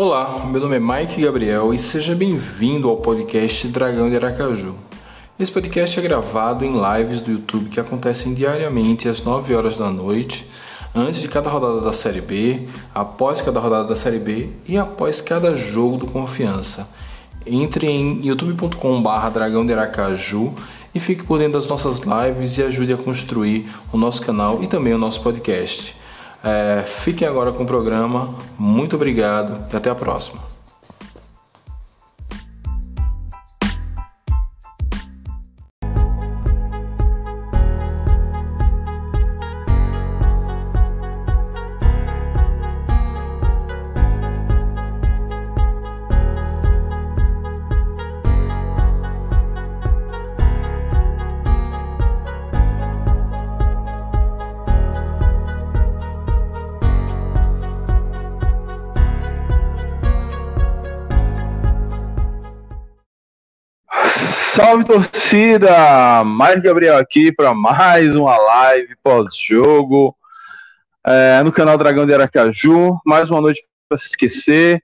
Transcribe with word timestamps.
Olá, 0.00 0.46
meu 0.46 0.60
nome 0.60 0.76
é 0.76 0.78
Mike 0.78 1.22
Gabriel 1.22 1.74
e 1.74 1.78
seja 1.78 2.14
bem-vindo 2.14 2.88
ao 2.88 2.98
podcast 2.98 3.66
Dragão 3.66 4.08
de 4.08 4.14
Aracaju. 4.14 4.76
Esse 5.36 5.50
podcast 5.50 5.98
é 5.98 6.02
gravado 6.04 6.64
em 6.64 6.70
lives 6.70 7.20
do 7.20 7.32
YouTube 7.32 7.68
que 7.68 7.80
acontecem 7.80 8.32
diariamente 8.32 9.08
às 9.08 9.20
9 9.20 9.52
horas 9.56 9.76
da 9.76 9.90
noite, 9.90 10.48
antes 10.94 11.20
de 11.20 11.26
cada 11.26 11.50
rodada 11.50 11.80
da 11.80 11.92
Série 11.92 12.20
B, 12.20 12.68
após 12.94 13.40
cada 13.40 13.58
rodada 13.58 13.88
da 13.88 13.96
Série 13.96 14.20
B 14.20 14.50
e 14.68 14.78
após 14.78 15.20
cada 15.20 15.56
jogo 15.56 15.96
do 15.96 16.06
Confiança. 16.06 16.88
Entre 17.44 17.88
em 17.88 18.24
youtube.com.br 18.24 19.30
Dragão 19.34 19.66
de 19.66 19.72
Aracaju 19.72 20.54
e 20.94 21.00
fique 21.00 21.24
por 21.24 21.40
dentro 21.40 21.54
das 21.54 21.66
nossas 21.66 22.02
lives 22.02 22.56
e 22.56 22.62
ajude 22.62 22.92
a 22.92 22.96
construir 22.96 23.68
o 23.92 23.98
nosso 23.98 24.22
canal 24.22 24.62
e 24.62 24.68
também 24.68 24.94
o 24.94 24.98
nosso 24.98 25.20
podcast. 25.22 25.96
É, 26.42 26.82
fiquem 26.82 27.26
agora 27.26 27.52
com 27.52 27.62
o 27.62 27.66
programa. 27.66 28.34
Muito 28.58 28.96
obrigado 28.96 29.66
e 29.72 29.76
até 29.76 29.90
a 29.90 29.94
próxima. 29.94 30.47
Torcida! 64.98 66.24
Mais 66.24 66.60
Gabriel 66.60 66.98
aqui 66.98 67.30
para 67.30 67.54
mais 67.54 68.16
uma 68.16 68.36
live 68.36 68.96
pós-jogo 69.00 70.12
é, 71.06 71.40
no 71.44 71.52
canal 71.52 71.78
Dragão 71.78 72.04
de 72.04 72.12
Aracaju. 72.12 72.98
Mais 73.06 73.30
uma 73.30 73.40
noite 73.40 73.62
para 73.88 73.96
se 73.96 74.08
esquecer. 74.08 74.82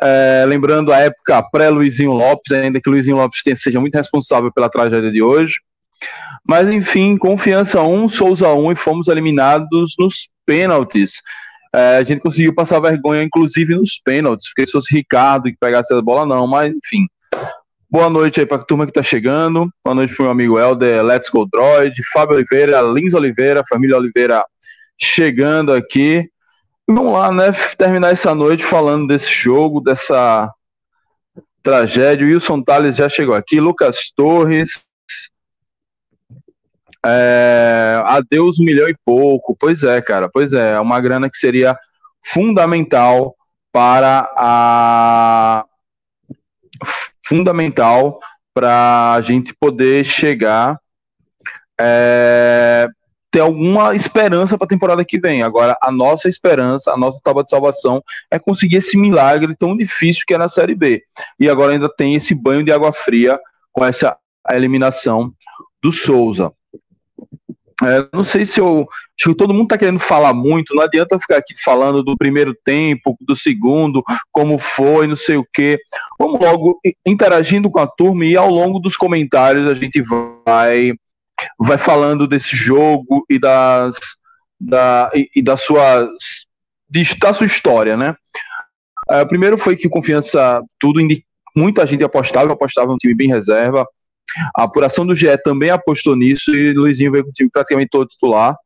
É, 0.00 0.44
lembrando 0.46 0.92
a 0.92 0.98
época 0.98 1.42
pré-Luizinho 1.50 2.12
Lopes, 2.12 2.52
ainda 2.52 2.80
que 2.80 2.88
Luizinho 2.88 3.16
Lopes 3.16 3.42
tenha, 3.42 3.56
seja 3.56 3.80
muito 3.80 3.96
responsável 3.96 4.52
pela 4.52 4.70
tragédia 4.70 5.10
de 5.10 5.20
hoje. 5.20 5.56
Mas 6.46 6.68
enfim, 6.68 7.16
confiança 7.16 7.82
1, 7.82 8.08
Souza 8.08 8.52
1 8.52 8.72
e 8.72 8.76
fomos 8.76 9.08
eliminados 9.08 9.96
nos 9.98 10.28
pênaltis. 10.44 11.14
É, 11.74 11.96
a 11.96 12.02
gente 12.04 12.20
conseguiu 12.20 12.54
passar 12.54 12.78
vergonha, 12.78 13.24
inclusive 13.24 13.74
nos 13.74 13.98
pênaltis, 13.98 14.48
porque 14.48 14.66
se 14.66 14.72
fosse 14.72 14.94
Ricardo 14.94 15.50
que 15.50 15.56
pegasse 15.58 15.92
a 15.92 16.00
bola, 16.00 16.24
não, 16.24 16.46
mas 16.46 16.72
enfim. 16.72 17.08
Boa 17.88 18.10
noite 18.10 18.40
aí 18.40 18.46
para 18.46 18.60
a 18.60 18.64
turma 18.64 18.84
que 18.84 18.90
está 18.90 19.02
chegando. 19.02 19.70
Boa 19.84 19.94
noite 19.94 20.12
para 20.12 20.22
o 20.22 20.24
meu 20.24 20.32
amigo 20.32 20.58
Helder, 20.58 21.04
Let's 21.04 21.28
Go 21.28 21.46
Droid, 21.46 21.94
Fábio 22.12 22.34
Oliveira, 22.34 22.82
Lins 22.82 23.14
Oliveira, 23.14 23.62
família 23.68 23.96
Oliveira 23.96 24.44
chegando 24.98 25.72
aqui. 25.72 26.28
Vamos 26.84 27.12
lá, 27.12 27.30
né? 27.30 27.52
Terminar 27.78 28.10
essa 28.10 28.34
noite 28.34 28.64
falando 28.64 29.06
desse 29.06 29.30
jogo, 29.32 29.80
dessa 29.80 30.52
tragédia. 31.62 32.26
Wilson 32.26 32.60
Tales 32.60 32.96
já 32.96 33.08
chegou 33.08 33.36
aqui, 33.36 33.60
Lucas 33.60 34.10
Torres. 34.16 34.84
É, 37.04 38.02
adeus 38.04 38.58
um 38.58 38.64
milhão 38.64 38.88
e 38.88 38.96
pouco. 39.04 39.56
Pois 39.56 39.84
é, 39.84 40.02
cara. 40.02 40.28
Pois 40.28 40.52
é, 40.52 40.72
é 40.72 40.80
uma 40.80 41.00
grana 41.00 41.30
que 41.30 41.38
seria 41.38 41.78
fundamental 42.20 43.36
para 43.70 44.28
a 44.36 45.64
fundamental 47.26 48.20
para 48.54 49.14
a 49.14 49.20
gente 49.20 49.54
poder 49.54 50.04
chegar 50.04 50.78
é, 51.78 52.88
ter 53.30 53.40
alguma 53.40 53.94
esperança 53.94 54.56
para 54.56 54.64
a 54.64 54.68
temporada 54.68 55.04
que 55.04 55.20
vem. 55.20 55.42
Agora, 55.42 55.76
a 55.82 55.92
nossa 55.92 56.28
esperança, 56.28 56.92
a 56.92 56.96
nossa 56.96 57.20
tábua 57.22 57.44
de 57.44 57.50
salvação 57.50 58.02
é 58.30 58.38
conseguir 58.38 58.76
esse 58.76 58.96
milagre 58.96 59.54
tão 59.54 59.76
difícil 59.76 60.24
que 60.26 60.34
é 60.34 60.38
na 60.38 60.48
Série 60.48 60.74
B. 60.74 61.02
E 61.38 61.48
agora 61.48 61.72
ainda 61.72 61.88
tem 61.88 62.14
esse 62.14 62.34
banho 62.34 62.64
de 62.64 62.72
água 62.72 62.92
fria 62.92 63.38
com 63.72 63.84
essa 63.84 64.16
eliminação 64.50 65.32
do 65.82 65.92
Souza. 65.92 66.50
É, 67.84 68.08
não 68.12 68.22
sei 68.22 68.46
se 68.46 68.58
eu. 68.58 68.88
Acho 69.18 69.30
que 69.30 69.36
todo 69.36 69.52
mundo 69.52 69.64
está 69.64 69.76
querendo 69.76 69.98
falar 69.98 70.32
muito, 70.32 70.74
não 70.74 70.82
adianta 70.82 71.18
ficar 71.18 71.36
aqui 71.36 71.52
falando 71.62 72.02
do 72.02 72.16
primeiro 72.16 72.54
tempo, 72.64 73.16
do 73.20 73.36
segundo, 73.36 74.02
como 74.32 74.56
foi, 74.56 75.06
não 75.06 75.16
sei 75.16 75.36
o 75.36 75.46
quê. 75.52 75.78
Vamos 76.18 76.40
logo 76.40 76.80
interagindo 77.04 77.70
com 77.70 77.78
a 77.78 77.86
turma 77.86 78.24
e 78.24 78.36
ao 78.36 78.48
longo 78.48 78.78
dos 78.78 78.96
comentários 78.96 79.70
a 79.70 79.74
gente 79.74 80.02
vai, 80.46 80.92
vai 81.58 81.76
falando 81.76 82.26
desse 82.26 82.56
jogo 82.56 83.24
e 83.28 83.38
das. 83.38 83.96
Da, 84.58 85.10
e, 85.14 85.28
e 85.36 85.42
da 85.42 85.54
sua 85.54 86.08
da 87.20 87.34
sua 87.34 87.44
história, 87.44 87.94
né? 87.94 88.14
É, 89.10 89.22
primeiro 89.24 89.58
foi 89.58 89.76
que 89.76 89.86
confiança, 89.86 90.62
tudo 90.80 91.00
muita 91.54 91.86
gente 91.86 92.04
apostava, 92.04 92.52
apostava 92.52 92.92
um 92.92 92.96
time 92.96 93.14
bem 93.14 93.28
reserva. 93.28 93.86
A 94.56 94.64
apuração 94.64 95.06
do 95.06 95.14
GE 95.14 95.36
também 95.42 95.70
apostou 95.70 96.16
nisso 96.16 96.54
e 96.54 96.72
Luizinho 96.72 97.12
veio 97.12 97.24
com 97.24 97.30
o 97.30 97.32
time 97.32 97.50
praticamente 97.50 97.90
todo 97.90 98.08
titular. 98.08 98.56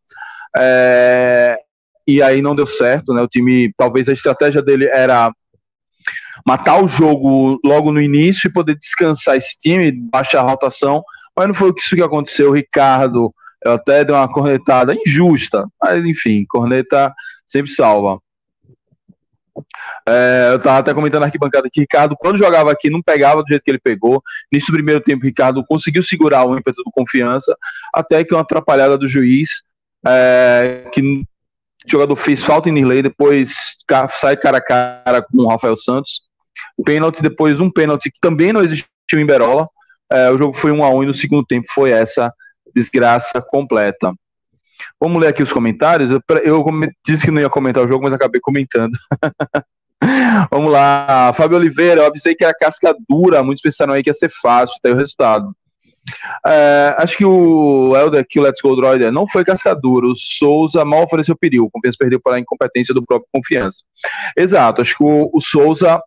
É, 0.56 1.56
e 2.06 2.22
aí 2.22 2.42
não 2.42 2.56
deu 2.56 2.66
certo, 2.66 3.12
né? 3.12 3.22
O 3.22 3.28
time, 3.28 3.72
talvez 3.76 4.08
a 4.08 4.12
estratégia 4.12 4.60
dele 4.62 4.86
era 4.86 5.32
matar 6.47 6.82
o 6.82 6.88
jogo 6.88 7.60
logo 7.64 7.92
no 7.92 8.00
início 8.00 8.48
e 8.48 8.53
poder 8.53 8.76
descansar 8.76 9.36
esse 9.36 9.56
time, 9.58 9.92
baixar 9.92 10.41
a 10.41 10.48
rotação, 10.50 11.03
mas 11.36 11.47
não 11.47 11.54
foi 11.54 11.72
isso 11.76 11.94
que 11.94 12.02
aconteceu. 12.02 12.50
O 12.50 12.54
Ricardo 12.54 13.32
eu 13.64 13.72
até 13.72 14.04
deu 14.04 14.14
uma 14.14 14.31
cornetada 14.31 14.94
injusta, 14.94 15.66
mas 15.81 16.04
enfim, 16.04 16.44
corneta 16.48 17.12
sempre 17.47 17.70
salva. 17.70 18.19
É, 20.09 20.48
eu 20.53 20.56
estava 20.56 20.78
até 20.78 20.94
comentando 20.94 21.21
na 21.21 21.26
arquibancada 21.26 21.69
que 21.71 21.81
Ricardo, 21.81 22.16
quando 22.19 22.38
jogava 22.38 22.71
aqui, 22.71 22.91
não 22.91 23.03
pegava 23.03 23.43
do 23.43 23.48
jeito 23.48 23.62
que 23.62 23.71
ele 23.71 23.78
pegou. 23.78 24.22
Nesse 24.53 24.71
primeiro 24.71 25.00
tempo, 25.00 25.25
Ricardo 25.25 25.65
conseguiu 25.66 26.03
segurar 26.03 26.44
o 26.44 26.56
ímpeto 26.56 26.82
do 26.84 26.91
confiança, 26.91 27.56
até 27.94 28.25
que 28.25 28.34
uma 28.34 28.43
atrapalhada 28.43 28.97
do 28.97 29.09
juiz, 29.09 29.62
é, 30.06 30.84
que 30.93 31.00
o 31.03 31.25
jogador 31.87 32.16
fez 32.16 32.43
falta 32.43 32.69
em 32.69 32.72
Nirley, 32.72 33.03
depois 33.03 33.54
sai 34.10 34.37
cara 34.37 34.59
a 34.59 34.62
cara 34.62 35.22
com 35.22 35.38
o 35.38 35.49
Rafael 35.49 35.76
Santos. 35.76 36.22
Pênalti, 36.84 37.22
depois 37.22 37.60
um 37.60 37.70
pênalti 37.70 38.10
que 38.10 38.20
também 38.20 38.53
não 38.53 38.62
existiu 38.62 38.88
em 39.15 39.26
Berola. 39.26 39.69
É, 40.12 40.31
o 40.31 40.37
jogo 40.37 40.56
foi 40.56 40.72
1 40.72 40.84
a 40.84 40.91
1 40.91 41.03
e 41.03 41.06
no 41.06 41.15
segundo 41.15 41.44
tempo 41.44 41.66
foi 41.72 41.91
essa 41.91 42.32
desgraça 42.75 43.41
completa. 43.41 44.12
Vamos 45.00 45.21
ler 45.21 45.28
aqui 45.28 45.43
os 45.43 45.53
comentários. 45.53 46.11
Eu, 46.11 46.21
eu 46.43 46.65
disse 47.06 47.25
que 47.25 47.31
não 47.31 47.41
ia 47.41 47.49
comentar 47.49 47.84
o 47.84 47.88
jogo, 47.88 48.05
mas 48.05 48.12
acabei 48.12 48.41
comentando. 48.41 48.93
Vamos 50.50 50.71
lá. 50.71 51.33
Fábio 51.37 51.56
Oliveira, 51.56 52.03
eu 52.03 52.06
avisei 52.06 52.34
que 52.34 52.44
era 52.44 52.55
casca 52.55 52.94
dura. 53.09 53.43
Muitos 53.43 53.62
pensaram 53.62 53.94
aí 53.94 54.03
que 54.03 54.11
ia 54.11 54.15
ser 54.15 54.31
fácil, 54.31 54.77
ter 54.83 54.93
o 54.93 54.97
resultado. 54.97 55.55
É, 56.47 56.94
acho 56.99 57.16
que 57.16 57.25
o 57.25 57.94
Helder 57.97 58.21
aqui, 58.21 58.38
o 58.38 58.43
Let's 58.43 58.61
Go 58.61 58.75
Droider, 58.75 59.12
não 59.12 59.28
foi 59.28 59.44
casca 59.44 59.75
dura. 59.75 60.06
O 60.06 60.16
Souza 60.16 60.84
mal 60.84 61.05
ofereceu 61.05 61.37
perigo. 61.37 61.67
O 61.67 61.71
Confiança 61.71 61.97
perdeu 61.99 62.21
a 62.27 62.38
incompetência 62.38 62.94
do 62.94 63.05
próprio 63.05 63.28
Confiança. 63.32 63.84
Exato. 64.37 64.82
Acho 64.82 64.97
que 64.97 65.05
o, 65.05 65.31
o 65.32 65.41
Souza, 65.41 66.00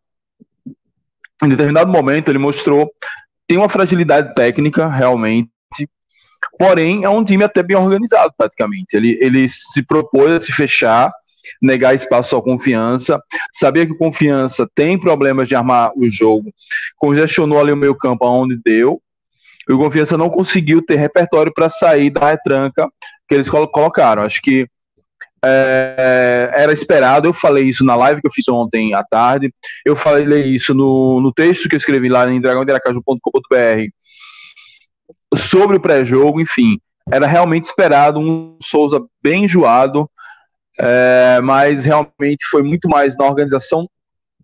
em 1.43 1.49
determinado 1.49 1.91
momento, 1.91 2.29
ele 2.29 2.39
mostrou 2.39 2.91
tem 3.47 3.57
uma 3.57 3.69
fragilidade 3.69 4.33
técnica, 4.33 4.87
realmente, 4.87 5.49
Porém, 6.57 7.03
é 7.03 7.09
um 7.09 7.23
time 7.23 7.43
até 7.43 7.63
bem 7.63 7.77
organizado, 7.77 8.33
praticamente. 8.37 8.95
Ele, 8.95 9.17
ele 9.21 9.47
se 9.49 9.81
propôs 9.83 10.33
a 10.33 10.39
se 10.39 10.51
fechar, 10.51 11.11
negar 11.61 11.95
espaço 11.95 12.35
à 12.35 12.41
confiança, 12.41 13.21
sabia 13.51 13.85
que 13.85 13.95
confiança 13.95 14.67
tem 14.73 14.99
problemas 14.99 15.47
de 15.47 15.55
armar 15.55 15.91
o 15.95 16.09
jogo, 16.09 16.53
congestionou 16.97 17.59
ali 17.59 17.71
o 17.71 17.77
meio 17.77 17.95
campo 17.95 18.25
aonde 18.25 18.59
deu, 18.63 19.01
e 19.67 19.73
o 19.73 19.77
confiança 19.77 20.17
não 20.17 20.29
conseguiu 20.29 20.81
ter 20.81 20.95
repertório 20.95 21.53
para 21.53 21.69
sair 21.69 22.09
da 22.09 22.31
retranca 22.31 22.89
que 23.27 23.35
eles 23.35 23.49
colocaram. 23.49 24.23
Acho 24.23 24.41
que 24.41 24.67
é, 25.45 26.51
era 26.53 26.71
esperado, 26.71 27.27
eu 27.27 27.33
falei 27.33 27.65
isso 27.65 27.83
na 27.83 27.95
live 27.95 28.21
que 28.21 28.27
eu 28.27 28.31
fiz 28.31 28.47
ontem 28.47 28.93
à 28.93 29.03
tarde, 29.03 29.53
eu 29.85 29.95
falei 29.95 30.43
isso 30.43 30.73
no, 30.73 31.19
no 31.19 31.33
texto 31.33 31.67
que 31.67 31.75
eu 31.75 31.77
escrevi 31.77 32.07
lá 32.09 32.29
em 32.31 32.39
dragãoderacaju.com.br 32.39 33.89
sobre 35.35 35.77
o 35.77 35.79
pré-jogo, 35.79 36.39
enfim, 36.39 36.79
era 37.11 37.27
realmente 37.27 37.65
esperado 37.65 38.19
um 38.19 38.57
Souza 38.61 39.01
bem 39.21 39.45
enjoado, 39.45 40.09
é, 40.79 41.39
mas 41.43 41.85
realmente 41.85 42.45
foi 42.49 42.63
muito 42.63 42.87
mais 42.87 43.17
na 43.17 43.25
organização 43.25 43.87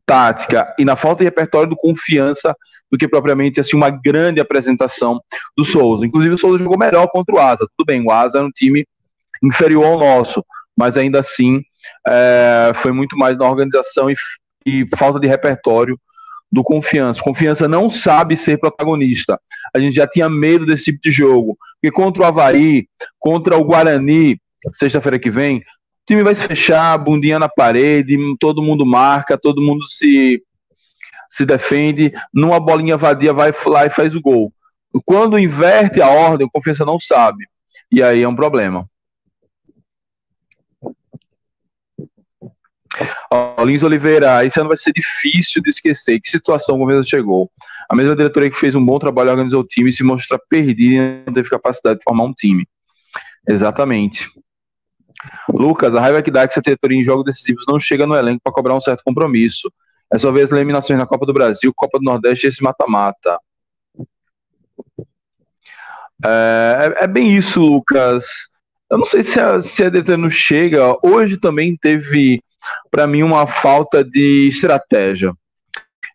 tática 0.06 0.74
e 0.80 0.84
na 0.84 0.96
falta 0.96 1.20
de 1.20 1.26
repertório 1.26 1.70
do 1.70 1.76
confiança 1.76 2.56
do 2.92 2.98
que 2.98 3.08
propriamente 3.08 3.60
assim 3.60 3.78
uma 3.78 3.92
grande 3.92 4.40
apresentação 4.40 5.22
do 5.56 5.64
Souza. 5.64 6.06
Inclusive 6.06 6.34
o 6.34 6.38
Souza 6.38 6.64
jogou 6.64 6.78
melhor 6.78 7.08
contra 7.10 7.36
o 7.36 7.40
Asa. 7.40 7.68
Tudo 7.78 7.86
bem, 7.86 8.04
o 8.04 8.12
Asa 8.12 8.40
era 8.40 8.48
um 8.48 8.52
time 8.52 8.86
inferior 9.44 9.86
ao 9.86 10.00
nosso, 10.00 10.44
mas 10.76 10.98
ainda 10.98 11.20
assim 11.20 11.62
é, 12.08 12.72
foi 12.76 12.92
muito 12.92 13.16
mais 13.18 13.38
na 13.38 13.48
organização 13.48 14.10
e, 14.10 14.16
de 14.66 14.88
falta 14.98 15.20
de 15.20 15.28
repertório 15.28 15.98
do 16.52 16.64
Confiança. 16.64 17.22
Confiança 17.22 17.68
não 17.68 17.90
sabe 17.90 18.36
ser 18.36 18.58
protagonista. 18.58 19.40
A 19.74 19.80
gente 19.80 19.96
já 19.96 20.08
tinha 20.08 20.30
medo 20.30 20.66
desse 20.66 20.86
tipo 20.86 21.00
de 21.02 21.12
jogo. 21.12 21.58
Porque 21.82 21.94
contra 21.96 22.24
o 22.24 22.26
Havaí, 22.26 22.88
contra 23.20 23.58
o 23.58 23.64
Guarani, 23.64 24.40
sexta-feira 24.74 25.20
que 25.20 25.30
vem, 25.30 25.58
o 25.58 25.64
time 26.08 26.24
vai 26.24 26.34
se 26.34 26.44
fechar, 26.44 26.98
bundinha 26.98 27.38
na 27.38 27.48
parede, 27.48 28.18
todo 28.40 28.64
mundo 28.64 28.86
marca, 28.86 29.38
todo 29.38 29.62
mundo 29.62 29.84
se, 29.86 30.42
se 31.30 31.46
defende. 31.46 32.12
Numa 32.34 32.60
bolinha 32.60 32.98
vadia, 32.98 33.34
vai 33.34 33.54
lá 33.66 33.86
e 33.86 33.90
faz 33.90 34.16
o 34.16 34.22
gol. 34.22 34.52
Quando 35.06 35.38
inverte 35.38 36.02
a 36.02 36.10
ordem, 36.10 36.48
o 36.48 36.50
Confiança 36.50 36.84
não 36.84 37.00
sabe. 37.00 37.46
E 37.92 38.02
aí 38.02 38.24
é 38.24 38.28
um 38.28 38.36
problema. 38.36 38.88
Ó, 43.32 43.64
Lins 43.64 43.84
Oliveira, 43.84 44.44
esse 44.46 44.60
ano 44.60 44.70
vai 44.70 44.78
ser 44.78 44.92
difícil 44.92 45.62
de 45.62 45.70
esquecer. 45.70 46.20
Que 46.20 46.30
situação 46.30 46.76
o 46.76 46.80
governo 46.80 47.04
chegou. 47.04 47.52
A 47.90 47.96
mesma 47.96 48.16
diretoria 48.16 48.50
que 48.50 48.58
fez 48.58 48.76
um 48.76 48.84
bom 48.84 48.98
trabalho 49.00 49.30
organizou 49.30 49.62
o 49.62 49.68
time 49.68 49.90
e 49.90 49.94
se 49.94 50.04
mostra 50.04 50.40
perdida 50.50 51.04
e 51.04 51.24
não 51.26 51.34
teve 51.34 51.50
capacidade 51.50 52.00
de 52.00 52.04
formar 52.04 52.24
um 52.24 52.34
time. 52.34 52.68
Exatamente. 53.48 54.30
Lucas, 55.50 55.94
a 55.96 56.00
raiva 56.00 56.22
que 56.22 56.32
dá 56.32 56.44
é 56.44 56.48
que 56.48 56.54
essa 56.54 56.62
diretoria 56.62 57.00
em 57.00 57.04
jogos 57.04 57.26
decisivos 57.26 57.66
não 57.68 57.80
chega 57.80 58.08
no 58.08 58.16
elenco 58.16 58.42
para 58.44 58.54
cobrar 58.54 58.76
um 58.76 58.82
certo 58.82 59.04
compromisso. 59.04 59.72
É 60.12 60.18
só 60.18 60.32
ver 60.32 60.44
as 60.44 60.52
eliminações 60.52 60.98
na 60.98 61.06
Copa 61.06 61.26
do 61.26 61.34
Brasil, 61.34 61.72
Copa 61.76 62.00
do 62.00 62.06
Nordeste 62.06 62.48
e 62.48 62.50
esse 62.50 62.64
mata-mata. 62.64 63.40
É, 66.26 66.96
é, 67.00 67.04
é, 67.04 67.08
bem 67.08 67.36
isso, 67.36 67.62
Lucas. 67.62 68.50
Eu 68.90 68.98
não 68.98 69.06
sei 69.06 69.22
se 69.22 69.40
a, 69.40 69.62
se 69.62 69.84
a 69.84 69.90
diretoria 69.90 70.18
não 70.22 70.30
chega. 70.30 70.98
Hoje 71.04 71.38
também 71.38 71.78
teve 71.78 72.42
para 72.90 73.08
mim, 73.08 73.24
uma 73.24 73.48
falta 73.48 74.04
de 74.04 74.48
estratégia. 74.48 75.34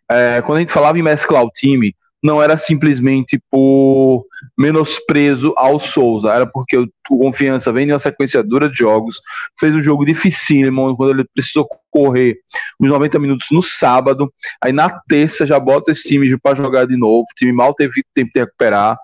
É, 0.09 0.41
quando 0.41 0.57
a 0.57 0.61
gente 0.61 0.71
falava 0.71 0.97
em 0.99 1.03
mesclar 1.03 1.43
o 1.43 1.49
time, 1.49 1.95
não 2.25 2.41
era 2.41 2.57
simplesmente 2.57 3.39
por 3.51 4.25
menosprezo 4.57 5.53
ao 5.55 5.77
Souza, 5.77 6.33
era 6.33 6.45
porque 6.45 6.75
o 6.75 6.89
Confiança 7.07 7.71
vem 7.71 7.87
em 7.87 7.91
uma 7.91 7.99
sequência 7.99 8.41
dura 8.41 8.67
de 8.67 8.79
jogos, 8.79 9.21
fez 9.59 9.75
um 9.75 9.81
jogo 9.81 10.03
dificílimo, 10.03 10.97
quando 10.97 11.11
ele 11.11 11.29
precisou 11.35 11.67
correr 11.91 12.37
os 12.79 12.89
90 12.89 13.19
minutos 13.19 13.47
no 13.51 13.61
sábado, 13.61 14.33
aí 14.63 14.71
na 14.71 14.89
terça 15.07 15.45
já 15.45 15.59
bota 15.59 15.91
esse 15.91 16.07
time 16.07 16.35
para 16.39 16.55
jogar 16.55 16.87
de 16.87 16.97
novo, 16.97 17.21
o 17.21 17.35
time 17.35 17.51
mal 17.51 17.75
teve 17.75 18.03
tempo 18.15 18.31
de 18.33 18.39
recuperar, 18.41 18.97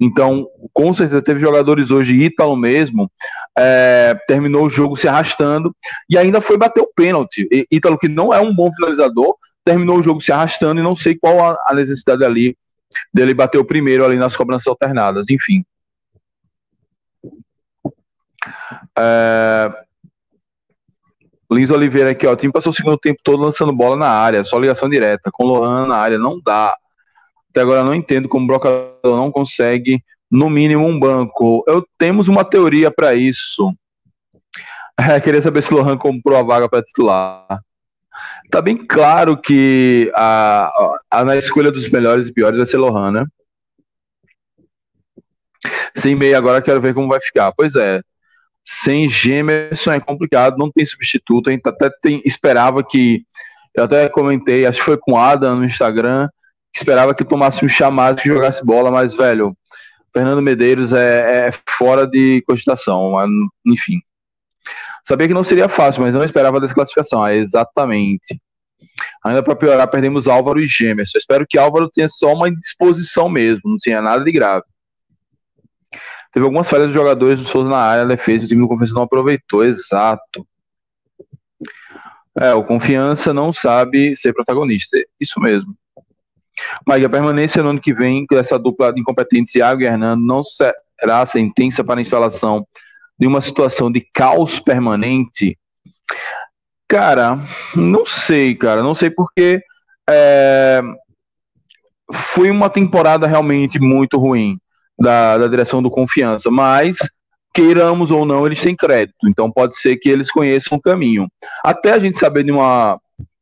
então, 0.00 0.46
com 0.72 0.92
certeza, 0.92 1.20
teve 1.20 1.40
jogadores 1.40 1.90
hoje, 1.90 2.22
Ítalo 2.22 2.56
mesmo, 2.56 3.10
é, 3.58 4.14
terminou 4.28 4.66
o 4.66 4.70
jogo 4.70 4.96
se 4.96 5.08
arrastando 5.08 5.74
e 6.08 6.16
ainda 6.16 6.40
foi 6.40 6.56
bater 6.56 6.80
o 6.80 6.92
pênalti. 6.94 7.48
Ítalo, 7.70 7.98
que 7.98 8.08
não 8.08 8.32
é 8.32 8.40
um 8.40 8.54
bom 8.54 8.72
finalizador, 8.72 9.34
terminou 9.64 9.98
o 9.98 10.02
jogo 10.02 10.20
se 10.20 10.30
arrastando 10.30 10.80
e 10.80 10.84
não 10.84 10.94
sei 10.94 11.18
qual 11.18 11.40
a, 11.44 11.58
a 11.66 11.74
necessidade 11.74 12.24
ali 12.24 12.56
dele 13.12 13.34
bater 13.34 13.58
o 13.58 13.64
primeiro 13.64 14.04
ali 14.04 14.16
nas 14.16 14.36
cobranças 14.36 14.68
alternadas. 14.68 15.26
Enfim. 15.28 15.64
É... 18.96 19.72
Lins 21.50 21.70
Oliveira 21.70 22.10
aqui, 22.10 22.26
ó. 22.26 22.32
O 22.32 22.36
time 22.36 22.52
passou 22.52 22.70
o 22.70 22.74
segundo 22.74 22.98
tempo 22.98 23.20
todo 23.24 23.42
lançando 23.42 23.72
bola 23.72 23.96
na 23.96 24.08
área, 24.08 24.44
só 24.44 24.58
ligação 24.58 24.88
direta. 24.88 25.30
Com 25.32 25.44
Lohan 25.44 25.86
na 25.86 25.96
área, 25.96 26.18
não 26.18 26.40
dá. 26.40 26.76
Até 27.50 27.62
agora 27.62 27.82
não 27.82 27.94
entendo 27.94 28.28
como 28.28 28.44
o 28.44 28.46
brocador 28.46 29.16
não 29.16 29.32
consegue, 29.32 30.02
no 30.30 30.50
mínimo, 30.50 30.86
um 30.86 30.98
banco. 30.98 31.64
Eu 31.66 31.86
temos 31.98 32.28
uma 32.28 32.44
teoria 32.44 32.90
para 32.90 33.14
isso. 33.14 33.72
É, 35.00 35.20
queria 35.20 35.40
saber 35.40 35.62
se 35.62 35.72
Lohan 35.72 35.96
comprou 35.96 36.36
a 36.36 36.42
vaga 36.42 36.68
para 36.68 36.82
titular. 36.82 37.60
Tá 38.50 38.60
bem 38.60 38.76
claro 38.76 39.40
que 39.40 40.10
a, 40.12 40.72
a, 41.08 41.24
na 41.24 41.36
escolha 41.36 41.70
dos 41.70 41.88
melhores 41.88 42.26
e 42.26 42.32
piores 42.32 42.56
vai 42.56 42.66
ser 42.66 42.78
Lohan, 42.78 43.12
né? 43.12 43.24
Sem 45.96 46.16
meio 46.16 46.36
agora 46.36 46.60
quero 46.60 46.80
ver 46.80 46.94
como 46.94 47.08
vai 47.08 47.20
ficar. 47.20 47.52
Pois 47.52 47.76
é. 47.76 48.02
Sem 48.64 49.08
Gemerson 49.08 49.92
é 49.92 50.00
complicado, 50.00 50.58
não 50.58 50.70
tem 50.70 50.84
substituto. 50.84 51.48
A 51.48 51.52
gente 51.52 51.66
até 51.66 51.90
tem, 52.02 52.20
esperava 52.24 52.82
que. 52.82 53.22
Eu 53.74 53.84
até 53.84 54.08
comentei, 54.08 54.66
acho 54.66 54.78
que 54.80 54.84
foi 54.84 54.98
com 54.98 55.16
Adam 55.16 55.56
no 55.56 55.64
Instagram, 55.64 56.28
esperava 56.74 57.14
que 57.14 57.24
tomasse 57.24 57.64
um 57.64 57.68
chamado 57.68 58.20
que 58.20 58.28
jogasse 58.28 58.64
bola, 58.64 58.90
mas, 58.90 59.14
velho, 59.14 59.56
Fernando 60.12 60.42
Medeiros 60.42 60.92
é, 60.92 61.48
é 61.48 61.52
fora 61.68 62.06
de 62.06 62.42
cogitação, 62.46 63.14
enfim. 63.66 64.00
Sabia 65.04 65.28
que 65.28 65.34
não 65.34 65.44
seria 65.44 65.68
fácil, 65.68 66.02
mas 66.02 66.12
não 66.12 66.24
esperava 66.24 66.58
a 66.58 66.60
desclassificação, 66.60 67.26
é 67.26 67.36
exatamente. 67.36 68.40
Ainda 69.24 69.42
para 69.42 69.56
piorar, 69.56 69.88
perdemos 69.88 70.28
Álvaro 70.28 70.60
e 70.60 70.66
Gêmeos. 70.66 71.14
espero 71.14 71.46
que 71.48 71.58
Álvaro 71.58 71.88
tenha 71.88 72.08
só 72.08 72.32
uma 72.32 72.48
indisposição 72.48 73.28
mesmo, 73.28 73.62
não 73.64 73.76
tinha 73.76 74.00
nada 74.00 74.24
de 74.24 74.32
grave. 74.32 74.64
Teve 76.32 76.44
algumas 76.44 76.68
falhas 76.68 76.88
dos 76.88 76.94
jogadores 76.94 77.38
do 77.38 77.44
Souza 77.44 77.70
na 77.70 77.78
área, 77.78 78.06
defesa, 78.06 78.44
o 78.44 78.48
time 78.48 78.60
do 78.60 78.68
Confiança 78.68 78.94
não 78.94 79.02
aproveitou, 79.02 79.64
exato. 79.64 80.46
É, 82.38 82.52
o 82.54 82.62
Confiança 82.62 83.32
não 83.32 83.52
sabe 83.52 84.14
ser 84.14 84.32
protagonista, 84.32 84.96
isso 85.18 85.40
mesmo. 85.40 85.74
Mas 86.86 87.04
a 87.04 87.08
permanência 87.08 87.62
no 87.62 87.70
ano 87.70 87.80
que 87.80 87.94
vem 87.94 88.26
dessa 88.30 88.58
dupla 88.58 88.92
de 88.92 89.00
incompetentes 89.00 89.54
Iago 89.54 89.82
e 89.82 89.84
Hernando 89.84 90.24
não 90.24 90.42
será 90.42 91.24
sentença 91.26 91.82
para 91.84 92.00
a 92.00 92.02
instalação 92.02 92.66
de 93.18 93.26
uma 93.26 93.40
situação 93.40 93.90
de 93.90 94.00
caos 94.12 94.60
permanente? 94.60 95.58
Cara, 96.86 97.38
não 97.74 98.06
sei, 98.06 98.54
cara, 98.54 98.82
não 98.82 98.94
sei 98.94 99.10
porque 99.10 99.60
é, 100.08 100.80
foi 102.12 102.50
uma 102.50 102.70
temporada 102.70 103.26
realmente 103.26 103.78
muito 103.78 104.16
ruim 104.16 104.58
da, 104.98 105.36
da 105.38 105.46
direção 105.46 105.82
do 105.82 105.90
Confiança, 105.90 106.50
mas 106.50 106.96
queiramos 107.52 108.10
ou 108.10 108.24
não, 108.24 108.46
eles 108.46 108.60
têm 108.60 108.76
crédito, 108.76 109.28
então 109.28 109.50
pode 109.50 109.76
ser 109.76 109.96
que 109.96 110.08
eles 110.08 110.30
conheçam 110.30 110.78
o 110.78 110.80
caminho. 110.80 111.26
Até 111.64 111.92
a 111.92 111.98
gente 111.98 112.18
saber 112.18 112.44
de 112.44 112.52
uma 112.52 112.98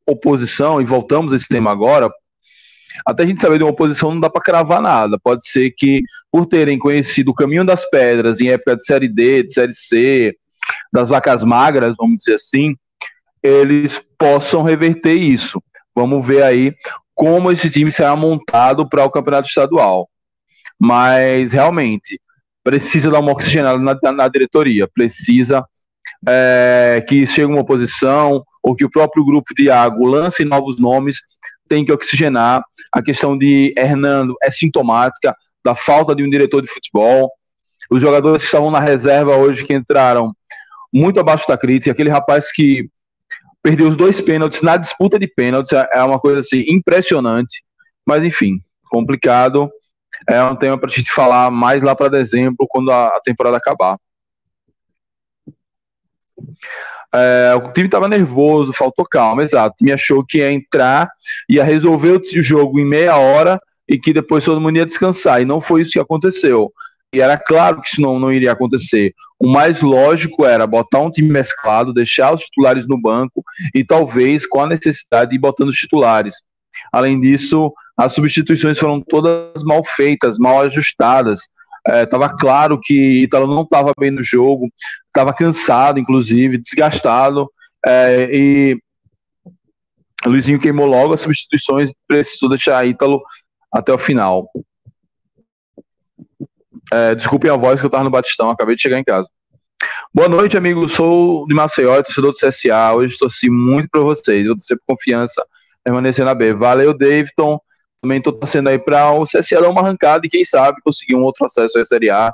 oposição, 0.06 0.80
e 0.80 0.84
voltamos 0.84 1.32
a 1.32 1.36
esse 1.36 1.48
tema 1.48 1.70
agora, 1.70 2.10
até 3.04 3.22
a 3.22 3.26
gente 3.26 3.40
saber 3.40 3.58
de 3.58 3.64
uma 3.64 3.70
oposição 3.70 4.12
não 4.12 4.20
dá 4.20 4.30
para 4.30 4.42
cravar 4.42 4.80
nada. 4.80 5.18
Pode 5.22 5.46
ser 5.46 5.72
que, 5.76 6.02
por 6.30 6.46
terem 6.46 6.78
conhecido 6.78 7.30
o 7.30 7.34
caminho 7.34 7.64
das 7.64 7.88
pedras 7.88 8.40
em 8.40 8.48
época 8.48 8.76
de 8.76 8.84
Série 8.84 9.08
D, 9.08 9.42
de 9.42 9.52
Série 9.52 9.74
C, 9.74 10.36
das 10.92 11.08
vacas 11.08 11.42
magras, 11.42 11.94
vamos 11.96 12.18
dizer 12.18 12.34
assim, 12.34 12.74
eles 13.42 13.98
possam 14.18 14.62
reverter 14.62 15.14
isso. 15.14 15.62
Vamos 15.94 16.26
ver 16.26 16.42
aí 16.42 16.74
como 17.14 17.50
esse 17.50 17.70
time 17.70 17.90
será 17.90 18.14
montado 18.14 18.88
para 18.88 19.04
o 19.04 19.10
campeonato 19.10 19.48
estadual. 19.48 20.08
Mas, 20.78 21.52
realmente, 21.52 22.20
precisa 22.62 23.10
dar 23.10 23.20
uma 23.20 23.32
oxigenada 23.32 23.78
na, 23.78 24.12
na, 24.12 24.28
diretoria, 24.28 24.88
precisa 24.92 25.64
é, 26.28 27.04
que 27.08 27.26
chegue 27.26 27.46
uma 27.46 27.60
oposição 27.60 28.44
ou 28.62 28.74
que 28.74 28.84
o 28.84 28.90
próprio 28.90 29.24
grupo 29.24 29.54
de 29.54 29.64
Iago 29.64 30.04
lance 30.04 30.44
novos 30.44 30.78
nomes 30.78 31.20
tem 31.68 31.84
que 31.84 31.92
oxigenar. 31.92 32.62
A 32.92 33.02
questão 33.02 33.36
de 33.36 33.74
Hernando 33.76 34.34
é 34.42 34.50
sintomática 34.50 35.34
da 35.64 35.74
falta 35.74 36.14
de 36.14 36.24
um 36.24 36.30
diretor 36.30 36.62
de 36.62 36.68
futebol. 36.68 37.30
Os 37.90 38.00
jogadores 38.00 38.42
que 38.42 38.46
estavam 38.46 38.70
na 38.70 38.80
reserva 38.80 39.36
hoje, 39.36 39.64
que 39.64 39.74
entraram 39.74 40.34
muito 40.92 41.20
abaixo 41.20 41.46
da 41.46 41.58
crítica, 41.58 41.92
aquele 41.92 42.10
rapaz 42.10 42.50
que 42.52 42.88
perdeu 43.62 43.88
os 43.88 43.96
dois 43.96 44.20
pênaltis 44.20 44.62
na 44.62 44.76
disputa 44.76 45.18
de 45.18 45.26
pênaltis, 45.26 45.72
é 45.72 46.02
uma 46.02 46.20
coisa 46.20 46.40
assim 46.40 46.64
impressionante. 46.68 47.64
Mas 48.06 48.22
enfim, 48.22 48.60
complicado. 48.90 49.70
É 50.28 50.42
um 50.42 50.56
tema 50.56 50.78
para 50.78 50.88
a 50.88 50.92
gente 50.92 51.12
falar 51.12 51.50
mais 51.50 51.82
lá 51.82 51.94
para 51.94 52.08
dezembro, 52.08 52.66
quando 52.68 52.90
a 52.90 53.20
temporada 53.22 53.56
acabar. 53.56 53.98
É, 57.14 57.54
o 57.56 57.72
time 57.72 57.86
estava 57.86 58.08
nervoso, 58.08 58.72
faltou 58.72 59.04
calma, 59.04 59.42
exato. 59.42 59.74
O 59.74 59.76
time 59.76 59.92
achou 59.92 60.24
que 60.24 60.38
ia 60.38 60.52
entrar, 60.52 61.08
ia 61.48 61.64
resolver 61.64 62.10
o 62.10 62.42
jogo 62.42 62.78
em 62.78 62.84
meia 62.84 63.16
hora 63.16 63.60
e 63.88 63.98
que 63.98 64.12
depois 64.12 64.44
todo 64.44 64.60
mundo 64.60 64.76
ia 64.76 64.86
descansar. 64.86 65.40
E 65.40 65.44
não 65.44 65.60
foi 65.60 65.82
isso 65.82 65.92
que 65.92 66.00
aconteceu. 66.00 66.72
E 67.14 67.20
era 67.20 67.38
claro 67.38 67.80
que 67.80 67.88
isso 67.88 68.00
não, 68.00 68.18
não 68.18 68.32
iria 68.32 68.52
acontecer. 68.52 69.14
O 69.38 69.48
mais 69.48 69.80
lógico 69.80 70.44
era 70.44 70.66
botar 70.66 71.00
um 71.00 71.10
time 71.10 71.30
mesclado, 71.30 71.94
deixar 71.94 72.34
os 72.34 72.42
titulares 72.42 72.86
no 72.86 73.00
banco 73.00 73.42
e 73.74 73.84
talvez 73.84 74.46
com 74.46 74.60
a 74.60 74.66
necessidade 74.66 75.30
de 75.30 75.36
ir 75.36 75.38
botando 75.38 75.68
os 75.68 75.76
titulares. 75.76 76.36
Além 76.92 77.20
disso, 77.20 77.72
as 77.96 78.12
substituições 78.12 78.78
foram 78.78 79.00
todas 79.00 79.62
mal 79.64 79.82
feitas, 79.84 80.38
mal 80.38 80.60
ajustadas. 80.60 81.40
Estava 81.88 82.26
é, 82.26 82.36
claro 82.38 82.80
que 82.82 83.22
Italo 83.22 83.46
não 83.46 83.62
estava 83.62 83.92
bem 83.98 84.10
no 84.10 84.22
jogo, 84.22 84.68
estava 85.06 85.32
cansado, 85.32 85.98
inclusive, 85.98 86.58
desgastado, 86.58 87.48
é, 87.84 88.28
e 88.32 88.78
Luizinho 90.26 90.60
queimou 90.60 90.86
logo 90.86 91.14
as 91.14 91.20
substituições, 91.20 91.92
precisou 92.08 92.48
deixar 92.48 92.86
Ítalo 92.86 93.22
até 93.72 93.92
o 93.92 93.98
final. 93.98 94.50
É, 96.92 97.14
desculpem 97.14 97.50
a 97.50 97.56
voz 97.56 97.78
que 97.80 97.86
eu 97.86 97.88
estava 97.88 98.04
no 98.04 98.10
Batistão, 98.10 98.50
acabei 98.50 98.74
de 98.74 98.82
chegar 98.82 98.98
em 98.98 99.04
casa. 99.04 99.28
Boa 100.12 100.28
noite, 100.28 100.56
amigo. 100.56 100.88
Sou 100.88 101.46
de 101.46 101.54
Maceió, 101.54 102.02
torcedor 102.02 102.32
do 102.32 102.38
CSA. 102.38 102.94
Hoje 102.94 103.18
torci 103.18 103.50
muito 103.50 103.90
para 103.90 104.00
vocês. 104.00 104.46
Eu 104.46 104.56
torci 104.56 104.74
por 104.76 104.96
confiança 104.96 105.44
permanecer 105.84 106.24
na 106.24 106.34
B. 106.34 106.54
Valeu, 106.54 106.96
Davidson. 106.96 107.60
Também 108.00 108.18
estou 108.18 108.32
torcendo 108.32 108.68
aí 108.68 108.78
para 108.78 109.12
o 109.12 109.24
CSA 109.24 109.60
dar 109.60 109.70
uma 109.70 109.80
arrancada 109.80 110.26
e 110.26 110.30
quem 110.30 110.44
sabe 110.44 110.80
conseguir 110.82 111.14
um 111.14 111.22
outro 111.22 111.44
acesso 111.44 111.78
à 111.78 111.84
Série 111.84 112.10
A. 112.10 112.32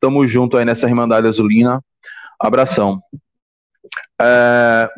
Tamo 0.00 0.26
junto 0.26 0.56
aí 0.56 0.64
nessa 0.64 0.86
Irmandade 0.86 1.26
Azulina. 1.26 1.82
Abração. 2.38 3.00
É... 4.20 4.88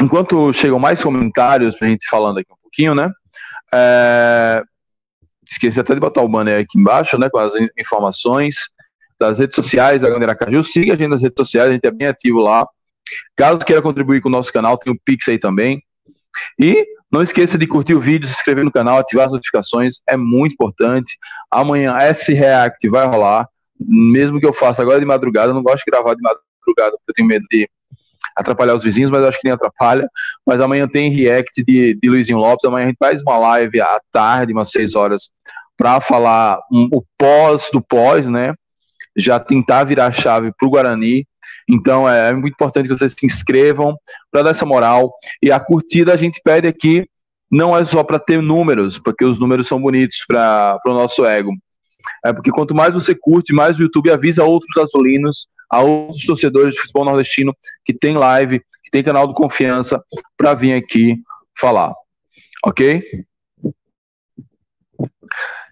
Enquanto 0.00 0.52
chegam 0.52 0.78
mais 0.78 1.02
comentários 1.02 1.76
pra 1.76 1.88
gente 1.88 2.08
falando 2.08 2.38
aqui 2.38 2.52
um 2.52 2.62
pouquinho, 2.62 2.94
né? 2.94 3.10
É... 3.72 4.62
Esqueci 5.48 5.78
até 5.78 5.94
de 5.94 6.00
botar 6.00 6.22
o 6.22 6.28
banner 6.28 6.60
aqui 6.60 6.78
embaixo, 6.78 7.18
né? 7.18 7.28
Com 7.28 7.38
as 7.38 7.52
informações 7.78 8.70
das 9.20 9.38
redes 9.38 9.54
sociais 9.54 10.02
da 10.02 10.08
Galera 10.08 10.34
Caju. 10.34 10.64
Siga 10.64 10.94
a 10.94 10.96
gente 10.96 11.10
nas 11.10 11.22
redes 11.22 11.36
sociais, 11.36 11.68
a 11.68 11.72
gente 11.72 11.86
é 11.86 11.90
bem 11.90 12.08
ativo 12.08 12.40
lá. 12.40 12.66
Caso 13.36 13.60
queira 13.60 13.82
contribuir 13.82 14.20
com 14.20 14.28
o 14.28 14.32
nosso 14.32 14.52
canal, 14.52 14.78
tem 14.78 14.92
o 14.92 14.98
Pix 15.04 15.28
aí 15.28 15.38
também. 15.38 15.82
E 16.58 16.86
não 17.12 17.22
esqueça 17.22 17.58
de 17.58 17.66
curtir 17.66 17.94
o 17.94 18.00
vídeo, 18.00 18.26
se 18.26 18.34
inscrever 18.34 18.64
no 18.64 18.72
canal, 18.72 18.98
ativar 18.98 19.26
as 19.26 19.32
notificações, 19.32 20.00
é 20.08 20.16
muito 20.16 20.54
importante. 20.54 21.18
Amanhã 21.50 21.94
S 21.98 22.32
React 22.32 22.88
vai 22.88 23.06
rolar, 23.06 23.46
mesmo 23.78 24.40
que 24.40 24.46
eu 24.46 24.52
faça 24.52 24.80
agora 24.80 24.98
de 24.98 25.04
madrugada, 25.04 25.50
eu 25.50 25.54
não 25.54 25.62
gosto 25.62 25.84
de 25.84 25.90
gravar 25.90 26.14
de 26.14 26.22
madrugada, 26.22 26.96
porque 26.96 27.10
eu 27.10 27.14
tenho 27.14 27.28
medo 27.28 27.44
de 27.50 27.68
atrapalhar 28.34 28.74
os 28.74 28.82
vizinhos, 28.82 29.10
mas 29.10 29.22
acho 29.24 29.38
que 29.38 29.46
nem 29.46 29.52
atrapalha. 29.52 30.08
Mas 30.46 30.58
amanhã 30.60 30.88
tem 30.88 31.10
React 31.10 31.62
de, 31.62 31.98
de 32.00 32.08
Luizinho 32.08 32.38
Lopes, 32.38 32.64
amanhã 32.64 32.84
a 32.84 32.88
gente 32.88 32.98
faz 32.98 33.20
uma 33.20 33.36
live 33.36 33.78
à 33.80 34.00
tarde, 34.10 34.54
umas 34.54 34.70
6 34.70 34.94
horas, 34.94 35.30
para 35.76 36.00
falar 36.00 36.60
um, 36.72 36.88
o 36.92 37.04
pós 37.18 37.68
do 37.70 37.82
pós, 37.82 38.28
né? 38.28 38.54
Já 39.14 39.38
tentar 39.38 39.84
virar 39.84 40.06
a 40.06 40.12
chave 40.12 40.50
para 40.56 40.66
o 40.66 40.70
Guarani 40.70 41.26
então 41.68 42.08
é, 42.08 42.30
é 42.30 42.32
muito 42.32 42.54
importante 42.54 42.88
que 42.88 42.96
vocês 42.96 43.14
se 43.16 43.26
inscrevam 43.26 43.96
para 44.30 44.42
dar 44.42 44.50
essa 44.50 44.66
moral. 44.66 45.12
E 45.42 45.50
a 45.50 45.60
curtida 45.60 46.12
a 46.12 46.16
gente 46.16 46.40
pede 46.42 46.66
aqui 46.66 47.06
não 47.50 47.76
é 47.76 47.84
só 47.84 48.02
para 48.02 48.18
ter 48.18 48.40
números, 48.40 48.98
porque 48.98 49.24
os 49.24 49.38
números 49.38 49.68
são 49.68 49.80
bonitos 49.80 50.24
para 50.26 50.80
o 50.86 50.94
nosso 50.94 51.24
ego. 51.26 51.52
É 52.24 52.32
porque 52.32 52.50
quanto 52.50 52.74
mais 52.74 52.94
você 52.94 53.14
curte, 53.14 53.52
mais 53.52 53.78
o 53.78 53.82
YouTube 53.82 54.10
avisa 54.10 54.44
outros 54.44 54.76
azulinos, 54.76 55.46
a 55.70 55.80
outros 55.80 56.24
torcedores 56.24 56.74
de 56.74 56.80
futebol 56.80 57.04
nordestino 57.04 57.54
que 57.84 57.92
tem 57.92 58.16
live, 58.16 58.60
que 58.60 58.90
tem 58.90 59.02
canal 59.02 59.28
de 59.28 59.34
confiança 59.34 60.02
para 60.36 60.54
vir 60.54 60.74
aqui 60.74 61.16
falar. 61.58 61.92
Ok? 62.64 63.02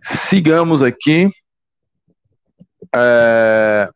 Sigamos 0.02 0.82
aqui. 0.82 1.30
É... 2.94 3.88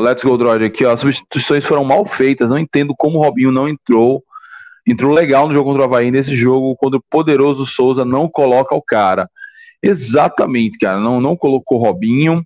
Let's 0.00 0.22
Go 0.22 0.36
Droid 0.36 0.64
aqui, 0.64 0.84
ó. 0.84 0.92
As 0.92 1.00
substituições 1.00 1.64
foram 1.64 1.84
mal 1.84 2.06
feitas. 2.06 2.50
Não 2.50 2.58
entendo 2.58 2.94
como 2.96 3.18
o 3.18 3.22
Robinho 3.22 3.52
não 3.52 3.68
entrou. 3.68 4.22
Entrou 4.86 5.12
legal 5.12 5.46
no 5.46 5.54
jogo 5.54 5.70
contra 5.70 5.82
o 5.82 5.84
Havaí. 5.84 6.10
Nesse 6.10 6.34
jogo, 6.34 6.76
quando 6.76 6.94
o 6.94 7.04
poderoso 7.10 7.66
Souza 7.66 8.04
não 8.04 8.28
coloca 8.28 8.74
o 8.74 8.82
cara. 8.82 9.28
Exatamente, 9.82 10.78
cara. 10.78 10.98
Não, 10.98 11.20
não 11.20 11.36
colocou 11.36 11.78
o 11.78 11.82
Robinho. 11.82 12.42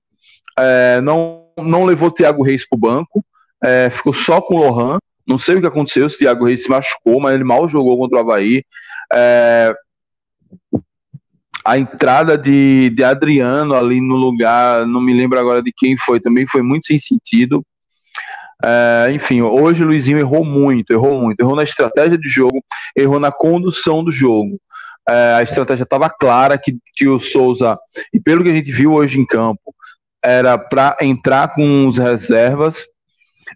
É, 0.59 1.01
não, 1.03 1.45
não 1.57 1.85
levou 1.85 2.09
o 2.09 2.13
Thiago 2.13 2.43
Reis 2.43 2.69
pro 2.69 2.79
banco. 2.79 3.25
É, 3.63 3.91
ficou 3.91 4.13
só 4.13 4.41
com 4.41 4.55
o 4.55 4.59
Lohan. 4.59 4.99
Não 5.27 5.37
sei 5.37 5.57
o 5.57 5.61
que 5.61 5.67
aconteceu, 5.67 6.09
se 6.09 6.17
o 6.17 6.19
Thiago 6.21 6.45
Reis 6.45 6.63
se 6.63 6.71
machucou, 6.71 7.21
mas 7.21 7.35
ele 7.35 7.43
mal 7.43 7.69
jogou 7.69 7.99
contra 7.99 8.19
o 8.19 8.21
Havaí. 8.21 8.65
É, 9.13 9.75
a 11.67 11.77
entrada 11.77 12.39
de, 12.39 12.91
de 12.91 13.03
Adriano 13.03 13.75
ali 13.75 14.01
no 14.01 14.15
lugar, 14.15 14.87
não 14.87 15.01
me 15.01 15.13
lembro 15.13 15.39
agora 15.39 15.61
de 15.61 15.73
quem 15.77 15.97
foi, 15.97 16.21
também 16.21 16.47
foi 16.47 16.63
muito 16.63 16.87
sem 16.87 16.97
sentido. 16.97 17.61
É, 18.65 19.09
enfim, 19.13 19.43
hoje 19.43 19.83
o 19.83 19.87
Luizinho 19.87 20.19
errou 20.19 20.45
muito, 20.45 20.93
errou 20.93 21.21
muito, 21.21 21.41
errou 21.41 21.57
na 21.57 21.65
estratégia 21.65 22.17
de 22.17 22.29
jogo, 22.29 22.63
errou 22.97 23.19
na 23.19 23.33
condução 23.33 24.05
do 24.05 24.13
jogo. 24.13 24.61
É, 25.09 25.35
a 25.35 25.43
estratégia 25.43 25.83
estava 25.83 26.09
clara 26.09 26.57
que, 26.57 26.77
que 26.95 27.09
o 27.09 27.19
Souza, 27.19 27.77
e 28.15 28.21
pelo 28.21 28.45
que 28.45 28.51
a 28.51 28.55
gente 28.55 28.71
viu 28.71 28.93
hoje 28.93 29.19
em 29.19 29.27
campo, 29.27 29.75
era 30.25 30.57
para 30.57 30.97
entrar 31.01 31.53
com 31.53 31.89
os 31.89 31.99
reservas 31.99 32.87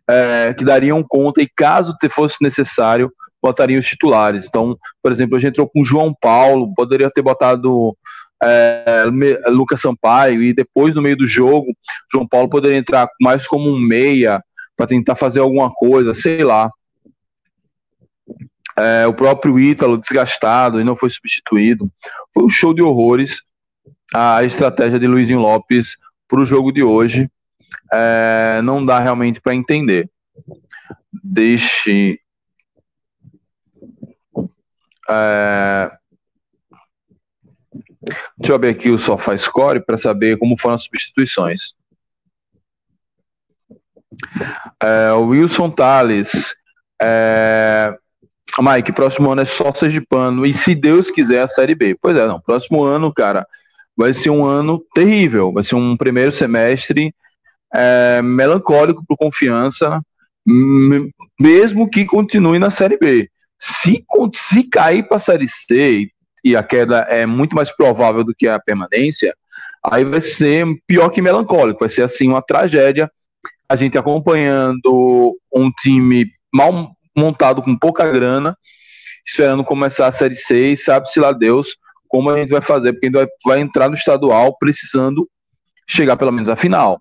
é, 0.08 0.52
que 0.52 0.64
dariam 0.64 1.04
conta, 1.08 1.40
e 1.40 1.48
caso 1.48 1.96
fosse 2.10 2.36
necessário, 2.42 3.10
botariam 3.42 3.78
os 3.78 3.86
titulares. 3.86 4.46
Então, 4.46 4.76
por 5.02 5.12
exemplo, 5.12 5.38
gente 5.38 5.50
entrou 5.52 5.68
com 5.68 5.80
o 5.80 5.84
João 5.84 6.14
Paulo, 6.14 6.72
poderia 6.74 7.10
ter 7.10 7.22
botado 7.22 7.96
é, 8.42 9.04
Lucas 9.48 9.80
Sampaio, 9.80 10.42
e 10.42 10.52
depois, 10.52 10.94
no 10.94 11.02
meio 11.02 11.16
do 11.16 11.26
jogo, 11.26 11.74
João 12.12 12.26
Paulo 12.26 12.48
poderia 12.48 12.78
entrar 12.78 13.08
mais 13.20 13.46
como 13.46 13.68
um 13.68 13.78
meia 13.78 14.42
para 14.76 14.86
tentar 14.86 15.14
fazer 15.14 15.40
alguma 15.40 15.70
coisa, 15.70 16.14
sei 16.14 16.42
lá. 16.42 16.70
É, 18.78 19.06
o 19.06 19.12
próprio 19.12 19.58
Ítalo 19.58 19.98
desgastado 19.98 20.80
e 20.80 20.84
não 20.84 20.96
foi 20.96 21.10
substituído. 21.10 21.90
Foi 22.32 22.44
um 22.44 22.48
show 22.48 22.72
de 22.72 22.82
horrores 22.82 23.42
a 24.14 24.42
estratégia 24.42 24.98
de 24.98 25.06
Luizinho 25.06 25.38
Lopes 25.38 25.96
para 26.26 26.40
o 26.40 26.44
jogo 26.44 26.72
de 26.72 26.82
hoje. 26.82 27.28
É, 27.92 28.60
não 28.62 28.84
dá 28.84 28.98
realmente 28.98 29.40
para 29.40 29.54
entender. 29.54 30.08
Deixe 31.22 32.18
é... 35.10 35.90
Deixa 38.38 38.52
eu 38.52 38.54
abrir 38.54 38.70
aqui 38.70 38.90
o 38.90 38.98
SofaScore 38.98 39.84
para 39.84 39.96
saber 39.96 40.38
como 40.38 40.58
foram 40.58 40.74
as 40.74 40.84
substituições. 40.84 41.74
É, 44.82 45.12
Wilson 45.12 45.70
Tales. 45.70 46.54
É... 47.00 47.94
Mike, 48.58 48.92
próximo 48.92 49.30
ano 49.30 49.42
é 49.42 49.44
só 49.44 49.72
Sergipano. 49.72 50.44
E 50.44 50.52
se 50.52 50.74
Deus 50.74 51.10
quiser, 51.10 51.42
a 51.42 51.48
Série 51.48 51.74
B. 51.74 51.96
Pois 52.00 52.16
é, 52.16 52.26
não. 52.26 52.40
Próximo 52.40 52.84
ano, 52.84 53.12
cara, 53.12 53.46
vai 53.96 54.12
ser 54.12 54.30
um 54.30 54.44
ano 54.44 54.82
terrível. 54.94 55.52
Vai 55.52 55.62
ser 55.62 55.76
um 55.76 55.96
primeiro 55.96 56.32
semestre 56.32 57.14
é, 57.72 58.20
melancólico 58.22 59.04
por 59.06 59.16
confiança, 59.16 60.02
mesmo 61.38 61.88
que 61.88 62.04
continue 62.04 62.58
na 62.58 62.70
Série 62.70 62.96
B. 62.98 63.30
Se, 63.60 64.04
se 64.34 64.62
cair 64.64 65.06
para 65.06 65.18
a 65.18 65.20
Série 65.20 65.46
C 65.46 66.08
e 66.42 66.56
a 66.56 66.62
queda 66.62 67.00
é 67.00 67.26
muito 67.26 67.54
mais 67.54 67.70
provável 67.70 68.24
do 68.24 68.34
que 68.34 68.48
a 68.48 68.58
permanência, 68.58 69.34
aí 69.84 70.04
vai 70.04 70.20
ser 70.20 70.66
pior 70.86 71.10
que 71.10 71.20
melancólico, 71.20 71.80
vai 71.80 71.88
ser 71.88 72.02
assim 72.02 72.28
uma 72.28 72.42
tragédia. 72.42 73.10
A 73.68 73.76
gente 73.76 73.98
acompanhando 73.98 75.36
um 75.54 75.70
time 75.70 76.26
mal 76.52 76.90
montado 77.16 77.62
com 77.62 77.78
pouca 77.78 78.10
grana, 78.10 78.56
esperando 79.26 79.62
começar 79.62 80.06
a 80.06 80.12
Série 80.12 80.34
C 80.34 80.72
e 80.72 80.76
sabe-se 80.76 81.20
lá 81.20 81.32
Deus 81.32 81.76
como 82.08 82.28
a 82.28 82.38
gente 82.38 82.50
vai 82.50 82.60
fazer, 82.60 82.92
porque 82.92 83.06
a 83.06 83.08
gente 83.08 83.18
vai, 83.18 83.28
vai 83.44 83.60
entrar 83.60 83.88
no 83.88 83.94
estadual 83.94 84.56
precisando 84.58 85.28
chegar 85.86 86.16
pelo 86.16 86.32
menos 86.32 86.48
à 86.48 86.56
final. 86.56 87.00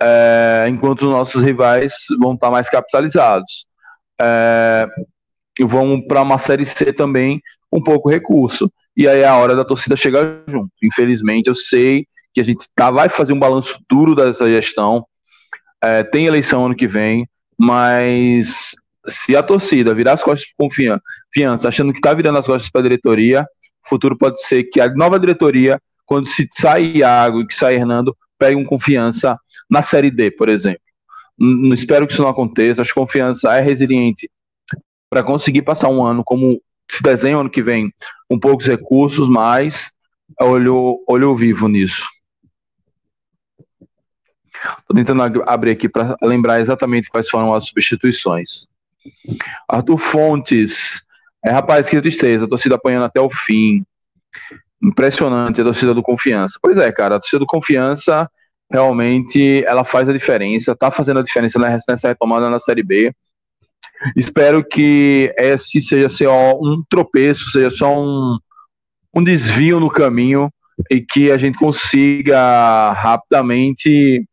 É, 0.00 0.66
enquanto 0.68 1.02
os 1.02 1.10
nossos 1.10 1.42
rivais 1.42 1.94
vão 2.20 2.34
estar 2.34 2.50
mais 2.50 2.68
capitalizados. 2.68 3.66
É, 4.20 4.88
vão 5.64 6.00
para 6.00 6.22
uma 6.22 6.38
série 6.38 6.64
C 6.64 6.92
também 6.92 7.40
um 7.72 7.82
pouco 7.82 8.10
recurso. 8.10 8.70
E 8.96 9.08
aí 9.08 9.20
é 9.20 9.26
a 9.26 9.36
hora 9.36 9.56
da 9.56 9.64
torcida 9.64 9.96
chegar 9.96 10.42
junto. 10.46 10.70
Infelizmente, 10.82 11.48
eu 11.48 11.54
sei 11.54 12.06
que 12.34 12.40
a 12.40 12.44
gente 12.44 12.66
tá, 12.74 12.90
vai 12.90 13.08
fazer 13.08 13.32
um 13.32 13.38
balanço 13.38 13.78
duro 13.88 14.14
dessa 14.14 14.46
gestão. 14.46 15.06
É, 15.82 16.02
tem 16.02 16.26
eleição 16.26 16.66
ano 16.66 16.76
que 16.76 16.86
vem, 16.86 17.26
mas 17.58 18.74
se 19.06 19.34
a 19.34 19.42
torcida 19.42 19.94
virar 19.94 20.12
as 20.12 20.22
costas 20.22 20.48
com 20.56 20.68
confiança, 20.68 21.68
achando 21.68 21.92
que 21.92 21.98
está 21.98 22.14
virando 22.14 22.38
as 22.38 22.46
costas 22.46 22.70
para 22.70 22.80
a 22.80 22.84
diretoria, 22.84 23.42
o 23.84 23.88
futuro 23.88 24.16
pode 24.16 24.40
ser 24.42 24.64
que 24.64 24.80
a 24.80 24.92
nova 24.94 25.18
diretoria, 25.18 25.80
quando 26.06 26.26
se 26.26 26.48
sai 26.56 26.92
Iago 26.96 27.40
e 27.40 27.46
que 27.46 27.54
sai 27.54 27.74
Hernando, 27.74 28.16
pegue 28.38 28.56
um 28.56 28.64
confiança 28.64 29.36
na 29.68 29.82
Série 29.82 30.10
D, 30.10 30.30
por 30.30 30.48
exemplo. 30.48 30.80
Não 31.38 31.72
espero 31.72 32.06
que 32.06 32.12
isso 32.12 32.22
não 32.22 32.28
aconteça. 32.28 32.82
Acho 32.82 32.92
que 32.92 33.00
confiança 33.00 33.54
é 33.56 33.60
resiliente 33.60 34.30
para 35.12 35.22
conseguir 35.22 35.60
passar 35.60 35.90
um 35.90 36.02
ano 36.02 36.24
como 36.24 36.58
se 36.90 37.02
desenha 37.02 37.36
ano 37.36 37.50
que 37.50 37.62
vem, 37.62 37.92
com 38.30 38.38
poucos 38.38 38.66
recursos, 38.66 39.28
mas 39.28 39.90
olho, 40.40 41.04
olho 41.06 41.36
vivo 41.36 41.68
nisso. 41.68 42.02
Estou 44.78 44.96
tentando 44.96 45.22
abrir 45.46 45.72
aqui 45.72 45.86
para 45.86 46.16
lembrar 46.22 46.60
exatamente 46.60 47.10
quais 47.10 47.28
foram 47.28 47.52
as 47.52 47.66
substituições. 47.66 48.66
Arthur 49.68 49.98
Fontes. 49.98 51.02
É, 51.44 51.50
rapaz, 51.50 51.90
que 51.90 52.00
tristeza. 52.00 52.46
A 52.46 52.48
torcida 52.48 52.76
apanhando 52.76 53.04
até 53.04 53.20
o 53.20 53.28
fim. 53.28 53.84
Impressionante 54.82 55.60
a 55.60 55.64
torcida 55.64 55.92
do 55.92 56.02
Confiança. 56.02 56.58
Pois 56.62 56.78
é, 56.78 56.90
cara. 56.90 57.16
A 57.16 57.20
torcida 57.20 57.40
do 57.40 57.46
Confiança 57.46 58.30
realmente 58.70 59.62
ela 59.66 59.84
faz 59.84 60.08
a 60.08 60.12
diferença. 60.12 60.74
Tá 60.74 60.90
fazendo 60.90 61.20
a 61.20 61.22
diferença 61.22 61.58
nessa 61.86 62.08
retomada 62.08 62.48
na 62.48 62.58
Série 62.58 62.82
B. 62.82 63.14
Espero 64.16 64.64
que 64.64 65.32
esse 65.36 65.80
seja 65.80 66.08
só 66.08 66.52
um 66.54 66.82
tropeço, 66.88 67.50
seja 67.50 67.70
só 67.70 67.98
um, 67.98 68.38
um 69.14 69.22
desvio 69.22 69.78
no 69.78 69.90
caminho 69.90 70.50
e 70.90 71.00
que 71.00 71.30
a 71.30 71.38
gente 71.38 71.58
consiga 71.58 72.92
rapidamente 72.92 74.24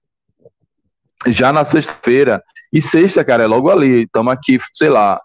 já 1.27 1.51
na 1.51 1.65
sexta-feira. 1.65 2.41
E 2.71 2.81
sexta, 2.81 3.23
cara, 3.23 3.43
é 3.43 3.47
logo 3.47 3.69
ali. 3.69 4.03
Estamos 4.03 4.31
aqui, 4.31 4.59
sei 4.73 4.89
lá, 4.89 5.19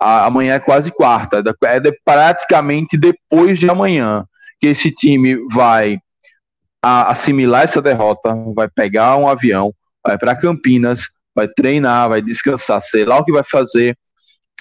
a, 0.00 0.26
amanhã 0.26 0.54
é 0.54 0.60
quase 0.60 0.90
quarta. 0.90 1.42
É 1.64 1.80
de, 1.80 1.92
praticamente 2.04 2.96
depois 2.96 3.58
de 3.58 3.68
amanhã 3.68 4.24
que 4.60 4.68
esse 4.68 4.90
time 4.90 5.36
vai 5.50 5.98
a, 6.82 7.10
assimilar 7.12 7.64
essa 7.64 7.80
derrota, 7.80 8.34
vai 8.54 8.68
pegar 8.68 9.16
um 9.16 9.26
avião, 9.26 9.72
vai 10.06 10.18
para 10.18 10.36
Campinas, 10.36 11.08
vai 11.34 11.48
treinar, 11.48 12.08
vai 12.08 12.22
descansar, 12.22 12.80
sei 12.82 13.04
lá 13.04 13.18
o 13.18 13.24
que 13.24 13.32
vai 13.32 13.44
fazer, 13.44 13.96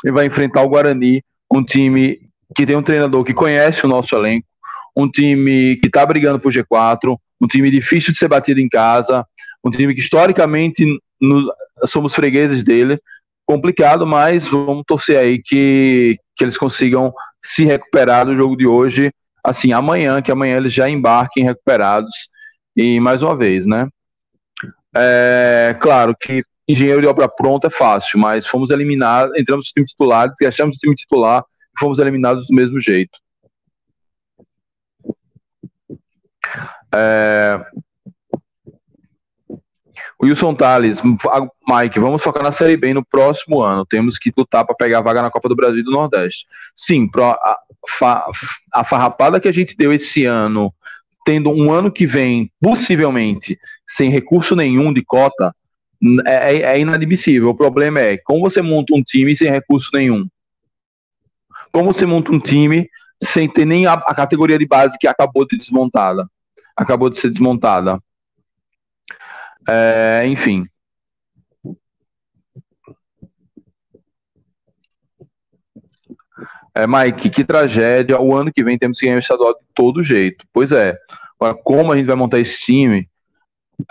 e 0.04 0.12
vai 0.12 0.26
enfrentar 0.26 0.62
o 0.64 0.70
Guarani, 0.70 1.24
um 1.52 1.64
time 1.64 2.20
que 2.56 2.66
tem 2.66 2.76
um 2.76 2.84
treinador 2.84 3.24
que 3.24 3.34
conhece 3.34 3.86
o 3.86 3.90
nosso 3.90 4.16
elenco, 4.16 4.48
um 4.96 5.10
time 5.10 5.78
que 5.78 5.88
está 5.88 6.06
brigando 6.06 6.40
por 6.40 6.52
G4, 6.52 7.18
um 7.42 7.48
time 7.48 7.70
difícil 7.72 8.14
de 8.14 8.20
ser 8.20 8.28
batido 8.28 8.60
em 8.60 8.70
casa, 8.70 9.26
um 9.64 9.70
time 9.70 9.94
que 9.94 10.02
historicamente 10.02 10.86
no, 11.20 11.52
somos 11.86 12.14
fregueses 12.14 12.64
dele. 12.64 13.00
Complicado, 13.46 14.06
mas 14.06 14.48
vamos 14.48 14.84
torcer 14.88 15.18
aí 15.18 15.42
que, 15.42 16.18
que 16.36 16.44
eles 16.44 16.58
consigam 16.58 17.14
se 17.44 17.66
recuperar 17.66 18.26
do 18.26 18.36
jogo 18.36 18.56
de 18.56 18.66
hoje, 18.66 19.12
assim, 19.44 19.74
amanhã, 19.74 20.22
que 20.22 20.32
amanhã 20.32 20.58
eles 20.58 20.74
já 20.74 20.90
embarquem 20.90 21.44
recuperados. 21.44 22.14
E 22.76 23.00
mais 23.00 23.22
uma 23.22 23.36
vez, 23.36 23.66
né? 23.66 23.88
É, 24.96 25.76
claro 25.80 26.16
que 26.20 26.42
engenheiro 26.68 27.02
de 27.02 27.08
obra 27.08 27.28
pronta 27.28 27.68
é 27.68 27.70
fácil, 27.70 28.20
mas 28.20 28.48
fomos 28.48 28.72
eliminados, 28.72 29.36
entramos 29.38 29.68
no 29.68 29.74
time 29.74 29.86
titular, 29.86 30.30
desgastamos 30.30 30.78
o 30.78 30.80
time 30.80 30.96
titular 30.96 31.44
e 31.76 31.80
fomos 31.80 32.00
eliminados 32.00 32.48
do 32.48 32.56
mesmo 32.56 32.80
jeito. 32.80 33.20
É... 36.94 37.60
Wilson 40.22 40.56
Tales, 40.56 41.02
Mike, 41.68 42.00
vamos 42.00 42.22
focar 42.22 42.44
na 42.44 42.52
Série 42.52 42.78
B 42.78 42.94
no 42.94 43.04
próximo 43.04 43.62
ano. 43.62 43.86
Temos 43.86 44.18
que 44.18 44.32
lutar 44.38 44.66
para 44.66 44.76
pegar 44.76 45.00
a 45.00 45.02
vaga 45.02 45.22
na 45.22 45.30
Copa 45.30 45.50
do 45.50 45.56
Brasil 45.56 45.80
e 45.80 45.84
do 45.84 45.92
Nordeste. 45.92 46.46
Sim, 46.74 47.10
a, 47.18 47.60
a 48.74 48.84
farrapada 48.86 49.42
que 49.42 49.50
a 49.50 49.52
gente 49.52 49.76
deu 49.76 49.92
esse 49.92 50.24
ano, 50.24 50.74
tendo 51.26 51.50
um 51.50 51.74
ano 51.74 51.92
que 51.92 52.06
vem, 52.06 52.50
possivelmente, 52.62 53.60
sem 53.86 54.10
recurso 54.10 54.56
nenhum 54.56 54.94
de 54.94 55.04
cota, 55.04 55.54
é, 56.26 56.56
é, 56.56 56.62
é 56.62 56.80
inadmissível. 56.80 57.50
O 57.50 57.56
problema 57.56 58.00
é 58.00 58.18
como 58.18 58.42
você 58.42 58.62
monta 58.62 58.94
um 58.96 59.02
time 59.02 59.36
sem 59.36 59.50
recurso 59.50 59.90
nenhum. 59.94 60.28
Como 61.72 61.92
você 61.92 62.06
monta 62.06 62.32
um 62.32 62.40
time 62.40 62.88
sem 63.22 63.50
ter 63.50 63.66
nem 63.66 63.86
a, 63.86 63.94
a 63.94 64.14
categoria 64.14 64.58
de 64.58 64.68
base 64.68 64.98
que 65.00 65.08
acabou 65.08 65.48
de 65.48 65.58
desmontada 65.58 66.28
acabou 66.76 67.10
de 67.10 67.18
ser 67.18 67.30
desmontada. 67.30 68.00
É, 69.68 70.24
enfim. 70.26 70.68
É, 76.76 76.88
Mike, 76.88 77.30
que 77.30 77.44
tragédia. 77.44 78.20
O 78.20 78.36
ano 78.36 78.52
que 78.52 78.64
vem 78.64 78.78
temos 78.78 79.00
que 79.00 79.06
ganhar 79.06 79.18
o 79.18 79.20
estadual 79.20 79.54
de 79.54 79.66
todo 79.76 80.04
jeito. 80.04 80.46
Pois 80.52 80.72
é. 80.72 80.98
Agora, 81.40 81.56
como 81.64 81.92
a 81.92 81.98
gente 81.98 82.08
vai 82.08 82.16
montar 82.16 82.40
esse 82.40 82.60
time? 82.62 83.08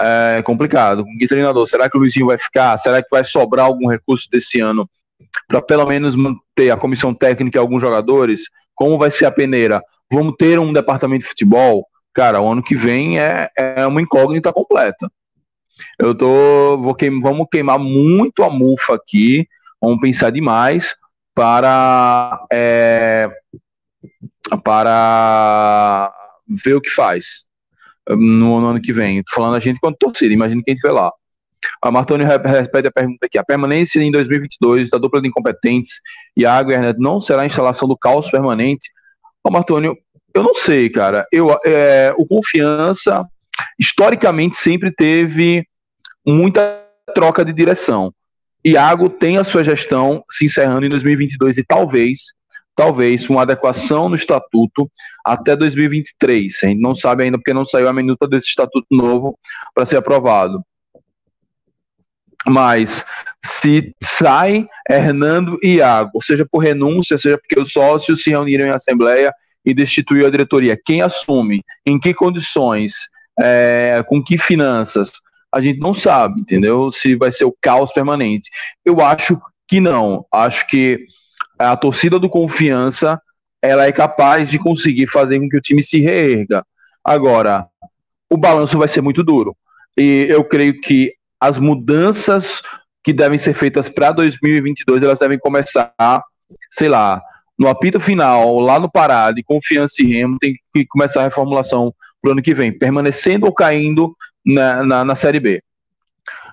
É 0.00 0.42
complicado. 0.42 1.04
Com 1.04 1.18
que 1.18 1.26
treinador? 1.26 1.66
Será 1.66 1.90
que 1.90 1.96
o 1.96 2.00
Luizinho 2.00 2.26
vai 2.26 2.38
ficar? 2.38 2.78
Será 2.78 3.02
que 3.02 3.08
vai 3.10 3.24
sobrar 3.24 3.66
algum 3.66 3.88
recurso 3.88 4.28
desse 4.30 4.60
ano 4.60 4.88
para 5.48 5.62
pelo 5.62 5.86
menos 5.86 6.14
manter 6.14 6.70
a 6.70 6.76
comissão 6.76 7.14
técnica 7.14 7.58
e 7.58 7.60
alguns 7.60 7.80
jogadores? 7.80 8.42
Como 8.74 8.98
vai 8.98 9.10
ser 9.10 9.26
a 9.26 9.30
peneira? 9.30 9.82
Vamos 10.10 10.34
ter 10.38 10.58
um 10.58 10.72
departamento 10.72 11.22
de 11.22 11.28
futebol? 11.28 11.86
cara, 12.12 12.40
o 12.40 12.50
ano 12.50 12.62
que 12.62 12.76
vem 12.76 13.18
é, 13.18 13.48
é 13.56 13.86
uma 13.86 14.00
incógnita 14.02 14.52
completa. 14.52 15.10
Eu 15.98 16.14
tô, 16.14 16.78
vou 16.78 16.94
queim, 16.94 17.20
vamos 17.20 17.46
queimar 17.50 17.78
muito 17.78 18.42
a 18.42 18.50
mufa 18.50 18.94
aqui, 18.94 19.48
vamos 19.80 20.00
pensar 20.00 20.30
demais 20.30 20.94
para 21.34 22.44
é, 22.52 23.28
para 24.62 26.12
ver 26.46 26.74
o 26.74 26.80
que 26.80 26.90
faz 26.90 27.46
no, 28.08 28.60
no 28.60 28.66
ano 28.66 28.80
que 28.80 28.92
vem. 28.92 29.22
Falando 29.32 29.56
a 29.56 29.60
gente 29.60 29.80
quanto 29.80 29.98
torcida, 29.98 30.32
imagina 30.32 30.62
quem 30.64 30.74
estiver 30.74 30.92
lá. 30.92 31.10
A 31.80 31.90
Martoni 31.90 32.24
repete 32.24 32.88
a 32.88 32.92
pergunta 32.92 33.26
aqui. 33.26 33.38
A 33.38 33.44
permanência 33.44 34.00
em 34.00 34.10
2022 34.10 34.90
da 34.90 34.98
dupla 34.98 35.20
de 35.20 35.28
incompetentes 35.28 36.00
e 36.36 36.44
a 36.44 36.54
Água 36.54 36.74
Ernesto 36.74 37.00
não 37.00 37.20
será 37.20 37.42
a 37.42 37.46
instalação 37.46 37.88
do 37.88 37.96
caos 37.96 38.30
permanente? 38.30 38.90
Ô, 39.44 39.50
Martoni, 39.50 39.88
eu 40.34 40.42
não 40.42 40.54
sei, 40.54 40.88
cara. 40.88 41.26
Eu, 41.30 41.56
é, 41.64 42.12
o 42.16 42.26
Confiança, 42.26 43.24
historicamente, 43.78 44.56
sempre 44.56 44.90
teve 44.90 45.66
muita 46.26 46.80
troca 47.14 47.44
de 47.44 47.52
direção. 47.52 48.12
Iago 48.64 49.08
tem 49.08 49.38
a 49.38 49.44
sua 49.44 49.64
gestão 49.64 50.22
se 50.30 50.44
encerrando 50.44 50.86
em 50.86 50.88
2022 50.88 51.58
e 51.58 51.64
talvez, 51.64 52.32
talvez, 52.74 53.28
uma 53.28 53.42
adequação 53.42 54.08
no 54.08 54.14
estatuto 54.14 54.90
até 55.24 55.54
2023. 55.54 56.60
A 56.62 56.66
gente 56.66 56.80
não 56.80 56.94
sabe 56.94 57.24
ainda 57.24 57.38
porque 57.38 57.52
não 57.52 57.64
saiu 57.64 57.88
a 57.88 57.92
minuta 57.92 58.26
desse 58.26 58.48
estatuto 58.48 58.86
novo 58.90 59.38
para 59.74 59.86
ser 59.86 59.96
aprovado. 59.96 60.64
Mas 62.46 63.04
se 63.44 63.94
sai 64.02 64.66
Hernando 64.88 65.56
e 65.62 65.76
Iago, 65.76 66.22
seja 66.22 66.46
por 66.50 66.58
renúncia, 66.58 67.18
seja 67.18 67.38
porque 67.38 67.60
os 67.60 67.72
sócios 67.72 68.22
se 68.22 68.30
reuniram 68.30 68.66
em 68.66 68.70
assembleia 68.70 69.32
e 69.64 69.72
destituiu 69.72 70.26
a 70.26 70.30
diretoria. 70.30 70.78
Quem 70.82 71.02
assume? 71.02 71.62
Em 71.86 71.98
que 71.98 72.12
condições? 72.12 73.08
É, 73.38 74.04
com 74.06 74.22
que 74.22 74.36
finanças? 74.36 75.12
A 75.52 75.60
gente 75.60 75.78
não 75.78 75.94
sabe, 75.94 76.40
entendeu? 76.40 76.90
Se 76.90 77.14
vai 77.14 77.30
ser 77.30 77.44
o 77.44 77.56
caos 77.60 77.92
permanente. 77.92 78.50
Eu 78.84 79.00
acho 79.00 79.40
que 79.68 79.80
não. 79.80 80.26
Acho 80.32 80.66
que 80.66 81.06
a 81.70 81.76
torcida 81.76 82.18
do 82.18 82.28
Confiança 82.28 83.20
ela 83.62 83.86
é 83.86 83.92
capaz 83.92 84.50
de 84.50 84.58
conseguir 84.58 85.06
fazer 85.06 85.38
com 85.38 85.48
que 85.48 85.56
o 85.56 85.60
time 85.60 85.82
se 85.82 86.00
reerga. 86.00 86.66
Agora, 87.04 87.66
o 88.28 88.36
balanço 88.36 88.76
vai 88.76 88.88
ser 88.88 89.00
muito 89.00 89.22
duro. 89.22 89.56
E 89.96 90.26
eu 90.28 90.42
creio 90.42 90.80
que 90.80 91.14
as 91.38 91.58
mudanças 91.58 92.60
que 93.04 93.12
devem 93.12 93.38
ser 93.38 93.54
feitas 93.54 93.88
para 93.88 94.12
2022, 94.12 95.02
elas 95.02 95.18
devem 95.18 95.38
começar, 95.38 95.92
sei 96.70 96.88
lá, 96.88 97.20
no 97.58 97.68
apito 97.68 98.00
final, 98.00 98.58
lá 98.58 98.78
no 98.78 98.90
Pará, 98.90 99.30
de 99.32 99.42
confiança 99.42 100.02
e 100.02 100.06
remo, 100.06 100.38
tem 100.40 100.54
que 100.74 100.86
começar 100.86 101.20
a 101.20 101.24
reformulação 101.24 101.94
para 102.20 102.28
o 102.28 102.32
ano 102.32 102.42
que 102.42 102.54
vem, 102.54 102.76
permanecendo 102.76 103.46
ou 103.46 103.52
caindo 103.52 104.16
na, 104.44 104.82
na, 104.82 105.04
na, 105.04 105.14
Série 105.14 105.40
B. 105.40 105.62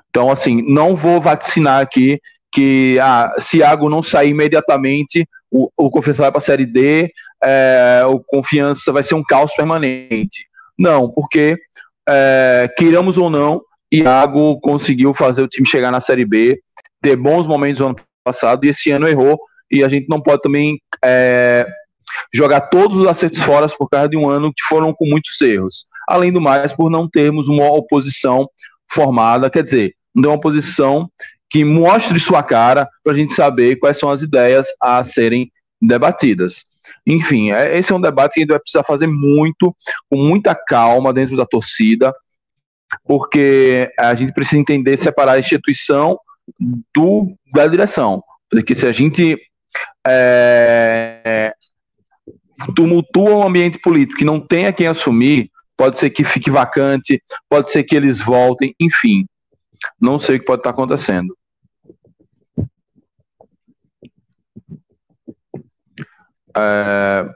Então, 0.10 0.32
assim, 0.32 0.62
não 0.68 0.96
vou 0.96 1.22
vaticinar 1.22 1.82
aqui 1.82 2.20
que 2.52 2.98
ah, 3.02 3.34
se 3.38 3.58
Iago 3.58 3.90
não 3.90 4.02
sair 4.02 4.30
imediatamente, 4.30 5.28
o, 5.52 5.70
o 5.76 5.90
Confiança 5.90 6.24
vai 6.24 6.32
para 6.32 6.40
a 6.40 6.42
Série 6.42 6.66
D, 6.66 7.12
é, 7.44 8.04
o 8.08 8.20
Confiança 8.20 8.92
vai 8.92 9.04
ser 9.04 9.16
um 9.16 9.24
caos 9.24 9.54
permanente. 9.56 10.48
Não, 10.78 11.10
porque, 11.10 11.58
é, 12.08 12.70
queiramos 12.78 13.18
ou 13.18 13.30
não, 13.30 13.62
Iago 13.92 14.60
conseguiu 14.62 15.14
fazer 15.14 15.42
o 15.42 15.48
time 15.48 15.68
chegar 15.68 15.92
na 15.92 16.02
Série 16.02 16.26
B, 16.26 16.60
ter 17.02 17.16
bons 17.16 17.48
momentos 17.48 17.80
no 17.80 17.88
ano 17.88 17.96
passado, 18.24 18.66
e 18.66 18.70
esse 18.70 18.92
ano 18.92 19.08
errou 19.08 19.40
e 19.72 19.84
a 19.84 19.90
gente 19.90 20.08
não 20.10 20.22
pode 20.22 20.42
também 20.42 20.80
é, 21.04 21.68
jogar 22.34 22.62
todos 22.62 22.98
os 22.98 23.08
acertos 23.08 23.42
fora 23.42 23.68
por 23.68 23.88
causa 23.90 24.10
de 24.10 24.18
um 24.18 24.30
ano 24.30 24.52
que 24.56 24.64
foram 24.64 24.94
com 24.94 25.06
muitos 25.06 25.40
erros. 25.42 25.86
Além 26.08 26.32
do 26.32 26.42
mais, 26.42 26.74
por 26.74 26.90
não 26.90 27.08
termos 27.08 27.48
uma 27.48 27.72
oposição 27.72 28.50
formada, 28.92 29.50
quer 29.50 29.64
dizer, 29.64 29.94
não 30.14 30.32
uma 30.32 30.36
oposição 30.38 31.10
que 31.50 31.66
mostre 31.66 32.20
sua 32.20 32.44
cara 32.44 32.88
para 33.04 33.14
a 33.14 33.16
gente 33.16 33.34
saber 33.34 33.78
quais 33.78 33.98
são 33.98 34.10
as 34.10 34.22
ideias 34.22 34.68
a 34.82 35.04
serem 35.04 35.52
debatidas. 35.82 36.66
Enfim, 37.06 37.52
é, 37.52 37.78
esse 37.78 37.92
é 37.92 37.96
um 37.96 38.02
debate 38.02 38.34
que 38.34 38.40
a 38.40 38.44
gente 38.44 38.52
vai 38.52 38.60
precisar 38.60 38.84
fazer 38.84 39.08
muito, 39.08 39.76
com 40.10 40.18
muita 40.18 40.54
calma 40.54 41.14
dentro 41.14 41.36
da 41.36 41.46
torcida, 41.46 42.14
porque 43.06 43.92
a 43.98 44.14
gente 44.16 44.34
precisa 44.34 44.62
entender 44.62 44.98
separar 44.98 45.34
a 45.34 45.40
instituição 45.40 46.20
do, 46.94 47.36
da 47.54 47.68
direção. 47.68 48.24
Porque 48.50 48.74
se 48.76 48.88
a 48.88 48.92
gente 48.92 49.38
é, 50.06 51.54
tumultua 52.76 53.36
um 53.36 53.48
ambiente 53.48 53.80
político 53.80 54.20
que 54.20 54.26
não 54.26 54.40
tenha 54.40 54.74
quem 54.74 54.88
assumir, 54.88 55.50
pode 55.78 55.98
ser 55.98 56.10
que 56.10 56.24
fique 56.24 56.50
vacante, 56.50 57.22
pode 57.50 57.70
ser 57.70 57.84
que 57.84 57.96
eles 57.96 58.20
voltem, 58.20 58.76
enfim. 58.80 59.26
Não 60.00 60.20
sei 60.20 60.36
o 60.36 60.40
que 60.40 60.46
pode 60.46 60.60
estar 60.60 60.72
acontecendo. 60.72 61.38
É... 66.60 67.30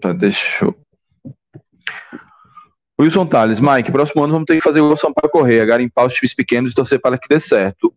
Tá, 0.00 0.12
deixa 0.12 0.64
eu... 0.64 0.74
Wilson 2.98 3.26
Tales, 3.26 3.60
Mike, 3.60 3.92
próximo 3.92 4.24
ano 4.24 4.32
vamos 4.32 4.46
ter 4.46 4.56
que 4.56 4.62
fazer 4.62 4.80
o 4.80 4.96
Sampaio 4.96 5.30
correr, 5.30 5.66
garimpar 5.66 6.06
os 6.06 6.14
times 6.14 6.34
pequenos 6.34 6.72
e 6.72 6.74
torcer 6.74 6.98
para 6.98 7.18
que 7.18 7.28
dê 7.28 7.38
certo. 7.38 7.92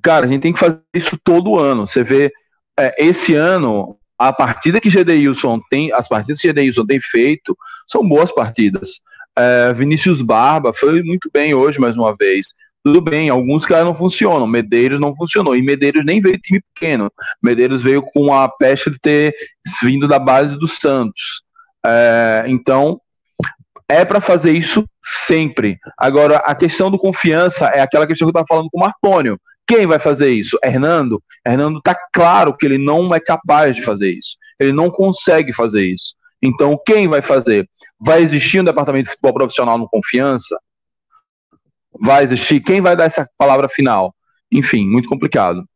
Cara, 0.00 0.24
a 0.24 0.28
gente 0.28 0.42
tem 0.42 0.52
que 0.52 0.58
fazer 0.58 0.80
isso 0.94 1.18
todo 1.22 1.58
ano. 1.58 1.86
Você 1.86 2.04
vê, 2.04 2.32
é, 2.78 2.94
esse 3.04 3.34
ano, 3.34 3.98
a 4.16 4.32
partida 4.32 4.80
que 4.80 4.88
Gedeilson 4.88 5.60
tem, 5.68 5.92
as 5.92 6.08
partidas 6.08 6.40
que 6.40 6.46
Gedeilson 6.48 6.86
tem 6.86 7.00
feito 7.00 7.56
são 7.86 8.06
boas 8.06 8.32
partidas. 8.32 9.00
É, 9.36 9.72
Vinícius 9.74 10.22
Barba 10.22 10.72
foi 10.72 11.02
muito 11.02 11.28
bem 11.32 11.52
hoje, 11.52 11.80
mais 11.80 11.96
uma 11.96 12.16
vez. 12.16 12.54
Tudo 12.86 13.00
bem, 13.00 13.28
alguns 13.28 13.66
caras 13.66 13.84
não 13.84 13.96
funcionam. 13.96 14.46
Medeiros 14.46 15.00
não 15.00 15.12
funcionou. 15.12 15.56
E 15.56 15.60
Medeiros 15.60 16.04
nem 16.04 16.20
veio 16.20 16.38
time 16.38 16.62
pequeno. 16.72 17.10
Medeiros 17.42 17.82
veio 17.82 18.00
com 18.00 18.32
a 18.32 18.48
peste 18.48 18.88
de 18.92 18.98
ter 19.00 19.34
vindo 19.82 20.06
da 20.06 20.20
base 20.20 20.56
do 20.56 20.68
Santos. 20.68 21.42
É, 21.84 22.44
então, 22.46 23.00
é 23.88 24.04
para 24.04 24.20
fazer 24.20 24.52
isso 24.52 24.88
sempre. 25.02 25.80
Agora, 25.98 26.36
a 26.36 26.54
questão 26.54 26.88
do 26.88 26.96
confiança 26.96 27.66
é 27.66 27.80
aquela 27.80 28.06
questão 28.06 28.24
que 28.24 28.28
eu 28.28 28.40
estava 28.40 28.46
falando 28.46 28.68
com 28.70 28.78
o 28.78 28.82
Marcônio. 28.82 29.36
Quem 29.66 29.84
vai 29.84 29.98
fazer 29.98 30.30
isso? 30.30 30.56
Hernando? 30.62 31.20
Hernando 31.44 31.78
está 31.78 31.96
claro 32.12 32.56
que 32.56 32.66
ele 32.66 32.78
não 32.78 33.12
é 33.12 33.18
capaz 33.18 33.74
de 33.74 33.82
fazer 33.82 34.12
isso. 34.12 34.36
Ele 34.60 34.72
não 34.72 34.92
consegue 34.92 35.52
fazer 35.52 35.84
isso. 35.84 36.14
Então, 36.40 36.80
quem 36.86 37.08
vai 37.08 37.20
fazer? 37.20 37.68
Vai 37.98 38.22
existir 38.22 38.60
um 38.60 38.64
departamento 38.64 39.06
de 39.06 39.10
futebol 39.10 39.34
profissional 39.34 39.76
no 39.76 39.88
confiança? 39.88 40.56
Vai 42.00 42.24
existir? 42.24 42.60
Quem 42.60 42.80
vai 42.80 42.96
dar 42.96 43.04
essa 43.04 43.28
palavra 43.36 43.68
final? 43.68 44.14
Enfim, 44.50 44.86
muito 44.86 45.08
complicado. 45.08 45.66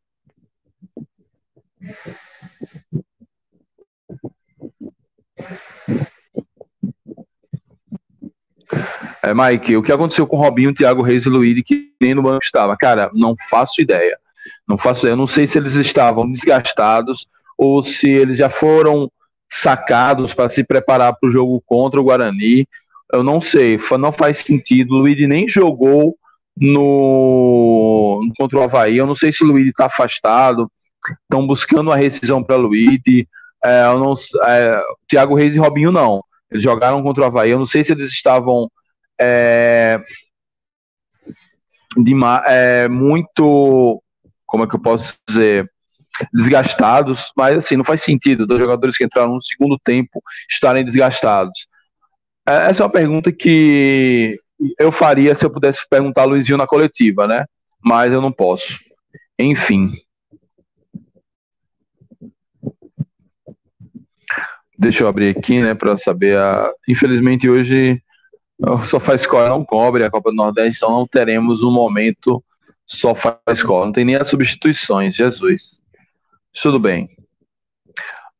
É, 9.23 9.35
Mike, 9.35 9.77
o 9.77 9.83
que 9.83 9.93
aconteceu 9.93 10.27
com 10.27 10.37
Robinho, 10.37 10.73
Thiago 10.73 11.03
Reis 11.03 11.27
e 11.27 11.29
Luiz, 11.29 11.63
que 11.65 11.93
nem 12.01 12.15
no 12.15 12.23
banco 12.23 12.43
estava? 12.43 12.77
Cara, 12.77 13.11
não 13.13 13.35
faço 13.49 13.81
ideia. 13.81 14.19
Não 14.67 14.79
faço 14.79 15.01
ideia. 15.01 15.13
Eu 15.13 15.17
não 15.17 15.27
sei 15.27 15.47
se 15.47 15.59
eles 15.59 15.75
estavam 15.75 16.31
desgastados 16.31 17.27
ou 17.59 17.83
se 17.83 18.09
eles 18.09 18.39
já 18.39 18.49
foram 18.49 19.11
sacados 19.51 20.33
para 20.33 20.49
se 20.49 20.65
preparar 20.65 21.15
para 21.15 21.29
o 21.29 21.31
jogo 21.31 21.63
contra 21.67 22.01
o 22.01 22.05
Guarani. 22.05 22.67
Eu 23.13 23.23
não 23.23 23.41
sei, 23.41 23.79
não 23.99 24.13
faz 24.13 24.39
sentido. 24.39 24.95
Luiz 24.95 25.29
nem 25.29 25.49
jogou 25.49 26.17
no 26.57 28.21
contra 28.37 28.59
o 28.59 28.63
Havaí. 28.63 28.97
Eu 28.97 29.07
não 29.07 29.15
sei 29.15 29.33
se 29.33 29.43
o 29.43 29.47
Luiz 29.47 29.67
está 29.69 29.87
afastado. 29.87 30.71
Estão 31.23 31.47
buscando 31.47 31.91
a 31.91 31.97
rescisão 31.97 32.43
para 32.43 32.57
o 32.57 32.63
Luiz. 32.63 33.01
É, 33.65 33.85
eu 33.87 33.99
não, 33.99 34.15
é, 34.47 34.83
Thiago 35.09 35.35
Reis 35.35 35.55
e 35.55 35.59
Robinho 35.59 35.91
não. 35.91 36.23
Eles 36.51 36.63
jogaram 36.63 37.03
contra 37.03 37.23
o 37.23 37.27
Havaí. 37.27 37.51
Eu 37.51 37.59
não 37.59 37.67
sei 37.67 37.83
se 37.83 37.93
eles 37.93 38.11
estavam 38.11 38.71
é, 39.21 40.03
de, 41.97 42.15
é, 42.47 42.89
muito, 42.89 44.03
como 44.47 44.65
é 44.65 44.67
que 44.67 44.75
eu 44.75 44.81
posso 44.81 45.15
dizer, 45.29 45.71
desgastados, 46.33 47.33
mas 47.37 47.59
assim, 47.59 47.77
não 47.77 47.85
faz 47.85 48.03
sentido 48.03 48.47
dois 48.47 48.61
jogadores 48.61 48.97
que 48.97 49.05
entraram 49.05 49.35
no 49.35 49.43
segundo 49.43 49.79
tempo 49.83 50.23
estarem 50.51 50.85
desgastados. 50.85 51.67
É, 52.51 52.69
essa 52.69 52.83
é 52.83 52.85
uma 52.85 52.91
pergunta 52.91 53.31
que 53.31 54.37
eu 54.77 54.91
faria 54.91 55.37
se 55.37 55.47
eu 55.47 55.51
pudesse 55.51 55.89
perguntar 55.89 56.23
a 56.23 56.25
Luizinho 56.25 56.59
na 56.59 56.67
coletiva, 56.67 57.25
né? 57.25 57.47
Mas 57.81 58.13
eu 58.13 58.21
não 58.21 58.33
posso. 58.33 58.77
Enfim. 59.39 59.93
Deixa 64.77 65.05
eu 65.05 65.09
abrir 65.09 65.37
aqui, 65.37 65.61
né, 65.61 65.75
para 65.75 65.97
saber. 65.97 66.37
A... 66.37 66.73
Infelizmente 66.89 67.49
hoje 67.49 68.03
o 68.59 68.83
Sofá 68.83 69.15
Escola 69.15 69.49
não 69.49 69.65
cobre 69.65 70.05
a 70.05 70.11
Copa 70.11 70.31
do 70.31 70.37
Nordeste, 70.37 70.79
então 70.79 70.91
não 70.91 71.07
teremos 71.07 71.63
um 71.63 71.71
momento 71.71 72.43
Sofá 72.85 73.41
Escola. 73.49 73.87
Não 73.87 73.93
tem 73.93 74.05
nem 74.05 74.17
as 74.17 74.27
substituições, 74.27 75.15
Jesus. 75.15 75.81
Tudo 76.61 76.81
bem. 76.81 77.09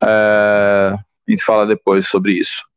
É... 0.03 0.97
A 0.97 1.31
gente 1.31 1.45
fala 1.45 1.65
depois 1.65 2.09
sobre 2.09 2.33
isso. 2.33 2.70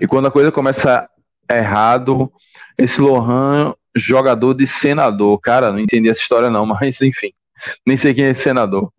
E 0.00 0.06
quando 0.06 0.26
a 0.26 0.30
coisa 0.30 0.52
começa 0.52 1.08
errado, 1.50 2.32
esse 2.78 3.00
Lohan, 3.00 3.74
jogador 3.94 4.54
de 4.54 4.66
senador. 4.66 5.38
Cara, 5.40 5.70
não 5.70 5.78
entendi 5.78 6.08
essa 6.08 6.20
história 6.20 6.50
não, 6.50 6.66
mas 6.66 7.00
enfim. 7.00 7.32
Nem 7.86 7.96
sei 7.96 8.12
quem 8.14 8.24
é 8.24 8.34
senador. 8.34 8.92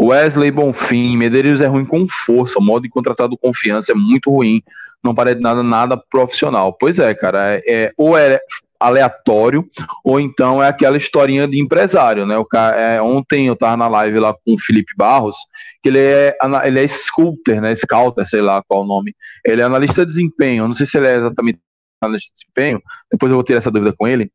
Wesley 0.00 0.50
Bonfim, 0.50 1.16
Medeiros 1.16 1.60
é 1.60 1.66
ruim 1.66 1.84
com 1.84 2.08
força, 2.08 2.58
o 2.58 2.62
modo 2.62 2.82
de 2.82 2.88
contratado 2.88 3.38
confiança 3.38 3.92
é 3.92 3.94
muito 3.94 4.30
ruim, 4.30 4.60
não 5.02 5.14
parece 5.14 5.40
nada, 5.40 5.62
nada 5.62 5.96
profissional. 5.96 6.72
Pois 6.72 6.98
é, 6.98 7.14
cara, 7.14 7.54
é, 7.54 7.62
é, 7.68 7.92
ou 7.96 8.18
é 8.18 8.40
aleatório, 8.86 9.68
ou 10.04 10.20
então 10.20 10.62
é 10.62 10.68
aquela 10.68 10.96
historinha 10.96 11.46
de 11.46 11.60
empresário, 11.60 12.26
né? 12.26 12.36
O 12.36 12.44
cara, 12.44 12.76
é, 12.76 13.02
ontem 13.02 13.46
eu 13.46 13.56
tava 13.56 13.76
na 13.76 13.88
live 13.88 14.18
lá 14.18 14.34
com 14.34 14.54
o 14.54 14.58
Felipe 14.58 14.92
Barros, 14.96 15.36
que 15.82 15.88
ele 15.88 15.98
é, 15.98 16.36
ele 16.64 16.80
é 16.80 16.84
sculptor, 16.88 17.60
né? 17.60 17.74
Scouter, 17.74 18.28
sei 18.28 18.40
lá 18.40 18.62
qual 18.66 18.82
o 18.82 18.86
nome. 18.86 19.14
Ele 19.44 19.62
é 19.62 19.64
analista 19.64 20.04
de 20.04 20.12
desempenho, 20.12 20.66
não 20.66 20.74
sei 20.74 20.86
se 20.86 20.98
ele 20.98 21.06
é 21.06 21.16
exatamente 21.16 21.60
analista 22.00 22.32
de 22.34 22.40
desempenho, 22.40 22.82
depois 23.10 23.30
eu 23.30 23.36
vou 23.36 23.44
ter 23.44 23.56
essa 23.56 23.70
dúvida 23.70 23.94
com 23.96 24.06
ele. 24.06 24.30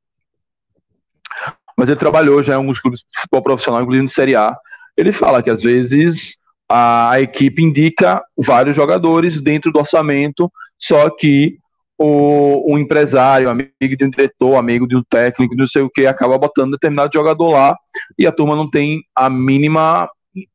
Mas 1.78 1.90
ele 1.90 2.00
trabalhou 2.00 2.42
já 2.42 2.54
em 2.54 2.56
alguns 2.56 2.80
clubes 2.80 3.02
de 3.02 3.06
futebol 3.22 3.44
profissional, 3.44 3.82
inclusive 3.82 4.04
no 4.04 4.10
Série 4.10 4.36
A, 4.36 4.56
ele 4.96 5.12
fala 5.12 5.44
que 5.44 5.50
às 5.50 5.62
vezes 5.62 6.38
a, 6.70 7.22
equipe 7.22 7.64
indica 7.64 8.22
vários 8.38 8.76
jogadores 8.76 9.40
dentro 9.40 9.72
do 9.72 9.80
orçamento, 9.80 10.52
só 10.78 11.10
que 11.10 11.60
o, 11.98 12.74
o, 12.74 12.78
empresário, 12.78 13.50
amigo 13.50 13.72
de 13.80 14.06
um 14.06 14.10
diretor, 14.10 14.56
amigo 14.56 14.88
de 14.88 14.96
um 14.96 15.04
técnico, 15.04 15.56
não 15.56 15.68
sei 15.68 15.82
o 15.82 15.90
que, 15.90 16.06
acaba 16.06 16.38
botando 16.38 16.72
determinado 16.72 17.12
jogador 17.14 17.52
lá 17.52 17.76
e 18.18 18.28
a 18.28 18.32
turma 18.32 18.56
não 18.56 18.70
tem 18.70 19.04
a 19.16 19.30
mínima 19.30 20.10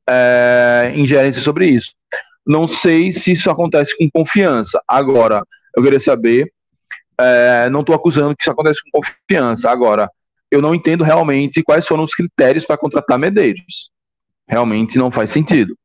é, 0.09 0.93
ingerência 0.95 1.41
sobre 1.41 1.67
isso. 1.67 1.93
Não 2.47 2.67
sei 2.67 3.11
se 3.13 3.33
isso 3.33 3.51
acontece 3.51 3.97
com 3.97 4.09
confiança. 4.11 4.81
Agora, 4.87 5.43
eu 5.77 5.83
queria 5.83 6.01
saber, 6.01 6.53
é, 7.19 7.69
não 7.71 7.81
estou 7.81 7.95
acusando 7.95 8.37
que 8.37 8.43
isso 8.43 8.51
acontece 8.51 8.81
com 8.83 9.01
confiança. 9.01 9.71
Agora, 9.71 10.11
eu 10.51 10.61
não 10.61 10.75
entendo 10.75 11.03
realmente 11.03 11.63
quais 11.63 11.87
foram 11.87 12.03
os 12.03 12.15
critérios 12.15 12.65
para 12.65 12.77
contratar 12.77 13.19
Medeiros 13.19 13.91
realmente 14.49 14.99
não 14.99 15.11
faz 15.11 15.31
sentido. 15.31 15.77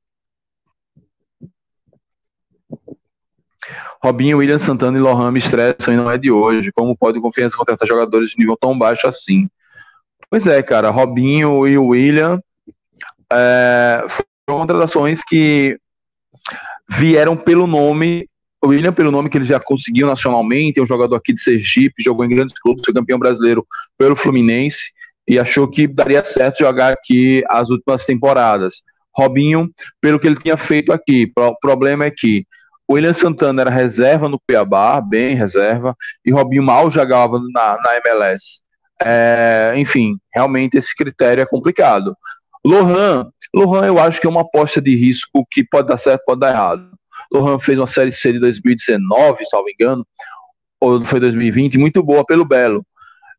Robinho, 4.07 4.37
William 4.37 4.57
Santana 4.57 4.97
e 4.97 5.01
Lohan 5.01 5.31
me 5.31 5.39
estressam 5.39 5.93
e 5.93 5.97
não 5.97 6.09
é 6.09 6.17
de 6.17 6.31
hoje. 6.31 6.71
Como 6.71 6.95
pode 6.95 7.19
confiança 7.19 7.57
contratar 7.57 7.85
jogadores 7.85 8.29
de 8.29 8.37
nível 8.37 8.55
tão 8.55 8.77
baixo 8.77 9.05
assim? 9.05 9.49
Pois 10.29 10.47
é, 10.47 10.63
cara. 10.63 10.89
Robinho 10.89 11.67
e 11.67 11.77
William 11.77 12.41
é, 13.31 14.05
foram 14.07 14.61
contratações 14.61 15.21
que 15.21 15.77
vieram 16.89 17.35
pelo 17.35 17.67
nome. 17.67 18.29
O 18.63 18.69
William, 18.69 18.93
pelo 18.93 19.11
nome 19.11 19.29
que 19.29 19.37
ele 19.37 19.43
já 19.43 19.59
conseguiu 19.59 20.07
nacionalmente, 20.07 20.79
é 20.79 20.83
um 20.83 20.87
jogador 20.87 21.17
aqui 21.17 21.33
de 21.33 21.41
Sergipe, 21.41 22.01
jogou 22.01 22.23
em 22.23 22.29
grandes 22.29 22.57
clubes, 22.57 22.83
foi 22.85 22.93
campeão 22.93 23.19
brasileiro 23.19 23.67
pelo 23.97 24.15
Fluminense 24.15 24.91
e 25.27 25.37
achou 25.37 25.67
que 25.67 25.85
daria 25.85 26.23
certo 26.23 26.59
jogar 26.59 26.93
aqui 26.93 27.43
as 27.49 27.69
últimas 27.69 28.05
temporadas. 28.05 28.83
Robinho, 29.13 29.69
pelo 29.99 30.17
que 30.17 30.27
ele 30.27 30.37
tinha 30.37 30.55
feito 30.55 30.93
aqui, 30.93 31.29
o 31.35 31.59
problema 31.59 32.05
é 32.05 32.11
que 32.11 32.45
o 32.87 32.93
William 32.93 33.13
Santana 33.13 33.61
era 33.61 33.69
reserva 33.69 34.29
no 34.29 34.39
Cuiabá, 34.39 35.01
bem 35.01 35.35
reserva, 35.35 35.95
e 36.25 36.31
Robinho 36.31 36.63
mal 36.63 36.89
jogava 36.89 37.39
na, 37.53 37.77
na 37.81 37.97
MLS. 37.97 38.61
É, 39.03 39.73
enfim, 39.77 40.17
realmente 40.33 40.77
esse 40.77 40.95
critério 40.95 41.41
é 41.41 41.45
complicado. 41.45 42.15
Lohan, 42.65 43.29
Lohan 43.53 43.85
eu 43.85 43.99
acho 43.99 44.19
que 44.19 44.27
é 44.27 44.29
uma 44.29 44.41
aposta 44.41 44.81
de 44.81 44.95
risco 44.95 45.45
que 45.51 45.63
pode 45.63 45.87
dar 45.87 45.97
certo, 45.97 46.23
pode 46.25 46.39
dar 46.39 46.51
errado. 46.51 46.89
Lohan 47.31 47.59
fez 47.59 47.77
uma 47.77 47.87
série 47.87 48.11
C 48.11 48.33
de 48.33 48.39
2019, 48.39 49.45
salvo 49.45 49.69
engano, 49.69 50.05
ou 50.79 51.03
foi 51.03 51.19
2020, 51.19 51.77
muito 51.77 52.01
boa 52.01 52.25
pelo 52.25 52.45
Belo 52.45 52.85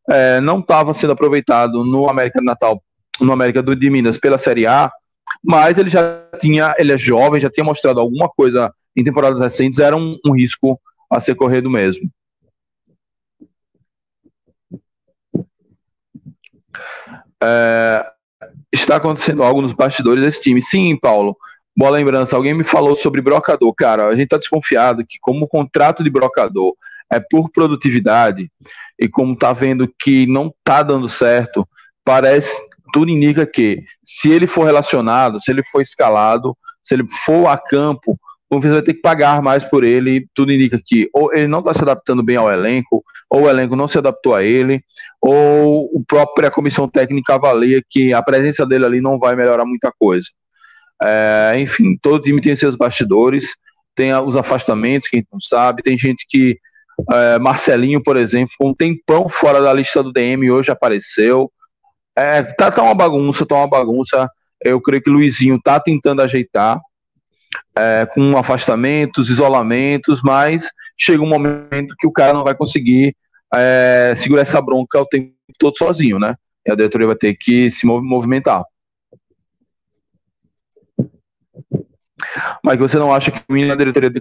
é, 0.09 0.41
não 0.41 0.59
estava 0.59 0.93
sendo 0.93 1.13
aproveitado 1.13 1.83
no 1.85 2.09
América 2.09 2.39
do 2.39 2.45
Natal, 2.45 2.81
no 3.21 3.31
América 3.31 3.61
do, 3.61 3.75
de 3.75 3.89
Minas 3.89 4.17
pela 4.17 4.37
Série 4.37 4.65
A, 4.65 4.91
mas 5.43 5.77
ele 5.77 5.89
já 5.89 6.23
tinha, 6.39 6.73
ele 6.77 6.91
é 6.91 6.97
jovem, 6.97 7.39
já 7.39 7.49
tinha 7.49 7.63
mostrado 7.63 7.99
alguma 7.99 8.27
coisa 8.27 8.73
em 8.99 9.03
temporadas 9.03 9.39
recentes, 9.39 9.79
era 9.79 9.95
um, 9.95 10.17
um 10.25 10.31
risco 10.31 10.79
a 11.09 11.19
ser 11.19 11.35
corrido 11.35 11.69
mesmo. 11.69 12.09
É, 17.41 18.05
está 18.71 18.97
acontecendo 18.97 19.43
algo 19.43 19.61
nos 19.61 19.73
bastidores 19.73 20.23
desse 20.23 20.41
time. 20.41 20.61
Sim, 20.61 20.97
Paulo. 20.97 21.35
Boa 21.75 21.91
lembrança. 21.91 22.35
Alguém 22.35 22.53
me 22.53 22.63
falou 22.63 22.95
sobre 22.95 23.21
brocador. 23.21 23.73
Cara, 23.73 24.07
a 24.07 24.11
gente 24.11 24.25
está 24.25 24.37
desconfiado 24.37 25.05
que, 25.07 25.17
como 25.21 25.45
o 25.45 25.47
contrato 25.47 26.03
de 26.03 26.09
brocador 26.09 26.73
é 27.11 27.19
por 27.19 27.49
produtividade, 27.49 28.51
e 28.99 29.07
como 29.07 29.33
está 29.33 29.51
vendo 29.51 29.91
que 29.99 30.27
não 30.27 30.47
está 30.47 30.83
dando 30.83 31.09
certo, 31.09 31.67
parece, 32.03 32.61
tudo 32.93 33.09
indica 33.09 33.47
que 33.47 33.83
se 34.03 34.29
ele 34.29 34.45
for 34.45 34.63
relacionado, 34.63 35.39
se 35.39 35.49
ele 35.49 35.63
for 35.63 35.81
escalado, 35.81 36.55
se 36.83 36.93
ele 36.93 37.07
for 37.25 37.47
a 37.47 37.57
campo, 37.57 38.19
Confiança 38.49 38.75
vai 38.75 38.83
ter 38.83 38.93
que 38.95 39.01
pagar 39.01 39.41
mais 39.43 39.63
por 39.63 39.83
ele. 39.83 40.27
Tudo 40.33 40.51
indica 40.51 40.79
que 40.83 41.07
ou 41.13 41.31
ele 41.33 41.47
não 41.47 41.59
está 41.59 41.73
se 41.73 41.81
adaptando 41.83 42.23
bem 42.23 42.35
ao 42.35 42.51
elenco, 42.51 43.03
ou 43.29 43.43
o 43.43 43.49
elenco 43.49 43.75
não 43.75 43.87
se 43.87 43.97
adaptou 43.97 44.33
a 44.33 44.43
ele, 44.43 44.83
ou 45.21 45.85
o 45.93 46.03
próprio 46.03 46.47
a 46.47 46.51
comissão 46.51 46.87
técnica 46.87 47.35
avalia 47.35 47.81
que 47.87 48.11
a 48.11 48.23
presença 48.23 48.65
dele 48.65 48.85
ali 48.85 49.01
não 49.01 49.19
vai 49.19 49.35
melhorar 49.35 49.65
muita 49.65 49.91
coisa. 49.97 50.27
É, 51.01 51.53
enfim, 51.57 51.95
todo 52.01 52.21
time 52.21 52.41
tem 52.41 52.55
seus 52.55 52.75
bastidores, 52.75 53.55
tem 53.95 54.13
os 54.13 54.35
afastamentos, 54.35 55.07
quem 55.07 55.25
não 55.31 55.39
sabe, 55.39 55.83
tem 55.83 55.97
gente 55.97 56.25
que. 56.27 56.57
É, 57.11 57.39
Marcelinho, 57.39 58.03
por 58.03 58.17
exemplo, 58.17 58.53
um 58.61 58.73
tempão 58.73 59.29
fora 59.29 59.61
da 59.61 59.71
lista 59.71 60.03
do 60.03 60.11
DM, 60.11 60.51
hoje 60.51 60.71
apareceu. 60.71 61.49
É, 62.17 62.43
tá, 62.43 62.69
tá 62.69 62.83
uma 62.83 62.95
bagunça, 62.95 63.45
tá 63.45 63.55
uma 63.55 63.67
bagunça. 63.69 64.29
Eu 64.61 64.81
creio 64.81 65.01
que 65.01 65.09
Luizinho 65.09 65.57
tá 65.63 65.79
tentando 65.79 66.21
ajeitar 66.21 66.77
é, 67.77 68.05
com 68.05 68.37
afastamentos, 68.37 69.29
isolamentos, 69.29 70.21
mas 70.21 70.69
chega 70.97 71.23
um 71.23 71.27
momento 71.29 71.95
que 71.97 72.07
o 72.07 72.11
cara 72.11 72.33
não 72.33 72.43
vai 72.43 72.55
conseguir 72.55 73.15
é, 73.53 74.13
segurar 74.15 74.43
essa 74.43 74.61
bronca 74.61 74.99
o 74.99 75.05
tempo 75.05 75.33
todo 75.57 75.77
sozinho, 75.77 76.19
né? 76.19 76.35
E 76.65 76.71
a 76.71 76.75
diretoria 76.75 77.07
vai 77.07 77.15
ter 77.15 77.35
que 77.35 77.71
se 77.71 77.85
movimentar. 77.85 78.63
Mas 82.63 82.77
você 82.77 82.97
não 82.97 83.13
acha 83.13 83.31
que 83.31 83.39
a 83.39 83.75
diretoria 83.75 84.11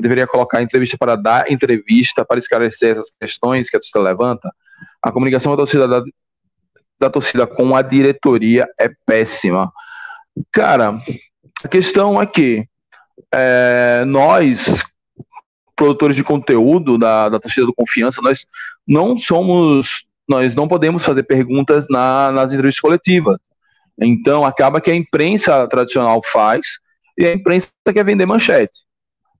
deveria 0.00 0.26
colocar 0.26 0.62
entrevista 0.62 0.96
para 0.98 1.16
dar 1.16 1.50
entrevista, 1.50 2.24
para 2.24 2.38
esclarecer 2.38 2.92
essas 2.92 3.10
questões 3.20 3.70
que 3.70 3.76
a 3.76 3.80
torcida 3.80 4.00
levanta? 4.00 4.50
A 5.02 5.12
comunicação 5.12 5.52
da 5.52 5.58
torcida, 5.58 5.86
da, 5.86 6.02
da 6.98 7.10
torcida 7.10 7.46
com 7.46 7.76
a 7.76 7.82
diretoria 7.82 8.66
é 8.80 8.90
péssima. 9.06 9.70
Cara, 10.50 10.98
a 11.62 11.68
questão 11.68 12.20
é 12.20 12.26
que 12.26 12.66
é, 13.30 14.04
nós, 14.06 14.82
produtores 15.76 16.16
de 16.16 16.24
conteúdo 16.24 16.96
da, 16.98 17.28
da 17.28 17.38
torcida 17.38 17.66
do 17.66 17.74
Confiança, 17.74 18.20
nós 18.22 18.46
não 18.86 19.16
somos, 19.16 20.06
nós 20.28 20.54
não 20.54 20.68
podemos 20.68 21.04
fazer 21.04 21.22
perguntas 21.24 21.86
na, 21.88 22.32
nas 22.32 22.52
entrevistas 22.52 22.80
coletivas. 22.80 23.36
Então 24.00 24.44
acaba 24.44 24.80
que 24.80 24.90
a 24.90 24.94
imprensa 24.94 25.66
tradicional 25.68 26.20
faz 26.24 26.78
e 27.16 27.26
a 27.26 27.32
imprensa 27.32 27.70
quer 27.92 28.04
vender 28.04 28.26
manchete. 28.26 28.80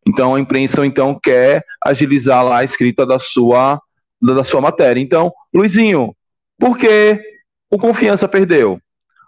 Então 0.06 0.34
a 0.34 0.40
imprensa 0.40 0.84
então 0.84 1.18
quer 1.20 1.64
agilizar 1.84 2.44
lá 2.44 2.58
a 2.58 2.64
escrita 2.64 3.06
da 3.06 3.18
sua 3.18 3.80
da 4.20 4.44
sua 4.44 4.60
matéria. 4.60 5.00
Então, 5.00 5.32
Luizinho, 5.52 6.14
por 6.56 6.78
que 6.78 7.20
o 7.68 7.76
Confiança 7.76 8.28
perdeu? 8.28 8.80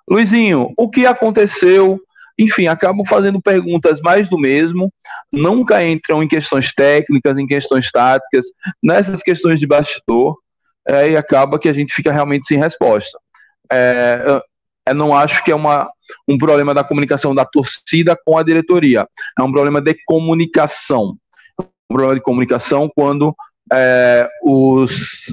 Luizinho, 0.08 0.72
o 0.76 0.88
que 0.88 1.04
aconteceu 1.04 1.98
enfim, 2.38 2.66
acabam 2.66 3.04
fazendo 3.06 3.40
perguntas 3.40 4.00
mais 4.00 4.28
do 4.28 4.38
mesmo, 4.38 4.92
nunca 5.32 5.84
entram 5.84 6.22
em 6.22 6.28
questões 6.28 6.72
técnicas, 6.72 7.38
em 7.38 7.46
questões 7.46 7.90
táticas, 7.90 8.46
nessas 8.82 9.22
questões 9.22 9.60
de 9.60 9.66
bastidor, 9.66 10.36
é, 10.86 11.10
e 11.10 11.16
acaba 11.16 11.58
que 11.58 11.68
a 11.68 11.72
gente 11.72 11.94
fica 11.94 12.12
realmente 12.12 12.46
sem 12.46 12.58
resposta. 12.58 13.18
É, 13.72 14.42
eu 14.86 14.94
não 14.94 15.14
acho 15.14 15.42
que 15.44 15.50
é 15.50 15.54
uma, 15.54 15.88
um 16.28 16.36
problema 16.36 16.74
da 16.74 16.84
comunicação 16.84 17.34
da 17.34 17.44
torcida 17.44 18.18
com 18.24 18.36
a 18.36 18.42
diretoria, 18.42 19.08
é 19.38 19.42
um 19.42 19.52
problema 19.52 19.80
de 19.80 19.96
comunicação. 20.04 21.16
Um 21.90 21.94
problema 21.94 22.14
de 22.14 22.22
comunicação 22.22 22.90
quando 22.94 23.34
é, 23.72 24.28
os, 24.42 25.32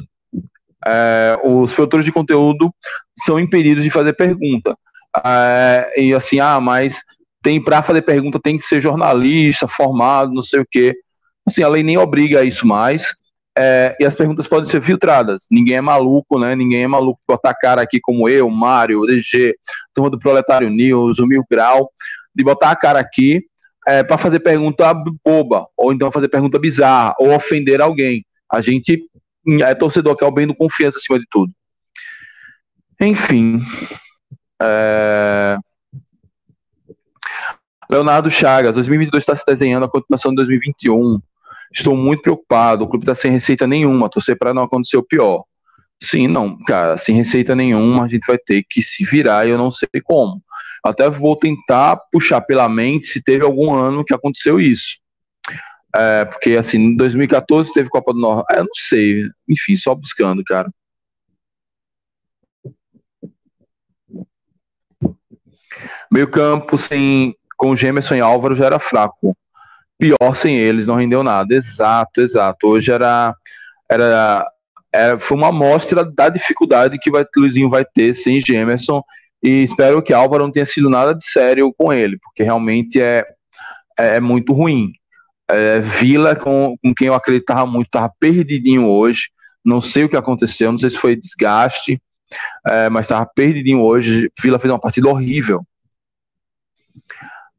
é, 0.85 1.37
os 1.43 1.73
produtores 1.73 2.05
de 2.05 2.11
conteúdo 2.11 2.73
são 3.19 3.39
impedidos 3.39 3.83
de 3.83 3.89
fazer 3.89 4.13
pergunta. 4.13 4.77
É, 5.25 5.93
e 5.97 6.13
assim, 6.13 6.39
ah, 6.39 6.59
mas 6.59 7.01
tem 7.41 7.61
para 7.63 7.81
fazer 7.81 8.01
pergunta 8.03 8.39
tem 8.39 8.57
que 8.57 8.63
ser 8.63 8.79
jornalista, 8.79 9.67
formado, 9.67 10.33
não 10.33 10.43
sei 10.43 10.61
o 10.61 10.67
quê. 10.69 10.95
Assim, 11.45 11.63
a 11.63 11.67
lei 11.67 11.83
nem 11.83 11.97
obriga 11.97 12.39
a 12.39 12.43
isso 12.43 12.67
mais. 12.67 13.15
É, 13.57 13.97
e 13.99 14.05
as 14.05 14.15
perguntas 14.15 14.47
podem 14.47 14.69
ser 14.69 14.81
filtradas. 14.81 15.47
Ninguém 15.51 15.75
é 15.75 15.81
maluco, 15.81 16.39
né? 16.39 16.55
Ninguém 16.55 16.83
é 16.83 16.87
maluco 16.87 17.19
botar 17.27 17.53
cara 17.53 17.81
aqui 17.81 17.99
como 17.99 18.29
eu, 18.29 18.49
Mário, 18.49 19.01
DG, 19.05 19.55
turma 19.93 20.09
do 20.09 20.19
Proletário 20.19 20.69
News, 20.69 21.19
o 21.19 21.27
Mil 21.27 21.43
Grau, 21.49 21.91
de 22.33 22.43
botar 22.43 22.71
a 22.71 22.75
cara 22.75 22.99
aqui 22.99 23.43
é, 23.87 24.03
para 24.03 24.17
fazer 24.17 24.39
pergunta 24.39 24.93
boba, 25.25 25.67
ou 25.75 25.91
então 25.91 26.11
fazer 26.11 26.29
pergunta 26.29 26.59
bizarra, 26.59 27.15
ou 27.19 27.33
ofender 27.35 27.81
alguém. 27.81 28.25
A 28.49 28.61
gente 28.61 29.03
é 29.61 29.73
torcedor, 29.75 30.15
que 30.15 30.23
é 30.23 30.27
o 30.27 30.31
bem 30.31 30.47
do 30.47 30.55
confiança 30.55 30.97
acima 30.97 31.19
de 31.19 31.25
tudo. 31.29 31.51
Enfim, 33.01 33.59
é... 34.61 35.57
Leonardo 37.89 38.31
Chagas, 38.31 38.75
2022 38.75 39.21
está 39.21 39.35
se 39.35 39.45
desenhando 39.45 39.85
a 39.85 39.89
continuação 39.89 40.31
de 40.31 40.37
2021. 40.37 41.19
Estou 41.73 41.95
muito 41.95 42.21
preocupado. 42.21 42.83
O 42.83 42.87
clube 42.87 43.03
está 43.03 43.15
sem 43.15 43.31
receita 43.31 43.67
nenhuma. 43.67 44.09
Torcer 44.09 44.37
para 44.37 44.53
não 44.53 44.63
acontecer 44.63 44.97
o 44.97 45.03
pior. 45.03 45.43
Sim, 46.03 46.27
não, 46.27 46.57
cara, 46.65 46.97
sem 46.97 47.15
receita 47.15 47.55
nenhuma, 47.55 48.05
a 48.05 48.07
gente 48.07 48.25
vai 48.25 48.37
ter 48.37 48.65
que 48.67 48.81
se 48.81 49.05
virar 49.05 49.45
e 49.45 49.51
eu 49.51 49.57
não 49.57 49.69
sei 49.69 49.87
como. 50.03 50.41
Até 50.83 51.07
vou 51.09 51.35
tentar 51.35 51.95
puxar 52.11 52.41
pela 52.41 52.67
mente 52.67 53.05
se 53.05 53.21
teve 53.21 53.43
algum 53.43 53.71
ano 53.75 54.03
que 54.03 54.13
aconteceu 54.13 54.59
isso. 54.59 54.97
É, 55.95 56.25
porque, 56.25 56.51
assim, 56.51 56.77
em 56.79 56.95
2014 56.95 57.71
teve 57.71 57.89
Copa 57.89 58.13
do 58.13 58.19
Norte. 58.19 58.51
É, 58.51 58.59
eu 58.59 58.63
não 58.63 58.73
sei. 58.73 59.29
Enfim, 59.47 59.75
só 59.75 59.93
buscando, 59.93 60.43
cara. 60.43 60.71
Meio 66.11 66.29
campo 66.29 66.77
sem, 66.77 67.33
com 67.57 67.75
Gemerson 67.75 68.15
e 68.15 68.19
Álvaro 68.19 68.55
já 68.55 68.65
era 68.65 68.79
fraco. 68.79 69.35
Pior 69.97 70.35
sem 70.35 70.57
eles, 70.57 70.87
não 70.87 70.95
rendeu 70.95 71.23
nada. 71.23 71.53
Exato, 71.53 72.21
exato. 72.21 72.67
Hoje 72.67 72.91
era, 72.91 73.33
era, 73.89 74.45
era 74.91 75.19
foi 75.19 75.37
uma 75.37 75.49
amostra 75.49 76.03
da 76.03 76.27
dificuldade 76.27 76.99
que 76.99 77.09
vai, 77.09 77.25
Luizinho 77.37 77.69
vai 77.69 77.85
ter 77.85 78.13
sem 78.13 78.41
Gemerson. 78.41 79.01
E 79.43 79.63
espero 79.63 80.03
que 80.03 80.13
Álvaro 80.13 80.43
não 80.43 80.51
tenha 80.51 80.65
sido 80.65 80.89
nada 80.89 81.15
de 81.15 81.23
sério 81.23 81.73
com 81.75 81.91
ele, 81.91 82.17
porque 82.21 82.43
realmente 82.43 83.01
é, 83.01 83.25
é, 83.97 84.17
é 84.17 84.19
muito 84.19 84.53
ruim. 84.53 84.91
É, 85.49 85.79
Vila, 85.79 86.35
com, 86.35 86.75
com 86.81 86.93
quem 86.93 87.07
eu 87.07 87.13
acreditava 87.13 87.65
muito, 87.65 87.87
estava 87.87 88.11
perdidinho 88.19 88.87
hoje. 88.87 89.29
Não 89.63 89.79
sei 89.81 90.03
o 90.03 90.09
que 90.09 90.17
aconteceu, 90.17 90.71
não 90.71 90.77
sei 90.77 90.89
se 90.89 90.97
foi 90.97 91.15
desgaste, 91.15 92.01
é, 92.65 92.89
mas 92.89 93.05
estava 93.05 93.25
perdidinho 93.25 93.81
hoje. 93.81 94.29
Vila 94.41 94.59
fez 94.59 94.71
uma 94.71 94.79
partida 94.79 95.07
horrível. 95.09 95.63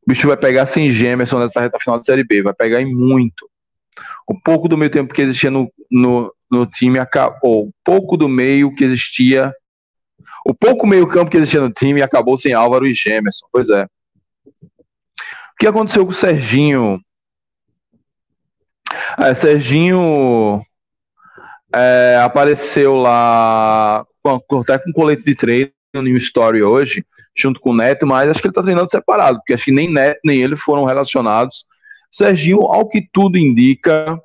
O 0.05 0.11
bicho 0.11 0.27
vai 0.27 0.37
pegar 0.37 0.67
sem 0.67 0.91
Gemerson 0.91 1.39
nessa 1.39 1.61
reta 1.61 1.79
final 1.79 1.99
de 1.99 2.05
Série 2.05 2.25
B, 2.25 2.43
vai 2.43 2.53
pegar 2.53 2.81
em 2.81 2.93
muito. 2.93 3.49
O 4.27 4.39
pouco 4.39 4.69
do 4.69 4.77
meio 4.77 4.91
tempo 4.91 5.15
que 5.15 5.23
existia 5.23 5.51
no, 5.51 5.73
no, 5.91 6.35
no 6.51 6.67
time 6.67 6.99
acabou. 6.99 7.69
O 7.69 7.73
pouco 7.85 8.17
do 8.17 8.29
meio 8.29 8.75
que 8.75 8.85
existia. 8.85 9.53
O 10.45 10.55
pouco 10.55 10.87
meio 10.87 11.07
campo 11.07 11.31
que 11.31 11.37
existia 11.37 11.61
no 11.61 11.71
time 11.71 12.03
acabou 12.03 12.37
sem 12.37 12.53
Álvaro 12.53 12.87
e 12.87 12.95
Gemerson. 12.95 13.47
Pois 13.53 13.71
é. 13.71 13.85
O 13.85 15.57
que 15.59 15.67
aconteceu 15.67 16.05
com 16.05 16.11
o 16.11 16.15
Serginho? 16.15 17.01
É, 19.19 19.35
Serginho 19.35 20.65
é, 21.73 22.19
apareceu 22.23 22.97
lá 22.97 24.05
até 24.61 24.79
com 24.79 24.93
colete 24.93 25.23
de 25.23 25.35
treino 25.35 25.73
no 25.95 26.17
Story 26.17 26.63
hoje 26.63 27.05
junto 27.37 27.61
com 27.61 27.71
o 27.71 27.77
Neto, 27.77 28.07
mas 28.07 28.31
acho 28.31 28.41
que 28.41 28.47
ele 28.47 28.53
está 28.53 28.63
treinando 28.63 28.91
separado, 28.91 29.39
porque 29.39 29.55
acho 29.55 29.65
que 29.65 29.73
nem 29.73 29.91
Neto 29.91 30.21
nem 30.25 30.41
ele 30.41 30.57
foram 30.57 30.85
relacionados. 30.85 31.67
Serginho, 32.11 32.63
ao 32.63 32.89
que 32.89 33.07
tudo 33.13 33.39
indica, 33.39 34.21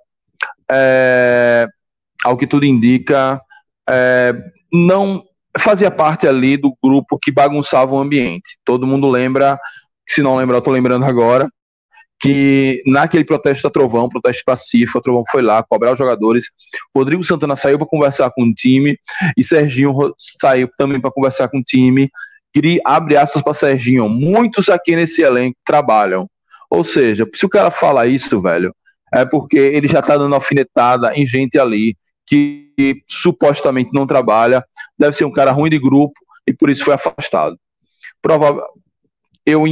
é, 0.69 1.67
ao 2.23 2.35
que 2.37 2.45
tudo 2.45 2.65
indica, 2.65 3.41
é, 3.89 4.33
não 4.71 5.23
fazia 5.57 5.89
parte 5.89 6.27
ali 6.27 6.57
do 6.57 6.75
grupo 6.83 7.17
que 7.17 7.31
bagunçava 7.31 7.95
o 7.95 7.99
ambiente. 7.99 8.57
Todo 8.65 8.85
mundo 8.85 9.07
lembra, 9.09 9.57
se 10.07 10.21
não 10.21 10.35
lembra, 10.35 10.57
eu 10.57 10.59
estou 10.59 10.73
lembrando 10.73 11.05
agora, 11.05 11.49
que 12.19 12.81
naquele 12.85 13.23
protesto 13.23 13.63
da 13.63 13.69
Trovão, 13.69 14.09
protesto 14.09 14.43
pacífico, 14.45 14.97
a 14.97 15.01
Trovão 15.01 15.23
foi 15.29 15.41
lá 15.41 15.63
cobrar 15.63 15.93
os 15.93 15.99
jogadores. 15.99 16.45
Rodrigo 16.95 17.23
Santana 17.23 17.55
saiu 17.55 17.77
para 17.77 17.87
conversar 17.87 18.31
com 18.31 18.43
o 18.43 18.53
time 18.53 18.97
e 19.37 19.43
Serginho 19.43 19.93
saiu 20.41 20.69
também 20.77 20.99
para 20.99 21.11
conversar 21.11 21.47
com 21.47 21.59
o 21.59 21.63
time 21.63 22.09
queria 22.53 22.81
abre 22.85 23.17
aspas 23.17 23.41
para 23.41 23.53
Serginho, 23.53 24.07
muitos 24.09 24.69
aqui 24.69 24.95
nesse 24.95 25.21
elenco 25.21 25.57
trabalham. 25.65 26.29
Ou 26.69 26.83
seja, 26.83 27.25
se 27.33 27.45
o 27.45 27.49
cara 27.49 27.71
fala 27.71 28.07
isso, 28.07 28.41
velho, 28.41 28.75
é 29.13 29.25
porque 29.25 29.57
ele 29.57 29.87
já 29.87 30.01
tá 30.01 30.17
dando 30.17 30.35
alfinetada 30.35 31.15
em 31.15 31.25
gente 31.25 31.57
ali 31.57 31.95
que, 32.25 32.71
que 32.77 33.03
supostamente 33.07 33.91
não 33.93 34.05
trabalha, 34.05 34.63
deve 34.99 35.15
ser 35.15 35.25
um 35.25 35.31
cara 35.31 35.51
ruim 35.51 35.69
de 35.69 35.79
grupo 35.79 36.13
e 36.45 36.53
por 36.53 36.69
isso 36.69 36.83
foi 36.83 36.93
afastado. 36.93 37.57
Provável, 38.21 38.63
eu 39.45 39.63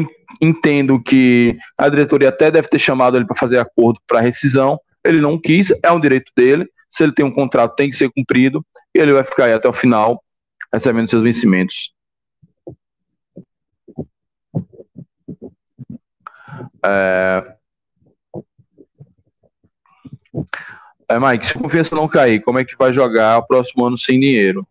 entendo 0.41 1.01
que 1.01 1.57
a 1.77 1.89
diretoria 1.89 2.29
até 2.29 2.49
deve 2.49 2.69
ter 2.69 2.79
chamado 2.79 3.17
ele 3.17 3.25
para 3.25 3.35
fazer 3.35 3.59
acordo 3.59 3.99
para 4.07 4.21
rescisão, 4.21 4.79
ele 5.03 5.19
não 5.19 5.39
quis, 5.39 5.71
é 5.83 5.91
um 5.91 5.99
direito 5.99 6.31
dele. 6.35 6.65
Se 6.89 7.03
ele 7.03 7.13
tem 7.13 7.25
um 7.25 7.31
contrato, 7.31 7.75
tem 7.75 7.89
que 7.89 7.95
ser 7.95 8.09
cumprido 8.09 8.65
e 8.95 8.99
ele 8.99 9.11
vai 9.11 9.23
ficar 9.23 9.45
aí 9.45 9.53
até 9.53 9.67
o 9.67 9.73
final 9.73 10.23
recebendo 10.73 11.09
seus 11.09 11.21
vencimentos. 11.21 11.91
É... 16.83 17.55
É, 21.07 21.19
Mike, 21.19 21.45
se 21.45 21.57
a 21.57 21.61
confiança 21.61 21.95
não 21.95 22.07
cair, 22.07 22.41
como 22.41 22.59
é 22.59 22.65
que 22.65 22.75
vai 22.77 22.91
jogar 22.91 23.37
o 23.37 23.45
próximo 23.45 23.85
ano 23.85 23.97
sem 23.97 24.19
dinheiro? 24.19 24.67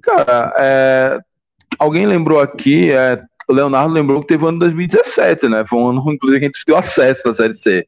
Cara, 0.00 0.54
é, 0.56 1.18
alguém 1.78 2.06
lembrou 2.06 2.40
aqui, 2.40 2.90
é, 2.92 3.20
o 3.48 3.52
Leonardo 3.52 3.92
lembrou 3.92 4.20
que 4.20 4.28
teve 4.28 4.44
o 4.44 4.48
ano 4.48 4.60
2017, 4.60 5.48
né? 5.48 5.64
Foi 5.66 5.78
um 5.78 5.88
ano, 5.88 6.12
inclusive, 6.12 6.38
que 6.38 6.44
a 6.46 6.48
gente 6.48 6.64
deu 6.66 6.76
acesso 6.76 7.28
à 7.28 7.34
Série 7.34 7.54
C. 7.54 7.86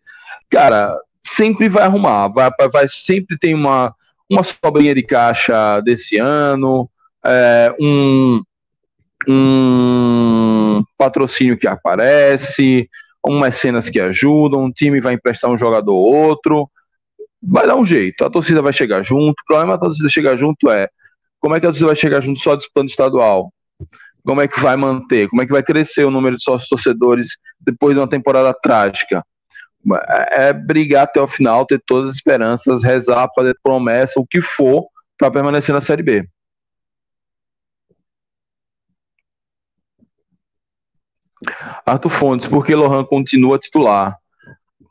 Cara, 0.50 0.98
sempre 1.24 1.68
vai 1.68 1.84
arrumar, 1.84 2.28
vai, 2.28 2.50
vai 2.72 2.86
sempre 2.88 3.38
tem 3.38 3.54
uma, 3.54 3.94
uma 4.28 4.42
sobrinha 4.42 4.94
de 4.94 5.02
caixa 5.02 5.80
desse 5.80 6.18
ano, 6.18 6.90
é, 7.24 7.74
um, 7.80 8.42
um 9.28 10.82
patrocínio 10.98 11.56
que 11.56 11.66
aparece, 11.66 12.88
umas 13.24 13.56
cenas 13.56 13.88
que 13.88 14.00
ajudam, 14.00 14.64
um 14.64 14.72
time 14.72 15.00
vai 15.00 15.14
emprestar 15.14 15.50
um 15.50 15.56
jogador 15.56 15.94
ou 15.94 16.12
outro, 16.12 16.68
vai 17.42 17.66
dar 17.66 17.76
um 17.76 17.84
jeito, 17.84 18.24
a 18.24 18.30
torcida 18.30 18.62
vai 18.62 18.72
chegar 18.72 19.02
junto, 19.02 19.30
o 19.40 19.44
problema 19.46 19.74
da 19.74 19.86
torcida 19.86 20.08
chegar 20.08 20.36
junto 20.36 20.70
é, 20.70 20.88
como 21.40 21.56
é 21.56 21.60
que 21.60 21.66
a 21.66 21.70
torcida 21.70 21.86
vai 21.86 21.96
chegar 21.96 22.20
junto 22.20 22.38
só 22.38 22.54
disputando 22.54 22.88
estadual? 22.88 23.52
Como 24.24 24.40
é 24.40 24.46
que 24.46 24.60
vai 24.60 24.76
manter? 24.76 25.28
Como 25.28 25.42
é 25.42 25.46
que 25.46 25.50
vai 25.50 25.62
crescer 25.62 26.04
o 26.04 26.10
número 26.10 26.36
de 26.36 26.42
sócios 26.42 26.68
torcedores 26.68 27.30
depois 27.60 27.94
de 27.94 28.00
uma 28.00 28.08
temporada 28.08 28.54
trágica? 28.54 29.24
É, 30.08 30.48
é 30.48 30.52
brigar 30.52 31.02
até 31.02 31.20
o 31.20 31.26
final, 31.26 31.66
ter 31.66 31.82
todas 31.84 32.10
as 32.10 32.14
esperanças, 32.14 32.84
rezar, 32.84 33.28
fazer 33.34 33.56
promessa, 33.62 34.20
o 34.20 34.26
que 34.26 34.40
for, 34.40 34.84
para 35.18 35.32
permanecer 35.32 35.74
na 35.74 35.80
Série 35.80 36.04
B. 36.04 36.28
Arthur 41.84 42.10
Fontes, 42.10 42.46
por 42.46 42.64
que 42.64 42.74
Lohan 42.74 43.04
continua 43.04 43.58
titular? 43.58 44.16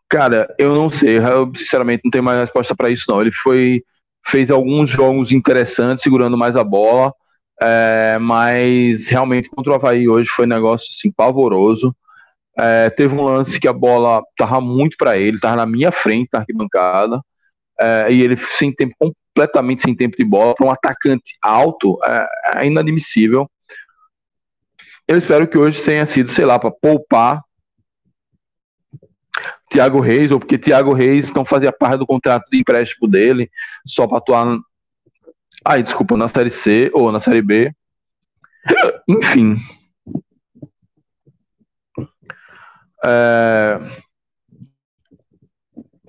Cara, 0.10 0.54
eu 0.58 0.76
não 0.76 0.90
sei, 0.90 1.18
eu 1.20 1.52
sinceramente 1.56 2.02
não 2.04 2.12
tenho 2.12 2.24
mais 2.24 2.40
resposta 2.40 2.76
para 2.76 2.90
isso 2.90 3.06
não. 3.10 3.22
Ele 3.22 3.32
foi 3.32 3.84
fez 4.26 4.52
alguns 4.52 4.90
jogos 4.90 5.32
interessantes 5.32 6.04
segurando 6.04 6.38
mais 6.38 6.56
a 6.56 6.64
bola, 6.64 7.14
é, 7.62 8.18
mas 8.20 9.08
realmente 9.08 9.50
contra 9.50 9.72
o 9.72 9.76
Havaí 9.76 10.08
hoje 10.08 10.30
foi 10.30 10.46
um 10.46 10.50
negócio 10.50 10.90
assim 10.90 11.12
pavoroso. 11.12 11.96
É, 12.58 12.90
teve 12.90 13.16
um 13.16 13.24
lance 13.24 13.60
que 13.60 13.68
a 13.68 13.74
bola 13.74 14.22
tava 14.38 14.60
muito 14.60 14.98
para 14.98 15.18
ele, 15.18 15.40
tava 15.40 15.56
na 15.58 15.66
minha 15.66 15.92
frente 15.92 16.30
na 16.34 16.40
arquibancada, 16.40 17.22
é, 17.80 18.12
e 18.12 18.22
ele 18.22 18.36
sem 18.38 18.74
tempo, 18.74 18.94
completamente 19.00 19.84
sem 19.84 19.96
tempo 19.96 20.16
de 20.18 20.26
bola, 20.26 20.54
para 20.54 20.68
um 20.68 20.72
atacante 20.72 21.36
alto, 21.42 21.98
é, 22.04 22.28
é 22.58 22.68
inadmissível. 22.68 23.50
Eu 25.08 25.18
espero 25.18 25.48
que 25.48 25.58
hoje 25.58 25.84
tenha 25.84 26.06
sido, 26.06 26.30
sei 26.30 26.46
lá, 26.46 26.58
para 26.58 26.72
poupar 26.72 27.44
Thiago 29.70 30.00
Reis, 30.00 30.32
ou 30.32 30.40
porque 30.40 30.58
Thiago 30.58 30.94
Reis 30.94 31.32
não 31.32 31.46
fazia 31.46 31.72
parte 31.72 32.00
do 32.00 32.06
contrato 32.06 32.50
de 32.52 32.60
empréstimo 32.60 33.08
dele, 33.08 33.50
só 33.86 34.06
para 34.06 34.18
atuar. 34.18 34.58
Ai, 35.64 35.82
desculpa, 35.82 36.18
na 36.18 36.28
Série 36.28 36.50
C 36.50 36.92
ou 36.94 37.12
na 37.12 37.20
Série 37.20 37.42
B. 37.42 37.74
Enfim. 39.08 39.58
É... 43.04 43.80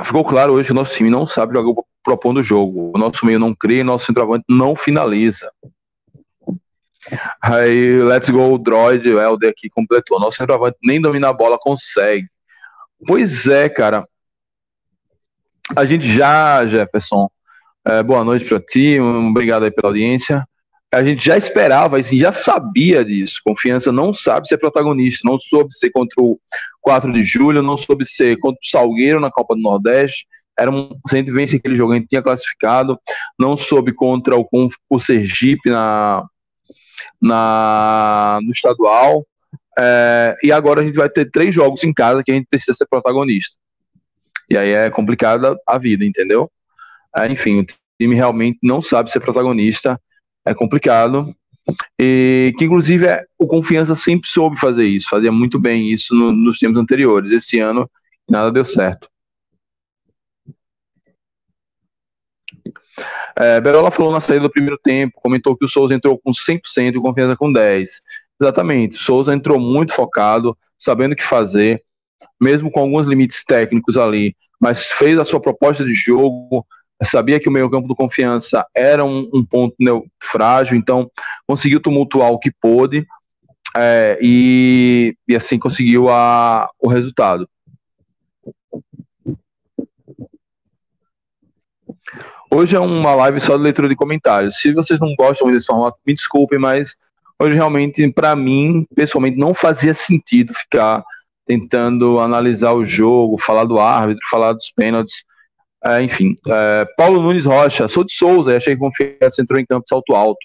Ficou 0.03 0.25
claro 0.25 0.55
hoje 0.55 0.67
que 0.67 0.73
o 0.73 0.75
nosso 0.75 0.97
time 0.97 1.11
não 1.11 1.27
sabe 1.27 1.55
jogar 1.55 1.83
propondo 2.03 2.39
o 2.39 2.43
jogo. 2.43 2.93
O 2.95 2.99
nosso 2.99 3.25
meio 3.25 3.39
não 3.39 3.55
crê, 3.55 3.85
nosso 3.85 4.07
centroavante 4.07 4.45
não 4.49 4.75
finaliza. 4.75 5.51
Aí, 7.43 8.03
let's 8.03 8.29
go, 8.29 8.59
Droid, 8.59 9.09
o 9.09 9.21
Helder 9.21 9.51
aqui 9.51 9.69
completou. 9.69 10.21
Nosso 10.21 10.37
centroavante 10.37 10.79
nem 10.83 11.01
dominar 11.01 11.31
a 11.31 11.33
bola 11.33 11.59
consegue. 11.59 12.29
Pois 13.07 13.47
é, 13.47 13.69
cara. 13.69 14.07
A 15.77 15.85
gente 15.85 16.07
já, 16.07 16.67
Jefferson, 16.67 17.31
é, 17.85 18.03
boa 18.03 18.23
noite 18.23 18.45
para 18.45 18.61
ti, 18.61 19.01
obrigado 19.01 19.65
aí 19.65 19.71
pela 19.71 19.89
audiência. 19.89 20.47
A 20.93 21.03
gente 21.03 21.25
já 21.25 21.39
esperava, 21.39 21.99
assim, 21.99 22.19
já 22.19 22.33
sabia 22.33 23.03
disso. 23.03 23.41
Confiança 23.45 23.91
não 23.91 24.13
sabe 24.13 24.47
ser 24.47 24.59
protagonista, 24.59 25.27
não 25.27 25.39
soube 25.39 25.75
ser 25.75 25.91
contra 25.91 26.23
o 26.23 26.39
4 26.83 27.11
de 27.13 27.23
julho, 27.23 27.63
não 27.63 27.79
soube 27.79 28.05
ser 28.05 28.39
contra 28.39 28.59
o 28.63 28.69
Salgueiro 28.69 29.19
na 29.19 29.31
Copa 29.31 29.55
do 29.55 29.63
Nordeste. 29.63 30.27
Era 30.59 30.71
um, 30.71 30.91
gente 31.11 31.31
vence 31.31 31.57
aquele 31.57 31.75
jogo, 31.75 31.93
a 31.93 31.97
gente 31.97 32.09
tinha 32.09 32.23
classificado. 32.23 32.99
Não 33.39 33.57
soube 33.57 33.95
contra 33.95 34.37
o, 34.37 34.47
o 34.91 34.99
Sergipe 34.99 35.71
na, 35.71 36.27
na, 37.21 38.39
no 38.43 38.51
estadual. 38.51 39.27
É, 39.79 40.37
e 40.43 40.53
agora 40.53 40.81
a 40.81 40.85
gente 40.85 40.97
vai 40.97 41.09
ter 41.09 41.31
três 41.31 41.55
jogos 41.55 41.83
em 41.85 41.93
casa 41.93 42.23
que 42.23 42.31
a 42.31 42.35
gente 42.35 42.47
precisa 42.49 42.75
ser 42.75 42.87
protagonista. 42.87 43.57
E 44.51 44.57
aí 44.57 44.73
é 44.73 44.91
complicada 44.91 45.57
a 45.67 45.79
vida, 45.79 46.05
entendeu? 46.05 46.51
É, 47.17 47.27
enfim, 47.31 47.61
o 47.61 47.67
time 48.01 48.15
realmente 48.15 48.59
não 48.63 48.83
sabe 48.83 49.11
ser 49.11 49.21
protagonista, 49.21 49.99
é 50.45 50.55
complicado. 50.55 51.35
E 52.01 52.53
que 52.59 52.65
inclusive 52.65 53.07
é, 53.07 53.25
o 53.39 53.47
Confiança 53.47 53.95
sempre 53.95 54.29
soube 54.29 54.59
fazer 54.59 54.85
isso, 54.85 55.09
fazia 55.09 55.31
muito 55.31 55.59
bem 55.59 55.91
isso 55.91 56.15
no, 56.15 56.33
nos 56.33 56.59
tempos 56.59 56.81
anteriores. 56.81 57.31
Esse 57.31 57.61
ano 57.61 57.89
nada 58.29 58.51
deu 58.51 58.65
certo. 58.65 59.09
É, 63.37 63.61
Berola 63.61 63.91
falou 63.91 64.13
na 64.13 64.21
saída 64.21 64.43
do 64.43 64.51
primeiro 64.51 64.79
tempo, 64.83 65.21
comentou 65.23 65.57
que 65.57 65.65
o 65.65 65.69
Souza 65.69 65.95
entrou 65.95 66.19
com 66.19 66.31
100% 66.31 66.95
e 66.95 67.01
Confiança 67.01 67.37
com 67.37 67.53
10%. 67.53 67.87
Exatamente, 68.41 68.97
Souza 68.97 69.33
entrou 69.33 69.59
muito 69.59 69.93
focado, 69.93 70.57
sabendo 70.79 71.13
o 71.13 71.17
que 71.17 71.23
fazer, 71.23 71.83
mesmo 72.41 72.71
com 72.71 72.81
alguns 72.81 73.07
limites 73.07 73.45
técnicos 73.45 73.97
ali, 73.97 74.35
mas 74.61 74.91
fez 74.91 75.19
a 75.19 75.25
sua 75.25 75.41
proposta 75.41 75.85
de 75.85 75.93
jogo, 75.93 76.67
sabia 77.05 77.39
que 77.39 77.49
o 77.49 77.53
meio 77.53 77.71
campo 77.71 77.87
do 77.87 77.95
Confiança 77.95 78.65
era 78.75 79.05
um, 79.05 79.29
um 79.33 79.45
ponto 79.45 79.77
frágil, 80.21 80.77
então 80.77 81.11
conseguiu 81.47 81.81
tumultuar 81.81 82.31
o 82.31 82.39
que 82.39 82.51
pôde, 82.51 83.07
é, 83.77 84.19
e, 84.21 85.17
e 85.27 85.35
assim 85.35 85.59
conseguiu 85.59 86.09
a, 86.09 86.69
o 86.81 86.89
resultado. 86.89 87.49
Hoje 92.55 92.77
é 92.77 92.81
uma 92.81 93.15
live 93.15 93.41
só 93.41 93.57
de 93.57 93.63
leitura 93.63 93.89
de 93.89 93.97
comentários. 93.97 94.61
Se 94.61 94.75
vocês 94.75 95.01
não 95.01 95.15
gostam 95.17 95.51
desse 95.51 95.65
formato, 95.65 95.97
me 96.07 96.13
desculpem, 96.13 96.59
mas 96.59 96.97
hoje 97.41 97.57
realmente, 97.57 98.07
para 98.13 98.37
mim, 98.37 98.87
pessoalmente, 98.95 99.39
não 99.39 99.55
fazia 99.55 99.95
sentido 99.95 100.53
ficar 100.53 101.03
tentando 101.47 102.21
analisar 102.21 102.73
o 102.73 102.85
jogo, 102.85 103.39
falar 103.39 103.65
do 103.65 103.81
árbitro, 103.81 104.21
falar 104.31 104.53
dos 104.53 104.71
pênaltis. 104.71 105.25
É, 105.83 106.03
enfim, 106.03 106.37
é, 106.47 106.87
Paulo 106.95 107.23
Nunes 107.23 107.47
Rocha, 107.47 107.89
sou 107.89 108.05
de 108.05 108.13
Souza, 108.13 108.55
achei 108.55 108.75
que 108.75 108.81
confiança 108.81 109.41
entrou 109.41 109.59
em 109.59 109.65
campo 109.65 109.85
de 109.85 109.89
salto 109.89 110.15
alto. 110.15 110.39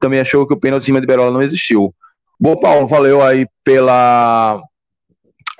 Também 0.00 0.18
achou 0.18 0.44
que 0.44 0.54
o 0.54 0.58
pênalti 0.58 0.82
em 0.82 0.86
cima 0.86 1.00
de 1.00 1.06
Berola 1.06 1.30
não 1.30 1.42
existiu. 1.42 1.94
Bom, 2.40 2.56
Paulo, 2.56 2.88
valeu 2.88 3.22
aí 3.22 3.46
pela, 3.62 4.60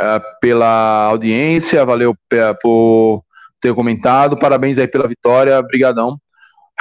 é, 0.01 0.21
pela 0.41 1.05
audiência, 1.11 1.87
valeu 1.87 2.12
por 2.61 3.23
ter 3.62 3.75
comentado. 3.75 4.38
Parabéns 4.38 4.79
aí 4.79 4.87
pela 4.87 5.09
vitória. 5.09 5.59
Obrigadão. 5.59 6.18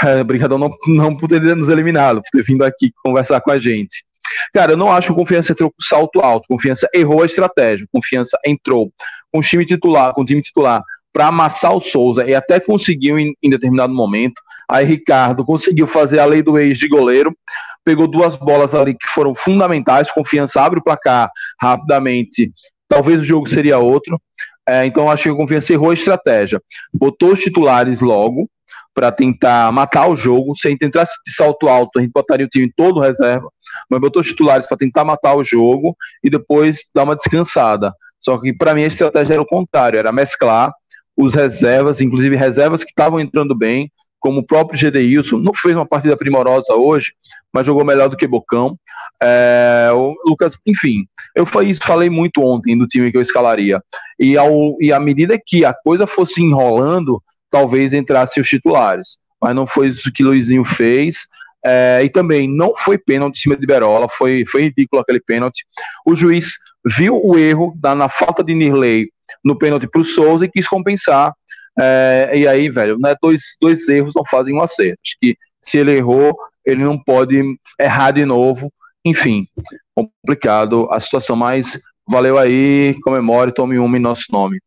É, 0.03 0.23
não, 0.23 0.71
não 0.87 1.15
por 1.15 1.27
ter 1.27 1.39
nos 1.55 1.69
eliminado, 1.69 2.21
por 2.23 2.29
ter 2.31 2.43
vindo 2.43 2.63
aqui 2.63 2.91
conversar 3.03 3.39
com 3.39 3.51
a 3.51 3.59
gente. 3.59 4.03
Cara, 4.51 4.71
eu 4.71 4.77
não 4.77 4.91
acho 4.91 5.09
que 5.09 5.19
Confiança 5.19 5.51
entrou 5.51 5.69
com 5.69 5.75
salto 5.79 6.21
alto. 6.21 6.47
Confiança 6.47 6.89
errou 6.91 7.21
a 7.21 7.25
estratégia. 7.25 7.85
Confiança 7.91 8.35
entrou 8.43 8.91
com 9.31 9.39
o 9.39 9.43
time 9.43 9.63
titular, 9.63 10.11
com 10.13 10.21
o 10.21 10.25
time 10.25 10.41
titular 10.41 10.81
para 11.13 11.27
amassar 11.27 11.75
o 11.75 11.81
Souza 11.81 12.25
e 12.25 12.33
até 12.33 12.59
conseguiu 12.59 13.19
em, 13.19 13.35
em, 13.43 13.49
determinado 13.49 13.93
momento. 13.93 14.41
Aí 14.69 14.85
Ricardo 14.85 15.45
conseguiu 15.45 15.85
fazer 15.85 16.19
a 16.19 16.25
lei 16.25 16.41
do 16.41 16.57
ex 16.57 16.77
de 16.77 16.87
goleiro, 16.87 17.35
pegou 17.83 18.07
duas 18.07 18.35
bolas 18.35 18.73
ali 18.73 18.93
que 18.93 19.07
foram 19.07 19.35
fundamentais. 19.35 20.11
Confiança 20.11 20.61
abre 20.61 20.79
o 20.79 20.83
placar 20.83 21.29
rapidamente. 21.59 22.51
Talvez 22.87 23.21
o 23.21 23.25
jogo 23.25 23.47
seria 23.47 23.77
outro. 23.77 24.19
É, 24.67 24.85
então 24.85 25.09
acho 25.09 25.23
que 25.23 25.29
a 25.29 25.35
Confiança 25.35 25.73
errou 25.73 25.91
a 25.91 25.93
estratégia. 25.93 26.61
Botou 26.93 27.31
os 27.31 27.39
titulares 27.39 27.99
logo 27.99 28.49
para 28.93 29.11
tentar 29.11 29.71
matar 29.71 30.07
o 30.07 30.15
jogo. 30.15 30.55
Se 30.55 30.67
a 30.67 30.71
gente 30.71 30.85
entrasse 30.85 31.13
de 31.25 31.33
salto 31.33 31.67
alto, 31.67 31.97
a 31.97 32.01
gente 32.01 32.11
botaria 32.11 32.45
o 32.45 32.49
time 32.49 32.71
todo 32.75 32.99
reserva, 32.99 33.49
mas 33.89 33.99
botou 33.99 34.21
os 34.21 34.27
titulares 34.27 34.67
para 34.67 34.77
tentar 34.77 35.03
matar 35.03 35.35
o 35.35 35.43
jogo 35.43 35.95
e 36.23 36.29
depois 36.29 36.81
dar 36.93 37.03
uma 37.03 37.15
descansada. 37.15 37.93
Só 38.19 38.37
que 38.37 38.53
para 38.53 38.75
mim 38.75 38.83
a 38.83 38.87
estratégia 38.87 39.33
era 39.33 39.41
o 39.41 39.47
contrário, 39.47 39.97
era 39.97 40.11
mesclar 40.11 40.71
os 41.17 41.33
reservas, 41.33 42.01
inclusive 42.01 42.35
reservas 42.35 42.83
que 42.83 42.91
estavam 42.91 43.19
entrando 43.19 43.55
bem, 43.55 43.91
como 44.21 44.39
o 44.39 44.45
próprio 44.45 44.79
Gedeilson, 44.79 45.39
não 45.39 45.51
fez 45.53 45.75
uma 45.75 45.85
partida 45.85 46.15
primorosa 46.15 46.75
hoje, 46.75 47.13
mas 47.51 47.65
jogou 47.65 47.83
melhor 47.83 48.07
do 48.07 48.15
que 48.15 48.27
Bocão. 48.27 48.77
É, 49.21 49.89
o 49.93 50.15
Lucas, 50.25 50.57
enfim, 50.65 51.05
eu 51.35 51.45
falei, 51.45 51.73
falei 51.73 52.09
muito 52.09 52.41
ontem 52.41 52.77
do 52.77 52.87
time 52.87 53.11
que 53.11 53.17
eu 53.17 53.21
escalaria. 53.21 53.81
E, 54.19 54.37
ao, 54.37 54.77
e 54.79 54.93
à 54.93 54.99
medida 54.99 55.41
que 55.43 55.65
a 55.65 55.73
coisa 55.73 56.05
fosse 56.05 56.41
enrolando, 56.41 57.21
talvez 57.49 57.93
entrasse 57.93 58.39
os 58.39 58.47
titulares. 58.47 59.17
Mas 59.41 59.55
não 59.55 59.65
foi 59.65 59.87
isso 59.87 60.13
que 60.13 60.23
Luizinho 60.23 60.63
fez. 60.63 61.27
É, 61.65 62.01
e 62.03 62.09
também 62.09 62.47
não 62.47 62.75
foi 62.75 62.97
pênalti 62.97 63.37
em 63.37 63.41
cima 63.41 63.55
de 63.55 63.67
Berola, 63.67 64.07
foi, 64.09 64.45
foi 64.45 64.63
ridículo 64.63 65.01
aquele 65.01 65.19
pênalti. 65.19 65.65
O 66.05 66.15
juiz 66.15 66.53
viu 66.85 67.19
o 67.23 67.37
erro 67.37 67.73
da, 67.79 67.93
na 67.93 68.09
falta 68.09 68.43
de 68.43 68.53
Nirley 68.53 69.09
no 69.43 69.57
pênalti 69.57 69.87
para 69.87 70.01
o 70.01 70.03
Souza 70.03 70.45
e 70.45 70.51
quis 70.51 70.67
compensar. 70.67 71.33
É, 71.79 72.31
e 72.33 72.47
aí, 72.47 72.69
velho, 72.69 72.97
né, 72.99 73.15
dois, 73.21 73.55
dois 73.59 73.87
erros 73.87 74.13
não 74.15 74.23
fazem 74.25 74.53
um 74.53 74.61
acerto. 74.61 74.99
Acho 75.05 75.17
que 75.21 75.37
se 75.61 75.77
ele 75.77 75.95
errou, 75.95 76.35
ele 76.65 76.83
não 76.83 77.01
pode 77.01 77.41
errar 77.79 78.11
de 78.11 78.25
novo. 78.25 78.71
Enfim, 79.03 79.47
complicado 79.95 80.87
a 80.91 80.99
situação, 80.99 81.35
mas 81.35 81.79
valeu 82.07 82.37
aí, 82.37 82.95
comemore, 83.03 83.53
tome 83.53 83.79
uma 83.79 83.97
em 83.97 84.01
nosso 84.01 84.25
nome. 84.31 84.59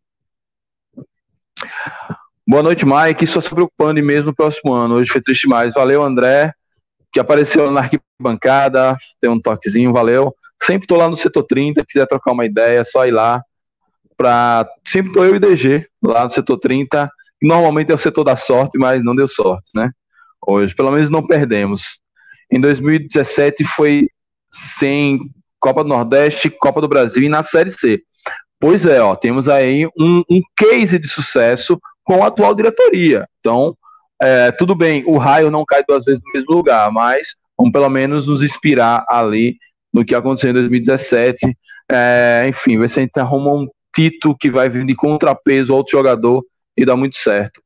Boa 2.47 2.63
noite, 2.63 2.85
Mike. 2.85 3.27
Só 3.27 3.41
se 3.41 3.49
preocupando 3.49 4.03
mesmo 4.03 4.27
no 4.27 4.35
próximo 4.35 4.73
ano. 4.75 4.97
Hoje 4.97 5.11
foi 5.11 5.21
triste 5.21 5.43
demais. 5.43 5.73
Valeu, 5.73 6.03
André, 6.03 6.53
que 7.13 7.19
apareceu 7.19 7.71
na 7.71 7.81
arquibancada. 7.81 8.97
Tem 9.21 9.31
um 9.31 9.41
toquezinho, 9.41 9.93
valeu. 9.93 10.35
Sempre 10.63 10.87
tô 10.87 10.97
lá 10.97 11.09
no 11.09 11.17
setor 11.17 11.45
30. 11.45 11.85
Quiser 11.87 12.07
trocar 12.07 12.33
uma 12.33 12.45
ideia, 12.45 12.81
é 12.81 12.85
só 12.85 13.07
ir 13.07 13.13
lá. 13.13 13.43
Pra... 14.17 14.67
Sempre 14.87 15.13
tô 15.13 15.25
eu 15.25 15.37
e 15.37 15.39
DG 15.39 15.87
lá 16.03 16.25
no 16.25 16.31
setor 16.31 16.59
30. 16.59 17.11
Normalmente 17.43 17.91
é 17.93 17.95
o 17.95 17.99
setor 17.99 18.25
da 18.25 18.37
sorte, 18.37 18.79
mas 18.79 19.03
não 19.05 19.15
deu 19.15 19.29
sorte, 19.29 19.71
né? 19.75 19.91
Hoje, 20.47 20.75
pelo 20.75 20.91
menos 20.91 21.11
não 21.11 21.27
perdemos. 21.27 22.01
Em 22.51 22.61
2017 22.61 23.65
foi 23.65 24.09
sem 24.51 25.19
Copa 25.59 25.83
do 25.83 25.89
Nordeste, 25.89 26.51
Copa 26.51 26.81
do 26.81 26.89
Brasil 26.89 27.23
e 27.23 27.29
na 27.29 27.43
Série 27.43 27.71
C. 27.71 28.03
Pois 28.61 28.87
é, 28.87 29.01
ó, 29.03 29.17
temos 29.17 29.49
aí 29.49 29.87
um, 29.99 30.23
um 30.31 30.41
case 30.57 30.99
de 30.99 31.09
sucesso 31.09 31.79
com 32.05 32.23
a 32.23 32.29
atual 32.29 32.55
diretoria. 32.55 33.27
Então, 33.41 33.77
é, 34.23 34.53
tudo 34.53 34.75
bem, 34.75 35.03
o 35.07 35.19
raio 35.19 35.51
não 35.51 35.65
cai 35.65 35.83
duas 35.87 36.05
vezes 36.05 36.21
no 36.25 36.33
mesmo 36.33 36.55
lugar, 36.55 36.91
mas 36.93 37.35
vamos 37.59 37.73
pelo 37.73 37.89
menos 37.89 38.27
nos 38.27 38.43
inspirar 38.43 39.05
ali 39.09 39.57
no 39.93 40.05
que 40.05 40.15
aconteceu 40.15 40.51
em 40.51 40.55
2017. 40.55 41.57
É, 41.91 42.47
enfim, 42.49 42.79
ver 42.79 42.89
se 42.89 43.01
a 43.01 43.03
gente 43.03 43.19
arruma 43.19 43.53
um 43.53 43.69
Tito 43.95 44.37
que 44.37 44.51
vai 44.51 44.69
vir 44.69 44.85
de 44.85 44.95
contrapeso 44.95 45.75
outro 45.75 45.93
jogador 45.93 46.45
e 46.77 46.85
dá 46.85 46.97
muito 46.97 47.17
certo. 47.17 47.63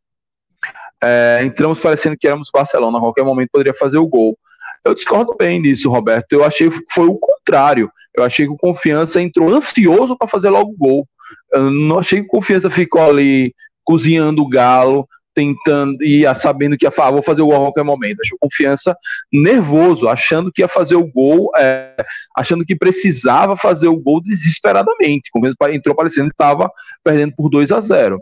É, 1.03 1.41
entramos 1.45 1.79
parecendo 1.79 2.17
que 2.19 2.27
éramos 2.27 2.51
Barcelona, 2.53 2.99
a 2.99 3.01
qualquer 3.01 3.25
momento 3.25 3.51
poderia 3.53 3.75
fazer 3.75 3.99
o 3.99 4.07
gol. 4.07 4.37
Eu 4.85 4.95
discordo 4.95 5.35
bem 5.37 5.61
disso, 5.63 5.91
Roberto. 5.91 6.33
Eu 6.33 6.45
achei 6.45 6.69
que 6.71 6.81
foi 6.93 7.07
o 7.07 7.19
contrário. 7.19 7.91
Eu 8.15 8.25
achei 8.25 8.47
que 8.47 8.53
o 8.53 8.57
Confiança 8.57 9.21
entrou 9.21 9.55
ansioso 9.55 10.17
para 10.17 10.29
fazer 10.29 10.51
logo 10.51 10.73
o 10.73 10.77
gol. 10.77 11.09
Eu 11.53 11.71
não 11.71 11.99
achei 11.99 12.21
que 12.21 12.27
o 12.27 12.31
Confiança 12.31 12.71
ficou 12.71 13.03
ali 13.03 13.55
cozinhando 13.85 14.43
o 14.43 14.49
galo, 14.49 15.09
tentando 15.39 16.03
e 16.03 16.25
sabendo 16.35 16.77
que 16.77 16.85
ia 16.85 16.91
falar, 16.91 17.13
vou 17.13 17.23
fazer 17.23 17.43
o 17.43 17.47
gol 17.47 17.55
a 17.55 17.61
qualquer 17.61 17.85
momento. 17.85 18.21
Achei 18.21 18.35
o 18.35 18.41
Confiança 18.41 18.97
nervoso, 19.33 20.09
achando 20.09 20.51
que 20.51 20.63
ia 20.63 20.67
fazer 20.67 20.97
o 20.97 21.07
gol, 21.07 21.53
é, 21.57 21.95
achando 22.37 22.65
que 22.65 22.75
precisava 22.75 23.57
fazer 23.57 23.87
o 23.87 23.97
gol 23.97 24.21
desesperadamente. 24.21 25.31
Confiança 25.31 25.57
entrou 25.73 25.95
parecendo 25.95 26.29
que 26.29 26.35
estava 26.35 26.69
perdendo 27.05 27.35
por 27.37 27.49
2 27.49 27.71
a 27.71 27.79
0. 27.79 28.19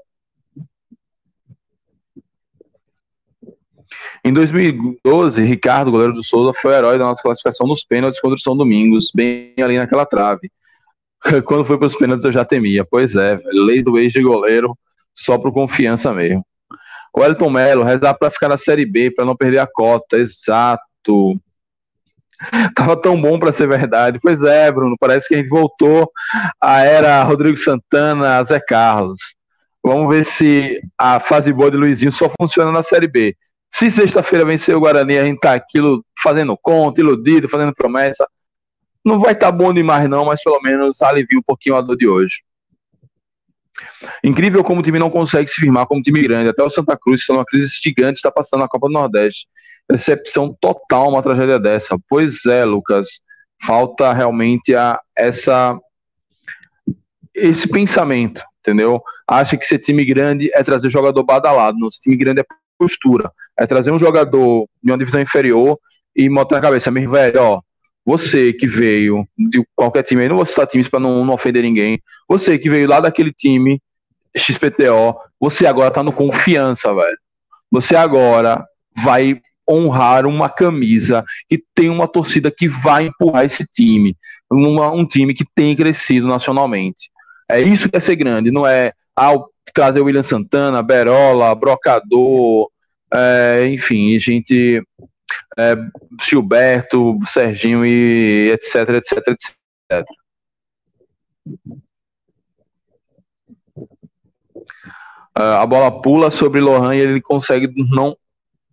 Em 4.22 4.32
2012, 4.32 5.42
Ricardo, 5.42 5.90
goleiro 5.90 6.12
do 6.12 6.22
Souza, 6.22 6.52
foi 6.52 6.74
herói 6.74 6.98
da 6.98 7.04
nossa 7.04 7.22
classificação 7.22 7.66
nos 7.66 7.82
pênaltis 7.82 8.20
contra 8.20 8.36
o 8.36 8.40
São 8.40 8.54
Domingos, 8.54 9.10
bem 9.14 9.54
ali 9.58 9.78
naquela 9.78 10.04
trave. 10.04 10.50
Quando 11.46 11.64
foi 11.64 11.78
para 11.78 11.86
os 11.86 11.96
pênaltis 11.96 12.26
eu 12.26 12.32
já 12.32 12.44
temia. 12.44 12.84
Pois 12.84 13.16
é, 13.16 13.40
lei 13.46 13.82
do 13.82 13.98
ex 13.98 14.12
de 14.12 14.22
goleiro, 14.22 14.76
só 15.14 15.38
por 15.38 15.50
confiança 15.50 16.12
mesmo. 16.12 16.44
O 17.18 17.24
Elton 17.24 17.48
Melo, 17.48 17.82
rezar 17.82 18.12
para 18.12 18.30
ficar 18.30 18.48
na 18.48 18.58
Série 18.58 18.84
B, 18.84 19.10
para 19.10 19.24
não 19.24 19.34
perder 19.34 19.58
a 19.58 19.66
cota, 19.66 20.18
exato. 20.18 21.40
Tava 22.76 22.94
tão 23.00 23.18
bom 23.20 23.38
para 23.38 23.54
ser 23.54 23.66
verdade. 23.66 24.18
Pois 24.20 24.42
é, 24.42 24.70
Bruno, 24.70 24.96
parece 25.00 25.26
que 25.26 25.34
a 25.34 25.38
gente 25.38 25.48
voltou 25.48 26.10
à 26.60 26.82
era 26.82 27.22
Rodrigo 27.22 27.56
Santana, 27.56 28.44
Zé 28.44 28.60
Carlos. 28.60 29.18
Vamos 29.82 30.14
ver 30.14 30.24
se 30.24 30.78
a 30.98 31.18
fase 31.18 31.52
boa 31.54 31.70
de 31.70 31.78
Luizinho 31.78 32.12
só 32.12 32.30
funciona 32.38 32.70
na 32.70 32.82
Série 32.82 33.08
B. 33.08 33.34
Se 33.72 33.90
sexta-feira 33.90 34.44
vencer 34.44 34.76
o 34.76 34.80
Guarani, 34.80 35.18
a 35.18 35.24
gente 35.24 35.40
tá 35.40 35.54
aquilo 35.54 36.04
fazendo 36.22 36.56
conta, 36.60 37.00
iludido, 37.00 37.48
fazendo 37.48 37.72
promessa. 37.72 38.28
Não 39.02 39.18
vai 39.18 39.32
estar 39.32 39.46
tá 39.46 39.52
bom 39.52 39.72
demais, 39.72 40.06
não, 40.06 40.26
mas 40.26 40.42
pelo 40.42 40.60
menos 40.60 41.00
alivia 41.00 41.38
um 41.38 41.42
pouquinho 41.42 41.76
a 41.76 41.80
dor 41.80 41.96
de 41.96 42.06
hoje. 42.06 42.42
Incrível 44.24 44.62
como 44.64 44.80
o 44.80 44.82
time 44.82 44.98
não 44.98 45.10
consegue 45.10 45.48
se 45.48 45.60
firmar 45.60 45.86
como 45.86 46.02
time 46.02 46.22
grande. 46.22 46.50
Até 46.50 46.62
o 46.62 46.70
Santa 46.70 46.96
Cruz, 46.96 47.20
que 47.20 47.22
está 47.22 47.34
numa 47.34 47.44
crise 47.44 47.70
gigante, 47.82 48.16
está 48.16 48.30
passando 48.30 48.60
na 48.60 48.68
Copa 48.68 48.88
do 48.88 48.92
Nordeste. 48.92 49.46
Decepção 49.90 50.56
total 50.60 51.10
uma 51.10 51.22
tragédia 51.22 51.58
dessa. 51.58 51.96
Pois 52.08 52.44
é, 52.46 52.64
Lucas. 52.64 53.20
Falta 53.62 54.12
realmente 54.12 54.74
a, 54.74 55.00
essa 55.16 55.78
esse 57.34 57.68
pensamento, 57.68 58.42
entendeu? 58.60 59.02
Acha 59.28 59.56
que 59.56 59.66
ser 59.66 59.78
time 59.78 60.04
grande 60.04 60.50
é 60.54 60.62
trazer 60.62 60.88
jogador 60.88 61.22
badalado. 61.22 61.78
Não, 61.78 61.90
ser 61.90 62.00
time 62.00 62.16
grande 62.16 62.40
é 62.40 62.44
postura. 62.78 63.30
É 63.58 63.66
trazer 63.66 63.90
um 63.90 63.98
jogador 63.98 64.66
de 64.82 64.90
uma 64.90 64.98
divisão 64.98 65.20
inferior 65.20 65.78
e 66.14 66.28
botar 66.28 66.56
na 66.56 66.62
cabeça, 66.62 66.90
meu 66.90 67.10
velho, 67.10 67.42
ó, 67.42 67.60
você 68.06 68.52
que 68.52 68.68
veio 68.68 69.26
de 69.36 69.66
qualquer 69.74 70.04
time 70.04 70.22
aí, 70.22 70.28
não 70.28 70.36
vou 70.36 70.46
citar 70.46 70.66
times 70.66 70.88
para 70.88 71.00
não, 71.00 71.24
não 71.24 71.34
ofender 71.34 71.62
ninguém, 71.62 72.00
você 72.28 72.56
que 72.56 72.70
veio 72.70 72.88
lá 72.88 73.00
daquele 73.00 73.32
time 73.32 73.82
XPTO, 74.36 75.16
você 75.40 75.66
agora 75.66 75.90
tá 75.90 76.02
no 76.02 76.12
confiança, 76.12 76.94
velho. 76.94 77.18
Você 77.70 77.96
agora 77.96 78.64
vai 78.94 79.40
honrar 79.68 80.24
uma 80.24 80.48
camisa 80.48 81.24
que 81.48 81.60
tem 81.74 81.90
uma 81.90 82.06
torcida 82.06 82.50
que 82.50 82.68
vai 82.68 83.06
empurrar 83.06 83.44
esse 83.44 83.64
time, 83.64 84.16
uma, 84.48 84.92
um 84.92 85.04
time 85.04 85.34
que 85.34 85.44
tem 85.54 85.74
crescido 85.74 86.28
nacionalmente. 86.28 87.10
É 87.48 87.60
isso 87.60 87.88
que 87.88 87.96
é 87.96 88.00
ser 88.00 88.14
grande, 88.14 88.52
não 88.52 88.64
é 88.64 88.92
ah, 89.16 89.34
trazer 89.74 90.00
William 90.00 90.22
Santana, 90.22 90.82
Berola, 90.82 91.52
Brocador, 91.54 92.70
é, 93.12 93.66
enfim, 93.68 94.16
gente. 94.18 94.82
É, 95.58 95.74
Gilberto, 96.22 97.18
Serginho 97.26 97.84
e 97.84 98.50
etc, 98.52 98.88
etc, 98.90 99.28
etc. 99.28 100.06
Uh, 105.38 105.60
a 105.60 105.66
bola 105.66 106.00
pula 106.00 106.30
sobre 106.30 106.60
Lohan 106.60 106.96
e 106.96 107.00
ele 107.00 107.20
consegue 107.20 107.70
não. 107.76 108.16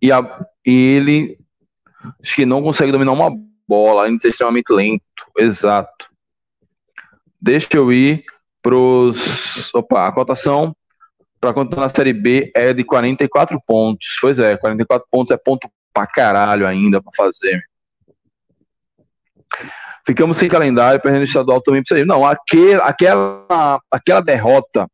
E, 0.00 0.10
a, 0.10 0.46
e 0.64 0.72
ele. 0.96 1.38
Acho 2.22 2.34
que 2.36 2.46
não 2.46 2.62
consegue 2.62 2.92
dominar 2.92 3.12
uma 3.12 3.30
bola, 3.68 4.06
ainda 4.06 4.26
é 4.26 4.28
extremamente 4.28 4.72
lento. 4.72 5.02
Exato. 5.38 6.10
Deixa 7.40 7.68
eu 7.74 7.92
ir 7.92 8.24
pros. 8.62 9.74
Opa, 9.74 10.08
a 10.08 10.12
cotação 10.12 10.74
para 11.38 11.52
continuar 11.52 11.82
na 11.82 11.88
Série 11.90 12.14
B 12.14 12.50
é 12.54 12.72
de 12.72 12.82
44 12.82 13.60
pontos. 13.66 14.16
Pois 14.18 14.38
é, 14.38 14.56
44 14.56 15.06
pontos 15.10 15.30
é 15.30 15.36
ponto 15.36 15.68
pra 15.94 16.06
caralho 16.06 16.66
ainda 16.66 17.00
para 17.00 17.12
fazer. 17.16 17.62
Ficamos 20.06 20.36
sem 20.36 20.48
calendário, 20.48 21.00
perdendo 21.00 21.22
o 21.22 21.24
estadual 21.24 21.62
também 21.62 21.82
precisa 21.82 22.04
Não, 22.04 22.26
aquele, 22.26 22.74
aquela, 22.82 23.80
aquela 23.90 24.20
derrota 24.20 24.86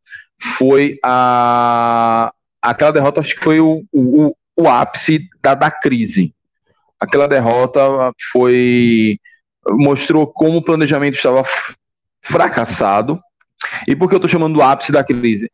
foi 0.59 0.99
a. 1.03 2.33
Aquela 2.63 2.93
derrota 2.93 3.21
acho 3.21 3.35
que 3.35 3.43
foi 3.43 3.59
o, 3.59 3.83
o, 3.91 4.37
o 4.55 4.69
ápice 4.69 5.29
da, 5.43 5.55
da 5.55 5.71
crise. 5.71 6.35
Aquela 7.01 7.27
derrota 7.27 7.81
foi. 8.31 9.19
mostrou 9.71 10.27
como 10.27 10.59
o 10.59 10.65
planejamento 10.65 11.15
estava 11.15 11.43
fracassado. 12.23 13.19
E 13.89 13.97
por 13.97 14.09
que 14.09 14.15
eu 14.15 14.19
estou 14.19 14.29
chamando 14.29 14.55
do 14.55 14.63
ápice 14.63 14.93
da 14.93 15.03
crise? 15.03 15.51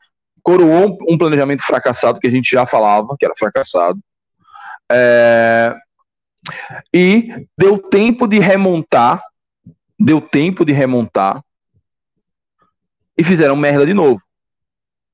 coroou 0.47 0.97
um 1.09 1.19
planejamento 1.19 1.65
fracassado 1.65 2.21
que 2.21 2.29
a 2.29 2.31
gente 2.31 2.49
já 2.49 2.65
falava 2.65 3.17
que 3.19 3.25
era 3.25 3.35
fracassado. 3.37 3.99
É, 4.91 5.75
e 6.93 7.29
deu 7.59 7.79
tempo 7.79 8.27
de 8.27 8.39
remontar, 8.39 9.23
deu 9.99 10.21
tempo 10.21 10.65
de 10.65 10.73
remontar 10.73 11.43
e 13.19 13.25
fizeram 13.25 13.57
merda 13.57 13.87
de 13.87 13.95
novo. 13.95 14.21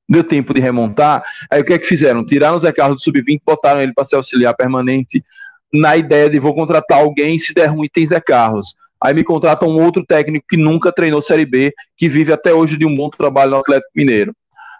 Deu 0.08 0.24
tempo 0.24 0.52
de 0.52 0.60
remontar, 0.60 1.24
aí 1.50 1.62
o 1.62 1.64
que 1.64 1.72
é 1.72 1.78
que 1.78 1.86
fizeram? 1.86 2.26
Tiraram 2.26 2.56
o 2.56 2.60
Zé 2.60 2.72
Carlos 2.72 3.00
do 3.00 3.04
sub-20, 3.04 3.40
botaram 3.46 3.80
ele 3.80 3.94
para 3.94 4.04
ser 4.04 4.16
auxiliar 4.16 4.54
permanente, 4.54 5.24
na 5.72 5.96
ideia 5.96 6.28
de 6.28 6.38
vou 6.38 6.54
contratar 6.54 6.98
alguém, 6.98 7.38
se 7.38 7.54
der 7.54 7.66
ruim 7.66 7.88
tem 7.90 8.06
Zé 8.06 8.20
Carlos. 8.20 8.74
Aí 9.02 9.14
me 9.14 9.24
contratam 9.24 9.68
um 9.68 9.82
outro 9.82 10.04
técnico 10.04 10.46
que 10.48 10.56
nunca 10.56 10.92
treinou 10.92 11.22
Série 11.22 11.46
B, 11.46 11.72
que 11.96 12.08
vive 12.08 12.32
até 12.32 12.52
hoje 12.52 12.76
de 12.76 12.84
um 12.84 12.94
bom 12.94 13.08
trabalho 13.08 13.52
no 13.52 13.56
Atlético 13.56 13.90
Mineiro. 13.96 14.34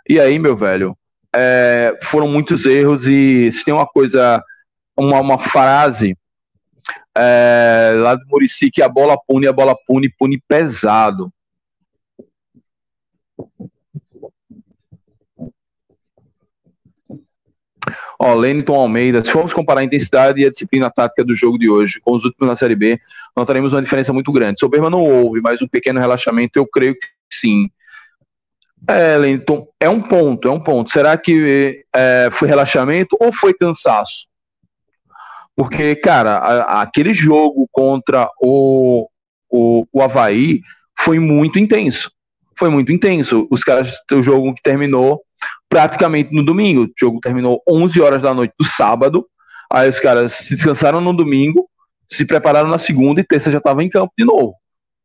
E 0.09 0.20
aí, 0.20 0.38
meu 0.38 0.57
velho, 0.57 0.97
é, 1.34 1.99
foram 2.03 2.28
muitos 2.28 2.66
erros 2.66 3.09
e 3.09 3.51
se 3.53 3.64
tem 3.64 3.72
uma 3.72 3.86
coisa, 3.86 4.43
uma, 4.97 5.20
uma 5.20 5.38
frase 5.38 6.16
é, 7.16 7.93
lá 7.97 8.14
do 8.14 8.26
Murici 8.26 8.70
que 8.70 8.82
a 8.82 8.88
bola 8.88 9.16
pune, 9.26 9.47
a 9.47 9.53
bola 9.53 9.76
pune, 9.86 10.09
pune 10.09 10.43
pesado. 10.49 11.32
Ó, 18.18 18.34
Leniton 18.34 18.76
Almeida, 18.76 19.24
se 19.24 19.32
formos 19.32 19.53
comparar 19.53 19.80
a 19.80 19.84
intensidade 19.84 20.40
e 20.40 20.47
a 20.47 20.51
disciplina 20.51 20.88
tática 20.88 21.24
do 21.24 21.34
jogo 21.34 21.59
de 21.59 21.68
hoje 21.68 22.01
com 22.01 22.14
os 22.14 22.24
últimos 22.24 22.49
na 22.49 22.55
Série 22.55 22.76
B, 22.76 23.01
notaremos 23.36 23.72
uma 23.72 23.82
diferença 23.82 24.12
muito 24.12 24.30
grande. 24.30 24.61
Soberba 24.61 24.88
não 24.88 25.03
houve, 25.03 25.40
mas 25.40 25.61
um 25.61 25.66
pequeno 25.66 25.99
relaxamento 25.99 26.57
eu 26.57 26.64
creio 26.64 26.95
que 26.95 27.09
sim. 27.28 27.68
É, 28.86 29.18
Lenton, 29.18 29.66
é 29.80 29.88
um 29.88 30.01
ponto, 30.01 30.47
é 30.47 30.51
um 30.53 30.61
ponto. 30.61 30.90
Será 30.90 31.16
que 31.16 31.84
é, 31.93 32.28
foi 32.30 32.47
relaxamento 32.47 33.16
ou 33.18 33.32
foi 33.32 33.53
cansaço? 33.55 34.28
Porque, 35.57 35.94
cara, 35.96 36.36
a, 36.36 36.82
aquele 36.82 37.12
jogo 37.12 37.68
contra 37.70 38.28
o, 38.40 39.09
o, 39.50 39.86
o 39.92 40.03
Havaí 40.03 40.61
foi 40.98 41.18
muito 41.18 41.59
intenso. 41.59 42.11
Foi 42.59 42.70
muito 42.70 42.92
intenso. 42.92 43.46
Os 43.50 43.62
caras, 43.62 43.94
o 44.12 44.22
jogo 44.22 44.55
que 44.55 44.62
terminou 44.62 45.20
praticamente 45.68 46.34
no 46.34 46.44
domingo. 46.44 46.84
O 46.84 46.90
jogo 46.98 47.20
terminou 47.20 47.62
11 47.68 48.00
horas 48.00 48.22
da 48.22 48.32
noite 48.32 48.55
do 48.59 48.64
sábado. 48.64 49.26
Aí 49.70 49.88
os 49.88 49.98
caras 49.98 50.34
se 50.34 50.55
descansaram 50.55 51.00
no 51.00 51.14
domingo, 51.14 51.68
se 52.11 52.26
prepararam 52.26 52.68
na 52.68 52.78
segunda 52.78 53.20
e 53.20 53.24
terça 53.24 53.50
já 53.50 53.59
estava 53.59 53.82
em 53.82 53.88
campo 53.88 54.12
de 54.16 54.24
novo. 54.24 54.55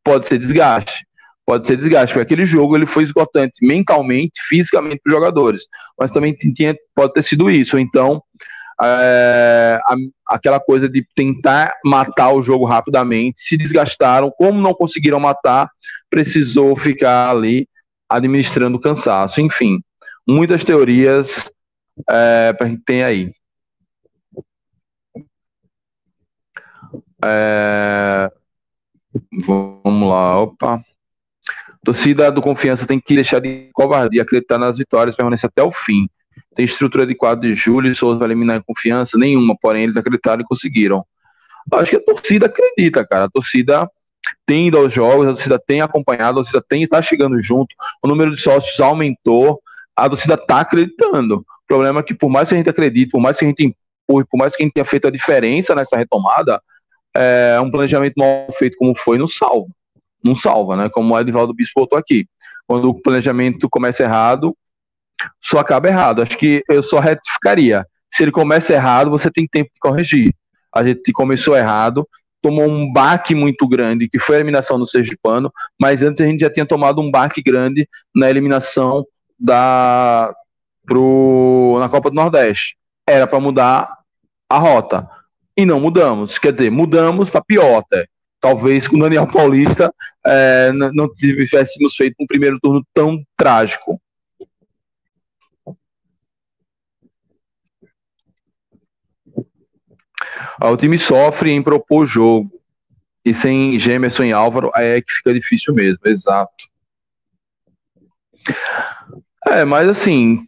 Pode 0.03 0.27
ser 0.27 0.37
desgaste. 0.37 1.07
Pode 1.45 1.65
ser 1.65 1.77
desgaste, 1.77 2.13
porque 2.13 2.25
aquele 2.25 2.45
jogo 2.45 2.75
ele 2.75 2.85
foi 2.85 3.03
esgotante 3.03 3.65
mentalmente, 3.65 4.41
fisicamente 4.49 4.99
para 5.01 5.09
os 5.09 5.15
jogadores. 5.15 5.63
Mas 5.97 6.11
também 6.11 6.33
tinha, 6.33 6.75
pode 6.93 7.13
ter 7.13 7.23
sido 7.23 7.49
isso. 7.49 7.79
Então, 7.79 8.21
é, 8.81 9.79
aquela 10.27 10.59
coisa 10.59 10.87
de 10.87 11.05
tentar 11.15 11.73
matar 11.83 12.31
o 12.31 12.41
jogo 12.41 12.65
rapidamente, 12.65 13.39
se 13.39 13.57
desgastaram, 13.57 14.31
como 14.31 14.61
não 14.61 14.73
conseguiram 14.73 15.19
matar, 15.19 15.69
precisou 16.09 16.75
ficar 16.75 17.31
ali 17.31 17.67
administrando 18.09 18.79
cansaço. 18.79 19.41
Enfim, 19.41 19.79
muitas 20.27 20.63
teorias 20.63 21.49
é, 22.09 22.55
a 22.59 22.65
gente 22.65 22.83
tem 22.83 23.03
aí. 23.03 23.33
É, 27.23 28.31
vamos 29.45 30.09
lá, 30.09 30.39
opa. 30.39 30.83
Torcida 31.83 32.29
do 32.31 32.41
Confiança 32.41 32.85
tem 32.85 32.99
que 32.99 33.15
deixar 33.15 33.39
de 33.39 33.69
covardia, 33.73 34.21
acreditar 34.21 34.57
nas 34.57 34.77
vitórias, 34.77 35.15
permanecer 35.15 35.49
até 35.49 35.63
o 35.63 35.71
fim. 35.71 36.07
Tem 36.57 36.65
estrutura 36.65 37.05
de 37.05 37.13
quadro 37.13 37.47
de 37.47 37.53
Júlio 37.53 37.91
e 37.91 37.95
Souza 37.95 38.17
vai 38.17 38.29
eliminar 38.29 38.63
confiança 38.63 39.15
nenhuma, 39.15 39.55
porém 39.61 39.83
eles 39.83 39.95
acreditaram 39.95 40.41
e 40.41 40.43
conseguiram. 40.43 41.05
Acho 41.71 41.91
que 41.91 41.97
a 41.97 42.03
torcida 42.03 42.47
acredita, 42.47 43.05
cara. 43.05 43.25
A 43.25 43.29
torcida 43.29 43.87
tem 44.43 44.67
ido 44.67 44.79
aos 44.79 44.91
jogos, 44.91 45.27
a 45.27 45.33
torcida 45.33 45.59
tem 45.59 45.81
acompanhado, 45.81 46.39
a 46.39 46.41
torcida 46.41 46.65
tem 46.67 46.81
está 46.81 46.99
chegando 46.99 47.39
junto, 47.43 47.75
o 48.01 48.07
número 48.07 48.31
de 48.31 48.41
sócios 48.41 48.79
aumentou, 48.81 49.61
a 49.95 50.09
torcida 50.09 50.33
está 50.33 50.61
acreditando. 50.61 51.35
O 51.35 51.67
problema 51.67 51.99
é 51.99 52.03
que, 52.03 52.15
por 52.15 52.27
mais 52.27 52.49
que 52.49 52.55
a 52.55 52.57
gente 52.57 52.69
acredite, 52.71 53.11
por 53.11 53.21
mais 53.21 53.37
que 53.37 53.45
a 53.45 53.47
gente 53.47 53.63
empurre, 53.63 54.25
por 54.25 54.39
mais 54.39 54.55
que 54.55 54.63
a 54.63 54.65
gente 54.65 54.73
tenha 54.73 54.85
feito 54.85 55.07
a 55.07 55.11
diferença 55.11 55.75
nessa 55.75 55.95
retomada, 55.95 56.59
é, 57.15 57.59
um 57.61 57.69
planejamento 57.69 58.15
mal 58.17 58.47
feito 58.57 58.77
como 58.77 58.95
foi 58.95 59.19
não 59.19 59.27
salva. 59.27 59.69
Não 60.23 60.33
salva, 60.33 60.75
né? 60.75 60.89
Como 60.89 61.13
o 61.13 61.19
Edvaldo 61.19 61.53
Bispo 61.53 61.81
botou 61.81 61.99
aqui. 61.99 62.25
Quando 62.65 62.89
o 62.89 62.99
planejamento 62.99 63.69
começa 63.69 64.01
errado, 64.01 64.57
só 65.41 65.59
acaba 65.59 65.87
errado. 65.87 66.21
Acho 66.21 66.37
que 66.37 66.63
eu 66.69 66.81
só 66.83 66.99
retificaria. 66.99 67.85
Se 68.13 68.23
ele 68.23 68.31
começa 68.31 68.73
errado, 68.73 69.09
você 69.09 69.29
tem 69.29 69.47
tempo 69.47 69.69
de 69.73 69.79
corrigir. 69.79 70.33
A 70.73 70.83
gente 70.83 71.11
começou 71.11 71.55
errado, 71.55 72.07
tomou 72.41 72.67
um 72.67 72.91
baque 72.91 73.33
muito 73.35 73.67
grande, 73.67 74.07
que 74.07 74.19
foi 74.19 74.35
a 74.35 74.39
eliminação 74.39 74.77
do 74.77 74.85
Sergipano, 74.85 75.51
mas 75.79 76.03
antes 76.03 76.21
a 76.21 76.25
gente 76.25 76.39
já 76.39 76.49
tinha 76.49 76.65
tomado 76.65 77.01
um 77.01 77.11
baque 77.11 77.41
grande 77.41 77.87
na 78.15 78.29
eliminação 78.29 79.05
da 79.39 80.33
pro, 80.85 81.77
na 81.79 81.89
Copa 81.89 82.09
do 82.09 82.15
Nordeste. 82.15 82.77
Era 83.07 83.27
para 83.27 83.39
mudar 83.39 83.89
a 84.49 84.57
rota. 84.57 85.07
E 85.55 85.65
não 85.65 85.79
mudamos. 85.79 86.37
Quer 86.37 86.53
dizer, 86.53 86.71
mudamos 86.71 87.29
para 87.29 87.41
pior 87.41 87.79
até. 87.79 88.07
Talvez 88.39 88.87
com 88.87 88.95
o 88.95 88.99
Daniel 88.99 89.27
Paulista 89.27 89.91
é, 90.25 90.71
não 90.71 91.11
tivéssemos 91.11 91.95
feito 91.95 92.15
um 92.19 92.27
primeiro 92.27 92.59
turno 92.61 92.83
tão 92.93 93.21
trágico. 93.35 93.99
O 100.61 100.77
time 100.77 100.97
sofre 100.97 101.51
em 101.51 101.61
propor 101.61 102.05
jogo. 102.05 102.51
E 103.25 103.33
sem 103.33 103.77
Gemerson 103.77 104.23
e 104.23 104.31
Álvaro, 104.31 104.71
é 104.75 105.01
que 105.01 105.11
fica 105.11 105.33
difícil 105.33 105.73
mesmo, 105.73 105.99
exato. 106.05 106.65
É, 109.47 109.65
mas 109.65 109.89
assim, 109.89 110.47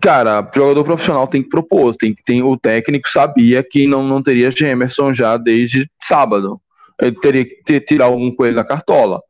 cara, 0.00 0.46
jogador 0.54 0.84
profissional 0.84 1.26
tem 1.26 1.42
que 1.42 1.48
propor, 1.48 1.94
tem 1.96 2.14
que 2.14 2.22
tem 2.22 2.42
o 2.42 2.58
técnico 2.58 3.08
sabia 3.08 3.62
que 3.62 3.86
não, 3.86 4.02
não 4.02 4.22
teria 4.22 4.50
Gemerson 4.50 5.14
já 5.14 5.38
desde 5.38 5.90
sábado. 6.02 6.60
Ele 7.00 7.18
teria 7.20 7.44
que 7.44 7.62
ter, 7.64 7.80
tirar 7.80 8.06
algum 8.06 8.34
coelho 8.34 8.56
da 8.56 8.64
cartola. 8.64 9.22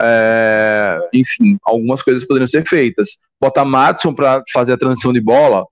É, 0.00 0.98
enfim, 1.12 1.58
algumas 1.64 2.02
coisas 2.02 2.24
poderiam 2.24 2.46
ser 2.46 2.66
feitas. 2.66 3.18
Botar 3.40 3.64
Matson 3.64 4.14
para 4.14 4.42
fazer 4.52 4.72
a 4.72 4.78
transição 4.78 5.12
de 5.12 5.20
bola 5.20 5.64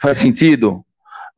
faz 0.00 0.18
sentido? 0.18 0.84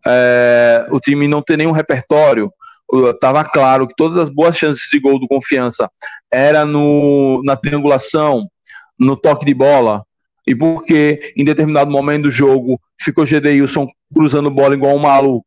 É, 0.07 0.87
o 0.91 0.99
time 0.99 1.29
não 1.29 1.43
ter 1.43 1.57
nenhum 1.57 1.73
repertório. 1.73 2.53
Estava 2.93 3.45
claro 3.45 3.89
que 3.89 3.95
todas 3.97 4.19
as 4.19 4.29
boas 4.29 4.57
chances 4.57 4.89
de 4.91 5.01
gol 5.01 5.19
do 5.19 5.27
Confiança 5.27 5.91
era 6.31 6.67
no, 6.67 7.43
na 7.43 7.57
triangulação, 7.57 8.47
no 8.99 9.17
toque 9.17 9.47
de 9.47 9.55
bola, 9.55 10.05
e 10.47 10.55
porque 10.55 11.33
em 11.37 11.45
determinado 11.45 11.91
momento 11.91 12.25
do 12.25 12.31
jogo 12.31 12.81
ficou 13.01 13.25
Gedeilson 13.25 13.89
cruzando 14.15 14.51
bola 14.51 14.75
igual 14.75 14.95
um 14.97 15.01
maluco. 15.01 15.47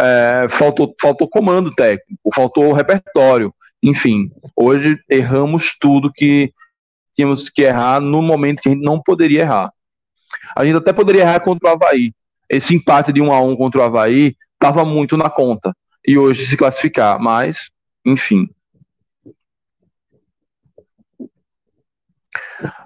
É, 0.00 0.46
faltou, 0.50 0.94
faltou 1.00 1.28
comando 1.28 1.74
técnico, 1.74 2.30
faltou 2.34 2.72
repertório. 2.72 3.54
Enfim, 3.82 4.30
hoje 4.56 4.98
erramos 5.08 5.76
tudo 5.78 6.12
que 6.12 6.52
tínhamos 7.14 7.48
que 7.48 7.62
errar 7.62 8.00
no 8.00 8.22
momento 8.22 8.62
que 8.62 8.68
a 8.68 8.72
gente 8.72 8.84
não 8.84 9.00
poderia 9.00 9.42
errar. 9.42 9.72
A 10.56 10.64
gente 10.64 10.76
até 10.76 10.92
poderia 10.92 11.22
errar 11.22 11.40
contra 11.40 11.68
o 11.68 11.72
Havaí. 11.72 12.12
Esse 12.48 12.74
empate 12.74 13.12
de 13.12 13.20
1 13.20 13.32
a 13.32 13.40
1 13.40 13.56
contra 13.56 13.80
o 13.80 13.84
Havaí 13.84 14.36
estava 14.54 14.84
muito 14.84 15.16
na 15.16 15.28
conta. 15.28 15.74
E 16.06 16.16
hoje 16.16 16.46
se 16.46 16.56
classificar, 16.56 17.20
mas, 17.20 17.70
enfim. 18.04 18.48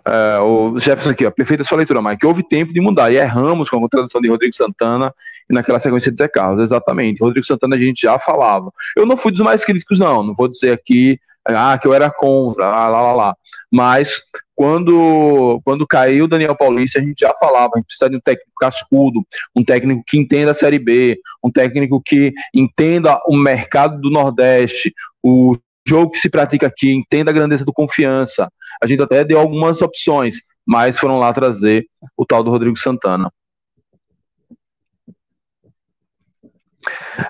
É, 0.05 0.39
o 0.41 0.79
Jefferson 0.79 1.11
aqui, 1.11 1.25
ó, 1.25 1.31
perfeita 1.31 1.63
sua 1.63 1.79
leitura, 1.79 2.03
Mike. 2.03 2.27
Houve 2.27 2.43
tempo 2.43 2.73
de 2.73 2.81
mudar 2.81 3.13
e 3.13 3.17
erramos 3.17 3.71
com 3.71 3.77
a 3.77 3.81
contratação 3.81 4.21
de 4.21 4.29
Rodrigo 4.29 4.55
Santana 4.55 5.15
e 5.49 5.55
naquela 5.55 5.79
sequência 5.79 6.11
de 6.11 6.19
Zé 6.19 6.29
Carlos. 6.29 6.63
Exatamente. 6.63 7.23
Rodrigo 7.23 7.47
Santana 7.47 7.77
a 7.77 7.79
gente 7.79 8.03
já 8.03 8.19
falava. 8.19 8.73
Eu 8.97 9.07
não 9.07 9.17
fui 9.17 9.31
dos 9.31 9.41
mais 9.41 9.65
críticos, 9.65 9.99
não. 9.99 10.23
Não 10.23 10.35
vou 10.35 10.49
dizer 10.49 10.73
aqui 10.73 11.21
ah, 11.47 11.79
que 11.79 11.87
eu 11.87 11.95
era 11.95 12.11
contra, 12.11 12.65
lá, 12.65 12.89
lá, 12.89 13.13
lá. 13.13 13.37
Mas 13.71 14.21
quando, 14.55 15.61
quando 15.65 15.87
caiu 15.87 16.25
o 16.25 16.29
Daniel 16.29 16.55
Paulista, 16.55 16.99
a 16.99 17.03
gente 17.03 17.21
já 17.21 17.35
falava, 17.35 17.71
a 17.75 17.79
gente 17.79 17.87
precisa 17.87 18.11
de 18.11 18.17
um 18.17 18.21
técnico 18.21 18.53
cascudo, 18.61 19.27
um 19.57 19.65
técnico 19.65 20.03
que 20.07 20.19
entenda 20.19 20.53
a 20.53 20.55
Série 20.55 20.79
B, 20.79 21.19
um 21.43 21.51
técnico 21.51 22.01
que 22.05 22.33
entenda 22.55 23.21
o 23.27 23.37
mercado 23.37 24.01
do 24.01 24.11
Nordeste, 24.11 24.93
o 25.23 25.57
jogo 25.87 26.13
que 26.13 26.21
se 26.21 26.31
pratica 26.31 26.67
aqui, 26.67 26.93
entenda 26.93 27.31
a 27.31 27.35
grandeza 27.35 27.65
do 27.65 27.73
confiança. 27.73 28.49
A 28.83 28.87
gente 28.87 29.03
até 29.03 29.25
deu 29.25 29.39
algumas 29.39 29.83
opções, 29.83 30.37
mas 30.67 30.99
foram 30.99 31.19
lá 31.19 31.33
trazer 31.33 31.87
o 32.17 32.25
tal 32.25 32.45
do 32.45 32.51
Rodrigo 32.51 32.79
Santana. 32.79 33.33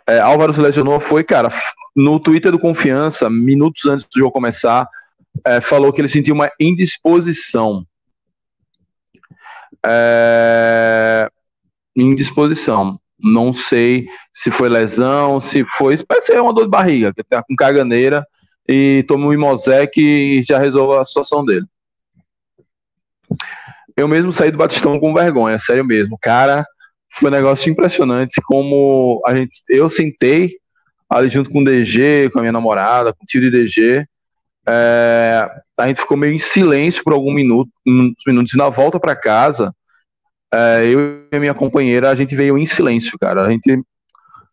É, 0.06 0.18
Álvaro 0.18 0.52
se 0.52 0.60
lesionou, 0.60 0.98
foi, 1.00 1.24
cara, 1.24 1.50
no 1.94 2.18
Twitter 2.18 2.50
do 2.52 2.58
Confiança, 2.58 3.28
minutos 3.28 3.84
antes 3.86 4.06
do 4.06 4.18
jogo 4.18 4.32
começar, 4.32 4.88
é, 5.44 5.60
falou 5.60 5.92
que 5.92 6.00
ele 6.00 6.08
sentiu 6.08 6.34
uma 6.34 6.50
indisposição. 6.60 7.86
É, 9.84 11.28
indisposição. 11.96 12.98
Não 13.18 13.52
sei 13.52 14.06
se 14.34 14.50
foi 14.50 14.68
lesão, 14.68 15.38
se 15.38 15.64
foi. 15.64 15.96
Parece 16.04 16.28
ser 16.28 16.40
uma 16.40 16.52
dor 16.52 16.64
de 16.64 16.70
barriga, 16.70 17.12
que 17.14 17.22
tá 17.22 17.42
com 17.42 17.54
caganeira 17.54 18.26
e 18.68 19.04
toma 19.06 19.26
um 19.26 19.32
Imosec 19.32 20.00
e 20.00 20.42
já 20.42 20.58
resolve 20.58 20.98
a 20.98 21.04
situação 21.04 21.44
dele. 21.44 21.66
Eu 23.96 24.08
mesmo 24.08 24.32
saí 24.32 24.50
do 24.50 24.58
Batistão 24.58 24.98
com 24.98 25.14
vergonha, 25.14 25.58
sério 25.58 25.84
mesmo. 25.84 26.18
Cara, 26.20 26.66
foi 27.12 27.28
um 27.28 27.32
negócio 27.32 27.70
impressionante 27.70 28.40
como 28.42 29.22
a 29.26 29.34
gente. 29.34 29.56
Eu 29.68 29.88
sentei 29.88 30.56
ali 31.08 31.28
junto 31.28 31.50
com 31.50 31.60
o 31.60 31.64
DG, 31.64 32.30
com 32.30 32.38
a 32.38 32.42
minha 32.42 32.52
namorada, 32.52 33.12
com 33.12 33.22
o 33.22 33.26
tio 33.26 33.40
de 33.40 33.50
DG. 33.50 34.06
É, 34.66 35.50
a 35.78 35.86
gente 35.86 36.00
ficou 36.00 36.16
meio 36.16 36.32
em 36.32 36.38
silêncio 36.38 37.04
por 37.04 37.12
algum 37.12 37.32
minuto, 37.32 37.70
minutos, 37.84 38.54
e 38.54 38.56
na 38.56 38.68
volta 38.68 38.98
para 38.98 39.16
casa, 39.16 39.74
é, 40.52 40.86
eu 40.86 41.26
e 41.30 41.38
minha 41.38 41.54
companheira, 41.54 42.10
a 42.10 42.14
gente 42.14 42.34
veio 42.34 42.56
em 42.56 42.64
silêncio, 42.64 43.18
cara. 43.18 43.44
A 43.44 43.50
gente, 43.50 43.82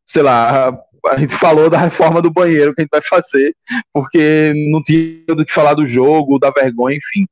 sei 0.05 0.21
lá, 0.21 0.69
a 1.07 1.17
gente 1.17 1.33
falou 1.35 1.69
da 1.69 1.77
reforma 1.77 2.21
do 2.21 2.31
banheiro 2.31 2.73
que 2.73 2.81
a 2.81 2.83
gente 2.83 2.91
vai 2.91 3.01
fazer, 3.01 3.55
porque 3.93 4.53
não 4.71 4.83
tinha 4.83 5.23
do 5.27 5.45
que 5.45 5.53
falar 5.53 5.75
do 5.75 5.85
jogo, 5.85 6.39
da 6.39 6.51
vergonha, 6.51 6.97
enfim. 6.97 7.25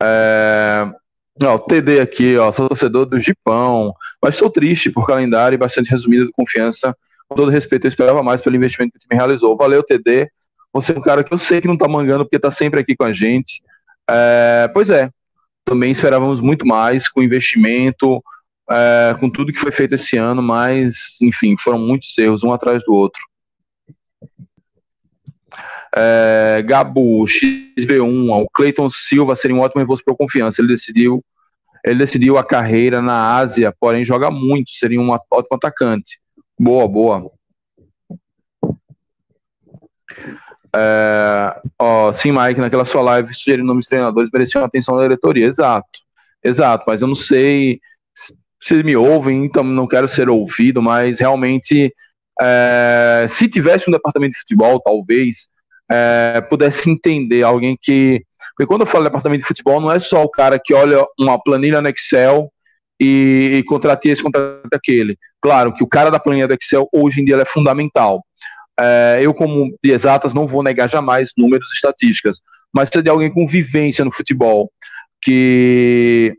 É, 0.00 0.90
Ó, 1.42 1.54
o 1.54 1.58
TD 1.58 2.00
aqui, 2.00 2.36
ó, 2.36 2.50
sou 2.50 2.68
torcedor 2.68 3.06
do 3.06 3.20
Gipão, 3.20 3.94
mas 4.22 4.34
estou 4.34 4.50
triste 4.50 4.90
por 4.90 5.06
calendário 5.06 5.54
e 5.54 5.58
bastante 5.58 5.90
resumido 5.90 6.26
de 6.26 6.32
confiança. 6.32 6.96
Com 7.28 7.36
todo 7.36 7.50
respeito, 7.50 7.86
eu 7.86 7.88
esperava 7.88 8.22
mais 8.22 8.40
pelo 8.40 8.56
investimento 8.56 8.92
que 8.92 8.98
o 8.98 9.00
time 9.00 9.16
realizou. 9.16 9.56
Valeu, 9.56 9.82
TD. 9.82 10.28
Você 10.72 10.92
é 10.92 10.98
um 10.98 11.02
cara 11.02 11.22
que 11.22 11.32
eu 11.32 11.38
sei 11.38 11.60
que 11.60 11.68
não 11.68 11.76
tá 11.76 11.86
mangando, 11.86 12.24
porque 12.24 12.38
tá 12.38 12.50
sempre 12.50 12.80
aqui 12.80 12.96
com 12.96 13.04
a 13.04 13.12
gente. 13.12 13.62
É, 14.08 14.68
pois 14.72 14.90
é, 14.90 15.10
também 15.64 15.90
esperávamos 15.90 16.40
muito 16.40 16.66
mais 16.66 17.08
com 17.08 17.22
investimento, 17.22 18.22
é, 18.70 19.14
com 19.20 19.30
tudo 19.30 19.52
que 19.52 19.60
foi 19.60 19.70
feito 19.70 19.94
esse 19.94 20.16
ano, 20.16 20.42
mas, 20.42 21.18
enfim, 21.20 21.56
foram 21.58 21.78
muitos 21.78 22.16
erros, 22.18 22.42
um 22.42 22.52
atrás 22.52 22.82
do 22.84 22.92
outro. 22.92 23.20
É, 25.94 26.62
Gabu, 26.66 27.24
XB1, 27.24 28.42
o 28.42 28.48
Cleiton 28.52 28.88
Silva 28.90 29.34
seria 29.34 29.56
um 29.56 29.60
ótimo 29.60 29.80
reforço 29.80 30.04
para 30.04 30.14
confiança. 30.14 30.60
Ele 30.60 30.68
decidiu, 30.68 31.24
ele 31.84 31.98
decidiu 31.98 32.36
a 32.38 32.44
carreira 32.44 33.00
na 33.00 33.36
Ásia, 33.36 33.74
porém 33.78 34.04
joga 34.04 34.30
muito, 34.30 34.70
seria 34.70 35.00
um 35.00 35.10
ótimo 35.10 35.56
atacante. 35.56 36.20
Boa, 36.58 36.86
boa. 36.88 37.30
É, 40.74 41.60
ó, 41.78 42.12
sim, 42.12 42.30
Mike, 42.30 42.60
naquela 42.60 42.84
sua 42.84 43.00
live 43.02 43.32
sugerindo 43.32 43.66
nomes 43.66 43.84
de 43.84 43.90
treinadores 43.90 44.30
mereciam 44.32 44.64
atenção 44.64 44.96
da 44.96 45.02
diretoria. 45.02 45.46
Exato, 45.46 46.00
exato, 46.44 46.84
mas 46.86 47.00
eu 47.00 47.08
não 47.08 47.14
sei 47.14 47.80
se 48.60 48.82
me 48.82 48.96
ouvem, 48.96 49.44
então 49.44 49.62
não 49.64 49.86
quero 49.86 50.08
ser 50.08 50.28
ouvido, 50.28 50.82
mas 50.82 51.20
realmente, 51.20 51.94
é, 52.40 53.26
se 53.28 53.48
tivesse 53.48 53.88
um 53.88 53.92
departamento 53.92 54.32
de 54.32 54.40
futebol, 54.40 54.80
talvez, 54.80 55.48
é, 55.90 56.40
pudesse 56.48 56.90
entender 56.90 57.42
alguém 57.42 57.76
que. 57.80 58.22
Porque 58.56 58.66
quando 58.66 58.82
eu 58.82 58.86
falo 58.86 59.04
departamento 59.04 59.42
de 59.42 59.48
futebol, 59.48 59.80
não 59.80 59.90
é 59.90 59.98
só 59.98 60.22
o 60.22 60.30
cara 60.30 60.58
que 60.62 60.74
olha 60.74 61.04
uma 61.18 61.42
planilha 61.42 61.80
no 61.80 61.88
Excel 61.88 62.52
e, 63.00 63.64
e 63.64 64.08
esse, 64.08 64.22
contrata 64.22 64.68
aquele. 64.72 65.16
Claro 65.40 65.72
que 65.74 65.82
o 65.82 65.88
cara 65.88 66.10
da 66.10 66.18
planilha 66.20 66.48
do 66.48 66.54
Excel 66.54 66.88
hoje 66.92 67.20
em 67.20 67.24
dia 67.24 67.36
é 67.36 67.44
fundamental. 67.44 68.24
É, 68.78 69.18
eu, 69.20 69.34
como 69.34 69.76
de 69.82 69.90
exatas, 69.90 70.34
não 70.34 70.46
vou 70.46 70.62
negar 70.62 70.88
jamais 70.88 71.30
números 71.36 71.68
e 71.70 71.74
estatísticas, 71.74 72.40
mas 72.72 72.88
se 72.88 73.02
de 73.02 73.10
alguém 73.10 73.32
com 73.32 73.46
vivência 73.46 74.04
no 74.04 74.12
futebol, 74.12 74.70
que 75.20 76.36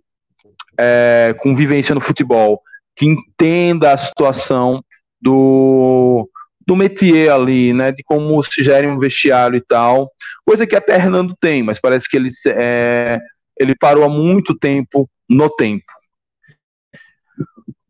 é, 0.79 1.35
com 1.39 1.53
vivência 1.53 1.93
no 1.93 1.99
futebol, 1.99 2.61
que 2.95 3.05
entenda 3.05 3.91
a 3.91 3.97
situação 3.97 4.81
do, 5.21 6.29
do 6.69 6.75
métier 6.75 7.31
ali, 7.31 7.73
né, 7.73 7.91
de 7.91 8.03
como 8.03 8.41
se 8.43 8.63
gera 8.63 8.87
um 8.87 8.99
vestiário 8.99 9.57
e 9.57 9.61
tal, 9.61 10.11
coisa 10.45 10.67
que 10.67 10.75
até 10.75 10.93
Hernando 10.93 11.35
tem, 11.41 11.63
mas 11.63 11.79
parece 11.79 12.07
que 12.07 12.15
ele, 12.15 12.29
é, 12.47 13.19
ele 13.57 13.75
parou 13.75 14.03
há 14.03 14.09
muito 14.09 14.53
tempo 14.53 15.09
no 15.27 15.49
tempo. 15.49 15.91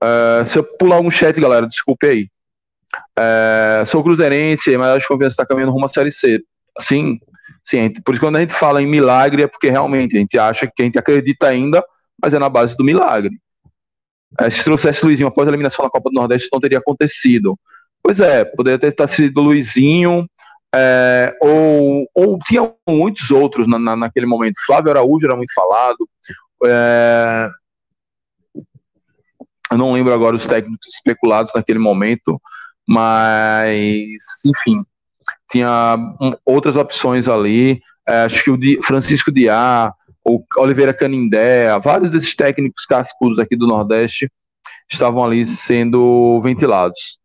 Uh, 0.02 0.46
se 0.46 0.58
eu 0.58 0.64
pular 0.64 0.96
algum 0.96 1.12
chat, 1.12 1.40
galera, 1.42 1.68
desculpe 1.68 2.08
aí. 2.08 2.30
Uh, 3.20 3.86
sou 3.86 4.02
cruzeirense, 4.02 4.78
mas 4.78 4.96
acho 4.96 5.06
que 5.06 5.14
a 5.14 5.16
confiança 5.16 5.34
está 5.34 5.46
caminhando 5.46 5.74
rumo 5.74 5.86
à 5.86 5.90
Série 5.90 6.12
C. 6.12 6.42
Sim, 6.80 7.20
sim. 7.66 7.92
Por 8.06 8.14
isso, 8.14 8.22
quando 8.22 8.38
a 8.38 8.40
gente 8.40 8.54
fala 8.54 8.82
em 8.82 8.88
milagre, 8.88 9.44
é 9.44 9.48
porque 9.48 9.70
realmente 9.70 10.16
a 10.16 10.20
gente 10.20 10.40
acha 10.40 10.72
que 10.74 10.82
a 10.82 10.86
gente 10.86 10.98
acredita 10.98 11.48
ainda 11.48 11.84
mas 12.22 12.34
é 12.34 12.40
na 12.40 12.50
base 12.50 12.76
do 12.76 12.84
milagre. 12.84 13.40
É, 14.40 14.50
se 14.50 14.64
trouxesse 14.64 15.04
Luizinho 15.04 15.28
após 15.28 15.48
a 15.48 15.52
eliminação 15.52 15.84
na 15.84 15.90
Copa 15.92 16.10
do 16.10 16.14
Nordeste, 16.14 16.50
não 16.52 16.60
teria 16.60 16.78
acontecido. 16.78 17.58
Pois 18.02 18.20
é, 18.20 18.46
poderia 18.46 18.80
ter 18.80 19.08
sido 19.08 19.42
Luizinho, 19.42 20.28
é, 20.74 21.36
ou, 21.42 22.08
ou 22.14 22.40
tinha 22.40 22.72
muitos 22.88 23.32
outros 23.32 23.68
na, 23.68 23.80
na, 23.80 23.96
naquele 23.96 24.26
momento. 24.26 24.54
Flávio 24.66 24.92
Araújo 24.92 25.26
era 25.26 25.36
muito 25.36 25.54
falado. 25.54 26.08
É, 26.66 27.50
eu 29.72 29.78
não 29.78 29.94
lembro 29.94 30.14
agora 30.14 30.36
os 30.36 30.46
técnicos 30.46 30.88
especulados 30.88 31.52
naquele 31.54 31.80
momento, 31.80 32.42
mas, 32.88 34.18
enfim, 34.46 34.84
tinha 35.50 35.98
outras 36.46 36.76
opções 36.76 37.28
ali. 37.28 37.80
É, 38.08 38.24
acho 38.24 38.44
que 38.44 38.52
o 38.52 38.58
Di, 38.58 38.80
Francisco 38.84 39.32
Diá, 39.32 39.94
o 40.26 40.44
Oliveira 40.58 40.94
Canindé, 40.94 41.78
vários 41.80 42.12
desses 42.12 42.36
técnicos 42.36 42.86
cascudos 42.86 43.40
aqui 43.40 43.56
do 43.56 43.68
Nordeste 43.68 44.32
estavam 44.90 45.24
ali 45.24 45.46
sendo 45.46 46.42
ventilados. 46.42 47.20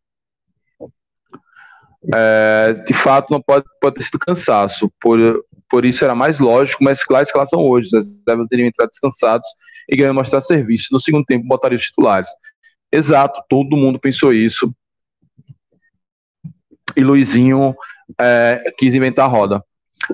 É, 2.13 2.75
de 2.87 2.93
fato, 2.93 3.33
não 3.33 3.41
pode, 3.41 3.65
pode 3.81 3.97
ter 3.97 4.03
sido 4.03 4.19
cansaço, 4.19 4.93
por, 5.01 5.19
por 5.71 5.85
isso 5.85 6.05
era 6.05 6.15
mais 6.15 6.39
lógico 6.39 6.85
mesclar 6.85 7.21
a 7.21 7.23
escalação 7.23 7.61
hoje. 7.61 7.91
Devem 8.27 8.47
ter 8.47 8.61
entrado 8.61 8.89
descansados 8.89 9.47
e 9.89 9.97
ganhando 9.97 10.15
mostrar 10.15 10.41
serviço. 10.41 10.89
No 10.93 11.01
segundo 11.01 11.25
tempo, 11.25 11.47
botaria 11.47 11.77
os 11.77 11.85
titulares. 11.85 12.29
Exato, 12.93 13.43
todo 13.49 13.77
mundo 13.77 13.99
pensou 13.99 14.33
isso. 14.33 14.75
E 16.97 17.03
Luizinho 17.03 17.75
é, 18.21 18.63
quis 18.79 18.95
inventar 18.95 19.25
a 19.25 19.29
roda. 19.29 19.65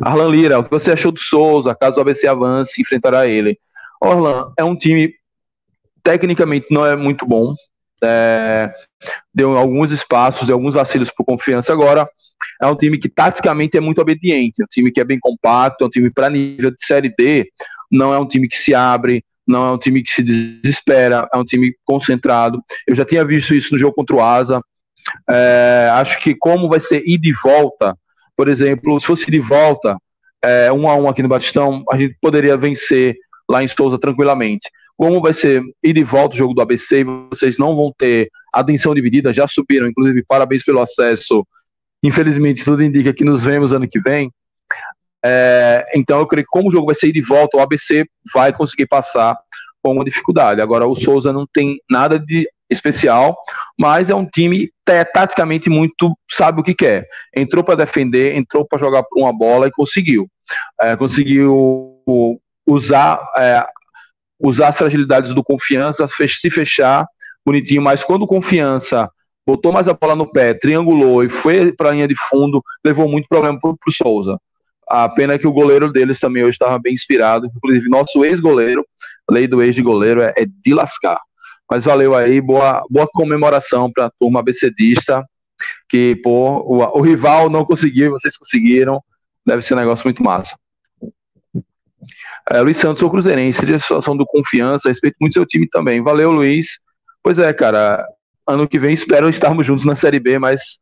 Arlan 0.03 0.31
Lira, 0.31 0.59
o 0.59 0.65
que 0.65 0.71
você 0.71 0.93
achou 0.93 1.11
do 1.11 1.19
Souza, 1.19 1.75
caso 1.75 1.99
o 1.99 2.01
ABC 2.01 2.27
avance 2.27 2.81
enfrentará 2.81 3.27
ele? 3.27 3.59
Orlan, 4.01 4.53
é 4.57 4.65
um 4.65 4.77
time 4.77 5.13
tecnicamente 6.03 6.69
não 6.71 6.87
é 6.87 6.97
muito 6.97 7.27
bom, 7.27 7.55
é, 8.03 8.73
deu 9.35 9.57
alguns 9.57 9.91
espaços, 9.91 10.47
deu 10.47 10.57
alguns 10.57 10.75
vacilos 10.75 11.11
por 11.11 11.25
confiança 11.25 11.73
agora. 11.73 12.09
É 12.61 12.67
um 12.67 12.77
time 12.77 12.99
que 12.99 13.09
taticamente 13.09 13.77
é 13.77 13.81
muito 13.81 14.01
obediente, 14.01 14.61
é 14.61 14.65
um 14.65 14.69
time 14.69 14.91
que 14.91 15.01
é 15.01 15.05
bem 15.05 15.19
compacto, 15.19 15.85
é 15.85 15.87
um 15.87 15.91
time 15.91 16.11
para 16.11 16.31
nível 16.31 16.71
de 16.71 16.85
Série 16.85 17.15
D, 17.17 17.51
não 17.91 18.13
é 18.13 18.19
um 18.19 18.27
time 18.27 18.49
que 18.49 18.57
se 18.57 18.75
abre, 18.75 19.25
não 19.47 19.67
é 19.67 19.73
um 19.73 19.79
time 19.79 20.03
que 20.03 20.11
se 20.11 20.23
desespera, 20.23 21.29
é 21.33 21.37
um 21.37 21.45
time 21.45 21.75
concentrado. 21.85 22.63
Eu 22.87 22.95
já 22.95 23.05
tinha 23.05 23.25
visto 23.25 23.55
isso 23.55 23.73
no 23.73 23.79
jogo 23.79 23.95
contra 23.95 24.17
o 24.17 24.23
Asa. 24.23 24.63
É, 25.29 25.91
acho 25.95 26.19
que 26.21 26.35
como 26.35 26.69
vai 26.69 26.81
ser 26.81 27.03
ir 27.07 27.19
de 27.19 27.33
volta, 27.33 27.97
por 28.37 28.49
exemplo, 28.49 28.99
se 29.01 29.07
fosse 29.07 29.31
de 29.31 29.41
volta, 29.41 29.97
é, 30.43 30.73
um 30.73 30.89
a 30.89 30.95
um 30.97 31.09
aqui 31.09 31.23
no 31.23 31.29
Batistão, 31.29 31.85
a 31.91 31.97
gente 31.97 32.17
poderia 32.21 32.57
vencer 32.57 33.17
lá 33.49 33.63
em 33.63 33.69
Souza 33.69 33.99
tranquilamente. 33.99 34.71
Como 35.01 35.23
vai 35.23 35.33
ser 35.33 35.63
ir 35.83 35.95
de 35.95 36.05
volta 36.05 36.35
o 36.35 36.39
jogo 36.39 36.53
do 36.53 36.61
ABC, 36.61 37.03
vocês 37.33 37.57
não 37.57 37.75
vão 37.75 37.91
ter 37.97 38.29
atenção 38.53 38.95
dividida, 38.95 39.33
já 39.33 39.49
subiram, 39.49 39.89
inclusive 39.89 40.23
parabéns 40.29 40.63
pelo 40.63 40.79
acesso. 40.79 41.43
Infelizmente, 42.05 42.63
tudo 42.63 42.83
indica 42.83 43.15
que 43.15 43.25
nos 43.25 43.43
vemos 43.43 43.73
ano 43.73 43.89
que 43.89 43.99
vem. 43.99 44.31
É, 45.25 45.87
então, 45.97 46.19
eu 46.19 46.27
creio 46.27 46.45
que 46.45 46.51
como 46.51 46.69
o 46.69 46.71
jogo 46.71 46.85
vai 46.85 46.95
ser 46.95 47.09
ir 47.09 47.13
de 47.13 47.23
volta, 47.23 47.57
o 47.57 47.61
ABC 47.61 48.05
vai 48.35 48.53
conseguir 48.53 48.87
passar 48.89 49.39
com 49.83 49.93
uma 49.95 50.05
dificuldade. 50.05 50.61
Agora, 50.61 50.87
o 50.87 50.95
Souza 50.95 51.33
não 51.33 51.47
tem 51.51 51.81
nada 51.89 52.19
de 52.19 52.47
especial, 52.69 53.35
mas 53.79 54.11
é 54.11 54.15
um 54.15 54.27
time 54.27 54.71
taticamente 55.15 55.71
muito 55.71 56.15
sabe 56.31 56.61
o 56.61 56.63
que 56.63 56.75
quer. 56.75 57.09
Entrou 57.35 57.65
para 57.65 57.87
defender, 57.87 58.37
entrou 58.37 58.67
para 58.67 58.79
jogar 58.79 59.03
por 59.05 59.19
uma 59.19 59.33
bola 59.33 59.67
e 59.67 59.73
conseguiu. 59.73 60.29
É, 60.79 60.95
conseguiu 60.95 61.97
usar, 62.67 63.19
é, 63.39 63.67
usar 64.41 64.69
as 64.69 64.79
fragilidades 64.79 65.35
do 65.35 65.45
confiança, 65.45 66.09
se 66.09 66.51
fechar 66.51 67.07
bonitinho, 67.45 67.83
mas 67.83 68.03
quando 68.03 68.27
confiança 68.27 69.09
botou 69.47 69.73
mais 69.73 69.89
a 69.89 69.95
bola 69.95 70.15
no 70.15 70.31
pé, 70.31 70.55
triangulou 70.55 71.25
e 71.25 71.29
foi 71.29 71.73
para 71.73 71.89
a 71.89 71.93
linha 71.93 72.09
de 72.09 72.15
fundo, 72.29 72.63
levou 72.85 73.09
muito 73.09 73.29
problema 73.29 73.59
para 73.61 73.71
o 73.71 73.93
Souza. 73.93 74.39
A 74.89 75.09
pena 75.09 75.35
é 75.35 75.39
que 75.39 75.47
o 75.47 75.53
goleiro 75.53 75.93
deles 75.93 76.19
também 76.19 76.43
hoje 76.43 76.55
estava 76.55 76.79
bem 76.79 76.93
inspirado, 76.93 77.47
inclusive 77.57 77.89
nosso 77.89 78.25
ex-goleiro, 78.25 78.85
lei 79.31 79.47
do 79.47 79.63
ex 79.63 79.79
goleiro 79.79 80.21
é, 80.21 80.33
é 80.37 80.45
de 80.45 80.75
lascar. 80.75 81.21
Mas 81.71 81.85
valeu 81.85 82.15
aí, 82.15 82.41
boa, 82.41 82.85
boa 82.91 83.07
comemoração 83.13 83.91
para 83.93 84.07
a 84.07 84.11
turma 84.19 84.41
abecedista, 84.41 85.25
que 85.89 86.17
pô, 86.17 86.59
o, 86.61 86.99
o, 86.99 87.01
rival 87.01 87.49
não 87.49 87.65
conseguiu, 87.65 88.11
vocês 88.11 88.37
conseguiram, 88.37 89.01
deve 89.47 89.63
ser 89.63 89.75
um 89.75 89.79
negócio 89.79 90.05
muito 90.05 90.23
massa. 90.23 90.57
É, 92.49 92.61
Luiz 92.61 92.77
Santos, 92.77 93.01
sou 93.01 93.11
cruzeirense, 93.11 93.65
de 93.65 93.79
situação 93.79 94.17
do 94.17 94.25
confiança, 94.25 94.89
respeito 94.89 95.17
muito 95.21 95.35
seu 95.35 95.47
time 95.47 95.69
também. 95.69 96.03
Valeu, 96.03 96.31
Luiz. 96.31 96.81
Pois 97.23 97.39
é, 97.39 97.53
cara, 97.53 98.07
ano 98.47 98.69
que 98.69 98.79
vem 98.79 98.93
espero 98.93 99.29
estarmos 99.29 99.67
juntos 99.67 99.85
na 99.85 99.95
Série 99.95 100.19
B, 100.19 100.39
mas 100.39 100.79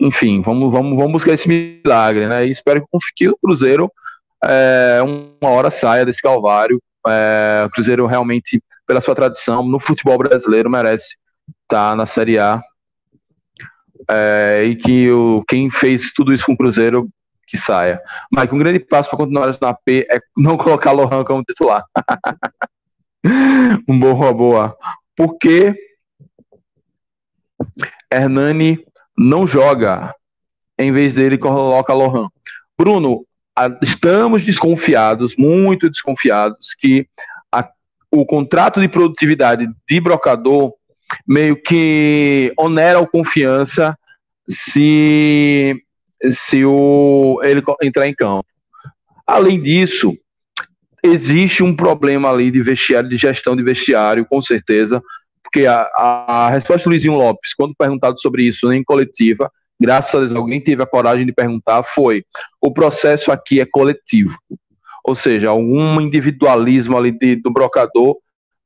enfim, 0.00 0.40
vamos, 0.42 0.70
vamos, 0.70 0.96
vamos 0.96 1.12
buscar 1.12 1.32
esse 1.32 1.48
milagre, 1.48 2.26
né? 2.26 2.46
E 2.46 2.50
espero 2.50 2.86
que 3.14 3.28
o 3.28 3.36
Cruzeiro 3.38 3.90
é, 4.44 5.00
uma 5.02 5.50
hora 5.50 5.70
saia 5.70 6.04
desse 6.04 6.20
calvário. 6.20 6.80
É, 7.06 7.64
o 7.66 7.70
Cruzeiro 7.70 8.06
realmente 8.06 8.60
pela 8.86 9.00
sua 9.00 9.14
tradição 9.14 9.66
no 9.66 9.80
futebol 9.80 10.18
brasileiro, 10.18 10.70
merece 10.70 11.16
estar 11.62 11.96
na 11.96 12.06
Série 12.06 12.38
A. 12.38 12.60
É, 14.08 14.64
e 14.64 14.76
que 14.76 15.10
o, 15.10 15.42
quem 15.48 15.70
fez 15.70 16.12
tudo 16.12 16.32
isso 16.32 16.46
com 16.46 16.52
o 16.52 16.56
Cruzeiro 16.56 17.08
que 17.46 17.56
saia. 17.56 18.00
Mike, 18.32 18.54
um 18.54 18.58
grande 18.58 18.80
passo 18.80 19.08
para 19.08 19.18
continuar 19.18 19.56
na 19.60 19.74
P 19.74 20.06
é 20.10 20.20
não 20.36 20.56
colocar 20.58 20.92
Lohan 20.92 21.24
como 21.24 21.44
titular. 21.44 21.84
um 23.88 23.98
boa, 23.98 24.32
boa. 24.32 24.76
Porque 25.16 25.74
Hernani 28.12 28.84
não 29.16 29.46
joga. 29.46 30.14
Em 30.78 30.92
vez 30.92 31.14
dele, 31.14 31.38
coloca 31.38 31.94
Lohan. 31.94 32.28
Bruno, 32.78 33.24
estamos 33.82 34.44
desconfiados, 34.44 35.34
muito 35.36 35.88
desconfiados, 35.88 36.74
que 36.74 37.08
o 38.10 38.24
contrato 38.24 38.80
de 38.80 38.88
produtividade 38.88 39.68
de 39.88 40.00
brocador 40.00 40.72
meio 41.26 41.60
que 41.60 42.52
onera 42.56 42.98
a 42.98 43.06
confiança 43.06 43.96
se, 44.48 45.82
se 46.30 46.64
o, 46.64 47.40
ele 47.42 47.62
entrar 47.82 48.08
em 48.08 48.14
campo. 48.14 48.46
Além 49.26 49.60
disso, 49.60 50.16
existe 51.02 51.62
um 51.62 51.74
problema 51.74 52.30
ali 52.30 52.50
de 52.50 52.62
vestiário, 52.62 53.08
de 53.08 53.16
gestão 53.16 53.56
de 53.56 53.62
vestiário, 53.62 54.26
com 54.26 54.40
certeza, 54.40 55.02
porque 55.42 55.66
a, 55.66 55.88
a, 55.96 56.50
resposta 56.50 56.84
do 56.84 56.90
Luizinho 56.90 57.14
Lopes, 57.14 57.54
quando 57.54 57.74
perguntado 57.76 58.20
sobre 58.20 58.44
isso 58.44 58.72
em 58.72 58.82
coletiva, 58.82 59.50
graças 59.80 60.14
a 60.14 60.18
Deus 60.20 60.36
alguém 60.36 60.60
teve 60.60 60.82
a 60.82 60.86
coragem 60.86 61.24
de 61.24 61.32
perguntar, 61.32 61.82
foi: 61.82 62.24
o 62.60 62.72
processo 62.72 63.30
aqui 63.30 63.60
é 63.60 63.66
coletivo. 63.66 64.36
Ou 65.04 65.14
seja, 65.14 65.50
algum 65.50 66.00
individualismo 66.00 66.96
ali 66.96 67.12
de, 67.12 67.36
do 67.36 67.50
brocador 67.52 68.16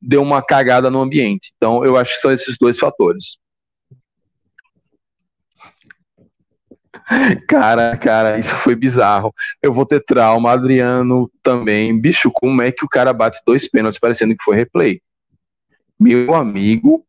deu 0.01 0.23
uma 0.23 0.43
cagada 0.43 0.91
no 0.91 1.03
ambiente. 1.03 1.53
Então, 1.57 1.85
eu 1.85 1.97
acho 1.97 2.15
que 2.15 2.21
são 2.23 2.33
esses 2.33 2.57
dois 2.59 2.79
fatores. 2.79 3.37
Cara, 7.49 7.97
cara, 7.97 8.39
isso 8.39 8.55
foi 8.55 8.75
bizarro. 8.77 9.35
Eu 9.61 9.73
vou 9.73 9.85
ter 9.85 10.01
trauma, 10.05 10.53
Adriano 10.53 11.31
também. 11.43 11.99
Bicho, 11.99 12.31
como 12.33 12.63
é 12.63 12.71
que 12.71 12.85
o 12.85 12.89
cara 12.89 13.13
bate 13.13 13.41
dois 13.45 13.69
pênaltis 13.69 13.99
parecendo 13.99 14.37
que 14.37 14.45
foi 14.45 14.57
replay? 14.57 15.01
Meu 15.99 16.35
amigo, 16.35 17.05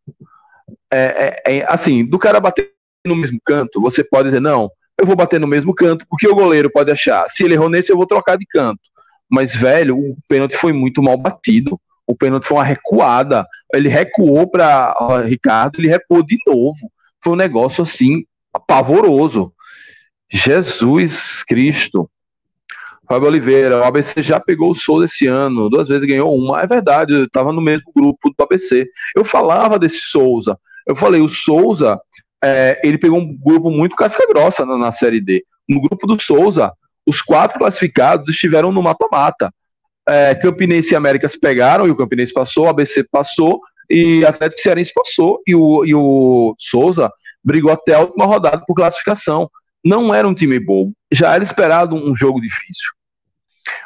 é, 0.91 1.41
é, 1.45 1.57
é, 1.57 1.65
assim, 1.67 2.03
do 2.03 2.17
cara 2.17 2.39
bater 2.39 2.71
no 3.05 3.15
mesmo 3.15 3.39
canto, 3.45 3.81
você 3.81 4.03
pode 4.03 4.29
dizer, 4.29 4.41
não, 4.41 4.69
eu 4.99 5.05
vou 5.05 5.15
bater 5.15 5.39
no 5.39 5.47
mesmo 5.47 5.73
canto, 5.73 6.05
porque 6.09 6.27
o 6.27 6.35
goleiro 6.35 6.69
pode 6.69 6.91
achar, 6.91 7.27
se 7.29 7.43
ele 7.43 7.53
errou 7.53 7.69
nesse, 7.69 7.91
eu 7.91 7.97
vou 7.97 8.05
trocar 8.05 8.37
de 8.37 8.45
canto. 8.45 8.81
Mas, 9.29 9.55
velho, 9.55 9.97
o 9.97 10.17
pênalti 10.27 10.57
foi 10.57 10.73
muito 10.73 11.01
mal 11.01 11.17
batido. 11.17 11.79
O 12.05 12.13
pênalti 12.13 12.45
foi 12.45 12.57
uma 12.57 12.65
recuada. 12.65 13.47
Ele 13.73 13.87
recuou 13.87 14.45
para 14.45 14.93
Ricardo, 15.25 15.79
ele 15.79 15.87
recuou 15.87 16.21
de 16.21 16.37
novo. 16.45 16.91
Foi 17.23 17.31
um 17.31 17.37
negócio 17.37 17.81
assim, 17.81 18.25
pavoroso. 18.67 19.53
Jesus 20.31 21.43
Cristo. 21.43 22.09
Fábio 23.07 23.27
Oliveira, 23.27 23.81
o 23.81 23.83
ABC 23.83 24.23
já 24.23 24.39
pegou 24.39 24.71
o 24.71 24.75
Souza 24.75 25.03
esse 25.03 25.27
ano, 25.27 25.69
duas 25.69 25.89
vezes 25.89 26.07
ganhou 26.07 26.33
uma. 26.33 26.61
É 26.61 26.67
verdade, 26.67 27.13
eu 27.13 27.25
estava 27.25 27.51
no 27.51 27.59
mesmo 27.59 27.91
grupo 27.93 28.29
do 28.29 28.43
ABC. 28.43 28.87
Eu 29.13 29.25
falava 29.25 29.77
desse 29.77 29.99
Souza. 30.03 30.57
Eu 30.87 30.95
falei, 30.95 31.19
o 31.19 31.27
Souza, 31.27 31.99
é, 32.41 32.79
ele 32.83 32.97
pegou 32.97 33.19
um 33.19 33.37
grupo 33.37 33.69
muito 33.69 33.97
casca-grossa 33.97 34.65
na, 34.65 34.77
na 34.77 34.91
Série 34.93 35.19
D. 35.19 35.43
No 35.67 35.81
grupo 35.81 36.07
do 36.07 36.21
Souza, 36.21 36.71
os 37.05 37.21
quatro 37.21 37.59
classificados 37.59 38.29
estiveram 38.29 38.71
no 38.71 38.81
mata-mata. 38.81 39.53
É, 40.07 40.33
Campinense 40.33 40.93
e 40.93 40.95
América 40.95 41.27
se 41.27 41.39
pegaram, 41.39 41.85
e 41.85 41.91
o 41.91 41.95
Campinense 41.95 42.33
passou, 42.33 42.65
o 42.65 42.69
ABC 42.69 43.03
passou, 43.11 43.59
e 43.89 44.25
Atlético 44.25 44.61
Cearense 44.61 44.93
passou, 44.93 45.41
e 45.45 45.53
o, 45.53 45.83
e 45.85 45.93
o 45.93 46.55
Souza 46.57 47.11
brigou 47.43 47.71
até 47.71 47.95
a 47.95 47.99
última 47.99 48.25
rodada 48.25 48.63
por 48.65 48.73
classificação 48.73 49.49
não 49.83 50.13
era 50.13 50.27
um 50.27 50.33
time 50.33 50.59
bobo. 50.59 50.93
Já 51.11 51.33
era 51.33 51.43
esperado 51.43 51.95
um 51.95 52.15
jogo 52.15 52.39
difícil. 52.39 52.89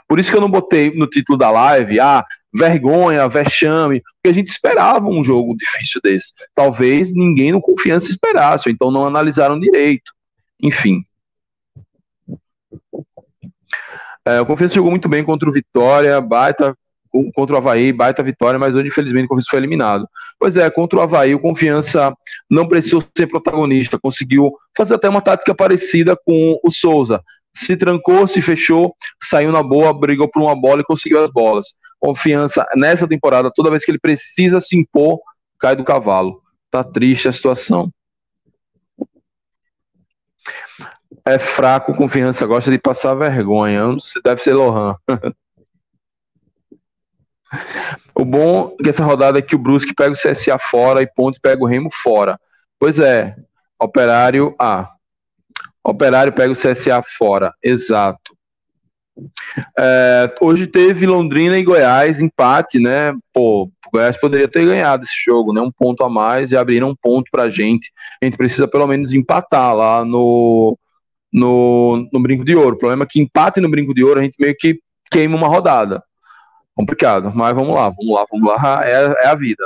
Por 0.07 0.19
isso 0.19 0.29
que 0.29 0.37
eu 0.37 0.41
não 0.41 0.49
botei 0.49 0.93
no 0.93 1.07
título 1.07 1.37
da 1.37 1.49
live, 1.49 1.99
ah, 1.99 2.23
vergonha, 2.53 3.27
vexame, 3.27 4.01
porque 4.01 4.29
a 4.29 4.33
gente 4.33 4.47
esperava 4.47 5.07
um 5.07 5.23
jogo 5.23 5.55
difícil 5.57 5.99
desse. 6.03 6.33
Talvez 6.53 7.11
ninguém 7.13 7.51
no 7.51 7.61
confiança 7.61 8.09
esperasse, 8.09 8.69
então 8.69 8.91
não 8.91 9.05
analisaram 9.05 9.59
direito. 9.59 10.13
Enfim. 10.61 11.03
É, 14.27 14.41
o 14.41 14.45
Confiança 14.45 14.73
jogou 14.73 14.89
muito 14.89 15.07
bem 15.07 15.23
contra 15.23 15.47
o 15.47 15.53
Vitória, 15.53 16.19
baita 16.19 16.75
contra 17.33 17.55
o 17.55 17.57
Havaí, 17.57 17.91
baita 17.91 18.23
vitória, 18.23 18.59
mas 18.59 18.75
hoje, 18.75 18.87
infelizmente, 18.87 19.25
o 19.25 19.27
Confiança 19.29 19.49
foi 19.49 19.59
eliminado. 19.59 20.07
Pois 20.39 20.57
é, 20.57 20.69
contra 20.69 20.99
o 20.99 21.01
Havaí, 21.01 21.33
o 21.33 21.39
Confiança 21.39 22.13
não 22.49 22.67
precisou 22.67 23.03
ser 23.15 23.27
protagonista, 23.27 23.99
conseguiu 23.99 24.51
fazer 24.75 24.95
até 24.95 25.07
uma 25.07 25.21
tática 25.21 25.53
parecida 25.53 26.17
com 26.25 26.59
o 26.63 26.71
Souza. 26.71 27.21
Se 27.55 27.77
trancou, 27.77 28.27
se 28.27 28.41
fechou, 28.41 28.95
saiu 29.23 29.51
na 29.51 29.63
boa, 29.63 29.93
brigou 29.93 30.29
por 30.29 30.41
uma 30.41 30.59
bola 30.59 30.81
e 30.81 30.85
conseguiu 30.85 31.23
as 31.23 31.29
bolas. 31.29 31.67
Confiança, 31.99 32.65
nessa 32.75 33.07
temporada, 33.07 33.51
toda 33.53 33.69
vez 33.69 33.85
que 33.85 33.91
ele 33.91 33.99
precisa 33.99 34.59
se 34.59 34.77
impor, 34.77 35.19
cai 35.59 35.75
do 35.75 35.83
cavalo. 35.83 36.41
Tá 36.69 36.83
triste 36.83 37.29
a 37.29 37.31
situação. 37.31 37.89
É 41.25 41.39
fraco, 41.39 41.95
confiança 41.95 42.45
gosta 42.45 42.69
de 42.69 42.77
passar 42.77 43.15
vergonha. 43.15 43.95
Deve 44.23 44.43
ser 44.43 44.53
Lohan. 44.53 44.95
O 48.13 48.23
bom 48.23 48.75
dessa 48.79 49.03
rodada 49.03 49.39
é 49.39 49.41
que 49.41 49.55
o 49.55 49.59
Brusque 49.59 49.93
pega 49.93 50.11
o 50.11 50.17
CSA 50.17 50.57
fora 50.57 51.01
e 51.01 51.07
Ponte 51.07 51.39
pega 51.39 51.61
o 51.63 51.67
Remo 51.67 51.89
fora. 51.91 52.39
Pois 52.79 52.99
é, 52.99 53.35
Operário 53.79 54.55
A. 54.59 54.79
Ah, 54.79 54.91
Operário 55.83 56.33
pega 56.33 56.51
o 56.51 56.55
CSA 56.55 57.03
fora, 57.03 57.53
exato. 57.63 58.35
É, 59.77 60.35
hoje 60.41 60.67
teve 60.67 61.05
Londrina 61.05 61.57
e 61.57 61.63
Goiás, 61.63 62.19
empate, 62.19 62.79
né? 62.79 63.13
Pô, 63.31 63.63
o 63.63 63.91
Goiás 63.93 64.17
poderia 64.17 64.47
ter 64.47 64.65
ganhado 64.65 65.03
esse 65.03 65.13
jogo, 65.25 65.53
né? 65.53 65.61
Um 65.61 65.71
ponto 65.71 66.03
a 66.03 66.09
mais 66.09 66.51
e 66.51 66.57
abriram 66.57 66.89
um 66.89 66.95
ponto 66.95 67.29
pra 67.31 67.49
gente. 67.49 67.91
A 68.21 68.25
gente 68.25 68.35
precisa 68.35 68.67
pelo 68.67 68.87
menos 68.87 69.13
empatar 69.13 69.75
lá 69.75 70.03
no, 70.03 70.77
no, 71.31 72.09
no 72.11 72.19
Brinco 72.19 72.43
de 72.43 72.55
Ouro. 72.55 72.75
O 72.75 72.79
problema 72.79 73.03
é 73.03 73.07
que 73.09 73.21
empate 73.21 73.61
no 73.61 73.69
Brinco 73.69 73.93
de 73.93 74.03
Ouro 74.03 74.19
a 74.19 74.23
gente 74.23 74.35
meio 74.39 74.55
que 74.57 74.79
queima 75.09 75.37
uma 75.37 75.47
rodada 75.47 76.03
complicado, 76.75 77.31
mas 77.33 77.55
vamos 77.55 77.73
lá, 77.73 77.89
vamos 77.89 78.13
lá, 78.13 78.25
vamos 78.29 78.47
lá, 78.47 78.81
é, 78.85 79.25
é 79.25 79.27
a 79.27 79.35
vida. 79.35 79.65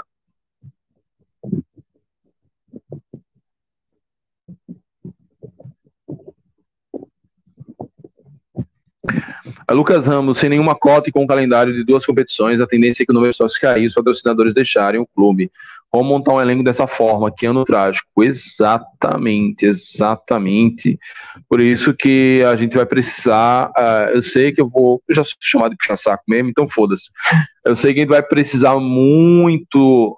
Lucas 9.73 10.05
Ramos, 10.05 10.37
sem 10.37 10.49
nenhuma 10.49 10.75
cota 10.75 11.09
e 11.09 11.11
com 11.11 11.23
um 11.23 11.27
calendário 11.27 11.73
de 11.73 11.83
duas 11.83 12.05
competições, 12.05 12.59
a 12.59 12.67
tendência 12.67 13.03
é 13.03 13.05
que 13.05 13.11
o 13.11 13.13
número 13.13 13.31
de 13.31 13.37
sócios 13.37 13.59
caia 13.59 13.81
e 13.81 13.85
os 13.85 13.93
patrocinadores 13.93 14.53
deixarem 14.53 14.99
o 14.99 15.07
clube. 15.15 15.51
Como 15.91 16.07
montar 16.07 16.33
um 16.33 16.41
elenco 16.41 16.63
dessa 16.63 16.85
forma? 16.85 17.31
Que 17.35 17.47
ano 17.47 17.63
trágico. 17.63 18.23
Exatamente, 18.23 19.65
exatamente. 19.65 20.99
Por 21.47 21.59
isso 21.59 21.93
que 21.93 22.43
a 22.45 22.55
gente 22.55 22.75
vai 22.75 22.85
precisar. 22.85 23.71
Uh, 23.77 24.15
eu 24.15 24.21
sei 24.21 24.51
que 24.51 24.61
eu 24.61 24.69
vou. 24.69 25.01
Eu 25.07 25.15
já 25.15 25.23
sou 25.23 25.33
chamado 25.41 25.71
de 25.71 25.77
puxar 25.77 25.97
saco 25.97 26.23
mesmo, 26.27 26.49
então 26.49 26.69
foda-se. 26.69 27.09
Eu 27.65 27.75
sei 27.75 27.93
que 27.93 27.99
a 27.99 28.03
gente 28.03 28.11
vai 28.11 28.21
precisar 28.21 28.79
muito 28.79 30.15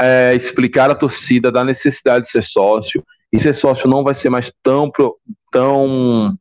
é, 0.00 0.34
explicar 0.34 0.90
à 0.90 0.94
torcida 0.94 1.50
da 1.50 1.64
necessidade 1.64 2.26
de 2.26 2.30
ser 2.30 2.44
sócio. 2.44 3.04
E 3.32 3.38
ser 3.38 3.54
sócio 3.54 3.90
não 3.90 4.04
vai 4.04 4.14
ser 4.14 4.30
mais 4.30 4.50
tão, 4.62 4.90
tão 5.50 6.38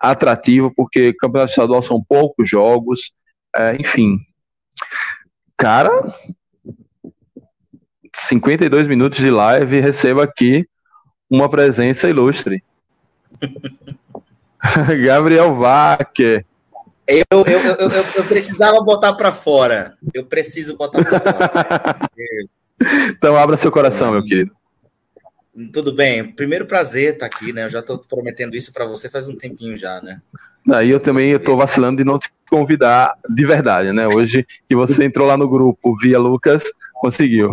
atrativo, 0.00 0.72
porque 0.74 1.14
campeonato 1.14 1.50
estadual 1.50 1.82
são 1.82 2.02
poucos 2.02 2.48
jogos. 2.48 3.12
É, 3.54 3.76
enfim. 3.76 4.18
Cara, 5.56 6.14
52 8.14 8.86
minutos 8.86 9.18
de 9.18 9.30
live 9.30 9.80
recebo 9.80 10.20
aqui 10.20 10.66
uma 11.28 11.48
presença 11.48 12.08
ilustre. 12.08 12.62
Gabriel 15.04 15.54
Wacker. 15.54 16.44
Eu, 17.06 17.24
eu, 17.30 17.60
eu, 17.60 17.76
eu, 17.76 17.90
eu 17.90 18.24
precisava 18.24 18.80
botar 18.80 19.14
para 19.14 19.32
fora. 19.32 19.96
Eu 20.14 20.24
preciso 20.26 20.76
botar 20.76 21.04
para 21.04 21.20
fora. 21.20 22.10
então 23.10 23.36
abra 23.36 23.56
seu 23.56 23.72
coração, 23.72 24.12
meu 24.12 24.24
querido. 24.24 24.52
Tudo 25.72 25.92
bem. 25.92 26.32
Primeiro 26.32 26.66
prazer 26.66 27.14
estar 27.14 27.26
aqui, 27.26 27.52
né? 27.52 27.64
Eu 27.64 27.68
já 27.68 27.80
estou 27.80 27.98
prometendo 27.98 28.56
isso 28.56 28.72
para 28.72 28.86
você 28.86 29.08
faz 29.08 29.28
um 29.28 29.36
tempinho 29.36 29.76
já, 29.76 30.00
né? 30.00 30.20
Aí 30.70 30.90
eu 30.90 31.00
também 31.00 31.32
estou 31.32 31.56
vacilando 31.56 31.98
de 31.98 32.04
não 32.04 32.18
te 32.18 32.30
convidar 32.48 33.16
de 33.28 33.44
verdade, 33.44 33.92
né? 33.92 34.06
Hoje 34.06 34.46
que 34.68 34.76
você 34.76 35.04
entrou 35.04 35.26
lá 35.26 35.36
no 35.36 35.48
grupo 35.48 35.96
via 35.96 36.18
Lucas, 36.18 36.62
conseguiu. 36.94 37.52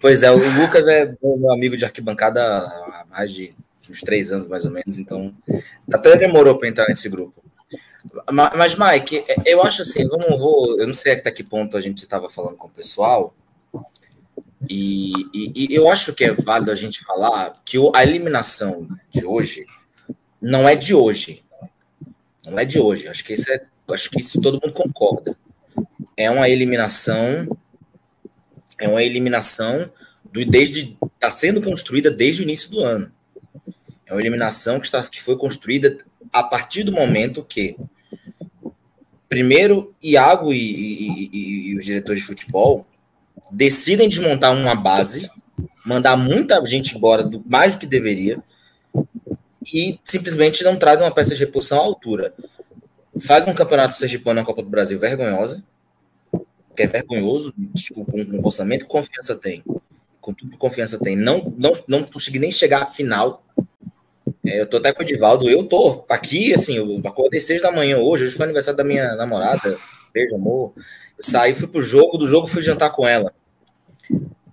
Pois 0.00 0.22
é, 0.22 0.30
o 0.30 0.38
Lucas 0.60 0.86
é 0.86 1.12
meu 1.22 1.52
amigo 1.52 1.76
de 1.76 1.84
arquibancada 1.84 2.40
há 2.40 3.04
mais 3.10 3.32
de 3.32 3.50
uns 3.90 4.00
três 4.00 4.30
anos, 4.30 4.46
mais 4.46 4.64
ou 4.64 4.70
menos, 4.70 4.98
então 4.98 5.34
até 5.92 6.16
demorou 6.16 6.56
para 6.56 6.68
entrar 6.68 6.86
nesse 6.86 7.08
grupo. 7.08 7.42
Mas, 8.30 8.76
Mike, 8.76 9.24
eu 9.44 9.62
acho 9.62 9.82
assim, 9.82 10.06
vamos, 10.06 10.26
vou, 10.38 10.78
eu 10.78 10.86
não 10.86 10.94
sei 10.94 11.14
até 11.14 11.30
que 11.30 11.42
ponto 11.42 11.76
a 11.76 11.80
gente 11.80 12.02
estava 12.02 12.30
falando 12.30 12.56
com 12.56 12.68
o 12.68 12.70
pessoal, 12.70 13.34
e, 14.68 15.12
e, 15.32 15.52
e, 15.54 15.74
eu 15.74 15.88
acho 15.88 16.12
que 16.12 16.24
é 16.24 16.32
válido 16.32 16.72
a 16.72 16.74
gente 16.74 17.04
falar 17.04 17.54
que 17.64 17.76
a 17.94 18.02
eliminação 18.02 18.88
de 19.10 19.24
hoje 19.24 19.64
não 20.40 20.68
é 20.68 20.74
de 20.74 20.94
hoje. 20.94 21.44
Não 22.44 22.58
é 22.58 22.64
de 22.64 22.80
hoje. 22.80 23.08
Acho 23.08 23.24
que 23.24 23.34
isso 23.34 23.50
é, 23.52 23.66
acho 23.90 24.10
que 24.10 24.18
isso 24.18 24.40
todo 24.40 24.60
mundo 24.60 24.72
concorda. 24.72 25.36
É 26.16 26.30
uma 26.30 26.48
eliminação 26.48 27.56
é 28.80 28.88
uma 28.88 29.02
eliminação 29.02 29.90
do 30.32 30.44
desde 30.44 30.96
está 31.14 31.30
sendo 31.30 31.60
construída 31.60 32.10
desde 32.10 32.42
o 32.42 32.44
início 32.44 32.70
do 32.70 32.80
ano. 32.80 33.12
É 34.06 34.12
uma 34.12 34.20
eliminação 34.20 34.80
que 34.80 34.86
está 34.86 35.02
que 35.06 35.20
foi 35.20 35.36
construída 35.36 35.98
a 36.32 36.42
partir 36.42 36.82
do 36.82 36.92
momento 36.92 37.44
que 37.44 37.76
primeiro 39.28 39.94
Iago 40.02 40.52
e, 40.52 41.28
e, 41.32 41.76
os 41.76 41.84
diretores 41.84 42.22
de 42.22 42.26
futebol 42.26 42.86
decidem 43.50 44.08
desmontar 44.08 44.54
uma 44.54 44.74
base, 44.74 45.30
mandar 45.84 46.16
muita 46.16 46.64
gente 46.66 46.96
embora 46.96 47.22
do 47.22 47.42
mais 47.46 47.74
do 47.74 47.80
que 47.80 47.86
deveria 47.86 48.42
e 49.72 49.98
simplesmente 50.04 50.64
não 50.64 50.76
trazem 50.76 51.04
uma 51.04 51.14
peça 51.14 51.34
de 51.34 51.40
reposição 51.40 51.78
à 51.78 51.82
altura. 51.82 52.34
faz 53.20 53.46
um 53.46 53.54
campeonato 53.54 53.96
sergipano 53.96 54.40
na 54.40 54.46
Copa 54.46 54.62
do 54.62 54.70
Brasil 54.70 54.98
vergonhosa, 54.98 55.64
que 56.76 56.82
é 56.82 56.86
vergonhoso, 56.86 57.52
tipo, 57.74 58.04
com, 58.04 58.24
com 58.24 58.36
o 58.36 58.46
orçamento 58.46 58.84
que 58.84 58.90
confiança 58.90 59.34
tem, 59.34 59.64
com 60.20 60.32
tudo 60.32 60.52
que 60.52 60.56
confiança 60.56 60.98
tem, 60.98 61.16
não, 61.16 61.52
não, 61.56 61.72
não 61.88 62.02
consegui 62.04 62.38
nem 62.38 62.52
chegar 62.52 62.82
à 62.82 62.86
final. 62.86 63.44
É, 64.46 64.60
eu 64.60 64.66
tô 64.66 64.76
até 64.76 64.92
com 64.92 65.00
o 65.00 65.02
Edivaldo, 65.02 65.50
eu 65.50 65.64
tô 65.64 66.04
aqui, 66.08 66.54
assim, 66.54 66.76
eu 66.76 67.00
acordei 67.04 67.40
seis 67.40 67.60
da 67.60 67.72
manhã 67.72 67.98
hoje, 67.98 68.24
hoje 68.24 68.34
foi 68.36 68.44
aniversário 68.44 68.76
da 68.76 68.84
minha 68.84 69.16
namorada, 69.16 69.76
beijo, 70.14 70.36
amor. 70.36 70.72
Saí, 71.20 71.54
fui 71.54 71.66
pro 71.66 71.82
jogo, 71.82 72.16
do 72.16 72.26
jogo 72.26 72.46
fui 72.46 72.62
jantar 72.62 72.90
com 72.90 73.06
ela. 73.06 73.32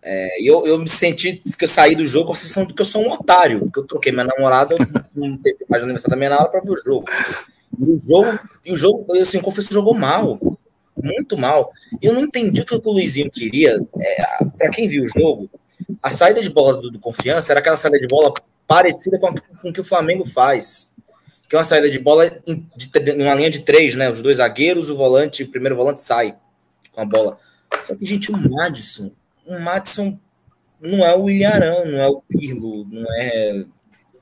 É, 0.07 0.39
eu, 0.39 0.67
eu 0.67 0.77
me 0.77 0.87
senti 0.87 1.41
que 1.57 1.65
eu 1.65 1.67
saí 1.67 1.95
do 1.95 2.05
jogo 2.05 2.27
com 2.27 2.33
a 2.33 2.35
sensação 2.35 2.63
de 2.63 2.75
que 2.75 2.81
eu 2.81 2.85
sou 2.85 3.03
um 3.03 3.11
otário, 3.11 3.61
porque 3.61 3.79
eu 3.79 3.87
troquei 3.87 4.11
minha 4.11 4.25
namorada, 4.25 4.75
não 5.15 5.35
teve 5.35 5.65
mais 5.67 5.81
aniversário 5.81 6.11
da 6.11 6.15
minha 6.15 6.29
namorada 6.29 6.51
para 6.51 6.61
ver 6.61 6.71
o 6.71 6.77
jogo. 6.77 7.07
E 7.79 7.91
o 7.91 7.99
jogo, 7.99 8.39
e 8.63 8.71
o 8.71 8.75
jogo, 8.75 9.05
eu 9.15 9.23
assim, 9.23 9.41
confesso, 9.41 9.73
jogou 9.73 9.95
mal, 9.95 10.39
muito 10.95 11.35
mal. 11.35 11.71
Eu 11.99 12.13
não 12.13 12.21
entendi 12.21 12.61
o 12.61 12.65
que 12.65 12.75
o 12.75 12.91
Luizinho 12.91 13.31
queria. 13.31 13.79
É, 13.99 14.45
para 14.57 14.69
quem 14.69 14.87
viu 14.87 15.05
o 15.05 15.07
jogo, 15.07 15.49
a 16.03 16.11
saída 16.11 16.39
de 16.39 16.51
bola 16.51 16.79
do, 16.79 16.91
do, 16.91 16.99
Confiança 16.99 17.51
era 17.51 17.59
aquela 17.59 17.75
saída 17.75 17.97
de 17.97 18.07
bola 18.07 18.31
parecida 18.67 19.17
com, 19.17 19.33
com 19.33 19.69
o 19.69 19.73
que 19.73 19.81
o 19.81 19.83
Flamengo 19.83 20.23
faz. 20.23 20.93
Que 21.49 21.55
é 21.55 21.57
uma 21.57 21.65
saída 21.65 21.89
de 21.89 21.97
bola 21.97 22.31
em, 22.45 22.67
uma 23.15 23.33
linha 23.33 23.49
de 23.49 23.61
três, 23.61 23.95
né? 23.95 24.07
Os 24.09 24.21
dois 24.21 24.37
zagueiros, 24.37 24.91
o 24.91 24.95
volante, 24.95 25.43
o 25.43 25.49
primeiro 25.49 25.75
volante 25.75 26.01
sai 26.01 26.35
com 26.95 27.01
a 27.01 27.05
bola. 27.05 27.37
Só 27.83 27.93
que, 27.95 28.05
gente, 28.05 28.31
o 28.31 28.37
Madison, 28.37 29.11
o 29.45 29.59
Madison 29.59 30.17
não 30.79 31.05
é 31.05 31.15
o 31.15 31.29
Ilharão, 31.29 31.85
não 31.85 31.99
é 31.99 32.07
o 32.07 32.21
Pirlo, 32.21 32.87
não 32.89 33.05
é. 33.13 33.65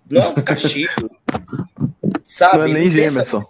Não 0.10 0.22
é 0.22 0.28
o 0.28 0.44
Cachico. 0.44 1.10
sabe? 2.24 2.58
Não 2.58 2.66
é 2.66 2.74
nem 2.74 2.90
Gemerson. 2.90 3.46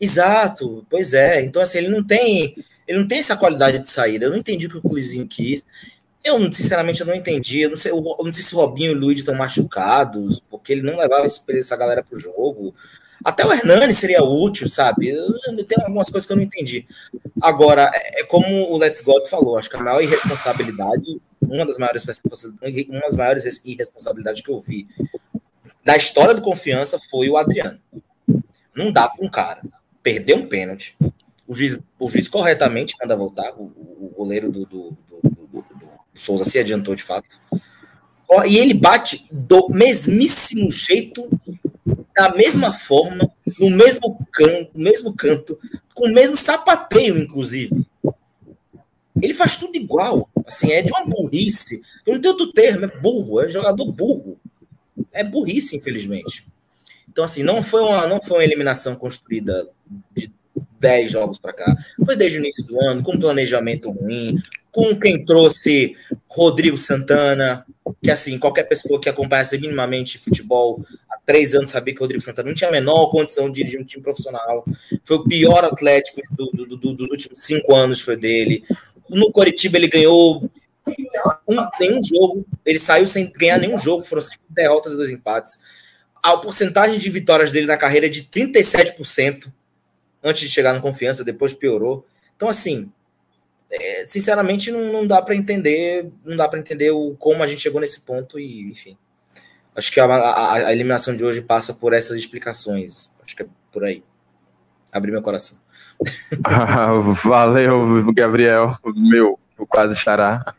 Exato, 0.00 0.86
pois 0.88 1.12
é. 1.12 1.42
Então, 1.42 1.60
assim, 1.60 1.78
ele 1.78 1.88
não 1.88 2.04
tem. 2.04 2.54
Ele 2.86 2.98
não 2.98 3.08
tem 3.08 3.18
essa 3.18 3.36
qualidade 3.36 3.78
de 3.78 3.90
saída. 3.90 4.26
Eu 4.26 4.30
não 4.30 4.36
entendi 4.36 4.66
o 4.66 4.70
que 4.70 4.76
o 4.76 4.90
Luizinho 4.90 5.26
quis. 5.26 5.64
Eu, 6.22 6.40
sinceramente, 6.52 7.00
eu 7.00 7.06
não 7.06 7.14
entendi. 7.14 7.60
Eu 7.60 7.70
não 7.70 7.76
sei, 7.76 7.92
eu 7.92 8.00
não 8.00 8.32
sei 8.32 8.42
se 8.42 8.54
o 8.54 8.58
Robinho 8.58 8.92
e 8.92 8.94
o 8.94 8.98
Luiz 8.98 9.18
estão 9.18 9.34
machucados, 9.34 10.40
porque 10.50 10.72
ele 10.72 10.82
não 10.82 10.96
levava 10.96 11.26
essa 11.26 11.76
galera 11.76 12.02
pro 12.02 12.18
jogo. 12.18 12.74
Até 13.24 13.46
o 13.46 13.52
Hernani 13.52 13.94
seria 13.94 14.22
útil, 14.22 14.68
sabe? 14.68 15.08
Eu, 15.08 15.32
tem 15.64 15.78
algumas 15.80 16.10
coisas 16.10 16.26
que 16.26 16.32
eu 16.32 16.36
não 16.36 16.42
entendi. 16.42 16.86
Agora, 17.40 17.90
é, 17.94 18.20
é 18.20 18.24
como 18.24 18.70
o 18.70 18.76
Let's 18.76 19.00
God 19.00 19.26
falou, 19.28 19.56
acho 19.56 19.70
que 19.70 19.76
a 19.76 19.82
maior 19.82 20.02
irresponsabilidade, 20.02 21.20
uma 21.40 21.64
das 21.64 21.78
maiores, 21.78 22.04
uma 22.88 23.00
das 23.00 23.16
maiores 23.16 23.62
irresponsabilidades 23.64 24.42
que 24.42 24.50
eu 24.50 24.60
vi 24.60 24.86
da 25.84 25.96
história 25.96 26.34
do 26.34 26.40
confiança 26.42 26.98
foi 27.10 27.28
o 27.28 27.36
Adriano. 27.36 27.78
Não 28.74 28.90
dá 28.90 29.08
para 29.08 29.24
um 29.24 29.28
cara 29.28 29.62
perder 30.02 30.34
um 30.34 30.46
pênalti. 30.46 30.96
O 31.46 31.54
juiz, 31.54 31.78
o 31.98 32.10
juiz 32.10 32.26
corretamente 32.26 32.94
manda 33.00 33.14
voltar. 33.14 33.52
O, 33.52 33.64
o 33.64 34.12
goleiro 34.16 34.50
do, 34.50 34.64
do, 34.64 34.96
do, 35.08 35.20
do, 35.22 35.64
Souza 36.14 36.44
se 36.44 36.58
adiantou 36.58 36.94
de 36.94 37.02
fato. 37.02 37.38
E 38.46 38.56
ele 38.56 38.72
bate 38.72 39.26
do 39.30 39.68
mesmíssimo 39.68 40.70
jeito, 40.70 41.28
da 42.14 42.32
mesma 42.34 42.72
forma, 42.72 43.30
no 43.58 43.70
mesmo 43.70 44.26
canto, 44.32 44.70
no 44.74 44.84
mesmo 44.84 45.12
canto, 45.14 45.58
com 45.92 46.08
o 46.08 46.12
mesmo 46.12 46.36
sapateio, 46.36 47.18
inclusive. 47.18 47.84
Ele 49.20 49.34
faz 49.34 49.56
tudo 49.56 49.76
igual. 49.76 50.28
Assim, 50.46 50.72
é 50.72 50.82
de 50.82 50.92
uma 50.92 51.04
burrice. 51.06 51.82
Eu 52.06 52.14
não 52.14 52.20
tenho 52.20 52.34
outro 52.34 52.52
termo, 52.52 52.84
é 52.84 52.88
burro, 52.88 53.40
é 53.40 53.48
jogador 53.48 53.90
burro. 53.92 54.38
É 55.12 55.22
burrice, 55.22 55.76
infelizmente. 55.76 56.46
Então, 57.08 57.24
assim, 57.24 57.42
não 57.42 57.62
foi 57.62 57.80
uma, 57.80 58.06
não 58.06 58.20
foi 58.20 58.38
uma 58.38 58.44
eliminação 58.44 58.96
construída 58.96 59.68
de 60.14 60.32
10 60.80 61.12
jogos 61.12 61.38
para 61.38 61.52
cá. 61.52 61.76
Foi 62.04 62.16
desde 62.16 62.38
o 62.38 62.40
início 62.40 62.64
do 62.64 62.80
ano, 62.80 63.02
com 63.02 63.18
planejamento 63.18 63.90
ruim, 63.90 64.40
com 64.70 64.94
quem 64.98 65.24
trouxe 65.24 65.96
Rodrigo 66.28 66.76
Santana, 66.76 67.64
que 68.02 68.10
assim, 68.10 68.38
qualquer 68.38 68.64
pessoa 68.64 69.00
que 69.00 69.08
acompanhasse 69.08 69.56
minimamente 69.56 70.18
futebol 70.18 70.84
três 71.24 71.54
anos 71.54 71.70
sabia 71.70 71.94
que 71.94 72.00
Rodrigo 72.00 72.22
Santana 72.22 72.48
não 72.48 72.54
tinha 72.54 72.68
a 72.68 72.72
menor 72.72 73.10
condição 73.10 73.48
de 73.48 73.54
dirigir 73.54 73.80
um 73.80 73.84
time 73.84 74.02
profissional. 74.02 74.64
Foi 75.04 75.16
o 75.16 75.24
pior 75.24 75.64
atlético 75.64 76.20
do, 76.30 76.50
do, 76.50 76.76
do, 76.76 76.92
dos 76.94 77.10
últimos 77.10 77.40
cinco 77.44 77.74
anos, 77.74 78.00
foi 78.00 78.16
dele. 78.16 78.64
No 79.08 79.32
Coritiba 79.32 79.76
ele 79.76 79.88
ganhou 79.88 80.50
um, 81.48 81.56
nenhum 81.80 82.00
jogo, 82.02 82.46
ele 82.64 82.78
saiu 82.78 83.06
sem 83.06 83.30
ganhar 83.30 83.58
nenhum 83.58 83.78
jogo, 83.78 84.04
foram 84.04 84.22
cinco 84.22 84.42
derrotas 84.48 84.92
e 84.92 84.96
dois 84.96 85.10
empates. 85.10 85.58
A 86.22 86.36
porcentagem 86.36 86.98
de 86.98 87.10
vitórias 87.10 87.52
dele 87.52 87.66
na 87.66 87.76
carreira 87.76 88.06
é 88.06 88.08
de 88.08 88.24
37% 88.24 89.52
antes 90.22 90.42
de 90.42 90.50
chegar 90.50 90.72
no 90.72 90.80
confiança, 90.80 91.22
depois 91.22 91.52
piorou. 91.52 92.06
Então, 92.34 92.48
assim, 92.48 92.90
é, 93.70 94.06
sinceramente, 94.08 94.70
não, 94.70 94.92
não 94.92 95.06
dá 95.06 95.20
para 95.20 95.36
entender, 95.36 96.10
não 96.24 96.36
dá 96.36 96.48
para 96.48 96.58
entender 96.58 96.90
o, 96.90 97.14
como 97.18 97.42
a 97.42 97.46
gente 97.46 97.60
chegou 97.60 97.80
nesse 97.80 98.00
ponto 98.00 98.38
e, 98.38 98.62
enfim. 98.62 98.96
Acho 99.76 99.90
que 99.90 99.98
a, 99.98 100.04
a, 100.04 100.52
a, 100.52 100.72
eliminação 100.72 101.16
de 101.16 101.24
hoje 101.24 101.42
passa 101.42 101.74
por 101.74 101.92
essas 101.92 102.16
explicações. 102.16 103.12
Acho 103.24 103.34
que 103.34 103.42
é 103.42 103.46
por 103.72 103.84
aí. 103.84 104.04
Abri 104.92 105.10
meu 105.10 105.22
coração. 105.22 105.58
valeu, 107.24 108.12
Gabriel, 108.12 108.76
meu, 108.94 109.38
quase 109.68 109.96
xará. 109.96 110.54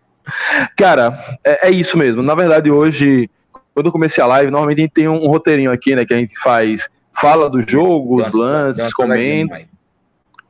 Cara, 0.76 1.38
é, 1.45 1.68
é, 1.68 1.72
isso 1.72 1.97
mesmo. 1.97 2.22
Na 2.22 2.36
verdade, 2.36 2.70
hoje, 2.70 3.30
quando 3.74 3.88
eu 3.88 3.91
comecei 3.91 4.24
a 4.24 4.28
live, 4.28 4.51
normalmente 4.51 4.80
a 4.80 4.82
gente 4.82 4.91
tem 4.91 5.07
um, 5.07 5.24
um 5.24 5.28
roteirinho 5.28 5.72
aqui, 5.72 5.95
né? 5.95 6.05
Que 6.05 6.13
a 6.13 6.18
gente 6.18 6.38
faz, 6.39 6.89
fala 7.13 7.49
do 7.49 7.61
jogo, 7.68 8.22
os 8.22 8.32
lances, 8.34 8.93
comenta. 8.93 9.66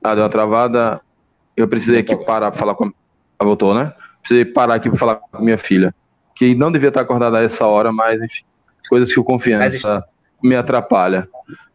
Ah, 0.03 0.15
deu 0.15 0.23
uma 0.23 0.29
travada. 0.29 1.01
Eu 1.55 1.67
precisei 1.67 1.99
aqui 1.99 2.15
parar 2.15 2.51
para 2.51 2.59
falar 2.59 2.75
com 2.75 2.85
a. 2.85 2.91
Ah, 3.39 3.43
voltou, 3.43 3.73
né? 3.75 3.93
Precisei 4.21 4.45
parar 4.45 4.75
aqui 4.75 4.89
para 4.89 4.99
falar 4.99 5.15
com 5.15 5.43
minha 5.43 5.57
filha. 5.57 5.93
Que 6.33 6.55
não 6.55 6.71
devia 6.71 6.89
estar 6.89 7.01
acordada 7.01 7.37
a 7.37 7.43
essa 7.43 7.65
hora, 7.65 7.91
mas 7.91 8.21
enfim. 8.21 8.43
Coisas 8.87 9.13
que 9.13 9.19
o 9.19 9.23
confiança 9.23 10.03
me 10.41 10.55
atrapalha. 10.55 11.27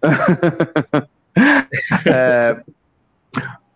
é, 2.06 2.56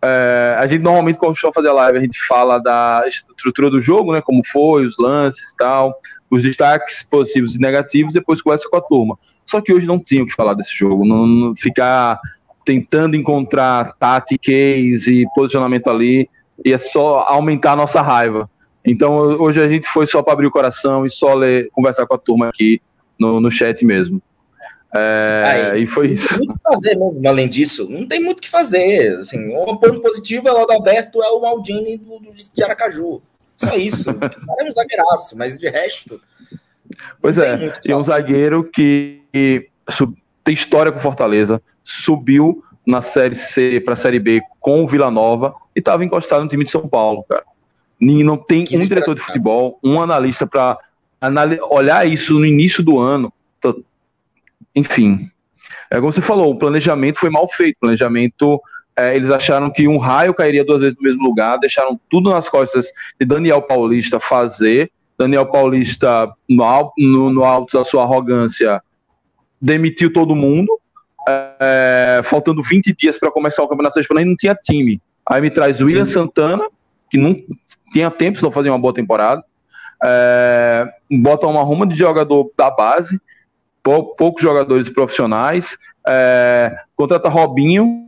é, 0.03 0.55
a 0.59 0.67
gente 0.67 0.81
normalmente, 0.81 1.17
quando 1.17 1.31
costuma 1.31 1.53
fazer 1.53 1.71
live, 1.71 1.97
a 1.97 2.01
gente 2.01 2.19
fala 2.25 2.59
da 2.59 3.03
estrutura 3.07 3.69
do 3.69 3.81
jogo, 3.81 4.13
né? 4.13 4.21
Como 4.21 4.41
foi, 4.45 4.85
os 4.85 4.97
lances 4.97 5.51
e 5.51 5.57
tal, 5.57 5.99
os 6.29 6.43
destaques 6.43 7.03
positivos 7.03 7.55
e 7.55 7.59
negativos, 7.59 8.13
depois 8.13 8.41
conversa 8.41 8.69
com 8.69 8.77
a 8.77 8.81
turma. 8.81 9.17
Só 9.45 9.61
que 9.61 9.73
hoje 9.73 9.87
não 9.87 9.99
tinha 9.99 10.23
o 10.23 10.27
que 10.27 10.33
falar 10.33 10.53
desse 10.53 10.75
jogo. 10.75 11.05
Não, 11.05 11.25
não 11.25 11.55
ficar 11.55 12.19
tentando 12.65 13.15
encontrar 13.15 13.93
táticas 13.99 15.07
e 15.07 15.25
posicionamento 15.35 15.87
ali 15.87 16.29
ia 16.63 16.79
só 16.79 17.25
aumentar 17.27 17.73
a 17.73 17.75
nossa 17.75 18.01
raiva. 18.01 18.49
Então 18.83 19.15
hoje 19.15 19.61
a 19.61 19.67
gente 19.67 19.87
foi 19.87 20.07
só 20.07 20.21
para 20.21 20.33
abrir 20.33 20.47
o 20.47 20.51
coração 20.51 21.05
e 21.05 21.09
só 21.09 21.33
ler, 21.33 21.69
conversar 21.71 22.05
com 22.07 22.15
a 22.15 22.17
turma 22.17 22.47
aqui 22.47 22.81
no, 23.19 23.39
no 23.39 23.51
chat 23.51 23.85
mesmo. 23.85 24.21
É, 24.93 25.71
Aí, 25.73 25.83
e 25.83 25.87
foi 25.87 26.11
isso. 26.11 26.33
Não 26.33 26.39
tem 26.39 26.47
muito 26.47 26.57
que 26.57 26.63
fazer 26.63 26.95
mesmo, 26.95 27.27
além 27.27 27.49
disso. 27.49 27.89
Não 27.89 28.07
tem 28.07 28.23
muito 28.23 28.39
o 28.39 28.41
que 28.41 28.49
fazer. 28.49 29.17
Assim, 29.17 29.53
um 29.53 29.75
ponto 29.75 29.99
positivo 29.99 30.47
é 30.47 30.53
o 30.53 30.59
Adalberto 30.59 31.21
é 31.21 31.29
o 31.29 31.41
Maldini 31.41 31.97
do, 31.97 32.19
do, 32.19 32.31
de 32.31 32.63
Aracaju. 32.63 33.21
Só 33.57 33.75
isso. 33.75 34.09
é 34.59 34.63
um 34.63 34.71
zagueiraço, 34.71 35.37
mas 35.37 35.57
de 35.57 35.69
resto. 35.69 36.19
Pois 37.21 37.37
é, 37.37 37.73
e 37.83 37.93
um 37.93 38.03
zagueiro 38.03 38.63
que 38.63 39.21
sub, 39.89 40.15
tem 40.43 40.53
história 40.53 40.91
com 40.91 40.99
Fortaleza, 40.99 41.61
subiu 41.83 42.63
na 42.85 43.01
Série 43.01 43.35
C 43.35 43.81
para 43.83 43.95
a 43.95 43.97
Série 43.97 44.19
B 44.19 44.41
com 44.59 44.83
o 44.83 44.87
Vila 44.87 45.09
Nova 45.09 45.55
e 45.75 45.79
estava 45.79 46.05
encostado 46.05 46.43
no 46.43 46.47
time 46.47 46.63
de 46.63 46.71
São 46.71 46.87
Paulo, 46.87 47.25
cara. 47.27 47.43
Não 47.99 48.37
tem 48.37 48.65
um 48.71 48.85
diretor 48.85 49.15
de 49.15 49.21
futebol, 49.21 49.79
um 49.83 49.99
analista 50.01 50.45
para 50.45 50.77
olhar 51.69 52.07
isso 52.07 52.33
no 52.33 52.45
início 52.45 52.83
do 52.83 52.99
ano 52.99 53.31
enfim. 54.75 55.29
É 55.89 55.99
como 55.99 56.11
você 56.11 56.21
falou, 56.21 56.51
o 56.51 56.57
planejamento 56.57 57.19
foi 57.19 57.29
mal 57.29 57.47
feito. 57.47 57.77
O 57.77 57.79
planejamento, 57.81 58.61
é, 58.95 59.15
eles 59.15 59.31
acharam 59.31 59.71
que 59.71 59.87
um 59.87 59.97
raio 59.97 60.33
cairia 60.33 60.65
duas 60.65 60.81
vezes 60.81 60.97
no 60.97 61.03
mesmo 61.03 61.23
lugar, 61.23 61.57
deixaram 61.57 61.99
tudo 62.09 62.29
nas 62.29 62.49
costas 62.49 62.87
de 63.19 63.25
Daniel 63.25 63.61
Paulista 63.61 64.19
fazer. 64.19 64.91
Daniel 65.17 65.45
Paulista, 65.45 66.29
no, 66.49 66.91
no, 66.97 67.29
no 67.29 67.45
alto 67.45 67.77
da 67.77 67.85
sua 67.85 68.03
arrogância, 68.03 68.81
demitiu 69.61 70.11
todo 70.11 70.35
mundo. 70.35 70.77
É, 71.27 72.21
faltando 72.23 72.61
20 72.61 72.93
dias 72.95 73.17
para 73.17 73.31
começar 73.31 73.63
o 73.63 73.67
Campeonato 73.67 73.99
Espanhol, 73.99 74.21
e 74.21 74.25
não 74.25 74.35
tinha 74.35 74.53
time. 74.53 75.01
Aí 75.27 75.41
me 75.41 75.49
traz 75.49 75.81
William 75.81 76.05
Santana, 76.05 76.67
que 77.09 77.17
não 77.17 77.35
tinha 77.91 78.11
tempo, 78.11 78.37
se 78.37 78.43
não 78.43 78.51
fazer 78.51 78.69
uma 78.69 78.77
boa 78.77 78.93
temporada. 78.93 79.43
É, 80.03 80.87
bota 81.11 81.47
uma 81.47 81.63
ruma 81.63 81.87
de 81.87 81.95
jogador 81.95 82.51
da 82.57 82.69
base 82.69 83.19
poucos 84.17 84.41
jogadores 84.41 84.89
profissionais. 84.89 85.77
É, 86.07 86.75
contrata 86.95 87.29
Robinho, 87.29 88.07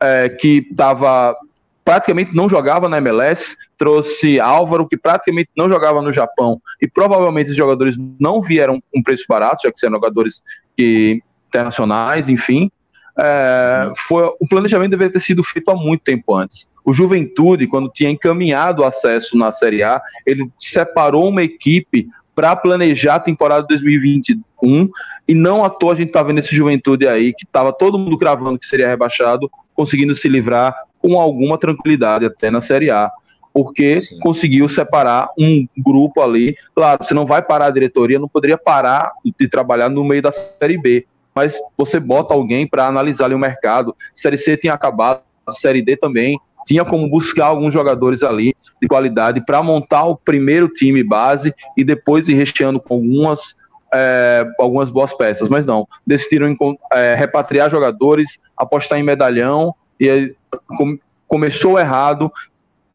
é, 0.00 0.28
que 0.28 0.66
estava 0.70 1.36
praticamente 1.84 2.34
não 2.34 2.48
jogava 2.48 2.88
na 2.88 2.98
MLS, 2.98 3.56
trouxe 3.76 4.38
Álvaro, 4.38 4.86
que 4.86 4.96
praticamente 4.96 5.50
não 5.56 5.68
jogava 5.68 6.00
no 6.00 6.12
Japão, 6.12 6.60
e 6.80 6.88
provavelmente 6.88 7.50
os 7.50 7.56
jogadores 7.56 7.96
não 8.20 8.40
vieram 8.40 8.80
com 8.92 9.02
preço 9.02 9.24
barato, 9.28 9.62
já 9.64 9.72
que 9.72 9.80
são 9.80 9.90
jogadores 9.90 10.42
que, 10.76 11.20
internacionais, 11.48 12.28
enfim. 12.28 12.70
é, 13.18 13.92
foi, 13.96 14.24
o 14.40 14.46
planejamento 14.48 14.92
deveria 14.92 15.12
ter 15.12 15.20
sido 15.20 15.42
feito 15.42 15.70
há 15.70 15.74
muito 15.74 16.02
tempo 16.02 16.36
antes. 16.36 16.70
O 16.84 16.92
Juventude, 16.92 17.66
quando 17.66 17.90
tinha 17.90 18.10
encaminhado 18.10 18.82
o 18.82 18.84
acesso 18.84 19.36
na 19.36 19.52
Série 19.52 19.82
A, 19.82 20.00
ele 20.26 20.50
separou 20.58 21.28
uma 21.28 21.42
equipe 21.42 22.04
para 22.34 22.56
planejar 22.56 23.16
a 23.16 23.20
temporada 23.20 23.66
2021 23.68 24.88
e 25.28 25.34
não 25.34 25.64
à 25.64 25.70
toa 25.70 25.92
a 25.92 25.96
gente 25.96 26.12
tá 26.12 26.22
vendo 26.22 26.38
esse 26.38 26.54
Juventude 26.54 27.06
aí 27.06 27.32
que 27.32 27.44
estava 27.44 27.72
todo 27.72 27.98
mundo 27.98 28.16
cravando 28.16 28.58
que 28.58 28.66
seria 28.66 28.88
rebaixado, 28.88 29.50
conseguindo 29.74 30.14
se 30.14 30.28
livrar 30.28 30.74
com 30.98 31.20
alguma 31.20 31.58
tranquilidade 31.58 32.24
até 32.24 32.50
na 32.50 32.60
Série 32.60 32.90
A, 32.90 33.10
porque 33.52 34.00
Sim. 34.00 34.18
conseguiu 34.20 34.68
separar 34.68 35.28
um 35.38 35.66
grupo 35.76 36.20
ali. 36.20 36.56
Claro, 36.74 37.04
você 37.04 37.12
não 37.12 37.26
vai 37.26 37.42
parar 37.42 37.66
a 37.66 37.70
diretoria, 37.70 38.18
não 38.18 38.28
poderia 38.28 38.56
parar 38.56 39.12
de 39.38 39.48
trabalhar 39.48 39.88
no 39.88 40.04
meio 40.04 40.22
da 40.22 40.32
Série 40.32 40.78
B, 40.78 41.06
mas 41.34 41.58
você 41.76 42.00
bota 42.00 42.32
alguém 42.32 42.66
para 42.66 42.86
analisar 42.86 43.26
ali 43.26 43.34
o 43.34 43.38
mercado. 43.38 43.94
Série 44.14 44.38
C 44.38 44.56
tinha 44.56 44.72
acabado, 44.72 45.22
Série 45.52 45.82
D 45.82 45.96
também 45.96 46.38
tinha 46.66 46.84
como 46.84 47.08
buscar 47.08 47.46
alguns 47.46 47.72
jogadores 47.72 48.22
ali 48.22 48.54
de 48.80 48.88
qualidade 48.88 49.44
para 49.44 49.62
montar 49.62 50.04
o 50.04 50.16
primeiro 50.16 50.68
time 50.68 51.02
base 51.02 51.54
e 51.76 51.84
depois 51.84 52.28
ir 52.28 52.34
recheando 52.34 52.80
com 52.80 52.94
algumas, 52.94 53.56
é, 53.92 54.46
algumas 54.58 54.90
boas 54.90 55.12
peças, 55.14 55.48
mas 55.48 55.66
não, 55.66 55.86
decidiram 56.06 56.56
é, 56.92 57.14
repatriar 57.14 57.70
jogadores, 57.70 58.40
apostar 58.56 58.98
em 58.98 59.02
medalhão 59.02 59.74
e 60.00 60.34
com, 60.66 60.98
começou 61.26 61.78
errado, 61.78 62.30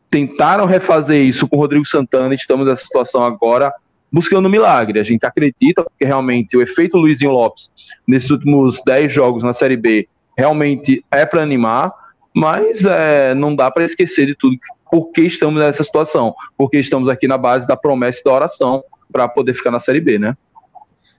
tentaram 0.09 0.65
refazer 0.65 1.22
isso 1.22 1.47
com 1.47 1.57
o 1.57 1.59
Rodrigo 1.59 1.86
Santana, 1.86 2.34
estamos 2.34 2.68
nessa 2.68 2.84
situação 2.84 3.24
agora, 3.24 3.74
buscando 4.11 4.47
um 4.47 4.51
milagre. 4.51 4.99
A 4.99 5.03
gente 5.03 5.26
acredita 5.26 5.86
que 5.97 6.05
realmente 6.05 6.55
o 6.55 6.61
efeito 6.61 6.97
Luizinho 6.97 7.32
Lopes 7.32 7.74
nesses 8.07 8.30
últimos 8.30 8.82
10 8.86 9.11
jogos 9.11 9.43
na 9.43 9.53
Série 9.53 9.78
B 9.78 10.07
realmente 10.38 11.03
é 11.11 11.26
para 11.26 11.41
animar, 11.41 11.91
mas 12.38 12.85
é, 12.85 13.33
não 13.33 13.55
dá 13.55 13.71
para 13.71 13.83
esquecer 13.83 14.27
de 14.27 14.35
tudo 14.35 14.59
porque 14.91 15.21
estamos 15.21 15.59
nessa 15.59 15.83
situação, 15.83 16.35
porque 16.55 16.77
estamos 16.77 17.09
aqui 17.09 17.27
na 17.27 17.38
base 17.38 17.67
da 17.67 17.75
promessa 17.75 18.21
e 18.21 18.23
da 18.23 18.31
oração 18.31 18.83
para 19.11 19.27
poder 19.27 19.55
ficar 19.55 19.71
na 19.71 19.79
Série 19.79 19.99
B, 19.99 20.19
né? 20.19 20.38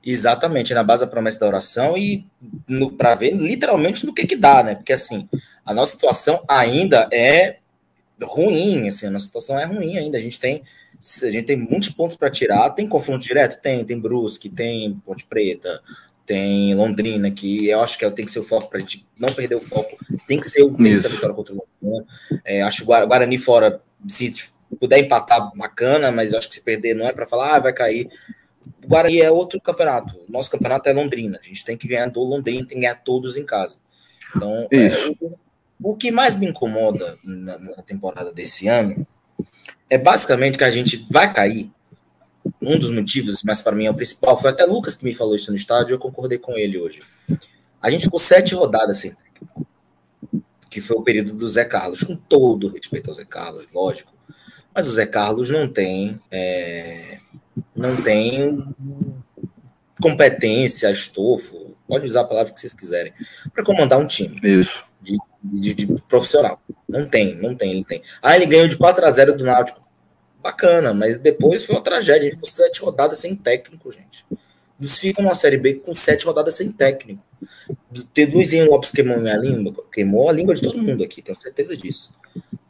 Exatamente, 0.05 0.73
na 0.73 0.85
base 0.85 1.05
da 1.05 1.11
promessa 1.11 1.41
da 1.41 1.49
oração 1.49 1.99
e 1.99 2.25
para 2.97 3.17
ver 3.17 3.33
literalmente 3.33 4.07
no 4.07 4.15
que 4.15 4.27
que 4.29 4.37
dá, 4.37 4.63
né? 4.63 4.77
Porque 4.77 4.93
assim, 4.93 5.29
a 5.67 5.75
nossa 5.75 5.93
situação 5.93 6.41
ainda 6.47 7.09
é 7.13 7.57
ruim, 8.23 8.87
assim, 8.87 9.07
a 9.07 9.11
nossa 9.11 9.27
situação 9.27 9.59
é 9.59 9.65
ruim 9.65 9.99
ainda. 9.99 10.19
A 10.19 10.21
gente 10.21 10.39
tem 10.39 10.63
a 11.23 11.31
gente 11.31 11.47
tem 11.47 11.57
muitos 11.57 11.91
pontos 11.91 12.17
para 12.17 12.31
tirar. 12.31 12.71
Tem 12.71 12.89
confronto 12.89 13.25
direto? 13.25 13.61
Tem, 13.61 13.85
tem 13.85 13.99
Brusque, 13.99 14.49
tem 14.49 14.95
Ponte 15.05 15.25
Preta, 15.25 15.81
tem 16.29 16.75
Londrina, 16.75 17.31
que 17.31 17.69
eu 17.69 17.81
acho 17.81 17.99
que 17.99 18.05
é, 18.05 18.11
tem 18.11 18.27
que 18.27 18.31
ser 18.31 18.41
o 18.41 18.45
foco 18.45 18.69
para 18.69 18.77
a 18.77 18.81
gente 18.81 19.07
não 19.19 19.33
perder 19.33 19.55
o 19.55 19.63
foco, 19.63 19.97
tem 20.27 20.39
que 20.39 20.47
ser 20.47 20.63
o 20.63 20.77
tem 20.77 20.93
que 20.95 21.09
vitória 21.09 21.35
contra 21.35 21.55
o 21.55 21.67
Londrina. 21.83 22.07
É, 22.45 22.61
acho 22.61 22.83
o 22.83 22.87
Guarani 22.87 23.39
fora, 23.39 23.81
se 24.07 24.31
puder 24.79 24.99
empatar, 24.99 25.51
bacana, 25.57 26.13
mas 26.13 26.35
acho 26.35 26.49
que 26.49 26.57
se 26.57 26.61
perder 26.61 26.95
não 26.95 27.07
é 27.07 27.13
para 27.13 27.27
falar, 27.27 27.57
ah, 27.57 27.59
vai 27.59 27.73
cair. 27.73 28.11
O 28.85 28.89
Guarani 28.89 29.23
é 29.23 29.31
outro 29.31 29.59
campeonato. 29.59 30.21
Nosso 30.29 30.51
campeonato 30.51 30.87
é 30.91 30.93
Londrina. 30.93 31.41
A 31.43 31.47
gente 31.47 31.65
tem 31.65 31.79
que 31.79 31.89
ganhar 31.89 32.11
do 32.11 32.21
Londrina, 32.21 32.67
tem 32.67 32.77
que 32.77 32.83
ganhar 32.83 32.97
todos 32.97 33.39
em 33.39 33.45
casa. 33.47 33.79
Então, 34.37 34.69
é, 34.71 34.91
o, 35.23 35.39
o, 35.83 35.97
que 35.97 36.11
mais 36.11 36.39
me 36.39 36.47
incomoda 36.47 37.17
na, 37.25 37.59
na 37.59 37.83
temporada 37.83 38.31
desse 38.31 38.69
ano 38.69 39.07
é 39.89 39.97
basicamente 39.97 40.59
que 40.59 40.65
a 40.65 40.71
gente 40.71 41.07
vai 41.11 41.33
cair 41.33 41.73
um 42.61 42.79
dos 42.79 42.91
motivos, 42.91 43.43
mas 43.43 43.61
para 43.61 43.75
mim 43.75 43.87
é 43.87 43.91
o 43.91 43.95
principal, 43.95 44.41
foi 44.41 44.51
até 44.51 44.65
Lucas 44.65 44.97
que 44.97 45.05
me 45.05 45.15
falou 45.15 45.35
isso 45.35 45.51
no 45.51 45.57
estádio, 45.57 45.95
eu 45.95 45.99
concordei 45.99 46.39
com 46.39 46.57
ele 46.57 46.79
hoje. 46.79 47.01
A 47.81 47.91
gente 47.91 48.05
ficou 48.05 48.19
sete 48.19 48.55
rodadas 48.55 48.99
sem 48.99 49.13
técnico, 49.13 49.67
que 50.71 50.81
foi 50.81 50.97
o 50.97 51.03
período 51.03 51.33
do 51.33 51.49
Zé 51.49 51.65
Carlos, 51.65 52.03
com 52.03 52.17
todo 52.17 52.69
respeito 52.69 53.09
ao 53.09 53.15
Zé 53.15 53.25
Carlos, 53.25 53.69
lógico, 53.73 54.13
mas 54.75 54.89
o 54.89 54.93
Zé 54.93 55.07
Carlos 55.07 55.51
não 55.51 55.69
tem, 55.69 56.21
é, 56.31 57.19
não 57.75 57.97
tem 58.03 58.65
competência, 60.01 60.91
estofo, 60.91 61.77
pode 61.87 62.07
usar 62.07 62.21
a 62.21 62.25
palavra 62.25 62.53
que 62.53 62.61
vocês 62.61 62.75
quiserem, 62.75 63.13
para 63.53 63.65
comandar 63.65 63.99
um 63.99 64.07
time. 64.07 64.39
Isso. 64.43 64.85
De, 65.01 65.17
de, 65.43 65.75
de, 65.75 66.03
profissional. 66.09 66.61
Não 66.89 67.07
tem, 67.07 67.37
não 67.37 67.55
tem, 67.55 67.71
ele 67.71 67.85
tem. 67.85 68.03
Ah, 68.21 68.35
ele 68.35 68.47
ganhou 68.47 68.69
de 68.69 68.77
4 68.77 69.05
a 69.05 69.11
0 69.11 69.37
do 69.37 69.45
Náutico 69.45 69.88
bacana, 70.43 70.95
mas 70.95 71.19
depois 71.19 71.65
foi 71.65 71.75
uma 71.75 71.83
tragédia. 71.83 72.23
A 72.23 72.25
gente 72.25 72.35
ficou 72.35 72.49
sete 72.49 72.81
rodadas 72.81 73.19
sem 73.19 73.35
técnico, 73.35 73.91
gente. 73.93 74.25
Eles 74.81 74.97
ficam 74.97 75.25
na 75.25 75.35
Série 75.35 75.57
B 75.57 75.75
com 75.75 75.93
sete 75.93 76.25
rodadas 76.25 76.55
sem 76.55 76.71
técnico. 76.71 77.23
Ter 78.15 78.33
Luizinho 78.33 78.71
Lopes 78.71 78.91
queimou 78.91 79.19
minha 79.19 79.37
língua, 79.37 79.85
queimou 79.93 80.29
a 80.29 80.33
língua 80.33 80.55
de 80.55 80.63
todo 80.63 80.81
mundo 80.81 81.03
aqui, 81.03 81.21
tenho 81.21 81.37
certeza 81.37 81.77
disso. 81.77 82.13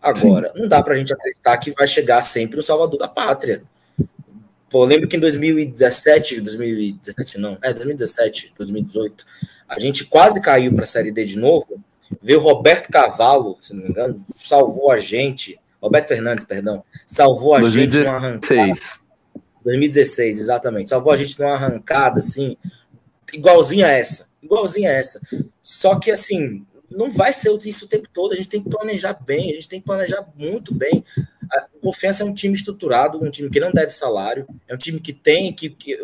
Agora, 0.01 0.53
não 0.55 0.67
dá 0.67 0.83
pra 0.83 0.97
gente 0.97 1.13
acreditar 1.13 1.59
que 1.59 1.71
vai 1.73 1.87
chegar 1.87 2.23
sempre 2.23 2.59
o 2.59 2.63
salvador 2.63 2.99
da 2.99 3.09
pátria. 3.09 3.63
Pô, 4.71 4.85
lembro 4.85 5.09
que 5.09 5.17
em 5.17 5.21
2017, 5.21 6.41
2017 6.41 7.39
não, 7.39 7.59
é 7.63 7.73
2017, 7.73 8.55
2018, 8.57 9.25
a 9.69 9.79
gente 9.79 10.05
quase 10.05 10.41
caiu 10.41 10.73
para 10.75 10.85
a 10.85 10.87
Série 10.87 11.11
D 11.11 11.25
de 11.25 11.39
novo. 11.39 11.83
Veio 12.23 12.41
Roberto 12.41 12.91
Cavalo, 12.91 13.57
se 13.61 13.75
não 13.75 13.83
me 13.83 13.91
engano, 13.91 14.17
salvou 14.37 14.91
a 14.91 14.99
gente 14.99 15.59
Roberto 15.81 16.09
Fernandes, 16.09 16.45
perdão, 16.45 16.85
salvou 17.07 17.55
a 17.55 17.61
2016. 17.61 17.95
gente 17.95 18.07
numa 18.07 18.17
arrancada. 18.17 18.73
2016, 19.65 20.39
exatamente. 20.39 20.91
Salvou 20.91 21.13
a 21.13 21.17
gente 21.17 21.39
numa 21.39 21.53
arrancada, 21.53 22.21
assim, 22.21 22.57
igualzinha 23.33 23.87
a 23.87 23.93
essa. 23.93 24.29
Igualzinha 24.43 24.91
a 24.91 24.95
essa. 24.95 25.21
Só 25.63 25.99
que, 25.99 26.11
assim, 26.11 26.65
não 26.91 27.11
vai 27.11 27.33
ser 27.33 27.57
isso 27.67 27.85
o 27.85 27.89
tempo 27.89 28.09
todo. 28.13 28.33
A 28.33 28.37
gente 28.37 28.49
tem 28.49 28.63
que 28.63 28.71
planejar 28.71 29.13
bem, 29.13 29.51
a 29.51 29.55
gente 29.55 29.69
tem 29.69 29.81
que 29.81 29.87
planejar 29.87 30.27
muito 30.37 30.75
bem. 30.75 31.05
A 31.51 31.67
Confiança 31.83 32.23
é 32.23 32.27
um 32.27 32.35
time 32.35 32.55
estruturado, 32.55 33.23
um 33.23 33.31
time 33.31 33.51
que 33.51 33.61
não 33.61 33.71
deve 33.71 33.91
salário, 33.91 34.47
é 34.67 34.75
um 34.75 34.79
time 34.79 35.01
que 35.01 35.13
tem, 35.13 35.53
que, 35.53 35.71
que, 35.71 35.99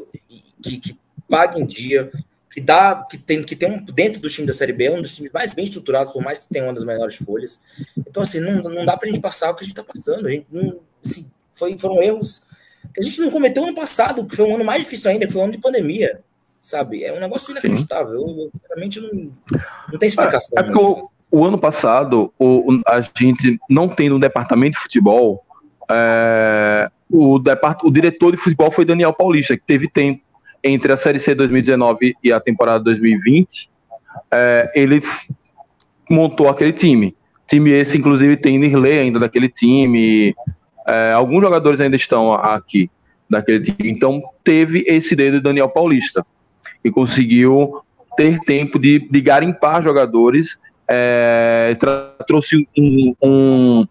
que, 0.63 0.79
que 0.79 0.99
paga 1.29 1.59
em 1.59 1.67
dia, 1.67 2.11
que 2.55 2.61
dá, 2.61 3.05
que 3.11 3.19
tem, 3.19 3.43
que 3.43 3.57
tem 3.57 3.69
um 3.69 3.85
dentro 3.85 4.23
do 4.23 4.29
time 4.29 4.47
da 4.47 4.53
Série 4.53 4.73
B, 4.73 4.85
é 4.85 4.91
um 4.93 5.03
dos 5.03 5.17
times 5.17 5.33
mais 5.33 5.53
bem 5.53 5.65
estruturados, 5.65 6.13
por 6.13 6.23
mais 6.23 6.39
que 6.39 6.55
tenha 6.55 6.65
uma 6.65 6.73
das 6.73 6.85
melhores 6.85 7.17
folhas. 7.17 7.61
Então, 7.99 8.23
assim, 8.23 8.39
não, 8.39 8.63
não 8.63 8.87
dá 8.87 8.97
pra 8.97 9.09
gente 9.09 9.21
passar 9.21 9.51
o 9.51 9.57
que 9.57 9.65
a 9.65 9.67
gente 9.67 9.75
tá 9.75 9.83
passando. 9.83 10.29
A 10.29 10.31
gente 10.31 10.47
não, 10.53 10.79
assim, 11.05 11.29
foi, 11.53 11.77
foram 11.77 12.01
erros 12.01 12.45
que 12.95 13.01
a 13.01 13.03
gente 13.03 13.21
não 13.21 13.29
cometeu 13.33 13.65
ano 13.65 13.75
passado, 13.75 14.25
que 14.25 14.37
foi 14.37 14.45
um 14.45 14.55
ano 14.55 14.65
mais 14.65 14.85
difícil 14.85 15.11
ainda, 15.11 15.27
que 15.27 15.33
foi 15.33 15.41
um 15.41 15.45
ano 15.47 15.53
de 15.53 15.59
pandemia. 15.59 16.21
Sabe? 16.63 17.03
É 17.03 17.13
um 17.13 17.19
negócio 17.19 17.51
inacreditável. 17.51 18.15
Eu, 18.15 18.51
realmente 18.69 19.01
não, 19.01 19.33
não 19.91 19.99
tem 19.99 20.07
explicação. 20.07 20.57
É, 20.57 20.61
é 20.61 20.63
porque 20.63 20.79
o, 20.79 21.11
o, 21.33 21.45
ano 21.45 21.59
passado, 21.59 22.33
o, 22.39 22.81
a 22.87 23.01
gente 23.01 23.59
não 23.69 23.89
tendo 23.89 24.15
um 24.15 24.21
departamento 24.21 24.77
de 24.77 24.83
futebol, 24.83 25.45
é, 25.91 26.89
o, 27.11 27.41
depart, 27.41 27.83
o 27.83 27.91
diretor 27.91 28.31
de 28.31 28.39
futebol 28.39 28.71
foi 28.71 28.85
Daniel 28.85 29.13
Paulista, 29.13 29.57
que 29.57 29.65
teve 29.67 29.89
tempo 29.89 30.23
entre 30.65 30.93
a 30.93 30.97
Série 30.97 31.21
C 31.21 31.35
2019 31.35 32.17
e 32.25 32.33
a 32.33 32.41
temporada 32.41 32.83
2020, 32.83 33.71
é, 34.33 34.71
ele 34.75 35.03
montou 36.11 36.49
aquele 36.49 36.73
time. 36.73 37.15
Time 37.47 37.71
esse, 37.71 37.99
inclusive, 37.99 38.37
tem 38.37 38.59
Nirley 38.59 38.99
ainda 38.99 39.21
daquele 39.21 39.49
time, 39.49 40.35
é, 40.87 41.13
alguns 41.13 41.43
jogadores 41.43 41.81
ainda 41.81 41.97
estão 41.97 42.33
aqui 42.33 42.91
daquele 43.29 43.61
time. 43.61 43.91
Então, 43.91 44.23
teve 44.43 44.83
esse 44.87 45.15
dedo 45.15 45.37
de 45.37 45.43
Daniel 45.43 45.69
Paulista, 45.69 46.25
e 46.85 46.91
conseguiu 46.91 47.81
ter 48.17 48.39
tempo 48.41 48.79
de, 48.79 49.09
de 49.11 49.21
garimpar 49.21 49.83
jogadores, 49.83 50.59
é, 50.87 51.77
trouxe 52.27 52.69
um, 52.77 53.15
um 53.23 53.87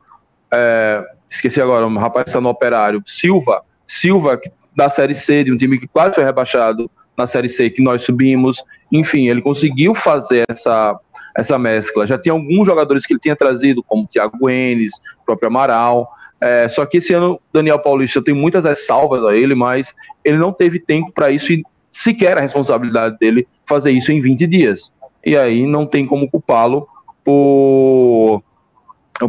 é, 0.51 1.03
esqueci 1.27 1.59
agora, 1.59 1.87
um 1.87 1.97
rapaz 1.97 2.27
está 2.27 2.39
no 2.39 2.49
operário, 2.49 3.01
Silva, 3.05 3.63
Silva, 3.87 4.37
que 4.37 4.49
da 4.75 4.89
Série 4.89 5.15
C, 5.15 5.43
de 5.43 5.51
um 5.51 5.57
time 5.57 5.79
que 5.79 5.87
quase 5.87 6.15
foi 6.15 6.23
rebaixado 6.23 6.89
na 7.17 7.27
Série 7.27 7.49
C, 7.49 7.69
que 7.69 7.81
nós 7.81 8.01
subimos. 8.01 8.63
Enfim, 8.91 9.27
ele 9.29 9.41
conseguiu 9.41 9.93
fazer 9.93 10.43
essa, 10.49 10.99
essa 11.37 11.57
mescla. 11.57 12.07
Já 12.07 12.17
tinha 12.17 12.33
alguns 12.33 12.65
jogadores 12.65 13.05
que 13.05 13.13
ele 13.13 13.19
tinha 13.19 13.35
trazido, 13.35 13.83
como 13.83 14.07
Thiago 14.07 14.49
Enes, 14.49 14.93
próprio 15.25 15.49
Amaral. 15.49 16.09
É, 16.41 16.67
só 16.67 16.85
que 16.85 16.97
esse 16.97 17.13
ano, 17.13 17.39
Daniel 17.53 17.79
Paulista 17.79 18.21
tem 18.21 18.33
muitas 18.33 18.65
ressalvas 18.65 19.23
a 19.23 19.35
ele, 19.35 19.55
mas 19.55 19.93
ele 20.23 20.37
não 20.37 20.51
teve 20.51 20.79
tempo 20.79 21.11
para 21.11 21.31
isso 21.31 21.53
e 21.53 21.63
sequer 21.91 22.37
a 22.37 22.41
responsabilidade 22.41 23.17
dele 23.19 23.47
fazer 23.65 23.91
isso 23.91 24.11
em 24.11 24.19
20 24.19 24.47
dias. 24.47 24.93
E 25.25 25.37
aí 25.37 25.65
não 25.65 25.85
tem 25.85 26.05
como 26.05 26.29
culpá-lo 26.29 26.87
por, 27.23 28.43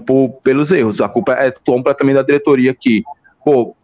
por, 0.05 0.31
pelos 0.43 0.73
erros. 0.73 1.01
A 1.01 1.09
culpa 1.09 1.35
é 1.35 1.53
completamente 1.65 2.17
da 2.17 2.23
diretoria 2.23 2.75
que 2.75 3.05
pô, 3.45 3.77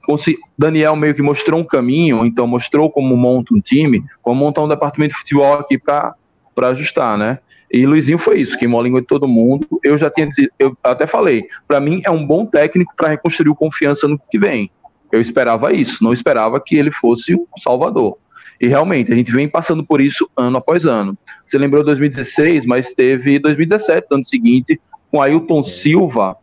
Daniel 0.58 0.96
meio 0.96 1.14
que 1.14 1.22
mostrou 1.22 1.60
um 1.60 1.64
caminho, 1.64 2.24
então 2.24 2.46
mostrou 2.46 2.90
como 2.90 3.16
monta 3.16 3.54
um 3.54 3.60
time, 3.60 4.02
como 4.22 4.40
montar 4.40 4.62
um 4.62 4.68
departamento 4.68 5.12
de 5.12 5.20
futebol 5.20 5.54
aqui 5.54 5.78
para 5.78 6.14
ajustar, 6.56 7.18
né? 7.18 7.38
E 7.72 7.86
Luizinho 7.86 8.18
foi 8.18 8.36
isso, 8.36 8.58
queimou 8.58 8.80
a 8.80 8.82
língua 8.82 9.00
de 9.00 9.06
todo 9.06 9.28
mundo. 9.28 9.66
Eu 9.84 9.96
já 9.96 10.10
tinha 10.10 10.28
eu 10.58 10.76
até 10.82 11.06
falei, 11.06 11.44
para 11.68 11.78
mim 11.78 12.00
é 12.04 12.10
um 12.10 12.26
bom 12.26 12.44
técnico 12.44 12.94
para 12.96 13.08
reconstruir 13.08 13.50
o 13.50 13.54
confiança 13.54 14.08
no 14.08 14.18
que 14.18 14.38
vem. 14.38 14.70
Eu 15.12 15.20
esperava 15.20 15.72
isso, 15.72 16.02
não 16.02 16.12
esperava 16.12 16.60
que 16.60 16.76
ele 16.76 16.90
fosse 16.90 17.34
o 17.34 17.46
Salvador. 17.58 18.16
E 18.60 18.66
realmente, 18.66 19.12
a 19.12 19.14
gente 19.14 19.32
vem 19.32 19.48
passando 19.48 19.84
por 19.84 20.00
isso 20.00 20.28
ano 20.36 20.58
após 20.58 20.84
ano. 20.84 21.16
Você 21.46 21.56
lembrou 21.56 21.82
2016, 21.82 22.66
mas 22.66 22.92
teve 22.92 23.38
2017, 23.38 24.06
ano 24.10 24.24
seguinte, 24.24 24.80
com 25.10 25.22
Ailton 25.22 25.62
Silva, 25.62 26.36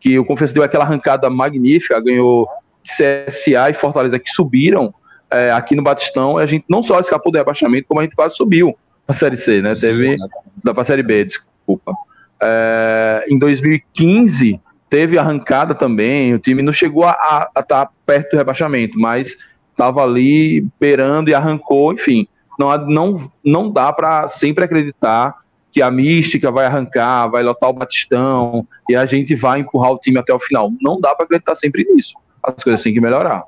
que 0.00 0.18
o 0.18 0.24
Confiança 0.24 0.54
deu 0.54 0.62
aquela 0.62 0.84
arrancada 0.84 1.28
magnífica, 1.28 2.00
ganhou 2.00 2.48
CSA 2.82 3.70
e 3.70 3.74
Fortaleza 3.74 4.18
que 4.18 4.30
subiram 4.30 4.94
é, 5.30 5.50
aqui 5.52 5.74
no 5.74 5.82
Batistão, 5.82 6.40
e 6.40 6.42
a 6.42 6.46
gente 6.46 6.64
não 6.68 6.82
só 6.82 6.98
escapou 7.00 7.30
do 7.30 7.38
rebaixamento, 7.38 7.86
como 7.88 8.00
a 8.00 8.02
gente 8.02 8.16
quase 8.16 8.36
subiu 8.36 8.76
para 9.06 9.14
a 9.14 9.18
Série 9.18 9.36
C, 9.36 9.60
né? 9.60 9.74
Sim, 9.74 9.80
teve 9.88 10.16
da 10.64 10.72
para 10.72 10.82
a 10.82 10.86
Série 10.86 11.02
B, 11.02 11.24
desculpa. 11.24 11.92
É, 12.40 13.26
em 13.28 13.38
2015 13.38 14.60
teve 14.88 15.18
arrancada 15.18 15.74
também, 15.74 16.34
o 16.34 16.38
time 16.38 16.62
não 16.62 16.72
chegou 16.72 17.04
a 17.04 17.48
estar 17.48 17.62
tá 17.62 17.90
perto 18.06 18.30
do 18.30 18.36
rebaixamento, 18.38 18.98
mas 18.98 19.36
estava 19.70 20.02
ali 20.02 20.66
beirando 20.80 21.30
e 21.30 21.34
arrancou, 21.34 21.92
enfim. 21.92 22.26
Não, 22.58 22.76
não, 22.86 23.32
não 23.44 23.70
dá 23.70 23.92
para 23.92 24.26
sempre 24.28 24.64
acreditar 24.64 25.36
que 25.70 25.82
a 25.82 25.90
mística 25.90 26.50
vai 26.50 26.66
arrancar, 26.66 27.28
vai 27.28 27.42
lotar 27.42 27.70
o 27.70 27.72
Batistão 27.72 28.66
e 28.88 28.96
a 28.96 29.04
gente 29.06 29.34
vai 29.34 29.60
empurrar 29.60 29.92
o 29.92 29.98
time 29.98 30.18
até 30.18 30.32
o 30.32 30.38
final. 30.38 30.72
Não 30.80 31.00
dá 31.00 31.14
para 31.14 31.24
acreditar 31.24 31.54
sempre 31.54 31.84
nisso. 31.84 32.14
As 32.42 32.62
coisas 32.62 32.82
têm 32.82 32.94
que 32.94 33.00
melhorar. 33.00 33.44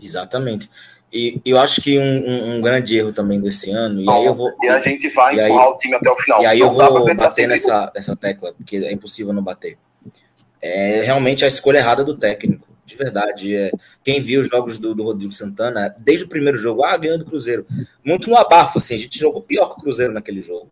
Exatamente. 0.00 0.70
E 1.12 1.40
eu 1.44 1.58
acho 1.58 1.80
que 1.80 1.98
um, 1.98 2.02
um, 2.02 2.56
um, 2.56 2.60
grande 2.60 2.96
erro 2.96 3.12
também 3.12 3.40
desse 3.40 3.70
ano, 3.70 4.00
e 4.00 4.08
aí 4.08 4.24
eu 4.24 4.34
vou. 4.34 4.52
E 4.62 4.68
a 4.68 4.80
gente 4.80 5.08
vai 5.08 5.34
empurrar 5.34 5.66
aí, 5.66 5.72
o 5.72 5.76
time 5.76 5.94
até 5.96 6.08
o 6.08 6.14
final. 6.14 6.42
E 6.42 6.46
aí 6.46 6.60
eu 6.60 6.70
vou 6.70 7.14
bater 7.16 7.48
nessa, 7.48 7.90
nessa 7.92 8.14
tecla, 8.14 8.52
porque 8.52 8.76
é 8.76 8.92
impossível 8.92 9.32
não 9.32 9.42
bater. 9.42 9.76
É 10.62 11.02
realmente 11.02 11.44
a 11.44 11.48
escolha 11.48 11.78
errada 11.78 12.04
do 12.04 12.16
técnico, 12.16 12.68
de 12.86 12.96
verdade. 12.96 13.56
É, 13.56 13.72
quem 14.04 14.22
viu 14.22 14.40
os 14.40 14.48
jogos 14.48 14.78
do, 14.78 14.94
do 14.94 15.02
Rodrigo 15.02 15.32
Santana, 15.32 15.92
desde 15.98 16.26
o 16.26 16.28
primeiro 16.28 16.58
jogo, 16.58 16.84
ah, 16.84 16.96
ganhando 16.96 17.22
o 17.22 17.26
Cruzeiro. 17.26 17.66
Muito 18.04 18.30
no 18.30 18.36
abafa, 18.36 18.78
assim, 18.78 18.94
a 18.94 18.98
gente 18.98 19.18
jogou 19.18 19.42
pior 19.42 19.66
que 19.66 19.80
o 19.80 19.82
Cruzeiro 19.82 20.12
naquele 20.12 20.40
jogo. 20.40 20.70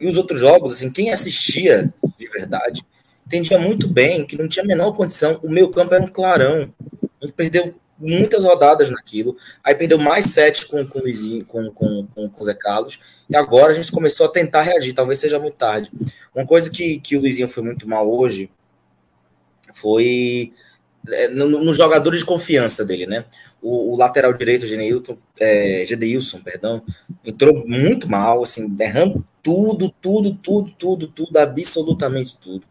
E 0.00 0.08
os 0.08 0.16
outros 0.16 0.40
jogos, 0.40 0.72
assim, 0.72 0.90
quem 0.90 1.12
assistia 1.12 1.92
de 2.18 2.28
verdade, 2.28 2.82
entendia 3.26 3.58
muito 3.58 3.86
bem 3.86 4.24
que 4.24 4.36
não 4.36 4.48
tinha 4.48 4.64
a 4.64 4.68
menor 4.68 4.92
condição. 4.92 5.38
O 5.42 5.50
meio 5.50 5.68
campo 5.70 5.94
era 5.94 6.02
um 6.02 6.08
clarão. 6.08 6.72
A 7.20 7.26
gente 7.26 7.34
perdeu 7.34 7.74
muitas 7.98 8.44
rodadas 8.44 8.90
naquilo. 8.90 9.36
Aí 9.62 9.74
perdeu 9.74 9.98
mais 9.98 10.26
sete 10.26 10.66
com, 10.66 10.86
com 10.86 10.98
o 10.98 11.02
Luizinho, 11.02 11.44
com, 11.44 11.70
com, 11.70 12.06
com, 12.06 12.28
com 12.28 12.40
o 12.40 12.44
Zé 12.44 12.54
Carlos. 12.54 12.98
E 13.28 13.36
agora 13.36 13.72
a 13.72 13.76
gente 13.76 13.92
começou 13.92 14.26
a 14.26 14.30
tentar 14.30 14.62
reagir. 14.62 14.94
Talvez 14.94 15.18
seja 15.18 15.38
muito 15.38 15.56
tarde. 15.56 15.92
Uma 16.34 16.46
coisa 16.46 16.70
que, 16.70 16.98
que 16.98 17.16
o 17.16 17.20
Luizinho 17.20 17.48
foi 17.48 17.62
muito 17.62 17.86
mal 17.86 18.10
hoje 18.10 18.50
foi 19.72 20.52
é, 21.08 21.28
nos 21.28 21.64
no 21.64 21.72
jogadores 21.72 22.20
de 22.20 22.26
confiança 22.26 22.84
dele, 22.84 23.06
né? 23.06 23.24
O, 23.62 23.92
o 23.92 23.96
lateral 23.96 24.32
direito, 24.32 24.66
Gedeilson, 24.66 25.18
é, 25.38 25.84
Gedeilson, 25.86 26.40
perdão, 26.40 26.82
entrou 27.24 27.66
muito 27.66 28.08
mal, 28.08 28.42
assim, 28.42 28.66
errando 28.80 29.24
tudo, 29.42 29.90
tudo, 30.00 30.34
tudo, 30.34 30.70
tudo, 30.78 31.08
tudo, 31.08 31.36
absolutamente 31.36 32.36
tudo 32.38 32.64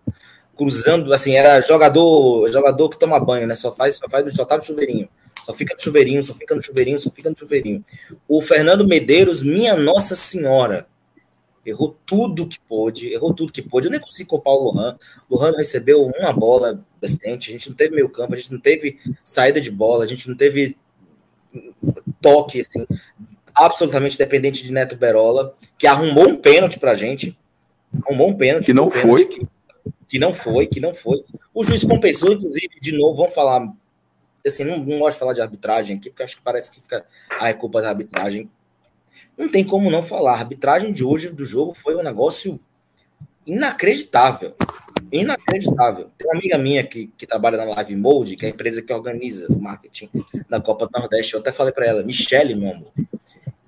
cruzando, 0.59 1.13
assim, 1.13 1.36
era 1.36 1.61
jogador, 1.61 2.49
jogador 2.49 2.89
que 2.89 2.99
toma 2.99 3.17
banho, 3.17 3.47
né? 3.47 3.55
Só 3.55 3.72
faz, 3.72 3.95
só 3.95 4.09
faz, 4.09 4.34
só 4.34 4.43
tá 4.43 4.57
no 4.57 4.61
chuveirinho. 4.61 5.07
Só 5.45 5.53
fica 5.53 5.74
no 5.74 5.80
chuveirinho, 5.80 6.22
só 6.22 6.34
fica 6.34 6.53
no 6.53 6.61
chuveirinho, 6.61 6.99
só 6.99 7.09
fica 7.09 7.30
no 7.30 7.38
chuveirinho. 7.38 7.84
O 8.28 8.41
Fernando 8.41 8.86
Medeiros, 8.86 9.41
minha 9.41 9.78
Nossa 9.78 10.15
Senhora, 10.15 10.86
errou 11.65 11.95
tudo 12.05 12.45
que 12.45 12.59
pôde, 12.59 13.07
errou 13.13 13.34
tudo 13.34 13.53
que 13.53 13.61
pôde. 13.61 13.88
Eu 13.88 13.91
nem 13.91 14.01
consigo 14.01 14.32
culpar 14.32 14.53
o 14.53 14.70
Lohan. 14.70 14.97
O 15.30 15.38
Lohan 15.38 15.55
recebeu 15.55 16.05
uma 16.05 16.34
bola 16.34 16.86
decente, 16.99 17.49
a 17.49 17.53
gente 17.53 17.70
não 17.70 17.78
teve 17.78 17.95
meio 17.95 18.09
campo, 18.09 18.34
a 18.34 18.38
gente 18.38 18.51
não 18.51 18.59
teve 18.59 18.99
saída 19.24 19.61
de 19.61 19.72
bola, 19.72 20.03
a 20.03 20.07
gente 20.07 20.28
não 20.28 20.36
teve 20.36 20.76
toque, 22.22 22.59
assim, 22.59 22.86
absolutamente 23.66 24.18
dependente 24.18 24.64
de 24.64 24.72
Neto 24.72 24.95
Berola, 24.95 25.55
que 25.78 25.88
arrumou 25.88 26.30
um 26.30 26.36
pênalti 26.36 26.80
pra 26.80 26.95
gente. 26.95 27.38
Arrumou 28.05 28.30
um 28.30 28.36
pênalti. 28.36 28.66
Que 28.66 28.74
não 28.74 28.88
um 28.88 28.91
foi. 28.91 29.26
Que, 29.26 29.47
que 30.07 30.20
não 30.20 30.34
foi, 30.34 30.68
que 30.68 30.80
não 30.80 30.93
foi. 30.93 31.24
O 31.53 31.64
juiz 31.64 31.84
compensou, 31.84 32.32
inclusive, 32.32 32.80
de 32.82 32.97
novo, 32.97 33.18
vamos 33.18 33.34
falar. 33.34 33.72
Assim, 34.45 34.64
não, 34.64 34.78
não 34.80 34.99
gosto 34.99 35.14
de 35.14 35.20
falar 35.20 35.34
de 35.34 35.41
arbitragem 35.41 35.97
aqui, 35.97 36.10
porque 36.10 36.24
acho 36.24 36.38
que 36.38 36.41
parece 36.41 36.72
que 36.72 36.82
fica. 36.82 37.05
É 37.41 37.53
culpa 37.53 37.82
da 37.82 37.89
arbitragem. 37.89 38.49
Não 39.38 39.49
tem 39.49 39.64
como 39.64 39.89
não 39.89 40.01
falar. 40.01 40.34
A 40.34 40.39
arbitragem 40.39 40.91
de 40.91 41.03
hoje 41.03 41.30
do 41.30 41.45
jogo 41.45 41.74
foi 41.74 41.95
um 41.95 42.03
negócio 42.03 42.60
inacreditável. 43.45 44.55
Inacreditável. 45.12 46.10
Tem 46.18 46.28
uma 46.28 46.38
amiga 46.38 46.57
minha 46.57 46.84
que, 46.84 47.07
que 47.18 47.26
trabalha 47.26 47.57
na 47.57 47.64
Live 47.66 47.95
Mode, 47.95 48.36
que 48.36 48.45
é 48.45 48.49
a 48.49 48.51
empresa 48.51 48.82
que 48.82 48.93
organiza 48.93 49.51
o 49.51 49.60
marketing 49.60 50.10
da 50.47 50.62
Copa 50.62 50.88
do 50.88 50.99
Nordeste. 50.99 51.34
Eu 51.34 51.39
até 51.39 51.51
falei 51.51 51.74
para 51.74 51.86
ela, 51.86 52.03
Michele, 52.03 52.53
meu 52.53 52.72
amor, 52.72 52.91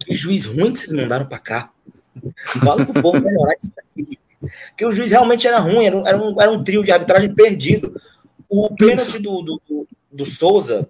que 0.03 0.13
juiz 0.13 0.45
ruim 0.45 0.71
que 0.71 0.79
vocês 0.79 0.93
mandaram 0.93 1.25
para 1.25 1.39
cá. 1.39 1.71
Fala 2.63 2.85
pro 2.85 3.01
povo 3.01 3.21
melhorar 3.21 3.53
isso 3.57 3.71
aqui 3.77 4.19
que 4.75 4.85
o 4.85 4.91
juiz 4.91 5.11
realmente 5.11 5.47
era 5.47 5.59
ruim, 5.59 5.85
era 5.85 5.97
um, 5.97 6.07
era 6.07 6.17
um, 6.17 6.41
era 6.41 6.51
um 6.51 6.63
trio 6.63 6.83
de 6.83 6.91
arbitragem 6.91 7.33
perdido. 7.33 7.93
O 8.49 8.73
pênalti 8.75 9.19
do, 9.19 9.41
do, 9.41 9.87
do, 10.11 10.25
Souza 10.25 10.89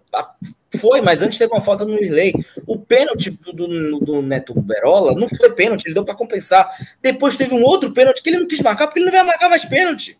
foi, 0.75 1.01
mas 1.01 1.21
antes 1.21 1.37
teve 1.37 1.51
uma 1.51 1.61
falta 1.61 1.85
no 1.85 1.95
Lirley. 1.95 2.33
O 2.65 2.79
pênalti 2.79 3.31
do, 3.31 3.53
do, 3.53 3.99
do, 3.99 4.21
Neto 4.21 4.59
Berola 4.59 5.13
não 5.13 5.27
foi 5.29 5.51
pênalti, 5.51 5.85
ele 5.85 5.93
deu 5.93 6.05
para 6.05 6.15
compensar. 6.15 6.69
Depois 7.01 7.37
teve 7.37 7.53
um 7.53 7.63
outro 7.63 7.91
pênalti 7.91 8.23
que 8.23 8.29
ele 8.29 8.39
não 8.39 8.47
quis 8.47 8.61
marcar, 8.61 8.87
porque 8.87 8.99
ele 8.99 9.09
não 9.09 9.13
ia 9.13 9.23
marcar 9.23 9.49
mais 9.49 9.65
pênalti. 9.65 10.17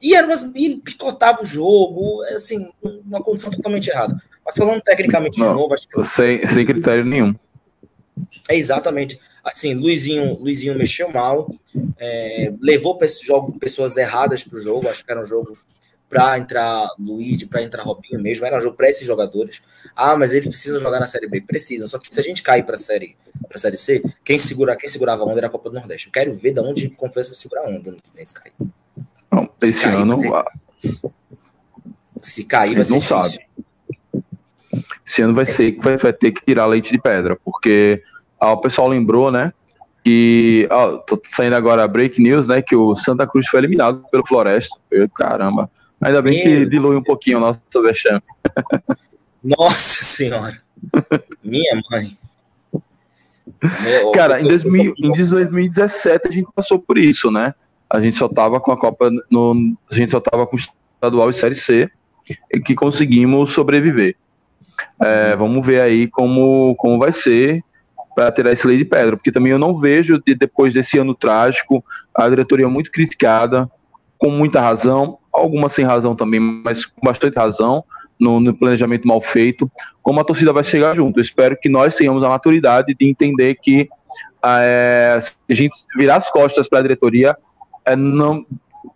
E 0.00 0.14
era 0.14 0.26
umas, 0.26 0.42
ele 0.54 0.76
picotava 0.78 1.42
o 1.42 1.46
jogo, 1.46 2.22
assim, 2.34 2.68
uma 2.82 3.22
condição 3.22 3.50
totalmente 3.50 3.88
errada. 3.88 4.20
Mas 4.44 4.56
falando 4.56 4.80
tecnicamente 4.80 5.38
não, 5.38 5.48
de 5.48 5.54
novo, 5.54 5.74
acho 5.74 5.88
que. 5.88 6.04
Sem, 6.04 6.46
sem 6.46 6.64
critério 6.64 7.04
nenhum. 7.04 7.34
É 8.48 8.56
exatamente 8.56 9.20
assim, 9.44 9.74
Luizinho, 9.74 10.34
Luizinho 10.34 10.76
mexeu 10.76 11.10
mal, 11.10 11.50
é, 11.98 12.52
levou 12.60 12.98
pessoas 12.98 13.96
erradas 13.96 14.44
para 14.44 14.58
o 14.58 14.60
jogo, 14.60 14.88
acho 14.88 15.04
que 15.04 15.10
era 15.10 15.20
um 15.20 15.26
jogo 15.26 15.56
para 16.08 16.38
entrar 16.38 16.88
Luiz, 16.98 17.44
para 17.44 17.62
entrar 17.62 17.82
Robinho 17.82 18.20
mesmo, 18.20 18.44
era 18.46 18.56
um 18.56 18.60
jogo 18.60 18.76
para 18.76 18.88
esses 18.88 19.06
jogadores. 19.06 19.62
Ah, 19.94 20.16
mas 20.16 20.32
eles 20.32 20.48
precisam 20.48 20.78
jogar 20.78 21.00
na 21.00 21.06
Série 21.06 21.28
B, 21.28 21.40
precisam. 21.42 21.86
Só 21.86 21.98
que 21.98 22.12
se 22.12 22.18
a 22.18 22.22
gente 22.22 22.42
cair 22.42 22.64
para 22.64 22.76
a 22.76 22.78
série, 22.78 23.14
para 23.46 23.58
série 23.58 23.76
C, 23.76 24.02
quem 24.24 24.38
segura, 24.38 24.74
quem 24.74 24.88
segurava 24.88 25.22
a 25.22 25.26
onda 25.26 25.38
era 25.38 25.48
a 25.48 25.50
Copa 25.50 25.68
do 25.68 25.74
Nordeste. 25.74 26.06
Eu 26.06 26.12
quero 26.12 26.34
ver 26.34 26.52
de 26.52 26.60
onde 26.60 26.88
confesso 26.90 27.30
vai 27.30 27.38
segurar 27.38 27.66
a 27.66 27.68
onda 27.68 27.90
no 27.90 27.98
que 27.98 28.10
vem 28.14 28.24
se 28.24 28.32
cair. 28.32 28.54
Não, 29.30 29.50
esse 29.60 29.82
cair, 29.82 29.96
ano 29.96 30.18
se 32.22 32.44
cair 32.44 32.74
vai 32.74 32.84
ser 32.84 32.90
não 32.90 32.98
difícil. 32.98 33.22
sabe. 33.22 33.47
Esse 35.06 35.22
ano 35.22 35.34
vai 35.34 35.46
ser 35.46 35.72
que 35.72 35.80
vai, 35.82 35.96
vai 35.96 36.12
ter 36.12 36.32
que 36.32 36.44
tirar 36.44 36.66
leite 36.66 36.92
de 36.92 37.00
pedra, 37.00 37.36
porque 37.44 38.02
ah, 38.38 38.52
o 38.52 38.58
pessoal 38.58 38.88
lembrou, 38.88 39.30
né? 39.30 39.52
Que 40.04 40.68
ó, 40.70 40.98
tô 40.98 41.20
saindo 41.24 41.56
agora 41.56 41.84
a 41.84 41.88
break 41.88 42.20
news, 42.20 42.46
né? 42.48 42.62
Que 42.62 42.76
o 42.76 42.94
Santa 42.94 43.26
Cruz 43.26 43.48
foi 43.48 43.60
eliminado 43.60 44.04
pelo 44.10 44.26
Floresta. 44.26 44.78
Eu, 44.90 45.08
caramba. 45.08 45.70
Ainda 46.00 46.22
bem 46.22 46.34
Meu 46.34 46.42
que 46.44 46.66
dilui 46.70 46.96
um 46.96 47.02
pouquinho 47.02 47.38
o 47.38 47.40
nosso 47.40 47.60
vexame. 47.82 48.22
Nossa 49.42 50.04
senhora. 50.04 50.56
Minha 51.42 51.80
mãe. 51.90 52.16
Meu, 53.82 54.12
Cara, 54.12 54.40
em, 54.40 54.44
2000, 54.44 54.94
em 54.98 55.12
2017 55.12 56.28
a 56.28 56.30
gente 56.30 56.48
passou 56.54 56.78
por 56.78 56.96
isso, 56.98 57.30
né? 57.30 57.54
A 57.90 58.00
gente 58.00 58.16
só 58.16 58.28
tava 58.28 58.60
com 58.60 58.70
a 58.70 58.76
Copa 58.76 59.10
no, 59.30 59.74
a 59.90 59.94
gente 59.94 60.10
só 60.10 60.20
tava 60.20 60.46
com 60.46 60.56
o 60.56 60.58
estadual 60.58 61.30
e 61.30 61.34
série 61.34 61.54
C 61.54 61.90
e 62.52 62.60
que 62.60 62.74
conseguimos 62.74 63.50
sobreviver. 63.50 64.16
É, 65.00 65.36
vamos 65.36 65.64
ver 65.64 65.80
aí 65.80 66.06
como, 66.08 66.74
como 66.76 66.98
vai 66.98 67.12
ser 67.12 67.62
para 68.14 68.32
tirar 68.32 68.52
esse 68.52 68.66
lei 68.66 68.76
de 68.76 68.84
pedra, 68.84 69.16
porque 69.16 69.30
também 69.30 69.52
eu 69.52 69.58
não 69.58 69.78
vejo, 69.78 70.20
de, 70.26 70.34
depois 70.34 70.74
desse 70.74 70.98
ano 70.98 71.14
trágico, 71.14 71.84
a 72.12 72.28
diretoria 72.28 72.68
muito 72.68 72.90
criticada, 72.90 73.70
com 74.18 74.28
muita 74.28 74.60
razão, 74.60 75.18
alguma 75.32 75.68
sem 75.68 75.84
razão 75.84 76.16
também, 76.16 76.40
mas 76.40 76.84
com 76.84 77.00
bastante 77.04 77.36
razão, 77.36 77.84
no, 78.18 78.40
no, 78.40 78.52
planejamento 78.52 79.06
mal 79.06 79.20
feito, 79.20 79.70
como 80.02 80.18
a 80.18 80.24
torcida 80.24 80.52
vai 80.52 80.64
chegar 80.64 80.96
junto. 80.96 81.20
Eu 81.20 81.22
espero 81.22 81.56
que 81.56 81.68
nós 81.68 81.94
tenhamos 81.94 82.24
a 82.24 82.28
maturidade 82.28 82.92
de 82.98 83.08
entender 83.08 83.54
que 83.54 83.88
é, 84.44 85.18
se 85.20 85.34
a 85.48 85.54
gente 85.54 85.76
virar 85.96 86.16
as 86.16 86.28
costas 86.28 86.68
para 86.68 86.80
a 86.80 86.82
diretoria, 86.82 87.36
é, 87.84 87.94
não, 87.94 88.44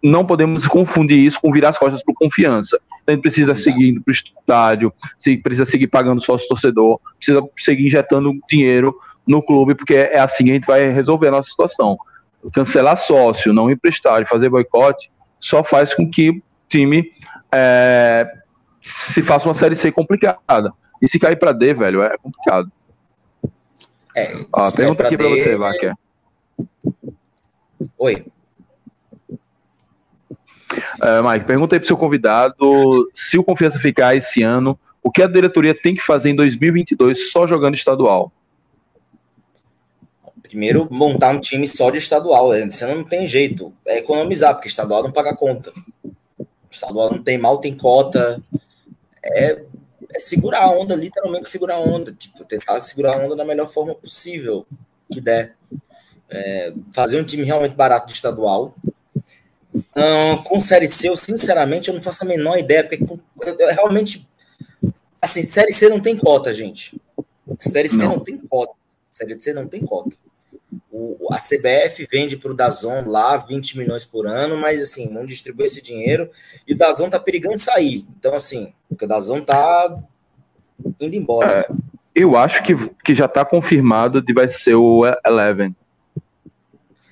não 0.03 0.25
podemos 0.25 0.67
confundir 0.67 1.19
isso 1.19 1.41
com 1.41 1.53
virar 1.53 1.71
as 1.71 1.79
costas 1.79 2.03
para 2.03 2.15
confiança. 2.15 2.79
A 3.07 3.11
gente 3.11 3.23
precisa 3.23 3.55
seguir 3.55 3.91
indo 3.91 4.01
para 4.03 4.11
o 4.11 4.15
estádio, 4.15 4.93
precisa 5.43 5.65
seguir 5.65 5.89
pagando 5.89 6.21
sócio 6.23 6.49
torcedor, 6.49 7.01
precisa 7.17 7.43
seguir 7.57 7.87
injetando 7.87 8.39
dinheiro 8.49 8.95
no 9.27 9.43
clube, 9.43 9.75
porque 9.75 9.95
é 9.95 10.19
assim 10.19 10.45
que 10.45 10.51
a 10.51 10.55
gente 10.55 10.67
vai 10.67 10.87
resolver 10.89 11.29
a 11.29 11.33
nossa 11.33 11.51
situação. 11.51 11.99
Cancelar 12.53 12.97
sócio, 12.97 13.53
não 13.53 13.71
emprestar 13.71 14.23
e 14.23 14.27
fazer 14.27 14.49
boicote 14.49 15.11
só 15.39 15.65
faz 15.65 15.95
com 15.95 16.09
que 16.09 16.31
o 16.31 16.43
time 16.69 17.13
é, 17.51 18.27
se 18.81 19.23
faça 19.23 19.49
uma 19.49 19.55
série 19.55 19.77
C 19.77 19.91
complicada. 19.91 20.73
E 21.01 21.09
se 21.09 21.19
cair 21.19 21.37
para 21.37 21.53
D, 21.53 21.75
velho, 21.75 22.03
é 22.03 22.17
complicado. 22.17 22.71
É, 24.15 24.37
Ó, 24.53 24.71
pergunta 24.71 25.07
aqui 25.07 25.17
para 25.17 25.29
você, 25.29 25.57
Vaquer. 25.57 25.95
Oi. 27.99 28.25
Uh, 30.73 31.29
Mike, 31.29 31.47
pergunta 31.47 31.75
aí 31.75 31.81
pro 31.81 31.87
seu 31.87 31.97
convidado 31.97 33.11
se 33.13 33.39
o 33.39 33.45
Confiança 33.45 33.79
ficar 33.79 34.17
esse 34.17 34.43
ano 34.43 34.79
O 35.03 35.11
que 35.11 35.23
a 35.23 35.27
diretoria 35.27 35.75
tem 35.75 35.95
que 35.95 36.03
fazer 36.03 36.31
em 36.31 36.37
2022 36.37 37.31
só 37.31 37.47
jogando 37.47 37.75
estadual? 37.75 38.33
Primeiro, 40.43 40.87
montar 40.91 41.31
um 41.31 41.41
time 41.41 41.67
só 41.67 41.91
de 41.91 41.97
estadual. 41.97 42.49
Você 42.49 42.85
não 42.85 43.03
tem 43.03 43.27
jeito. 43.27 43.73
É 43.87 43.99
economizar, 43.99 44.55
porque 44.55 44.69
estadual 44.69 45.03
não 45.03 45.11
paga 45.11 45.35
conta. 45.35 45.73
Estadual 46.71 47.11
não 47.11 47.23
tem 47.23 47.39
mal, 47.39 47.59
tem 47.59 47.75
cota. 47.75 48.43
É, 49.25 49.63
é 50.15 50.21
segurar 50.21 50.65
a 50.65 50.71
onda, 50.71 50.95
literalmente 50.95 51.49
segurar 51.49 51.77
a 51.77 51.81
onda. 51.81 52.13
Tipo, 52.13 52.45
tentar 52.45 52.79
segurar 52.81 53.15
a 53.15 53.25
onda 53.25 53.35
da 53.35 53.47
melhor 53.47 53.67
forma 53.67 53.95
possível 53.95 54.67
que 55.11 55.23
der. 55.23 55.57
É, 56.29 56.75
fazer 56.93 57.19
um 57.19 57.25
time 57.25 57.45
realmente 57.45 57.75
barato 57.75 58.09
de 58.09 58.13
estadual. 58.13 58.75
Com 60.45 60.61
Série 60.61 60.89
C, 60.89 61.09
eu 61.09 61.17
sinceramente 61.17 61.89
eu 61.89 61.95
não 61.95 62.03
faço 62.03 62.25
a 62.25 62.27
menor 62.27 62.59
ideia, 62.59 62.85
porque 62.85 63.03
eu, 63.03 63.59
eu, 63.59 63.75
realmente. 63.75 64.29
Assim, 65.21 65.43
Série 65.43 65.73
C 65.73 65.89
não 65.89 66.01
tem 66.01 66.17
cota, 66.17 66.53
gente. 66.53 67.01
Série 67.61 67.89
C 67.89 67.97
não, 67.97 68.17
não 68.17 68.21
tem 68.21 68.37
cota. 68.39 68.75
Série 69.11 69.41
C 69.41 69.53
não 69.53 69.69
tem 69.69 69.81
cota. 69.81 70.17
O, 70.91 71.29
a 71.31 71.39
CBF 71.39 72.09
vende 72.11 72.37
para 72.37 72.51
o 72.51 72.55
Dazon 72.55 73.05
lá 73.07 73.37
20 73.37 73.79
milhões 73.79 74.05
por 74.05 74.27
ano, 74.27 74.57
mas 74.57 74.81
assim, 74.81 75.09
não 75.09 75.25
distribui 75.25 75.67
esse 75.67 75.83
dinheiro 75.83 76.31
e 76.67 76.73
o 76.73 76.77
Dazon 76.77 77.09
tá 77.09 77.21
perigando 77.21 77.59
sair. 77.59 78.07
Então, 78.19 78.35
assim, 78.35 78.73
porque 78.89 79.05
o 79.05 79.09
Dazon 79.09 79.41
tá 79.41 80.03
indo 81.01 81.15
embora. 81.15 81.61
É, 81.61 81.67
eu 82.15 82.37
acho 82.37 82.63
que, 82.63 82.75
que 83.05 83.15
já 83.15 83.27
está 83.27 83.45
confirmado 83.45 84.21
de 84.21 84.33
vai 84.33 84.49
ser 84.49 84.75
o 84.75 85.03
Eleven. 85.25 85.75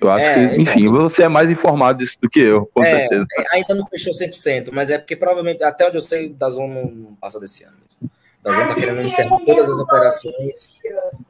Eu 0.01 0.11
acho 0.11 0.25
é, 0.25 0.35
que, 0.35 0.41
então, 0.41 0.63
enfim, 0.63 0.87
então, 0.87 1.01
você 1.01 1.25
é 1.25 1.29
mais 1.29 1.51
informado 1.51 1.99
disso 1.99 2.17
do 2.23 2.31
que 2.31 2.41
eu, 2.41 2.65
com 2.73 2.83
é, 2.83 3.01
certeza. 3.01 3.27
É, 3.39 3.57
ainda 3.57 3.75
não 3.75 3.87
fechou 3.87 4.15
100%, 4.15 4.71
mas 4.73 4.89
é 4.89 4.99
porque 4.99 5.15
provavelmente, 5.15 5.63
até 5.63 5.87
onde 5.87 5.99
eu 5.99 6.01
sei, 6.01 6.29
o 6.29 6.35
Dazon 6.35 6.69
não 6.69 7.15
passa 7.21 7.39
desse 7.39 7.65
ano. 7.65 7.77
O 8.03 8.09
Dazon 8.43 8.67
tá 8.67 8.75
querendo 8.75 9.03
encerrar 9.03 9.39
todas 9.41 9.69
as 9.69 9.79
operações. 9.79 10.79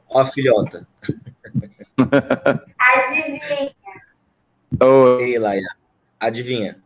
Ó, 0.09 0.19
a 0.19 0.25
filhota. 0.25 0.87
Adivinha. 2.79 3.75
Oh. 4.81 5.19
Ei, 5.19 5.37
Laia. 5.37 5.67
Adivinha. 6.17 6.77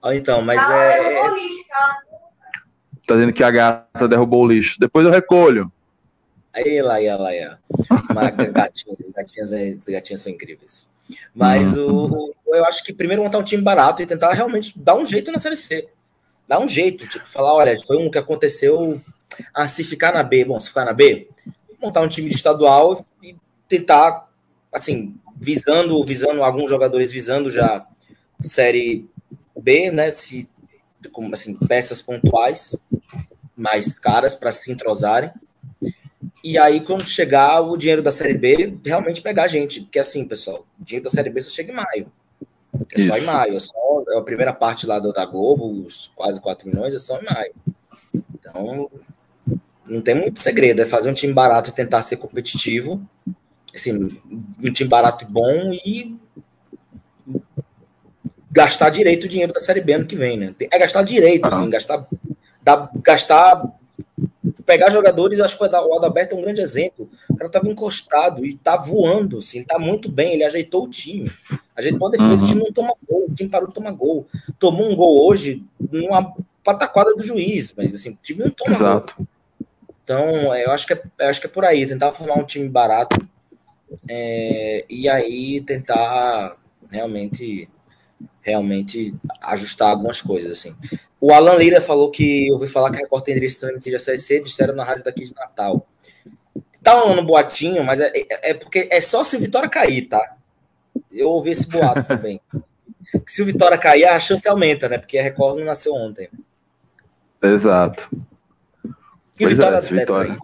Ó, 0.00 0.12
então, 0.12 0.40
mas 0.40 0.62
é. 0.70 1.28
Tá 3.06 3.14
dizendo 3.14 3.32
que 3.32 3.44
a 3.44 3.50
gata 3.50 4.08
derrubou 4.08 4.44
o 4.44 4.48
lixo. 4.48 4.80
Depois 4.80 5.04
eu 5.04 5.12
recolho. 5.12 5.70
Aí, 6.56 6.80
Laia, 6.80 7.16
Laia. 7.16 7.58
gatinhas, 8.50 9.10
gatinhas, 9.10 9.84
gatinhas 9.84 10.20
são 10.22 10.32
incríveis. 10.32 10.88
Mas 11.34 11.76
o, 11.76 12.34
eu 12.46 12.64
acho 12.64 12.82
que 12.82 12.94
primeiro 12.94 13.22
montar 13.22 13.38
um 13.38 13.44
time 13.44 13.62
barato 13.62 14.00
e 14.00 14.06
tentar 14.06 14.32
realmente 14.32 14.76
dar 14.78 14.94
um 14.94 15.04
jeito 15.04 15.30
na 15.30 15.38
Série 15.38 15.56
C. 15.56 15.86
Dar 16.48 16.58
um 16.58 16.66
jeito, 16.66 17.06
tipo, 17.06 17.26
falar, 17.26 17.52
olha, 17.54 17.78
foi 17.86 17.98
um 17.98 18.10
que 18.10 18.16
aconteceu. 18.16 19.00
Ah, 19.52 19.68
se 19.68 19.84
ficar 19.84 20.14
na 20.14 20.22
B, 20.22 20.46
bom, 20.46 20.58
se 20.58 20.68
ficar 20.68 20.86
na 20.86 20.94
B, 20.94 21.28
montar 21.80 22.00
um 22.00 22.08
time 22.08 22.30
de 22.30 22.36
estadual 22.36 22.96
e 23.22 23.36
tentar, 23.68 24.30
assim, 24.72 25.14
visando, 25.36 26.02
visando 26.04 26.42
alguns 26.42 26.70
jogadores 26.70 27.12
visando 27.12 27.50
já 27.50 27.86
série 28.40 29.06
B, 29.54 29.90
né? 29.90 30.14
Se, 30.14 30.48
como 31.12 31.34
assim, 31.34 31.54
peças 31.54 32.00
pontuais 32.00 32.74
mais 33.54 33.98
caras 33.98 34.34
para 34.34 34.52
se 34.52 34.72
entrosarem. 34.72 35.30
E 36.46 36.56
aí, 36.56 36.80
quando 36.80 37.04
chegar 37.04 37.60
o 37.60 37.76
dinheiro 37.76 38.00
da 38.00 38.12
Série 38.12 38.38
B, 38.38 38.78
realmente 38.86 39.20
pegar 39.20 39.42
a 39.42 39.48
gente. 39.48 39.80
Porque 39.80 39.98
assim, 39.98 40.24
pessoal, 40.24 40.64
o 40.80 40.84
dinheiro 40.84 41.02
da 41.02 41.10
Série 41.10 41.28
B 41.28 41.42
só 41.42 41.50
chega 41.50 41.72
em 41.72 41.74
maio. 41.74 42.12
É 42.94 43.04
só 43.04 43.18
em 43.18 43.22
maio. 43.22 43.56
É, 43.56 43.58
só, 43.58 44.04
é 44.10 44.16
a 44.16 44.22
primeira 44.22 44.52
parte 44.52 44.86
lá 44.86 45.00
da 45.00 45.24
Globo, 45.24 45.84
os 45.84 46.12
quase 46.14 46.40
4 46.40 46.68
milhões, 46.68 46.94
é 46.94 46.98
só 46.98 47.20
em 47.20 47.24
maio. 47.24 47.52
Então, 48.32 48.88
não 49.84 50.00
tem 50.00 50.14
muito 50.14 50.38
segredo, 50.38 50.80
é 50.80 50.86
fazer 50.86 51.10
um 51.10 51.14
time 51.14 51.32
barato 51.32 51.70
e 51.70 51.72
tentar 51.72 52.00
ser 52.02 52.16
competitivo. 52.16 53.04
Assim, 53.74 54.16
um 54.62 54.72
time 54.72 54.88
barato 54.88 55.24
e 55.24 55.26
bom 55.26 55.72
e 55.72 56.16
gastar 58.52 58.90
direito 58.90 59.24
o 59.24 59.28
dinheiro 59.28 59.52
da 59.52 59.58
Série 59.58 59.80
B 59.80 59.94
ano 59.94 60.06
que 60.06 60.14
vem, 60.14 60.36
né? 60.36 60.54
É 60.60 60.78
gastar 60.78 61.02
direito, 61.02 61.44
assim, 61.48 61.68
gastar, 61.68 62.06
gastar, 63.02 63.64
pegar 64.64 64.90
jogadores, 64.90 65.40
acho 65.40 65.56
que 65.56 65.64
o 65.64 65.94
Adalberto 65.96 66.34
é 66.34 66.38
um 66.38 66.42
grande 66.42 66.60
exemplo. 66.60 67.08
O 67.28 67.36
cara 67.36 67.50
tava 67.50 67.68
encostado 67.68 68.44
e 68.44 68.56
tá 68.56 68.76
voando, 68.76 69.38
assim, 69.38 69.58
ele 69.58 69.66
tá 69.66 69.78
muito 69.78 70.10
bem, 70.10 70.34
ele 70.34 70.44
ajeitou 70.44 70.84
o 70.84 70.88
time. 70.88 71.30
Ajeitou 71.76 72.08
a 72.08 72.10
defesa, 72.10 72.34
uhum. 72.34 72.42
o 72.42 72.44
time 72.44 72.60
não 72.64 72.72
toma 72.72 72.94
gol, 73.08 73.26
o 73.28 73.34
time 73.34 73.50
parou 73.50 73.68
de 73.68 73.74
tomar 73.74 73.92
gol. 73.92 74.26
Tomou 74.58 74.90
um 74.90 74.96
gol 74.96 75.28
hoje 75.28 75.64
numa 75.90 76.34
pataquada 76.64 77.14
do 77.14 77.22
juiz, 77.22 77.72
mas 77.76 77.94
assim, 77.94 78.10
o 78.10 78.18
time 78.22 78.44
não 78.44 78.50
toma 78.50 78.74
Exato. 78.74 79.14
gol. 79.16 79.26
Então, 80.02 80.54
é, 80.54 80.64
eu 80.64 80.70
acho 80.70 80.86
que 80.86 80.92
é, 80.92 81.02
eu 81.18 81.28
acho 81.28 81.40
que 81.40 81.46
é 81.46 81.50
por 81.50 81.64
aí, 81.64 81.84
tentar 81.86 82.12
formar 82.12 82.38
um 82.38 82.44
time 82.44 82.68
barato 82.68 83.16
é, 84.08 84.84
e 84.88 85.08
aí 85.08 85.60
tentar 85.60 86.56
realmente 86.90 87.68
realmente 88.40 89.12
ajustar 89.42 89.90
algumas 89.90 90.22
coisas 90.22 90.52
assim. 90.52 90.74
O 91.26 91.32
Alan 91.32 91.56
Lira 91.56 91.80
falou 91.80 92.08
que 92.08 92.52
ouviu 92.52 92.68
falar 92.68 92.88
que 92.88 92.98
a 92.98 93.00
Record 93.00 93.24
tem 93.24 93.34
direito 93.34 93.80
de 93.80 93.94
a 93.96 93.98
CSC, 93.98 94.44
disseram 94.44 94.76
na 94.76 94.84
rádio 94.84 95.02
daqui 95.02 95.24
de 95.24 95.34
Natal. 95.34 95.84
Tá 96.80 96.92
rolando 96.92 97.20
um 97.20 97.26
boatinho, 97.26 97.82
mas 97.82 97.98
é, 97.98 98.12
é, 98.14 98.50
é, 98.50 98.54
porque 98.54 98.88
é 98.92 99.00
só 99.00 99.24
se 99.24 99.36
o 99.36 99.40
Vitória 99.40 99.68
cair, 99.68 100.02
tá? 100.02 100.36
Eu 101.10 101.30
ouvi 101.30 101.50
esse 101.50 101.68
boato 101.68 102.04
também. 102.06 102.40
se 103.26 103.42
o 103.42 103.44
Vitória 103.44 103.76
cair, 103.76 104.04
a 104.04 104.20
chance 104.20 104.48
aumenta, 104.48 104.88
né? 104.88 104.98
Porque 104.98 105.18
a 105.18 105.22
Record 105.24 105.58
não 105.58 105.64
nasceu 105.64 105.94
ontem. 105.94 106.28
Exato. 107.42 108.08
E 108.84 108.90
pois 109.40 109.54
Vitória, 109.54 109.78
é, 109.78 109.80
Vitória. 109.80 110.38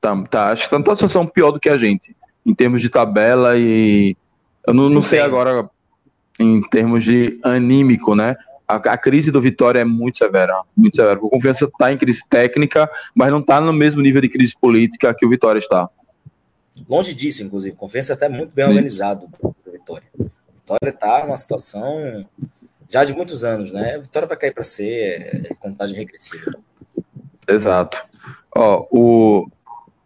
Tá, 0.00 0.24
tá, 0.24 0.46
acho 0.52 0.64
que 0.64 0.70
tá 0.70 0.78
numa 0.78 0.96
situação 0.96 1.26
pior 1.26 1.50
do 1.50 1.60
que 1.60 1.68
a 1.68 1.76
gente, 1.76 2.16
em 2.46 2.54
termos 2.54 2.80
de 2.80 2.88
tabela 2.88 3.58
e. 3.58 4.16
Eu 4.66 4.72
não, 4.72 4.88
não 4.88 5.02
sei 5.02 5.20
agora 5.20 5.68
em 6.40 6.62
termos 6.70 7.04
de 7.04 7.36
anímico, 7.44 8.14
né? 8.14 8.38
A, 8.72 8.92
a, 8.92 8.98
crise 8.98 9.30
do 9.30 9.40
Vitória 9.40 9.80
é 9.80 9.84
muito 9.84 10.18
severa, 10.18 10.62
muito 10.76 10.96
severa. 10.96 11.18
A 11.18 11.20
confiança 11.20 11.64
está 11.66 11.92
em 11.92 11.98
crise 11.98 12.22
técnica, 12.28 12.90
mas 13.14 13.30
não 13.30 13.40
está 13.40 13.60
no 13.60 13.72
mesmo 13.72 14.00
nível 14.00 14.20
de 14.20 14.28
crise 14.28 14.54
política 14.58 15.14
que 15.14 15.26
o 15.26 15.30
Vitória 15.30 15.58
está. 15.58 15.88
Longe 16.88 17.14
disso, 17.14 17.42
inclusive. 17.42 17.76
Confiança 17.76 18.14
até 18.14 18.28
muito 18.28 18.54
bem 18.54 18.64
Sim. 18.64 18.70
organizado 18.70 19.26
do 19.42 19.72
Vitória. 19.72 20.06
Vitória 20.54 20.90
está 20.90 21.24
numa 21.24 21.36
situação 21.36 22.26
já 22.88 23.04
de 23.04 23.14
muitos 23.14 23.44
anos, 23.44 23.72
né? 23.72 23.96
A 23.96 23.98
Vitória 23.98 24.28
vai 24.28 24.36
cair 24.36 24.52
para 24.52 24.64
ser 24.64 25.48
é, 25.50 25.54
contagem 25.54 25.96
regressiva. 25.96 26.52
Exato. 27.48 28.04
Ó, 28.54 28.86
o 28.90 29.48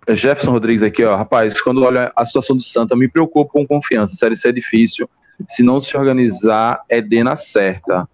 Jefferson 0.09 0.53
Rodrigues 0.53 0.83
aqui, 0.83 1.05
ó, 1.05 1.17
rapaz, 1.17 1.61
quando 1.61 1.83
olha 1.83 2.13
a 2.15 2.25
situação 2.25 2.57
do 2.57 2.63
Santa, 2.63 2.97
me 2.97 3.09
preocupa 3.09 3.53
com 3.53 3.67
confiança. 3.67 4.15
Série 4.15 4.37
C 4.37 4.49
é 4.49 4.53
difícil. 4.53 5.11
Se 5.49 5.63
não 5.63 5.81
se 5.81 5.97
organizar, 5.97 6.83
é 6.89 7.01
Dena 7.01 7.37
certa. 7.37 8.09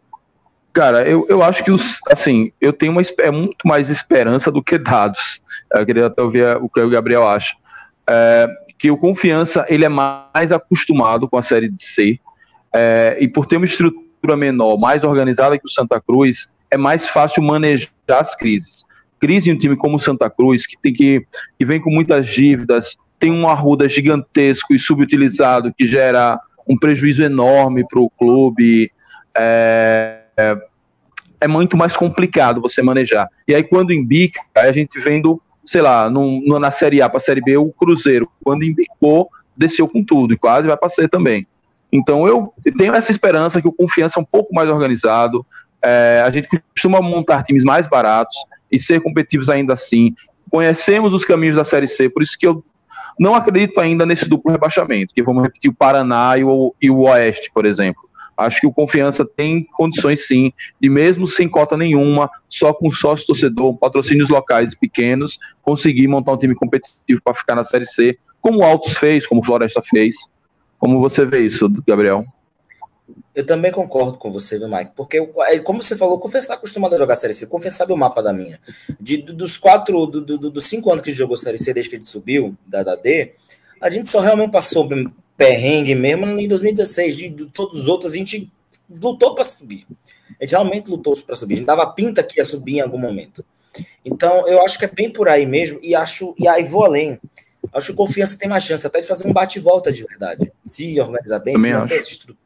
Cara, 0.72 1.06
eu, 1.06 1.26
eu 1.28 1.42
acho 1.42 1.62
que 1.62 1.70
os, 1.70 2.00
assim, 2.10 2.50
eu 2.60 2.72
tenho 2.72 2.92
uma, 2.92 3.02
é 3.18 3.30
muito 3.30 3.66
mais 3.66 3.90
esperança 3.90 4.50
do 4.50 4.62
que 4.62 4.78
dados. 4.78 5.42
Eu 5.72 5.84
queria 5.84 6.06
até 6.06 6.22
ouvir 6.22 6.46
o 6.56 6.68
que 6.68 6.80
o 6.80 6.90
Gabriel 6.90 7.28
acha. 7.28 7.54
É, 8.08 8.48
que 8.78 8.90
o 8.90 8.96
Confiança 8.96 9.64
ele 9.68 9.84
é 9.84 9.88
mais 9.88 10.50
acostumado 10.50 11.28
com 11.28 11.36
a 11.36 11.42
série 11.42 11.68
de 11.68 11.82
C 11.82 12.18
é, 12.74 13.16
e 13.20 13.28
por 13.28 13.46
ter 13.46 13.58
uma 13.58 13.66
estrutura 13.66 14.36
menor, 14.36 14.78
mais 14.78 15.04
organizada 15.04 15.58
que 15.58 15.66
o 15.66 15.70
Santa 15.70 16.00
Cruz, 16.00 16.50
é 16.70 16.76
mais 16.76 17.08
fácil 17.08 17.42
manejar 17.42 17.90
as 18.08 18.34
crises 18.34 18.86
crise 19.22 19.48
em 19.48 19.54
um 19.54 19.56
time 19.56 19.76
como 19.76 19.94
o 19.94 20.00
Santa 20.00 20.28
Cruz, 20.28 20.66
que, 20.66 20.76
tem 20.76 20.92
que, 20.92 21.24
que 21.56 21.64
vem 21.64 21.80
com 21.80 21.90
muitas 21.90 22.26
dívidas, 22.26 22.96
tem 23.20 23.30
um 23.30 23.48
arruda 23.48 23.88
gigantesco 23.88 24.74
e 24.74 24.78
subutilizado 24.80 25.72
que 25.78 25.86
gera 25.86 26.40
um 26.68 26.76
prejuízo 26.76 27.22
enorme 27.22 27.86
para 27.88 28.00
o 28.00 28.10
clube, 28.10 28.90
é, 29.32 30.21
é, 30.36 30.56
é, 31.40 31.48
muito 31.48 31.76
mais 31.76 31.96
complicado 31.96 32.60
você 32.60 32.82
manejar. 32.82 33.28
E 33.46 33.54
aí, 33.54 33.62
quando 33.62 33.92
embica, 33.92 34.40
a 34.54 34.72
gente 34.72 34.98
vendo, 35.00 35.40
sei 35.64 35.80
lá, 35.80 36.08
no, 36.08 36.58
na 36.58 36.70
Série 36.70 37.02
A 37.02 37.08
para 37.08 37.18
a 37.18 37.20
Série 37.20 37.40
B, 37.40 37.56
o 37.56 37.70
Cruzeiro, 37.72 38.28
quando 38.44 38.64
embicou, 38.64 39.28
desceu 39.56 39.88
com 39.88 40.04
tudo 40.04 40.34
e 40.34 40.38
quase 40.38 40.66
vai 40.66 40.76
para 40.76 40.88
C 40.88 41.08
também. 41.08 41.46
Então, 41.92 42.26
eu 42.26 42.52
tenho 42.78 42.94
essa 42.94 43.10
esperança 43.10 43.60
que 43.60 43.68
o 43.68 43.72
Confiança 43.72 44.18
é 44.18 44.22
um 44.22 44.24
pouco 44.24 44.54
mais 44.54 44.68
organizado. 44.68 45.44
É, 45.82 46.22
a 46.24 46.30
gente 46.30 46.48
costuma 46.74 47.00
montar 47.02 47.42
times 47.42 47.64
mais 47.64 47.86
baratos 47.86 48.36
e 48.70 48.78
ser 48.78 49.00
competitivos 49.00 49.50
ainda 49.50 49.74
assim. 49.74 50.14
Conhecemos 50.50 51.12
os 51.12 51.24
caminhos 51.24 51.56
da 51.56 51.64
Série 51.64 51.88
C, 51.88 52.08
por 52.08 52.22
isso 52.22 52.38
que 52.38 52.46
eu 52.46 52.64
não 53.18 53.34
acredito 53.34 53.78
ainda 53.78 54.06
nesse 54.06 54.28
duplo 54.28 54.50
rebaixamento, 54.50 55.14
que 55.14 55.22
vamos 55.22 55.42
repetir 55.42 55.70
o 55.70 55.74
Paraná 55.74 56.36
e 56.38 56.44
o, 56.44 56.74
e 56.80 56.90
o 56.90 57.00
Oeste, 57.00 57.50
por 57.52 57.66
exemplo. 57.66 58.02
Acho 58.36 58.60
que 58.60 58.66
o 58.66 58.72
Confiança 58.72 59.24
tem 59.24 59.64
condições 59.64 60.26
sim, 60.26 60.52
de 60.80 60.88
mesmo 60.88 61.26
sem 61.26 61.48
cota 61.48 61.76
nenhuma, 61.76 62.30
só 62.48 62.72
com 62.72 62.90
sócio 62.90 63.26
torcedor, 63.26 63.76
patrocínios 63.76 64.28
locais 64.28 64.74
pequenos, 64.74 65.38
conseguir 65.62 66.08
montar 66.08 66.32
um 66.32 66.38
time 66.38 66.54
competitivo 66.54 67.20
para 67.22 67.34
ficar 67.34 67.54
na 67.54 67.64
Série 67.64 67.86
C, 67.86 68.18
como 68.40 68.58
o 68.58 68.64
Altos 68.64 68.94
fez, 68.94 69.26
como 69.26 69.40
o 69.40 69.44
Floresta 69.44 69.82
fez. 69.82 70.28
Como 70.78 71.00
você 71.00 71.24
vê 71.24 71.40
isso, 71.46 71.68
Gabriel? 71.86 72.24
Eu 73.34 73.46
também 73.46 73.72
concordo 73.72 74.18
com 74.18 74.30
você, 74.30 74.58
viu, 74.58 74.68
Mike? 74.68 74.92
Porque, 74.94 75.16
é, 75.46 75.58
como 75.58 75.82
você 75.82 75.96
falou, 75.96 76.16
o 76.16 76.18
Confiança 76.18 76.46
está 76.46 76.54
acostumado 76.54 76.94
a 76.94 76.98
jogar 76.98 77.16
Série 77.16 77.32
C. 77.32 77.46
Confiança 77.46 77.78
sabe 77.78 77.92
o 77.92 77.96
mapa 77.96 78.22
da 78.22 78.32
minha. 78.32 78.60
De, 79.00 79.18
dos 79.18 79.56
quatro, 79.56 80.06
do, 80.06 80.20
do, 80.20 80.50
dos 80.50 80.66
cinco 80.66 80.90
anos 80.90 81.02
que 81.02 81.14
jogou 81.14 81.36
Série 81.36 81.58
C, 81.58 81.72
desde 81.72 81.88
que 81.88 81.96
gente 81.96 82.08
subiu, 82.08 82.56
da, 82.66 82.82
da 82.82 82.94
D, 82.94 83.32
a 83.82 83.90
gente 83.90 84.08
só 84.08 84.20
realmente 84.20 84.52
passou 84.52 84.88
perrengue 85.36 85.94
mesmo 85.94 86.24
em 86.38 86.46
2016. 86.46 87.16
De, 87.16 87.28
de 87.28 87.46
todos 87.46 87.80
os 87.80 87.88
outros, 87.88 88.12
a 88.12 88.16
gente 88.16 88.50
lutou 88.88 89.34
para 89.34 89.44
subir. 89.44 89.86
A 90.40 90.44
gente 90.44 90.52
realmente 90.52 90.88
lutou 90.88 91.14
para 91.26 91.34
subir. 91.34 91.54
A 91.54 91.56
gente 91.58 91.66
dava 91.66 91.86
pinta 91.92 92.22
que 92.22 92.38
ia 92.38 92.46
subir 92.46 92.76
em 92.76 92.80
algum 92.80 92.98
momento. 92.98 93.44
Então, 94.04 94.46
eu 94.46 94.62
acho 94.64 94.78
que 94.78 94.84
é 94.84 94.88
bem 94.88 95.10
por 95.10 95.28
aí 95.28 95.44
mesmo. 95.44 95.80
E 95.82 95.94
acho, 95.94 96.34
e 96.38 96.46
aí 96.46 96.62
vou 96.62 96.84
além. 96.84 97.18
Acho 97.72 97.92
que 97.92 97.96
Confiança 97.96 98.38
tem 98.38 98.48
mais 98.48 98.64
chance 98.64 98.86
até 98.86 99.00
de 99.00 99.06
fazer 99.06 99.26
um 99.26 99.32
bate-volta 99.32 99.92
de 99.92 100.04
verdade. 100.04 100.52
Se 100.64 101.00
organizar 101.00 101.40
bem, 101.40 101.54
Também 101.54 101.72
se 101.72 101.78
manter 101.78 101.96
essa 101.96 102.10
estrutura 102.10 102.41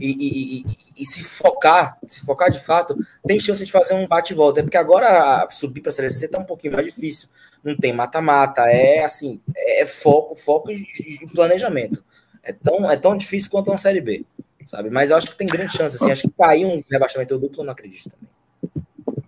e, 0.00 0.64
e, 0.64 0.64
e, 1.02 1.04
se 1.04 1.22
focar, 1.22 1.98
se 2.04 2.20
focar 2.20 2.50
de 2.50 2.58
fato, 2.58 2.96
tem 3.26 3.38
chance 3.38 3.64
de 3.64 3.70
fazer 3.70 3.94
um 3.94 4.06
bate-volta. 4.06 4.60
É 4.60 4.62
porque 4.62 4.76
agora 4.76 5.46
subir 5.50 5.80
para 5.80 5.90
a 5.90 5.92
Série 5.92 6.10
C 6.10 6.26
está 6.26 6.38
um 6.38 6.44
pouquinho 6.44 6.72
mais 6.72 6.86
difícil. 6.86 7.28
Não 7.62 7.76
tem 7.76 7.92
mata-mata, 7.92 8.62
é 8.62 9.04
assim, 9.04 9.40
é 9.56 9.84
foco, 9.84 10.34
foco 10.34 10.70
e 10.70 11.28
planejamento. 11.34 12.02
É 12.42 12.52
tão, 12.52 12.90
é 12.90 12.96
tão 12.96 13.16
difícil 13.16 13.50
quanto 13.50 13.70
uma 13.70 13.76
Série 13.76 14.00
B, 14.00 14.24
sabe? 14.64 14.88
Mas 14.88 15.10
eu 15.10 15.16
acho 15.16 15.30
que 15.30 15.36
tem 15.36 15.46
grande 15.46 15.72
chance. 15.72 15.96
Assim, 15.96 16.10
acho 16.10 16.22
que 16.22 16.34
cair 16.38 16.64
um 16.64 16.82
rebaixamento 16.90 17.38
duplo, 17.38 17.60
eu 17.60 17.66
não 17.66 17.72
acredito 17.72 18.10
também. 18.10 18.86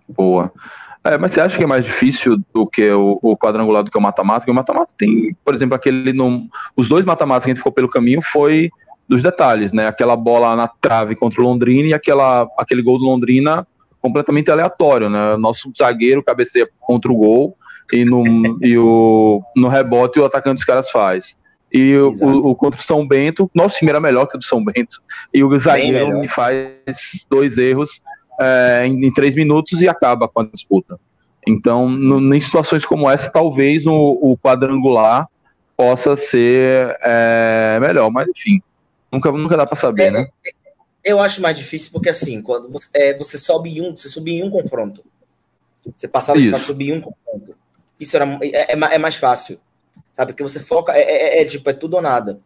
Boa. 0.09 0.51
É, 1.03 1.17
mas 1.17 1.33
você 1.33 1.41
acha 1.41 1.57
que 1.57 1.63
é 1.63 1.67
mais 1.67 1.83
difícil 1.83 2.41
do 2.53 2.65
que 2.65 2.89
o, 2.89 3.19
o 3.21 3.37
quadrangular 3.37 3.83
do 3.83 3.91
que 3.91 3.97
o 3.97 4.01
mata-mata? 4.01 4.39
Porque 4.39 4.51
o 4.51 4.55
mata-mata 4.55 4.93
tem, 4.97 5.35
por 5.43 5.53
exemplo, 5.53 5.75
aquele. 5.75 6.13
No, 6.13 6.47
os 6.77 6.87
dois 6.87 7.03
mata-matas 7.03 7.43
que 7.43 7.49
a 7.49 7.53
gente 7.53 7.57
ficou 7.57 7.73
pelo 7.73 7.89
caminho 7.89 8.21
foi 8.21 8.71
dos 9.07 9.21
detalhes, 9.21 9.71
né? 9.71 9.87
Aquela 9.87 10.15
bola 10.15 10.55
na 10.55 10.67
trave 10.67 11.15
contra 11.15 11.41
o 11.41 11.43
Londrina 11.43 11.89
e 11.89 11.93
aquela, 11.93 12.47
aquele 12.57 12.81
gol 12.81 12.97
do 12.97 13.05
Londrina 13.05 13.67
completamente 14.01 14.51
aleatório, 14.51 15.09
né? 15.09 15.37
Nosso 15.37 15.71
zagueiro 15.77 16.23
cabeceia 16.23 16.67
contra 16.79 17.11
o 17.11 17.15
gol 17.15 17.57
e 17.91 18.05
no, 18.05 18.23
e 18.61 18.77
o, 18.77 19.41
no 19.55 19.67
rebote 19.67 20.19
o 20.19 20.25
atacante 20.25 20.55
dos 20.55 20.65
caras 20.65 20.89
faz. 20.89 21.37
E 21.71 21.95
o, 21.95 22.11
o, 22.49 22.55
contra 22.55 22.79
o 22.79 22.83
São 22.83 23.07
Bento, 23.07 23.49
nosso 23.53 23.79
time 23.79 23.89
era 23.89 23.99
melhor 23.99 24.27
que 24.27 24.35
o 24.35 24.37
do 24.37 24.43
São 24.43 24.63
Bento. 24.63 25.01
E 25.33 25.43
o 25.43 25.59
zagueiro 25.59 26.19
me 26.19 26.27
faz 26.27 27.25
dois 27.29 27.57
erros 27.57 28.03
é, 28.39 28.83
em, 28.85 29.05
em, 29.05 29.11
três 29.11 29.35
minutos 29.35 29.81
e 29.81 29.87
acaba 29.87 30.27
com 30.27 30.41
a 30.41 30.45
disputa. 30.45 30.99
Então, 31.47 31.89
no, 31.89 32.33
em 32.33 32.39
situações 32.39 32.85
como 32.85 33.09
essa, 33.09 33.31
talvez 33.31 33.87
o, 33.87 33.93
o 33.93 34.37
quadrangular 34.37 35.27
possa 35.75 36.15
ser 36.15 36.95
é, 37.01 37.79
melhor, 37.81 38.11
mas 38.11 38.27
enfim, 38.29 38.61
Nunca, 39.13 39.31
nunca 39.31 39.55
dá 39.55 39.65
para 39.65 39.77
saber, 39.77 40.07
é, 40.07 40.11
né? 40.11 40.27
Eu 41.03 41.19
acho 41.19 41.39
mais 41.39 41.55
difícil 41.55 41.91
porque 41.91 42.09
assim, 42.09 42.41
quando 42.41 42.67
você, 42.69 42.87
é, 42.93 43.15
você 43.15 43.37
sobe 43.37 43.77
em 43.77 43.81
um, 43.81 43.95
você 43.95 44.09
sobe 44.09 44.31
em 44.31 44.43
um 44.43 44.49
confronto. 44.49 45.05
Você 45.95 46.07
passava 46.07 46.39
para 46.39 46.57
subir 46.57 46.89
em 46.89 46.93
um 46.93 47.01
confronto. 47.01 47.55
Isso 47.99 48.15
era, 48.15 48.25
é, 48.41 48.73
é, 48.73 48.95
é, 48.95 48.97
mais 48.97 49.15
fácil. 49.15 49.59
Sabe? 50.13 50.31
Porque 50.31 50.41
você 50.41 50.59
foca, 50.59 50.93
é, 50.93 51.01
é, 51.01 51.41
é, 51.41 51.45
tipo, 51.45 51.69
é 51.69 51.73
tudo 51.73 51.95
ou 51.95 52.01
nada. 52.01 52.39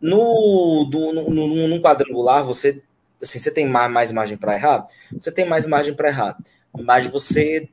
No, 0.00 0.86
do, 0.88 1.12
no, 1.12 1.30
no, 1.30 1.68
no 1.68 1.82
quadrangular, 1.82 2.44
você, 2.44 2.80
assim, 3.20 3.40
você 3.40 3.50
tem 3.50 3.66
mais, 3.66 3.90
mais 3.90 4.12
margem 4.12 4.36
para 4.36 4.54
errar? 4.54 4.86
Você 5.12 5.32
tem 5.32 5.44
mais 5.44 5.66
margem 5.66 5.94
para 5.94 6.08
errar. 6.08 6.38
Mas 6.72 7.06
você 7.06 7.68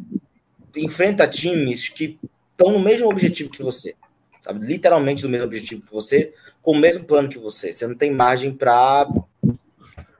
enfrenta 0.75 1.27
times 1.27 1.89
que 1.89 2.17
estão 2.51 2.71
no 2.71 2.79
mesmo 2.79 3.07
objetivo 3.07 3.51
que 3.51 3.61
você 3.61 3.95
sabe? 4.45 4.63
Literalmente 4.63 5.23
do 5.23 5.29
mesmo 5.29 5.47
objetivo 5.47 5.81
que 5.81 5.91
você, 5.91 6.33
com 6.61 6.71
o 6.71 6.77
mesmo 6.77 7.03
plano 7.03 7.27
que 7.27 7.39
você. 7.39 7.73
Você 7.73 7.87
não 7.87 7.95
tem 7.95 8.11
margem 8.11 8.53
para 8.53 9.07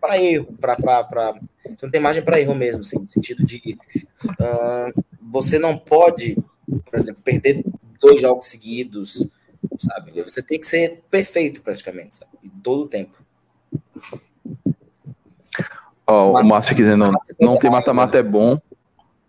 para 0.01 0.21
erro, 0.21 0.53
para 0.59 0.75
você 1.63 1.85
não 1.85 1.91
tem 1.91 2.01
margem 2.01 2.23
para 2.23 2.39
erro 2.39 2.53
mesmo, 2.53 2.81
assim, 2.81 2.99
no 2.99 3.09
sentido 3.09 3.43
de 3.43 3.75
uh, 4.23 5.03
você 5.19 5.57
não 5.57 5.77
pode, 5.77 6.37
por 6.85 6.99
exemplo, 6.99 7.21
perder 7.23 7.63
dois 7.99 8.21
jogos 8.21 8.45
seguidos, 8.45 9.27
sabe? 9.79 10.21
Você 10.21 10.43
tem 10.43 10.59
que 10.59 10.67
ser 10.67 11.03
perfeito 11.09 11.61
praticamente, 11.61 12.17
sabe? 12.17 12.31
Todo 12.61 12.83
o 12.83 12.87
tempo. 12.87 13.17
Oh, 16.07 16.39
o 16.39 16.43
Márcio 16.43 16.75
dizendo, 16.75 16.97
não, 16.97 17.13
não 17.39 17.57
tem 17.57 17.69
mata-mata 17.69 18.19
é 18.19 18.23
bom, 18.23 18.61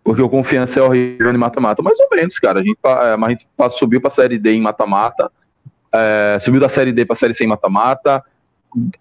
porque 0.07 0.21
o 0.21 0.29
Confiança 0.29 0.79
é 0.79 0.83
horrível 0.83 1.29
em 1.33 1.37
mata-mata. 1.37 1.83
Mais 1.83 1.99
ou 1.99 2.07
menos, 2.09 2.39
cara. 2.39 2.61
A 2.61 2.63
gente, 2.63 2.79
é, 2.81 2.89
a 2.89 3.29
gente 3.29 3.45
subiu 3.71 3.99
para 3.99 4.07
a 4.07 4.11
Série 4.11 4.37
D 4.37 4.53
em 4.53 4.61
mata-mata, 4.61 5.29
é, 5.91 6.39
subiu 6.39 6.61
da 6.61 6.69
Série 6.69 6.93
D 6.93 7.03
para 7.03 7.13
a 7.13 7.17
Série 7.17 7.33
C 7.33 7.43
em 7.43 7.47
mata-mata. 7.47 8.23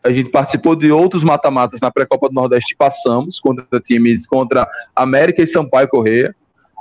A 0.02 0.10
gente 0.10 0.30
participou 0.30 0.74
de 0.74 0.90
outros 0.90 1.22
mata-matas 1.22 1.80
na 1.80 1.92
pré-copa 1.92 2.28
do 2.28 2.34
Nordeste 2.34 2.74
e 2.74 2.76
passamos 2.76 3.38
contra 3.38 3.78
times, 3.78 4.26
contra 4.26 4.68
América 4.96 5.40
e 5.40 5.46
Sampaio 5.46 5.86
Correia. 5.86 6.34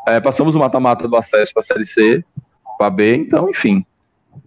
É, 0.07 0.19
passamos 0.19 0.55
o 0.55 0.59
mata-mata 0.59 1.07
do 1.07 1.15
acesso 1.15 1.53
para 1.53 1.61
a 1.61 1.63
Série 1.63 1.85
C, 1.85 2.25
para 2.79 2.89
B, 2.89 3.17
então, 3.17 3.47
enfim. 3.47 3.85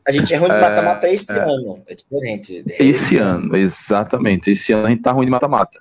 A 0.04 0.10
gente 0.10 0.34
é 0.34 0.38
ruim 0.38 0.50
de 0.50 0.60
mata-mata 0.60 1.08
esse 1.08 1.32
é, 1.32 1.40
ano, 1.40 1.80
é 1.86 1.94
diferente. 1.94 2.64
Esse, 2.66 2.82
esse 2.82 3.16
ano, 3.18 3.44
ano, 3.44 3.56
exatamente. 3.56 4.50
Esse 4.50 4.72
ano 4.72 4.86
a 4.88 4.90
gente 4.90 5.02
tá 5.02 5.12
ruim 5.12 5.26
de 5.26 5.30
mata-mata. 5.30 5.78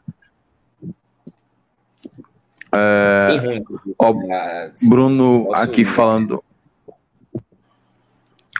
É, 2.78 3.38
ruim, 3.38 3.64
ó, 3.98 4.14
ah, 4.32 4.72
Bruno 4.88 5.49
aqui 5.54 5.84
falando. 5.84 6.44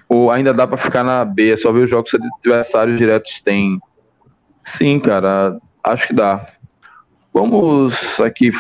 Ou 0.10 0.32
ainda 0.32 0.54
dá 0.54 0.66
para 0.66 0.78
ficar 0.78 1.04
na 1.04 1.24
B, 1.26 1.52
é 1.52 1.58
só 1.58 1.72
ver 1.72 1.84
os 1.84 1.90
jogos 1.90 2.12
que 2.12 2.18
os 2.18 2.24
adversários 2.24 2.98
diretos 2.98 3.42
têm. 3.42 3.80
Sim, 4.64 5.00
cara, 5.00 5.58
acho 5.84 6.08
que 6.08 6.14
dá. 6.14 6.46
Vamos 7.34 8.20
aqui, 8.22 8.52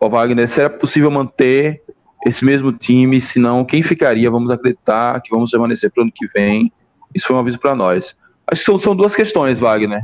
ó, 0.00 0.08
Wagner, 0.08 0.48
será 0.48 0.70
possível 0.70 1.10
manter 1.10 1.82
esse 2.26 2.44
mesmo 2.44 2.72
time? 2.72 3.20
Se 3.20 3.38
não, 3.38 3.64
quem 3.64 3.82
ficaria? 3.82 4.30
Vamos 4.30 4.50
acreditar 4.50 5.20
que 5.20 5.30
vamos 5.30 5.50
permanecer 5.50 5.90
para 5.90 6.00
o 6.00 6.04
ano 6.04 6.12
que 6.14 6.26
vem. 6.26 6.72
Isso 7.14 7.26
foi 7.26 7.36
um 7.36 7.38
aviso 7.40 7.58
para 7.58 7.74
nós. 7.74 8.16
Acho 8.46 8.60
que 8.60 8.66
são, 8.66 8.78
são 8.78 8.96
duas 8.96 9.14
questões, 9.14 9.58
Wagner. 9.58 10.02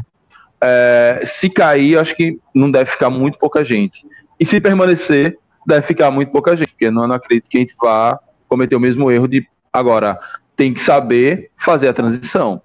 É, 0.63 1.23
se 1.25 1.49
cair, 1.49 1.99
acho 1.99 2.15
que 2.15 2.39
não 2.55 2.71
deve 2.71 2.91
ficar 2.91 3.09
muito 3.09 3.39
pouca 3.39 3.65
gente. 3.65 4.07
E 4.41 4.47
se 4.47 4.59
permanecer, 4.59 5.39
deve 5.67 5.87
ficar 5.87 6.11
muito 6.11 6.33
pouca 6.33 6.57
gente, 6.57 6.71
porque 6.71 6.91
não, 6.91 7.07
não 7.07 7.15
acredito 7.15 7.51
que 7.51 7.59
a 7.59 7.61
gente 7.61 7.77
vá 7.81 8.19
cometer 8.49 8.75
o 8.75 8.81
mesmo 8.81 9.11
erro 9.11 9.29
de. 9.29 9.47
Agora, 9.71 10.19
tem 10.57 10.73
que 10.73 10.81
saber 10.81 11.51
fazer 11.57 11.89
a 11.89 11.93
transição. 11.93 12.61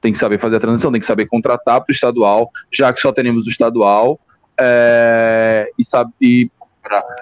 Tem 0.00 0.12
que 0.12 0.18
saber 0.18 0.38
fazer 0.38 0.56
a 0.56 0.60
transição, 0.60 0.92
tem 0.92 1.00
que 1.00 1.06
saber 1.06 1.26
contratar 1.26 1.80
para 1.80 1.90
o 1.90 1.94
estadual, 1.94 2.50
já 2.72 2.92
que 2.92 3.00
só 3.00 3.12
teremos 3.12 3.46
o 3.46 3.50
estadual, 3.50 4.20
é, 4.58 5.70
e, 5.76 5.84
sabe, 5.84 6.12
e, 6.20 6.50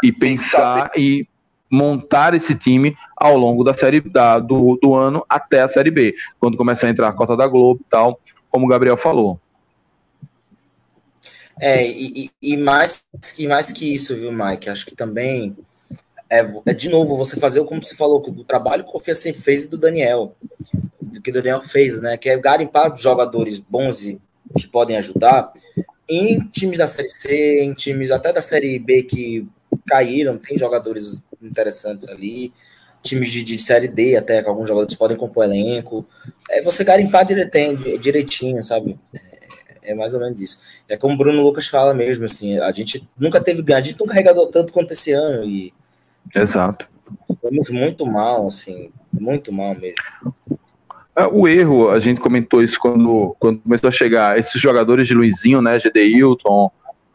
e 0.02 0.12
pensar 0.12 0.90
e 0.94 1.26
montar 1.70 2.34
esse 2.34 2.54
time 2.54 2.94
ao 3.16 3.36
longo 3.36 3.64
da 3.64 3.74
série 3.74 4.00
da, 4.00 4.38
do, 4.38 4.78
do 4.80 4.94
ano 4.94 5.24
até 5.28 5.62
a 5.62 5.68
série 5.68 5.90
B, 5.90 6.14
quando 6.38 6.56
começar 6.56 6.86
a 6.86 6.90
entrar 6.90 7.08
a 7.08 7.12
cota 7.12 7.34
da 7.34 7.46
Globo 7.46 7.80
e 7.80 7.90
tal, 7.90 8.20
como 8.50 8.66
o 8.66 8.68
Gabriel 8.68 8.96
falou. 8.96 9.40
É, 11.60 11.86
e, 11.86 12.30
e, 12.42 12.56
mais, 12.56 13.02
e 13.38 13.48
mais 13.48 13.72
que 13.72 13.94
isso, 13.94 14.14
viu, 14.14 14.30
Mike? 14.30 14.68
Acho 14.68 14.84
que 14.84 14.94
também 14.94 15.56
é, 16.30 16.40
é 16.66 16.74
de 16.74 16.88
novo 16.88 17.16
você 17.16 17.38
fazer, 17.38 17.64
como 17.64 17.82
você 17.82 17.94
falou, 17.94 18.20
o 18.20 18.44
trabalho 18.44 18.84
que 18.84 18.90
o 18.90 18.92
Confiança 18.92 19.22
sempre 19.22 19.40
fez 19.40 19.66
do 19.66 19.78
Daniel, 19.78 20.36
do 21.00 21.20
que 21.20 21.30
o 21.30 21.32
Daniel 21.32 21.62
fez, 21.62 22.00
né? 22.00 22.16
Que 22.16 22.28
é 22.28 22.36
garimpar 22.38 22.94
jogadores 22.96 23.58
bons 23.58 24.06
e 24.06 24.20
que 24.58 24.66
podem 24.68 24.96
ajudar 24.96 25.52
em 26.08 26.40
times 26.48 26.78
da 26.78 26.86
Série 26.86 27.08
C, 27.08 27.62
em 27.62 27.74
times 27.74 28.10
até 28.10 28.32
da 28.32 28.40
Série 28.40 28.78
B 28.78 29.02
que 29.02 29.46
caíram, 29.88 30.38
tem 30.38 30.58
jogadores 30.58 31.22
interessantes 31.42 32.08
ali, 32.08 32.52
times 33.02 33.30
de, 33.30 33.42
de 33.42 33.58
Série 33.58 33.88
D 33.88 34.16
até, 34.16 34.42
que 34.42 34.48
alguns 34.48 34.68
jogadores 34.68 34.96
podem 34.96 35.16
compor 35.16 35.44
elenco. 35.44 36.06
É 36.50 36.62
você 36.62 36.84
garimpar 36.84 37.24
direitinho, 37.24 37.98
direitinho 37.98 38.62
sabe? 38.62 38.98
É, 39.14 39.45
é 39.86 39.94
mais 39.94 40.14
ou 40.14 40.20
menos 40.20 40.40
isso. 40.40 40.58
É 40.88 40.96
como 40.96 41.14
o 41.14 41.16
Bruno 41.16 41.42
Lucas 41.42 41.66
fala 41.66 41.94
mesmo, 41.94 42.24
assim, 42.24 42.58
a 42.58 42.70
gente 42.72 43.08
nunca 43.18 43.40
teve 43.40 43.62
ganho, 43.62 43.78
a 43.78 43.82
gente 43.82 43.98
nunca 43.98 44.12
arrecadou 44.12 44.46
tanto 44.48 44.72
quanto 44.72 44.92
esse 44.92 45.12
ano 45.12 45.44
e 45.44 45.72
Exato. 46.34 46.88
Estamos 47.30 47.70
muito 47.70 48.04
mal, 48.04 48.48
assim, 48.48 48.90
muito 49.12 49.52
mal 49.52 49.76
mesmo. 49.80 50.54
É, 51.14 51.26
o 51.26 51.46
erro, 51.48 51.88
a 51.88 52.00
gente 52.00 52.20
comentou 52.20 52.62
isso 52.62 52.78
quando, 52.78 53.36
quando 53.38 53.60
começou 53.60 53.88
a 53.88 53.92
chegar 53.92 54.38
esses 54.38 54.60
jogadores 54.60 55.06
de 55.06 55.14
Luizinho, 55.14 55.62
né, 55.62 55.78
Gedeilton, 55.78 56.70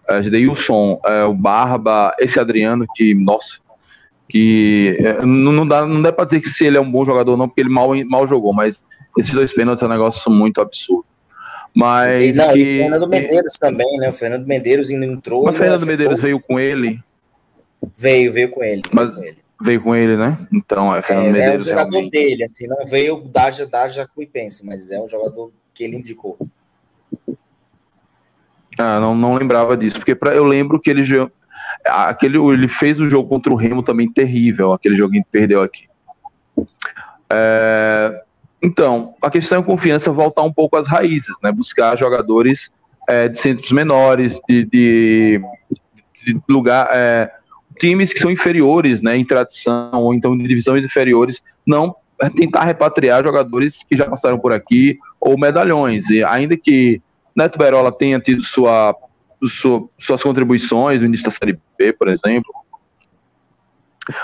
é, 0.07 0.23
Gedeilson, 0.23 0.99
é, 1.05 1.23
o 1.25 1.33
Barba, 1.33 2.15
esse 2.19 2.39
Adriano, 2.39 2.85
que, 2.95 3.13
nossa, 3.13 3.59
que 4.27 4.97
não, 5.21 5.51
não 5.51 5.67
dá, 5.67 5.85
não 5.85 6.01
dá 6.01 6.11
pra 6.11 6.25
dizer 6.25 6.39
que 6.39 6.49
se 6.49 6.65
ele 6.65 6.77
é 6.77 6.81
um 6.81 6.89
bom 6.89 7.05
jogador 7.05 7.31
ou 7.31 7.37
não, 7.37 7.47
porque 7.47 7.61
ele 7.61 7.69
mal, 7.69 7.91
mal 8.05 8.25
jogou, 8.25 8.53
mas 8.53 8.83
esses 9.17 9.33
dois 9.33 9.53
pênaltis 9.53 9.83
é 9.83 9.85
um 9.85 9.89
negócio 9.89 10.31
muito 10.31 10.61
absurdo. 10.61 11.05
Mas. 11.73 12.35
Não, 12.35 12.53
que... 12.53 12.59
e 12.59 12.79
o 12.79 12.83
Fernando 12.83 13.07
Medeiros 13.07 13.53
também, 13.53 13.97
né? 13.97 14.09
O 14.09 14.13
Fernando 14.13 14.45
Medeiros 14.45 14.91
entrou. 14.91 15.45
Mas 15.45 15.55
o 15.55 15.57
Fernando 15.57 15.85
Medeiros 15.85 16.21
veio 16.21 16.39
com 16.39 16.59
ele. 16.59 16.99
Veio, 17.97 18.31
veio 18.31 18.49
com 18.49 18.63
ele. 18.63 18.81
Mas 18.91 19.15
com 19.15 19.23
ele. 19.23 19.37
veio 19.61 19.81
com 19.81 19.95
ele, 19.95 20.17
né? 20.17 20.37
Então, 20.51 20.93
é 20.95 21.01
Fernando 21.01 21.27
é, 21.27 21.31
Medeiros. 21.31 21.67
É 21.67 21.69
o 21.69 21.71
jogador 21.71 21.91
realmente. 21.91 22.11
dele, 22.11 22.43
assim, 22.43 22.67
não 22.67 22.85
veio 22.85 23.21
da 23.21 23.49
da 23.49 23.87
Jacuipense, 23.87 24.65
mas 24.65 24.91
é 24.91 24.99
um 24.99 25.07
jogador 25.07 25.51
que 25.73 25.83
ele 25.83 25.95
indicou. 25.95 26.37
Ah, 28.77 28.99
não, 28.99 29.15
não 29.15 29.35
lembrava 29.35 29.75
disso, 29.75 29.97
porque 29.97 30.15
pra, 30.15 30.33
eu 30.33 30.43
lembro 30.43 30.79
que 30.79 30.89
ele, 30.89 31.03
aquele, 31.85 32.37
ele 32.37 32.67
fez 32.67 32.99
um 32.99 33.09
jogo 33.09 33.27
contra 33.27 33.51
o 33.51 33.55
Remo 33.55 33.83
também 33.83 34.11
terrível, 34.11 34.73
aquele 34.73 34.95
joguinho 34.95 35.23
que 35.23 35.29
perdeu 35.29 35.61
aqui. 35.61 35.87
É, 37.29 38.23
então, 38.61 39.15
a 39.21 39.29
questão 39.29 39.59
é 39.59 39.63
confiança 39.63 40.11
voltar 40.11 40.43
um 40.43 40.53
pouco 40.53 40.77
às 40.77 40.87
raízes, 40.87 41.37
né? 41.41 41.51
Buscar 41.51 41.97
jogadores 41.97 42.71
é, 43.09 43.27
de 43.27 43.37
centros 43.37 43.71
menores, 43.71 44.39
de, 44.47 44.65
de, 44.65 45.41
de 46.23 46.41
lugar, 46.47 46.87
é, 46.91 47.31
times 47.79 48.13
que 48.13 48.19
são 48.19 48.29
inferiores, 48.29 49.01
né, 49.01 49.17
em 49.17 49.25
tradição 49.25 49.91
ou 49.93 50.13
então 50.13 50.37
de 50.37 50.47
divisões 50.47 50.85
inferiores, 50.85 51.43
não 51.65 51.95
tentar 52.35 52.63
repatriar 52.63 53.23
jogadores 53.23 53.81
que 53.81 53.97
já 53.97 54.07
passaram 54.07 54.37
por 54.37 54.53
aqui 54.53 54.99
ou 55.19 55.37
medalhões. 55.37 56.09
E 56.11 56.23
ainda 56.23 56.55
que 56.55 57.01
Neto 57.35 57.57
Berola 57.57 57.91
tenha 57.91 58.19
tido 58.19 58.43
sua, 58.43 58.95
sua, 59.43 59.89
suas 59.97 60.21
contribuições 60.21 61.01
no 61.01 61.07
início 61.07 61.25
da 61.25 61.31
Série 61.31 61.57
B, 61.77 61.93
por 61.93 62.07
exemplo, 62.07 62.53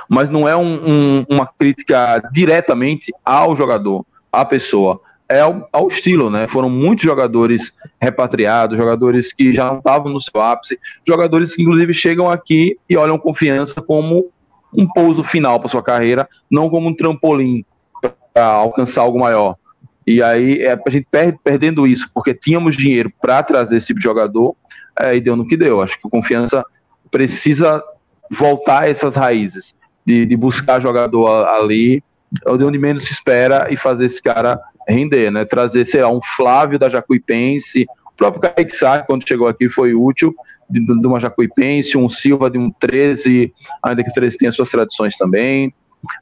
mas 0.08 0.30
não 0.30 0.48
é 0.48 0.56
um, 0.56 0.90
um, 1.20 1.26
uma 1.30 1.48
crítica 1.48 2.22
diretamente 2.32 3.12
ao 3.26 3.56
jogador, 3.56 4.06
à 4.42 4.46
pessoa 4.46 5.02
é 5.30 5.42
ao, 5.42 5.68
ao, 5.74 5.88
estilo, 5.88 6.30
né? 6.30 6.48
Foram 6.48 6.70
muitos 6.70 7.04
jogadores 7.04 7.74
repatriados, 8.00 8.78
jogadores 8.78 9.34
que 9.34 9.54
já 9.54 9.66
não 9.70 9.80
estavam 9.80 10.12
no 10.12 10.22
seu 10.22 10.40
ápice, 10.42 10.80
jogadores 11.06 11.54
que 11.54 11.62
inclusive 11.62 11.94
chegam 11.94 12.30
aqui 12.30 12.78
e 12.90 12.96
olham 12.96 13.18
confiança 13.18 13.82
como 13.82 14.30
um 14.74 14.88
pouso 14.88 15.24
final 15.24 15.60
para 15.60 15.70
sua 15.70 15.84
carreira, 15.84 16.28
não 16.50 16.70
como 16.70 16.88
um 16.88 16.96
trampolim 16.96 17.66
para 18.34 18.46
alcançar 18.46 19.02
algo 19.02 19.20
maior. 19.20 19.56
E 20.06 20.24
aí 20.24 20.62
é, 20.62 20.72
a 20.72 20.90
gente 20.90 21.08
perde, 21.12 21.38
perdendo 21.44 21.86
isso, 21.86 22.10
porque 22.14 22.34
tínhamos 22.34 22.78
dinheiro 22.78 23.12
para 23.20 23.44
trazer 23.44 23.78
esse 23.78 23.88
tipo 23.88 24.00
de 24.00 24.06
jogador, 24.06 24.56
é, 24.98 25.16
e 25.16 25.22
deu 25.22 25.36
no 25.36 25.46
que 25.46 25.58
deu. 25.58 25.82
Acho 25.82 26.00
que 26.00 26.08
o 26.08 26.10
confiança 26.10 26.64
precisa 27.12 27.84
voltar 28.30 28.84
a 28.84 28.90
essas 28.90 29.16
raízes, 29.16 29.76
de, 30.06 30.26
de 30.26 30.38
buscar 30.38 30.82
jogador 30.82 31.46
ali, 31.50 32.02
de 32.32 32.64
onde 32.64 32.78
menos 32.78 33.06
se 33.06 33.14
espera, 33.14 33.68
e 33.72 33.78
fazer 33.78 34.06
esse 34.06 34.22
cara 34.22 34.60
render, 34.88 35.32
né? 35.32 35.46
Trazer, 35.46 35.86
sei 35.86 36.02
lá, 36.02 36.10
um 36.10 36.22
Flávio 36.22 36.80
da 36.80 36.90
Jacuipense, 36.90 37.86
o 38.06 38.18
próprio 38.18 38.42
Kaique 38.42 38.76
Sá, 38.76 39.00
quando 39.00 39.28
chegou 39.28 39.48
aqui, 39.48 39.70
foi 39.70 39.94
útil, 39.94 40.36
de, 40.70 40.80
de 40.80 41.08
uma 41.08 41.20
Jacuipense, 41.20 41.98
um 41.98 42.10
Silva 42.10 42.50
de 42.50 42.58
um 42.58 42.72
13, 42.72 43.54
ainda 43.84 44.04
que 44.04 44.10
o 44.10 44.14
13 44.14 44.38
tenha 44.38 44.52
suas 44.52 44.70
tradições 44.70 45.16
também, 45.18 45.74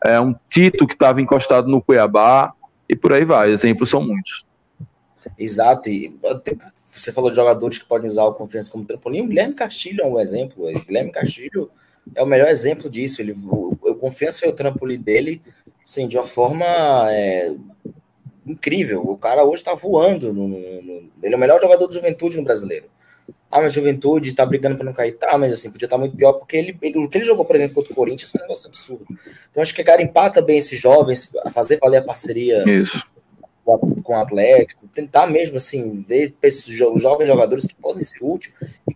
é, 0.03 0.19
um 0.19 0.35
Tito 0.49 0.87
que 0.87 0.93
estava 0.93 1.21
encostado 1.21 1.67
no 1.67 1.81
Cuiabá, 1.81 2.53
e 2.87 2.95
por 2.95 3.13
aí 3.13 3.25
vai, 3.25 3.51
exemplos 3.51 3.89
são 3.89 4.01
muitos. 4.01 4.45
Exato, 5.39 5.89
e 5.89 6.15
você 6.75 7.11
falou 7.11 7.31
de 7.31 7.35
jogadores 7.35 7.79
que 7.79 7.85
podem 7.85 8.07
usar 8.07 8.25
o 8.25 8.33
confiança 8.33 8.71
como 8.71 8.85
trampolim, 8.85 9.21
o 9.21 9.27
Guilherme 9.27 9.55
Castilho 9.55 10.03
é 10.03 10.07
um 10.07 10.19
exemplo, 10.19 10.69
o 10.69 10.79
Guilherme 10.81 11.11
Castilho 11.11 11.71
é 12.13 12.21
o 12.21 12.27
melhor 12.27 12.49
exemplo 12.49 12.89
disso, 12.89 13.21
ele, 13.21 13.33
o 13.33 13.75
confiança 13.95 14.39
foi 14.39 14.49
o 14.49 14.53
trampolim 14.53 14.99
dele, 14.99 15.41
assim, 15.83 16.07
de 16.07 16.17
uma 16.17 16.25
forma 16.25 16.65
é, 17.11 17.55
incrível. 18.45 19.01
O 19.01 19.17
cara 19.17 19.43
hoje 19.43 19.61
está 19.61 19.73
voando. 19.73 20.31
No, 20.31 20.47
no, 20.47 21.09
ele 21.23 21.33
é 21.33 21.35
o 21.35 21.39
melhor 21.39 21.59
jogador 21.59 21.87
do 21.87 21.93
Juventude 21.93 22.37
no 22.37 22.43
brasileiro. 22.43 22.85
Ah, 23.49 23.61
mas 23.61 23.73
Juventude 23.73 24.33
tá 24.33 24.45
brigando 24.45 24.75
para 24.75 24.85
não 24.85 24.93
cair. 24.93 25.13
Tá, 25.13 25.37
mas 25.37 25.53
assim, 25.53 25.71
podia 25.71 25.85
estar 25.85 25.95
tá 25.95 25.99
muito 25.99 26.15
pior, 26.15 26.33
porque 26.33 26.57
ele, 26.57 26.77
ele, 26.81 26.99
o 26.99 27.09
que 27.09 27.17
ele 27.17 27.25
jogou, 27.25 27.45
por 27.45 27.55
exemplo, 27.55 27.75
contra 27.75 27.91
o 27.91 27.95
Corinthians 27.95 28.29
foi 28.29 28.39
um 28.39 28.43
negócio 28.43 28.67
absurdo. 28.67 29.05
Então, 29.49 29.63
acho 29.63 29.73
que 29.73 29.83
garimpar 29.83 30.31
também 30.31 30.57
esses 30.57 30.79
jovens, 30.79 31.31
fazer 31.51 31.77
valer 31.77 31.97
a 31.97 32.03
parceria 32.03 32.63
Isso. 32.69 33.03
Com, 33.63 34.13
o 34.13 34.15
Atlético, 34.15 34.87
tentar 34.89 35.25
mesmo, 35.25 35.57
assim, 35.57 36.03
ver 36.03 36.35
esses 36.43 36.65
jovens 36.65 37.25
jogadores 37.25 37.65
que 37.65 37.73
podem 37.73 38.03
ser 38.03 38.19
úteis 38.21 38.53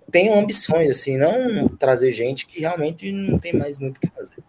tenham 0.10 0.40
ambições, 0.40 0.90
assim, 0.90 1.18
não 1.18 1.68
trazer 1.68 2.12
gente 2.12 2.46
que 2.46 2.60
realmente 2.60 3.12
não 3.12 3.38
tem 3.38 3.54
mais 3.54 3.80
muito 3.80 3.98
o 3.98 4.00
que 4.00 4.08
fazer. 4.08 4.44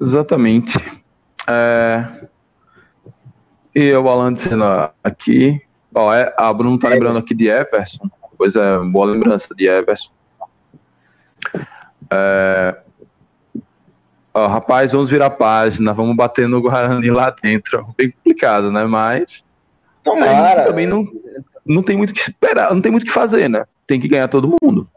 Exatamente. 0.00 0.78
É, 1.48 2.28
e 3.74 3.92
o 3.92 4.08
Alan 4.08 4.32
dizendo 4.32 4.64
aqui. 5.02 5.60
Ó, 5.94 6.12
é, 6.12 6.32
a 6.36 6.52
Bruno 6.52 6.78
tá 6.78 6.88
lembrando 6.88 7.18
aqui 7.18 7.34
de 7.34 7.48
Everson. 7.48 8.10
Pois 8.36 8.54
é, 8.56 8.78
boa 8.80 9.06
lembrança 9.06 9.54
de 9.54 9.66
Everson. 9.66 10.10
É, 12.10 12.76
ó, 14.34 14.46
rapaz, 14.46 14.92
vamos 14.92 15.10
virar 15.10 15.30
página, 15.30 15.92
vamos 15.92 16.16
bater 16.16 16.48
no 16.48 16.60
Guarani 16.60 17.10
lá 17.10 17.30
dentro. 17.30 17.94
Bem 17.96 18.10
complicado, 18.10 18.70
né? 18.70 18.84
Mas. 18.84 19.44
Tomara. 20.02 20.64
Também 20.64 20.86
não, 20.86 21.06
não 21.68 21.82
tem 21.82 21.96
muito 21.96 22.14
que 22.14 22.20
esperar, 22.20 22.74
não 22.74 22.80
tem 22.80 22.90
muito 22.90 23.04
que 23.04 23.12
fazer, 23.12 23.48
né? 23.48 23.66
Tem 23.86 24.00
que 24.00 24.08
ganhar 24.08 24.28
todo 24.28 24.56
mundo. 24.62 24.88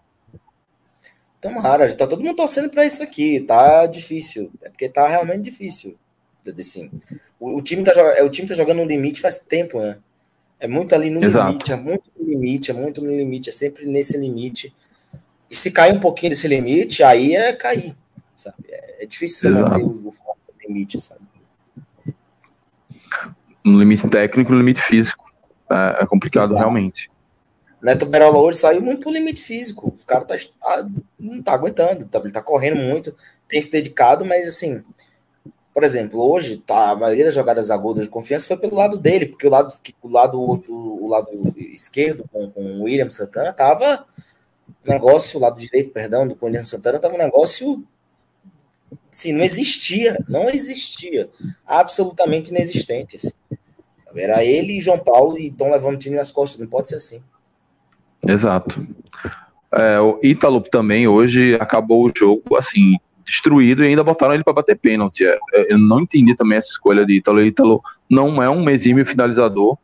Tomara, 1.41 1.91
tá 1.95 2.07
todo 2.07 2.23
mundo 2.23 2.35
torcendo 2.35 2.69
para 2.69 2.85
isso 2.85 3.03
aqui, 3.03 3.41
tá 3.41 3.85
difícil. 3.88 4.52
É 4.61 4.69
porque 4.69 4.88
tá 4.88 5.07
realmente 5.07 5.41
difícil. 5.41 5.98
Assim, 6.57 6.89
o, 7.39 7.57
o, 7.57 7.61
time 7.61 7.84
tá, 7.84 7.91
é, 7.91 8.23
o 8.23 8.30
time 8.30 8.48
tá 8.48 8.56
jogando 8.56 8.77
no 8.77 8.85
limite 8.85 9.19
faz 9.19 9.38
tempo, 9.38 9.80
né? 9.80 9.98
É 10.60 10.68
muito 10.68 10.93
ali 10.93 11.10
no 11.10 11.23
Exato. 11.23 11.48
limite, 11.48 11.72
é 11.72 11.76
muito 11.76 12.11
no 12.18 12.26
limite, 12.26 12.72
é 12.72 12.73
muito 12.73 13.02
no 13.02 13.10
limite, 13.10 13.49
é 13.49 13.53
sempre 13.53 13.85
nesse 13.85 14.18
limite. 14.18 14.73
E 15.49 15.56
se 15.56 15.72
cair 15.72 15.93
um 15.93 15.99
pouquinho 15.99 16.30
desse 16.30 16.48
limite, 16.48 17.03
aí 17.03 17.35
é 17.35 17.52
cair, 17.52 17.95
sabe? 18.35 18.57
É, 18.69 19.03
é 19.03 19.06
difícil 19.06 19.39
você 19.39 19.48
Exato. 19.48 19.69
manter 19.69 19.84
o, 19.84 20.10
o 20.10 20.14
limite, 20.68 20.99
sabe? 21.02 21.22
No 23.64 23.80
limite 23.80 24.07
técnico, 24.07 24.52
no 24.52 24.60
limite 24.60 24.81
físico. 24.81 25.20
É, 25.72 26.03
é 26.03 26.06
complicado 26.06 26.52
Exato. 26.52 26.60
realmente. 26.60 27.10
Neto 27.81 28.06
Berola 28.06 28.38
hoje 28.38 28.60
saiu 28.60 28.81
muito 28.81 29.02
pro 29.02 29.11
limite 29.11 29.41
físico. 29.41 29.88
O 29.88 30.06
cara 30.06 30.23
tá, 30.23 30.35
tá, 30.35 30.88
não 31.19 31.41
tá 31.41 31.53
aguentando, 31.53 32.06
tá, 32.06 32.19
ele 32.19 32.31
tá 32.31 32.41
correndo 32.41 32.77
muito, 32.77 33.15
tem 33.48 33.60
se 33.61 33.72
dedicado, 33.72 34.23
mas 34.23 34.48
assim, 34.48 34.84
por 35.73 35.84
exemplo, 35.84 36.22
hoje 36.22 36.57
tá, 36.57 36.91
a 36.91 36.95
maioria 36.95 37.26
das 37.26 37.34
jogadas 37.34 37.72
agudas 37.72 38.03
de 38.03 38.10
confiança 38.10 38.45
foi 38.45 38.57
pelo 38.57 38.76
lado 38.76 38.98
dele, 38.98 39.26
porque 39.26 39.48
o 39.48 39.49
lado, 39.49 39.73
o 40.02 40.07
lado, 40.07 40.39
o 40.39 41.07
lado 41.07 41.53
esquerdo 41.57 42.26
com, 42.31 42.52
com 42.52 42.61
o 42.61 42.84
William 42.84 43.10
Santana 43.10 43.52
tava 43.52 44.06
um 44.85 44.91
negócio, 44.91 45.39
o 45.39 45.41
lado 45.41 45.60
direito, 45.60 45.91
perdão, 45.91 46.27
do 46.27 46.38
William 46.39 46.65
Santana 46.65 46.99
tava 46.99 47.15
um 47.15 47.19
negócio 47.19 47.84
assim, 49.11 49.34
não 49.34 49.43
existia, 49.43 50.18
não 50.27 50.49
existia, 50.49 51.30
absolutamente 51.65 52.52
inexistente. 52.52 53.18
Assim, 53.18 53.31
Era 54.16 54.44
ele 54.44 54.78
e 54.78 54.82
João 54.82 55.00
Paulo 55.00 55.38
e 55.38 55.48
estão 55.48 55.72
levando 55.72 55.96
o 55.96 56.00
time 56.00 56.16
nas 56.16 56.32
costas, 56.32 56.60
não 56.60 56.68
pode 56.68 56.88
ser 56.88 56.96
assim. 56.96 57.22
Exato. 58.28 58.86
É, 59.74 60.00
o 60.00 60.20
Ítalo 60.22 60.62
também 60.62 61.08
hoje 61.08 61.56
acabou 61.56 62.06
o 62.06 62.12
jogo 62.16 62.56
assim 62.58 62.98
destruído 63.26 63.84
e 63.84 63.88
ainda 63.88 64.04
botaram 64.04 64.34
ele 64.34 64.44
para 64.44 64.54
bater 64.54 64.78
pênalti. 64.78 65.26
É, 65.26 65.40
é, 65.54 65.74
eu 65.74 65.78
não 65.78 66.02
entendi 66.02 66.36
também 66.36 66.58
essa 66.58 66.70
escolha 66.70 67.06
de 67.06 67.14
Ítalo. 67.14 67.42
Ítalo 67.42 67.82
não 68.10 68.42
é 68.44 68.50
um 68.50 68.70
exímio 68.70 69.06
finalizador. 69.06 69.78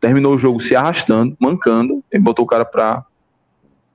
Terminou 0.00 0.34
o 0.34 0.38
jogo 0.38 0.60
se 0.60 0.74
arrastando, 0.74 1.36
mancando, 1.38 2.02
e 2.12 2.18
botou 2.18 2.44
o 2.44 2.48
cara 2.48 2.64
para 2.64 3.04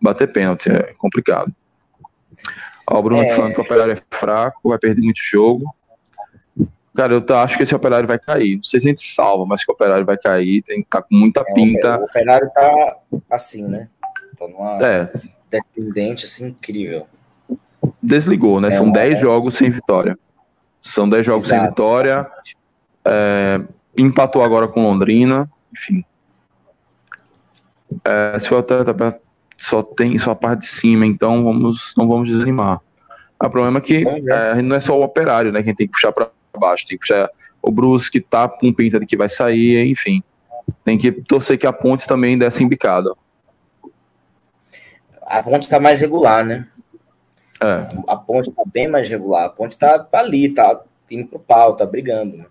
bater 0.02 0.32
pênalti. 0.32 0.70
É 0.70 0.94
complicado. 0.98 1.54
Ó, 2.88 3.00
o 3.00 3.04
Bruno 3.04 3.24
é... 3.24 3.36
falando 3.36 3.54
que 3.54 3.60
o 3.60 3.64
operário 3.64 3.94
é 3.94 4.18
fraco, 4.18 4.70
vai 4.70 4.78
perder 4.78 5.02
muito 5.02 5.20
jogo. 5.22 5.74
Cara, 7.00 7.14
eu 7.14 7.38
acho 7.38 7.58
que 7.58 7.64
esse 7.64 7.76
operário 7.76 8.08
vai 8.08 8.20
cair. 8.20 8.58
Não 8.58 8.64
sei 8.64 8.80
se 8.80 8.88
a 8.88 8.90
gente 8.90 9.02
salva, 9.02 9.46
mas 9.46 9.64
que 9.64 9.72
o 9.72 9.74
operário 9.74 10.06
vai 10.06 10.18
cair. 10.18 10.62
Tem 10.62 10.82
que 10.82 10.90
tá 10.90 11.02
com 11.02 11.16
muita 11.16 11.42
é, 11.48 11.54
pinta. 11.54 12.00
O 12.00 12.04
operário 12.04 12.50
tá 12.54 12.98
assim, 13.30 13.68
né? 13.68 13.88
Tá 14.38 14.48
numa 14.48 14.80
é. 14.86 15.10
descendente 15.50 16.26
assim 16.26 16.48
incrível 16.48 17.08
desligou, 18.02 18.60
né? 18.60 18.70
É 18.70 18.72
São 18.72 18.92
10 18.92 19.20
jogos 19.20 19.56
sem 19.56 19.70
vitória. 19.70 20.18
São 20.82 21.10
10 21.10 21.26
jogos 21.26 21.46
Exato. 21.46 21.60
sem 21.60 21.70
vitória. 21.70 22.28
É, 23.06 23.62
empatou 23.98 24.44
agora 24.44 24.68
com 24.68 24.84
Londrina, 24.84 25.50
enfim. 25.72 26.04
É, 28.04 28.38
se 28.40 28.54
o 28.54 28.58
atleta 28.58 29.20
só 29.58 29.84
tem 29.84 30.18
só 30.18 30.32
a 30.32 30.36
parte 30.36 30.62
de 30.62 30.68
cima, 30.68 31.06
então 31.06 31.44
vamos, 31.44 31.94
não 31.98 32.08
vamos 32.08 32.30
desanimar. 32.30 32.82
O 33.42 33.50
problema 33.50 33.80
é 33.80 33.82
que 33.82 34.04
é, 34.08 34.62
não 34.62 34.76
é 34.76 34.80
só 34.80 34.98
o 34.98 35.04
operário, 35.04 35.52
né? 35.52 35.64
Quem 35.64 35.74
tem 35.74 35.88
que 35.88 35.94
puxar 35.94 36.12
para 36.12 36.30
baixo, 36.58 36.86
tem 36.88 36.98
que 36.98 37.06
puxar 37.06 37.30
o 37.62 37.72
Bruce 37.72 38.10
que 38.10 38.22
tá 38.22 38.48
com 38.48 38.74
pinta 38.74 39.00
de 39.00 39.06
que 39.06 39.18
vai 39.18 39.30
sair, 39.30 39.86
enfim. 39.88 40.24
Tem 40.84 40.98
que 40.98 41.12
torcer 41.12 41.58
que 41.58 41.68
a 41.68 41.74
ponte 41.74 42.08
também 42.08 42.38
desse 42.38 42.64
embicada. 42.64 43.14
A 45.22 45.44
ponte 45.44 45.68
tá 45.68 45.80
mais 45.80 46.00
regular, 46.00 46.46
né? 46.46 46.68
É. 47.62 47.86
A 48.08 48.16
ponte 48.16 48.50
está 48.50 48.64
bem 48.66 48.88
mais 48.88 49.10
regular. 49.10 49.46
A 49.46 49.50
ponte 49.50 49.72
está 49.72 50.08
ali, 50.14 50.46
está 50.46 50.82
indo 51.12 51.28
para 51.28 51.38
o 51.38 51.42
pau, 51.42 51.74
está 51.74 51.86
brigando. 51.86 52.38
Né? 52.38 52.46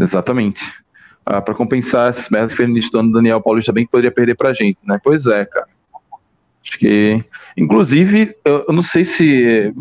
Exatamente. 0.00 0.62
Ah, 1.24 1.40
para 1.40 1.54
compensar 1.54 2.10
essas 2.10 2.28
merdas 2.28 2.52
que 2.52 2.56
fez 2.56 2.68
no 2.68 2.74
início 2.74 2.90
do 2.90 2.98
ano, 2.98 3.12
Daniel 3.12 3.40
Paulista 3.40 3.72
bem 3.72 3.84
que 3.84 3.90
poderia 3.90 4.10
perder 4.10 4.34
para 4.34 4.50
a 4.50 4.52
gente, 4.52 4.78
né? 4.82 4.98
Pois 5.02 5.26
é, 5.26 5.44
cara. 5.44 5.68
Acho 6.62 6.78
que, 6.78 7.22
inclusive, 7.56 8.36
eu, 8.44 8.64
eu, 8.68 8.74
não 8.74 8.82
sei 8.82 9.04
se 9.04 9.74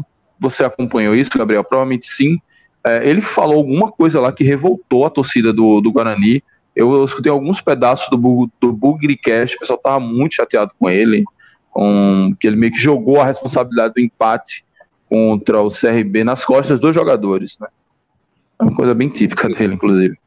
você 0.44 0.64
acompanhou 0.64 1.15
isso, 1.15 1.32
Gabriel, 1.36 1.64
provavelmente 1.64 2.06
sim. 2.06 2.40
É, 2.86 3.07
ele 3.07 3.22
falou 3.22 3.57
alguma 3.57 3.91
coisa 3.91 4.20
lá 4.20 4.32
que 4.32 4.44
revoltou 4.44 5.06
a 5.06 5.10
torcida 5.10 5.53
do, 5.53 5.80
do 5.80 5.91
Guarani 5.91 6.44
Eu, 6.76 6.94
eu 6.94 7.06
escutei 7.06 7.32
alguns 7.32 7.61
pedaços 7.61 8.10
do, 8.10 8.49
do 8.60 8.74
Bugricast, 8.74 9.56
o 9.56 9.60
pessoal 9.60 9.80
tava 9.80 9.99
muito 10.02 10.36
chateado 10.36 10.72
com 10.78 10.90
ele, 10.90 11.24
com, 11.72 12.36
que 12.40 12.45
ele 12.45 12.57
meio 12.57 12.74
que 12.74 12.80
jogou 12.80 13.22
a 13.22 13.26
responsabilidade 13.26 13.94
do 13.94 14.02
empate 14.02 14.65
contra 15.07 15.61
o 15.61 15.70
CRB 15.70 16.24
nas 16.24 16.44
costas 16.44 16.80
dos 16.80 16.94
jogadores, 16.94 17.57
né? 17.60 17.68
É 18.60 18.64
uma 18.64 18.76
coisa 18.76 18.94
bem 18.94 19.10
típica 19.10 19.48
dele, 19.48 19.76
inclusive. 19.76 20.18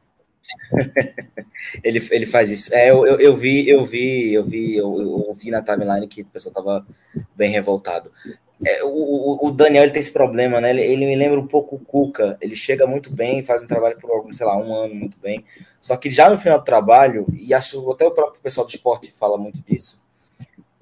ele, 1.83 1.99
ele 2.11 2.25
faz 2.25 2.49
isso. 2.51 2.73
É, 2.73 2.89
eu, 2.89 3.05
eu, 3.05 3.19
eu, 3.19 3.35
vi, 3.35 3.69
eu 3.69 3.85
vi, 3.85 4.33
eu 4.33 4.43
vi, 4.43 4.75
eu, 4.75 5.25
eu 5.27 5.33
vi 5.33 5.51
na 5.51 5.61
timeline 5.61 6.07
que 6.07 6.21
o 6.21 6.25
pessoal 6.25 6.53
tava 6.53 6.85
bem 7.35 7.51
revoltado. 7.51 8.11
É, 8.65 8.83
o, 8.83 9.47
o, 9.47 9.51
Daniel 9.51 9.83
ele 9.83 9.91
tem 9.91 9.99
esse 9.99 10.11
problema, 10.11 10.59
né? 10.59 10.71
Ele, 10.71 10.81
ele, 10.81 11.05
me 11.05 11.15
lembra 11.15 11.39
um 11.39 11.45
pouco 11.45 11.75
o 11.75 11.79
Cuca. 11.79 12.37
Ele 12.41 12.55
chega 12.55 12.87
muito 12.87 13.11
bem, 13.11 13.43
faz 13.43 13.61
um 13.61 13.67
trabalho 13.67 13.97
por 13.99 14.33
sei 14.33 14.45
lá, 14.45 14.57
um 14.57 14.73
ano 14.73 14.95
muito 14.95 15.17
bem. 15.19 15.45
Só 15.79 15.95
que 15.95 16.09
já 16.09 16.29
no 16.29 16.37
final 16.37 16.57
do 16.57 16.65
trabalho, 16.65 17.27
e 17.37 17.53
acho 17.53 17.91
até 17.91 18.05
o 18.05 18.11
próprio 18.11 18.41
pessoal 18.41 18.65
do 18.65 18.71
esporte 18.71 19.11
fala 19.11 19.37
muito 19.37 19.61
disso, 19.61 19.99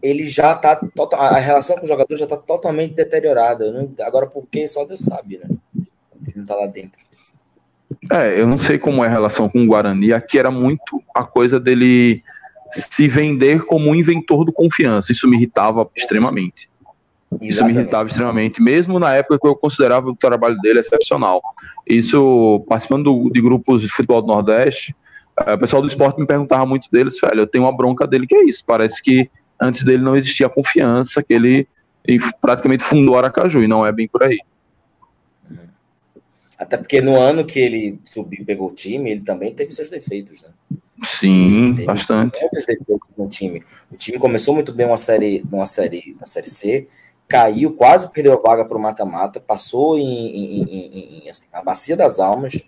ele 0.02 0.28
já 0.30 0.56
tá. 0.56 0.80
A 1.14 1.38
relação 1.38 1.76
com 1.76 1.84
o 1.84 1.88
jogador 1.88 2.16
já 2.16 2.26
tá 2.26 2.38
totalmente 2.38 2.94
deteriorada. 2.94 3.72
Não, 3.72 3.92
agora, 4.06 4.26
por 4.26 4.48
quê? 4.48 4.68
Só 4.68 4.86
Deus 4.86 5.02
sabe, 5.02 5.38
né? 5.38 5.50
Ele 5.76 6.38
não 6.38 6.46
tá 6.46 6.56
lá 6.56 6.68
dentro. 6.68 7.00
É, 8.12 8.40
eu 8.40 8.48
não 8.48 8.58
sei 8.58 8.78
como 8.78 9.04
é 9.04 9.08
a 9.08 9.12
relação 9.12 9.50
com 9.50 9.64
o 9.64 9.68
Guarani. 9.68 10.14
Aqui 10.14 10.40
era 10.40 10.52
muito 10.52 11.04
a 11.14 11.24
coisa 11.24 11.60
dele 11.60 12.24
se 12.72 13.08
vender 13.08 13.66
como 13.66 13.90
um 13.90 13.96
inventor 13.96 14.46
do 14.46 14.54
confiança. 14.54 15.12
Isso 15.12 15.28
me 15.28 15.36
irritava 15.36 15.90
extremamente. 15.96 16.70
Exatamente. 17.32 17.52
Isso 17.52 17.66
me 17.66 17.72
irritava 17.72 18.08
extremamente, 18.08 18.62
mesmo 18.62 19.00
na 19.00 19.14
época 19.14 19.40
que 19.40 19.48
eu 19.48 19.56
considerava 19.56 20.08
o 20.10 20.16
trabalho 20.16 20.58
dele 20.60 20.80
excepcional. 20.80 21.42
Isso, 21.86 22.64
participando 22.68 23.30
de 23.32 23.42
grupos 23.42 23.82
de 23.82 23.90
futebol 23.90 24.22
do 24.22 24.28
Nordeste, 24.28 24.96
eh, 25.46 25.54
o 25.54 25.58
pessoal 25.58 25.82
do 25.82 25.88
esporte 25.88 26.20
me 26.20 26.28
perguntava 26.28 26.66
muito 26.66 26.90
deles, 26.90 27.20
velho, 27.20 27.42
eu 27.42 27.48
tenho 27.48 27.66
uma 27.66 27.76
bronca 27.76 28.08
dele 28.08 28.28
que 28.28 28.36
é 28.36 28.44
isso, 28.46 28.64
parece 28.66 29.02
que 29.02 29.30
antes 29.60 29.84
dele 29.84 30.04
não 30.04 30.16
existia 30.16 30.48
confiança, 30.48 31.22
que 31.22 31.34
ele 31.34 31.68
praticamente 32.40 32.84
fundou 32.84 33.18
Aracaju, 33.18 33.64
e 33.64 33.68
não 33.68 33.86
é 33.86 33.92
bem 33.92 34.08
por 34.08 34.24
aí. 34.24 34.38
Até 36.58 36.78
porque 36.78 37.02
no 37.02 37.20
ano 37.20 37.44
que 37.44 37.60
ele 37.60 38.00
subiu 38.06 38.42
e 38.42 38.46
pegou 38.46 38.70
o 38.70 38.74
time, 38.74 39.12
ele 39.12 39.22
também 39.22 39.54
teve 39.54 39.72
seus 39.72 39.90
defeitos, 39.90 40.44
né? 40.44 40.50
Sim, 41.04 41.74
teve 41.76 41.86
bastante. 41.86 42.40
Muitos 42.40 42.66
defeitos 42.66 43.16
no 43.18 43.28
time. 43.28 43.64
O 43.92 43.98
time 43.98 44.18
começou 44.18 44.56
muito 44.56 44.72
bem 44.72 44.86
uma 44.86 44.96
série, 44.96 45.44
uma 45.52 45.66
série, 45.66 46.16
na 46.20 46.26
série 46.26 46.50
C, 46.50 46.88
caiu, 47.28 47.74
quase 47.74 48.10
perdeu 48.10 48.34
a 48.34 48.42
vaga 48.42 48.66
para 48.66 48.78
o 48.78 48.82
mata-mata, 48.82 49.40
passou 49.40 49.98
em, 49.98 50.04
em, 50.04 51.24
em, 51.24 51.30
assim, 51.30 51.48
bacia 51.64 51.96
das 51.96 52.20
almas, 52.20 52.62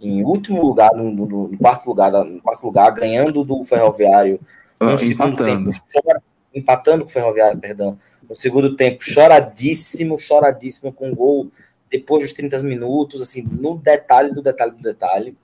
em 0.00 0.22
último 0.22 0.62
lugar, 0.62 0.90
no, 0.94 1.10
no, 1.10 1.48
no, 1.48 1.58
quarto 1.58 1.86
lugar, 1.86 2.12
no 2.12 2.40
quarto 2.40 2.64
lugar, 2.64 2.90
ganhando 2.92 3.42
do 3.44 3.64
Ferroviário 3.64 4.38
no 4.78 4.90
ah, 4.90 4.98
segundo 4.98 5.42
tempo, 5.44 5.68
chora, 5.92 6.22
empatando 6.54 7.04
com 7.04 7.10
o 7.10 7.12
Ferroviário, 7.12 7.58
perdão. 7.58 7.98
No 8.28 8.34
segundo 8.34 8.76
tempo, 8.76 9.02
choradíssimo, 9.02 10.18
choradíssimo, 10.18 10.92
com 10.92 11.14
gol 11.14 11.50
depois 11.90 12.24
dos 12.24 12.32
30 12.32 12.62
minutos, 12.62 13.20
assim, 13.22 13.42
no 13.42 13.76
detalhe 13.76 14.34
do 14.34 14.42
detalhe 14.42 14.72
do 14.72 14.82
detalhe. 14.82 15.36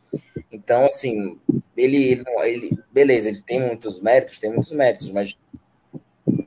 Então, 0.50 0.86
assim, 0.86 1.38
ele, 1.76 2.02
ele, 2.12 2.24
ele 2.44 2.78
beleza, 2.90 3.28
ele 3.28 3.42
tem 3.42 3.60
muitos 3.60 4.00
méritos, 4.00 4.38
tem 4.38 4.50
muitos 4.50 4.72
méritos, 4.72 5.10
mas 5.10 5.38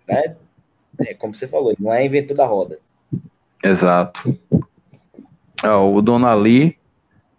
né, 0.08 0.36
é 1.04 1.14
como 1.14 1.34
você 1.34 1.48
falou, 1.48 1.74
não 1.80 1.94
é 1.94 2.06
inventor 2.06 2.36
da 2.36 2.46
roda. 2.46 2.80
Exato. 3.64 4.38
o 5.64 6.02
Donali 6.02 6.78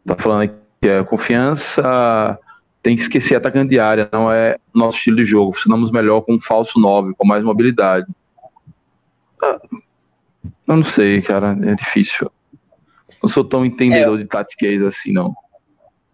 tá 0.07 0.17
falando 0.17 0.53
que 0.81 0.89
a 0.89 1.05
confiança 1.05 2.39
tem 2.83 2.97
que 2.97 3.03
esquecer 3.03 3.37
atacante 3.37 3.71
de 3.71 3.79
área, 3.79 4.09
não 4.13 4.31
é 4.31 4.59
nosso 4.75 4.99
estilo 4.99 5.19
de 5.19 5.25
jogo. 5.25 5.53
Funcionamos 5.53 5.91
melhor 5.91 6.23
com 6.23 6.35
um 6.35 6.41
falso 6.41 6.81
9, 6.81 7.15
com 7.15 7.27
mais 7.27 7.45
mobilidade. 7.45 8.07
Ah, 9.41 9.61
eu 10.67 10.77
não 10.77 10.83
sei, 10.83 11.23
cara, 11.23 11.57
é 11.63 11.75
difícil. 11.75 12.31
Não 13.23 13.31
sou 13.31 13.45
tão 13.45 13.65
entendedor 13.65 14.19
é, 14.19 14.23
de 14.23 14.29
tatiquez 14.29 14.83
assim, 14.83 15.13
não. 15.13 15.35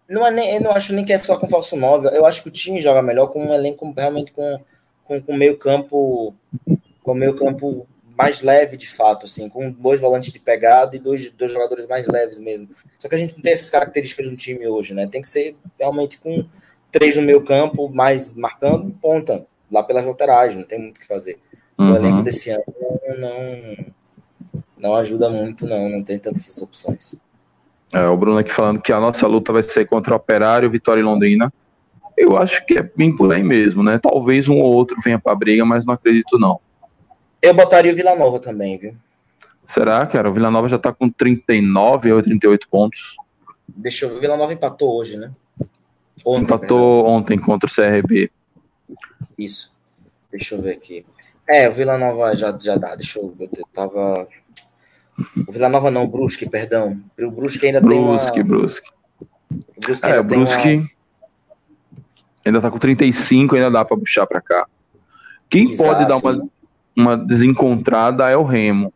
Não 0.07 0.25
é 0.25 0.31
nem, 0.31 0.55
eu 0.55 0.61
não 0.61 0.71
acho 0.71 0.93
nem 0.93 1.03
que 1.03 1.13
é 1.13 1.17
só 1.17 1.37
com 1.37 1.47
falso 1.47 1.75
9. 1.75 2.09
Eu 2.15 2.25
acho 2.25 2.43
que 2.43 2.49
o 2.49 2.51
time 2.51 2.81
joga 2.81 3.01
melhor 3.01 3.27
com 3.27 3.45
um 3.45 3.53
elenco 3.53 3.91
realmente 3.95 4.31
com, 4.31 4.59
com, 5.05 5.21
com 5.21 5.35
meio 5.35 5.57
campo 5.57 6.35
com 7.09 7.15
meio 7.15 7.35
campo 7.35 7.87
mais 8.15 8.41
leve 8.41 8.77
de 8.77 8.87
fato, 8.87 9.25
assim, 9.25 9.49
com 9.49 9.71
dois 9.71 9.99
volantes 9.99 10.31
de 10.31 10.39
pegada 10.39 10.95
e 10.95 10.99
dois, 10.99 11.29
dois 11.31 11.51
jogadores 11.51 11.87
mais 11.87 12.07
leves 12.07 12.39
mesmo. 12.39 12.69
Só 12.99 13.09
que 13.09 13.15
a 13.15 13.17
gente 13.17 13.33
não 13.33 13.41
tem 13.41 13.53
essas 13.53 13.69
características 13.69 14.29
no 14.29 14.35
time 14.35 14.67
hoje, 14.67 14.93
né? 14.93 15.07
Tem 15.07 15.21
que 15.21 15.27
ser 15.27 15.55
realmente 15.79 16.19
com 16.19 16.45
três 16.91 17.17
no 17.17 17.23
meio 17.23 17.43
campo, 17.43 17.89
mais 17.89 18.35
marcando 18.35 18.91
ponta, 19.01 19.47
lá 19.71 19.81
pelas 19.81 20.05
laterais, 20.05 20.55
não 20.55 20.63
tem 20.63 20.77
muito 20.77 20.97
o 20.97 20.99
que 20.99 21.07
fazer. 21.07 21.39
Uhum. 21.79 21.93
O 21.93 21.95
elenco 21.95 22.21
desse 22.21 22.51
ano 22.51 22.63
não, 23.17 23.85
não 24.77 24.95
ajuda 24.95 25.29
muito, 25.29 25.65
não, 25.65 25.89
não 25.89 26.03
tem 26.03 26.19
tantas 26.19 26.61
opções. 26.61 27.15
É, 27.91 28.05
o 28.05 28.17
Bruno 28.17 28.37
aqui 28.37 28.51
falando 28.51 28.81
que 28.81 28.91
a 28.91 28.99
nossa 28.99 29.25
luta 29.25 29.51
vai 29.51 29.63
ser 29.63 29.87
contra 29.87 30.13
o 30.13 30.17
Operário, 30.17 30.69
Vitória 30.69 31.01
e 31.01 31.03
Londrina. 31.03 31.51
Eu 32.15 32.37
acho 32.37 32.63
que 32.65 32.77
é 32.77 32.83
bem 32.83 33.15
por 33.15 33.33
aí 33.33 33.41
mesmo, 33.41 33.81
né? 33.81 33.97
Talvez 33.97 34.47
um 34.47 34.59
ou 34.59 34.73
outro 34.73 34.97
venha 35.01 35.17
para 35.17 35.31
a 35.31 35.35
briga, 35.35 35.65
mas 35.65 35.85
não 35.85 35.93
acredito 35.93 36.37
não. 36.37 36.59
Eu 37.41 37.53
botaria 37.53 37.91
o 37.91 37.95
Vila 37.95 38.15
Nova 38.15 38.39
também, 38.39 38.77
viu? 38.77 38.95
Será, 39.65 40.05
cara? 40.05 40.29
O 40.29 40.33
Vila 40.33 40.51
Nova 40.51 40.67
já 40.67 40.77
tá 40.77 40.91
com 40.91 41.09
39 41.09 42.11
ou 42.11 42.21
38 42.21 42.67
pontos. 42.69 43.15
Deixa 43.67 44.05
eu 44.05 44.09
ver. 44.09 44.17
O 44.17 44.19
Vila 44.19 44.37
Nova 44.37 44.51
empatou 44.53 44.97
hoje, 44.97 45.17
né? 45.17 45.31
Ontem, 46.25 46.43
empatou 46.43 47.03
perdão. 47.03 47.17
ontem 47.17 47.39
contra 47.39 47.69
o 47.69 47.73
CRB. 47.73 48.31
Isso. 49.37 49.71
Deixa 50.31 50.55
eu 50.55 50.61
ver 50.61 50.71
aqui. 50.71 51.05
É, 51.47 51.69
o 51.69 51.73
Vila 51.73 51.97
Nova 51.97 52.35
já, 52.35 52.55
já 52.59 52.77
dá. 52.77 52.95
Deixa 52.95 53.19
eu 53.19 53.33
ver. 53.37 53.49
Eu 53.55 53.65
tava. 53.73 54.27
O 55.47 55.51
Vila 55.51 55.69
Nova 55.69 55.91
não, 55.91 56.03
o 56.03 56.07
Brusque, 56.07 56.49
perdão. 56.49 57.01
O 57.19 57.31
Brusque 57.31 57.65
ainda 57.65 57.79
Brusque, 57.79 57.95
tem 57.95 58.05
uma. 58.05 58.17
Brusque, 58.17 58.43
Brusque. 58.43 58.89
O 59.51 59.79
Brusque 59.85 60.05
é, 60.05 60.09
ainda 60.09 60.21
o 60.21 60.23
Brusque 60.23 60.75
uma... 60.75 60.89
ainda 62.45 62.61
tá 62.61 62.71
com 62.71 62.77
35, 62.77 63.55
ainda 63.55 63.71
dá 63.71 63.85
para 63.85 63.97
puxar 63.97 64.27
para 64.27 64.41
cá. 64.41 64.67
Quem 65.49 65.69
Exato. 65.69 65.89
pode 65.89 66.07
dar 66.07 66.17
uma 66.17 66.49
uma 66.99 67.17
desencontrada 67.17 68.29
é 68.29 68.35
o 68.35 68.43
Remo. 68.43 68.93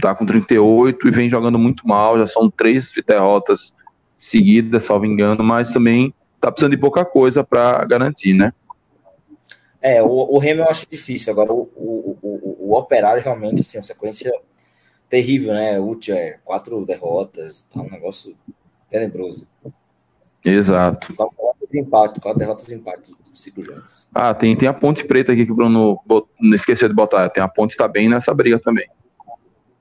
Tá 0.00 0.14
com 0.14 0.26
38 0.26 1.08
e 1.08 1.10
vem 1.10 1.28
jogando 1.28 1.58
muito 1.58 1.86
mal, 1.86 2.18
já 2.18 2.26
são 2.26 2.50
três 2.50 2.92
derrotas 3.06 3.72
seguidas, 4.16 4.84
salvo 4.84 5.06
engano, 5.06 5.42
mas 5.44 5.72
também 5.72 6.12
tá 6.40 6.50
precisando 6.50 6.72
de 6.72 6.76
pouca 6.76 7.04
coisa 7.04 7.44
para 7.44 7.84
garantir, 7.84 8.34
né? 8.34 8.52
É, 9.80 10.02
o, 10.02 10.08
o 10.08 10.38
Remo 10.38 10.62
eu 10.62 10.68
acho 10.68 10.86
difícil. 10.88 11.32
Agora, 11.32 11.52
o, 11.52 11.68
o, 11.76 12.18
o, 12.20 12.70
o 12.70 12.76
Operário 12.76 13.22
realmente, 13.22 13.60
assim, 13.60 13.78
a 13.78 13.82
sequência 13.82 14.32
terrível, 15.08 15.54
né? 15.54 15.78
Útil, 15.78 16.16
é 16.16 16.38
quatro 16.44 16.84
derrotas, 16.84 17.64
tá 17.72 17.80
um 17.80 17.90
negócio 17.90 18.36
tenebroso. 18.90 19.46
Exato. 20.44 21.14
De 21.70 21.80
empate, 21.80 22.20
quatro 22.20 22.38
derrotas 22.38 22.66
de 22.66 22.74
empate 22.74 23.12
dos 23.12 23.42
cinco 23.42 23.62
jogos. 23.62 24.08
Ah, 24.14 24.32
tem, 24.32 24.56
tem 24.56 24.68
a 24.68 24.72
Ponte 24.72 25.04
Preta 25.04 25.32
aqui 25.32 25.44
que 25.44 25.52
o 25.52 25.54
Bruno 25.54 26.00
não 26.40 26.54
esqueceu 26.54 26.88
de 26.88 26.94
botar. 26.94 27.28
Tem 27.28 27.42
a 27.42 27.48
Ponte 27.48 27.76
tá 27.76 27.86
bem 27.86 28.08
nessa 28.08 28.32
briga 28.32 28.58
também. 28.58 28.88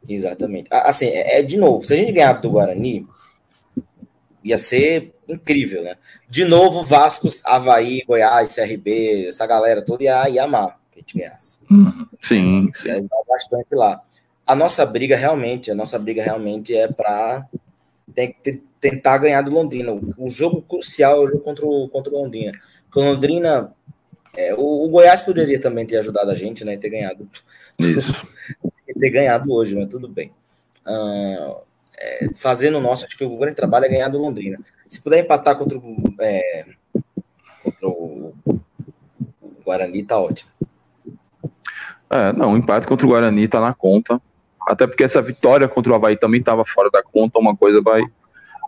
Exatamente. 0.07 0.67
Assim, 0.71 1.07
é, 1.07 1.39
é 1.39 1.43
de 1.43 1.57
novo, 1.57 1.83
se 1.83 1.93
a 1.93 1.97
gente 1.97 2.11
ganhar 2.11 2.33
do 2.33 2.49
Guarani, 2.49 3.07
ia 4.43 4.57
ser 4.57 5.13
incrível, 5.27 5.83
né? 5.83 5.95
De 6.29 6.45
novo, 6.45 6.83
Vasco, 6.85 7.27
Havaí, 7.43 8.03
Goiás, 8.07 8.55
CRB, 8.55 9.27
essa 9.27 9.45
galera 9.45 9.81
toda 9.81 10.03
ia, 10.03 10.29
ia 10.29 10.43
amar 10.43 10.79
que 10.91 10.99
a 10.99 11.01
gente 11.01 11.17
ganhasse. 11.17 11.59
Sim, 12.21 12.71
sim. 12.75 12.89
Ia 12.89 13.07
bastante 13.27 13.73
lá. 13.73 14.01
A 14.45 14.55
nossa 14.55 14.85
briga 14.85 15.15
realmente, 15.15 15.69
a 15.69 15.75
nossa 15.75 15.99
briga 15.99 16.23
realmente 16.23 16.73
é 16.73 16.87
para 16.87 17.45
tem 18.13 18.33
que 18.33 18.61
tentar 18.79 19.17
ganhar 19.17 19.41
do 19.41 19.51
Londrina. 19.51 19.91
O 20.17 20.29
jogo 20.29 20.61
crucial 20.61 21.17
é 21.17 21.25
o 21.25 21.27
jogo 21.27 21.39
contra 21.39 21.65
o, 21.65 21.89
contra 21.89 22.13
o 22.13 22.17
Londrina. 22.17 22.53
Porque 22.85 22.99
o 22.99 23.11
Londrina. 23.11 23.73
É, 24.35 24.53
o, 24.53 24.85
o, 24.85 24.89
Goiás 24.89 25.23
poderia 25.23 25.59
também 25.59 25.85
ter 25.85 25.97
ajudado 25.97 26.29
a 26.29 26.35
gente, 26.35 26.63
né? 26.63 26.73
E 26.73 26.77
ter 26.77 26.89
ganhado. 26.89 27.27
Isso. 27.79 28.27
ter 28.99 29.09
ganhado 29.09 29.51
hoje, 29.51 29.75
mas 29.75 29.89
tudo 29.89 30.07
bem. 30.07 30.31
Uh, 30.85 31.61
é, 31.99 32.29
fazendo 32.35 32.77
o 32.77 32.81
nosso, 32.81 33.05
acho 33.05 33.17
que 33.17 33.23
o 33.23 33.37
grande 33.37 33.55
trabalho 33.55 33.85
é 33.85 33.89
ganhar 33.89 34.09
do 34.09 34.19
Londrina. 34.19 34.59
Se 34.87 35.01
puder 35.01 35.19
empatar 35.19 35.57
contra 35.57 35.77
o, 35.77 35.97
é, 36.19 36.65
contra 37.63 37.87
o, 37.87 38.33
o 38.45 39.63
Guarani, 39.65 40.03
tá 40.03 40.19
ótimo. 40.19 40.51
É, 42.09 42.31
não, 42.31 42.53
o 42.53 42.57
empate 42.57 42.87
contra 42.87 43.05
o 43.05 43.09
Guarani 43.09 43.47
tá 43.47 43.59
na 43.59 43.73
conta. 43.73 44.21
Até 44.67 44.85
porque 44.85 45.03
essa 45.03 45.21
vitória 45.21 45.67
contra 45.67 45.93
o 45.93 45.95
Havaí 45.95 46.17
também 46.17 46.41
estava 46.41 46.65
fora 46.65 46.89
da 46.91 47.01
conta, 47.01 47.39
uma 47.39 47.55
coisa 47.55 47.81
vai 47.81 48.03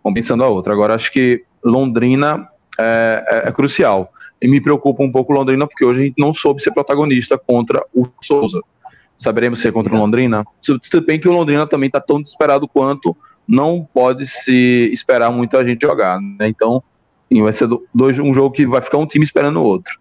compensando 0.02 0.44
a 0.44 0.48
outra. 0.48 0.72
Agora, 0.72 0.96
acho 0.96 1.12
que 1.12 1.44
Londrina 1.64 2.48
é, 2.80 3.26
é, 3.28 3.50
é, 3.50 3.52
crucial. 3.52 4.12
E 4.42 4.48
me 4.48 4.62
preocupa 4.62 5.04
um 5.04 5.12
pouco 5.12 5.34
Londrina, 5.34 5.68
porque 5.68 5.84
hoje 5.84 6.00
a 6.00 6.04
gente 6.06 6.16
não 6.18 6.34
soube 6.34 6.64
ser 6.64 6.72
protagonista 6.72 7.38
contra 7.38 7.86
o 7.94 8.08
Souza. 8.22 8.62
Saberemos 9.18 9.60
ser 9.60 9.74
contra 9.74 9.94
o 9.94 10.00
Londrina? 10.00 10.46
Tudo 10.90 11.06
bem 11.06 11.20
que 11.20 11.28
o 11.28 11.34
Londrina 11.34 11.68
também 11.68 11.88
está 11.88 12.00
tão 12.00 12.22
desesperado 12.22 12.66
quanto, 12.66 13.16
não 13.46 13.86
pode 13.94 14.26
se 14.26 14.90
esperar 14.94 15.30
muito 15.30 15.58
a 15.58 15.66
gente 15.66 15.82
jogar. 15.82 16.22
Né? 16.22 16.48
Então, 16.48 16.82
vai 17.30 17.52
ser 17.52 17.68
dois, 17.94 18.18
um 18.18 18.34
jogo 18.34 18.52
que 18.52 18.66
vai 18.66 18.82
ficar 18.82 18.98
um 18.98 19.06
time 19.06 19.26
esperando 19.26 19.60
o 19.60 19.64
outro. 19.64 20.00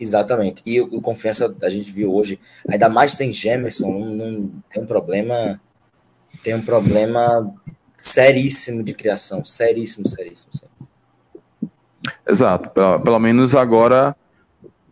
Exatamente. 0.00 0.62
E 0.64 0.80
o, 0.80 1.00
Confiança, 1.02 1.54
a 1.62 1.68
gente 1.68 1.92
viu 1.92 2.14
hoje, 2.14 2.40
ainda 2.66 2.88
mais 2.88 3.12
sem 3.12 3.30
Gemerson, 3.30 3.90
não, 3.90 4.30
não, 4.30 4.50
tem 4.70 4.82
um 4.82 4.86
problema. 4.86 5.60
Tem 6.42 6.54
um 6.54 6.62
problema 6.62 7.52
seríssimo 7.98 8.82
de 8.82 8.94
criação. 8.94 9.44
Seríssimo, 9.44 10.08
seríssimo. 10.08 10.52
seríssimo. 10.54 11.70
Exato. 12.26 12.70
Pelo, 12.70 13.00
pelo 13.00 13.18
menos 13.18 13.54
agora. 13.54 14.16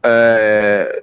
É... 0.02 1.02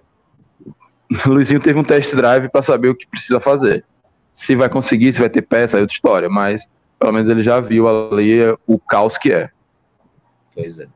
Luizinho 1.26 1.60
teve 1.60 1.80
um 1.80 1.84
test 1.84 2.14
drive 2.14 2.48
para 2.49 2.61
saber 2.61 2.90
o 2.90 2.95
que 2.95 3.07
precisa 3.07 3.40
fazer. 3.40 3.84
Se 4.32 4.56
vai 4.56 4.69
conseguir, 4.69 5.14
se 5.14 5.19
vai 5.19 5.30
ter 5.30 5.41
peça, 5.41 5.77
é 5.77 5.82
outra 5.82 5.95
história. 5.95 6.30
Mas 6.30 6.69
pelo 6.99 7.11
menos 7.11 7.27
ele 7.27 7.41
já 7.41 7.60
viu 7.60 7.88
ali 7.88 8.40
o 8.68 8.77
caos 8.77 9.18
que 9.18 9.32
é. 9.32 9.49
Pois 10.53 10.80
é. 10.80 10.88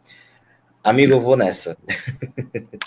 Amigo, 0.84 1.14
eu 1.14 1.19
vou 1.19 1.35
nessa. 1.35 1.77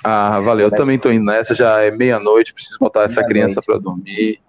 Ah, 0.05 0.41
valeu. 0.41 0.67
Eu 0.67 0.71
também 0.73 0.97
estou 0.97 1.13
indo 1.13 1.25
nessa. 1.25 1.55
Já 1.55 1.81
é 1.81 1.89
meia-noite, 1.89 2.53
preciso 2.53 2.77
botar 2.81 3.05
essa 3.05 3.25
criança 3.25 3.61
para 3.65 3.79
dormir. 3.79 4.41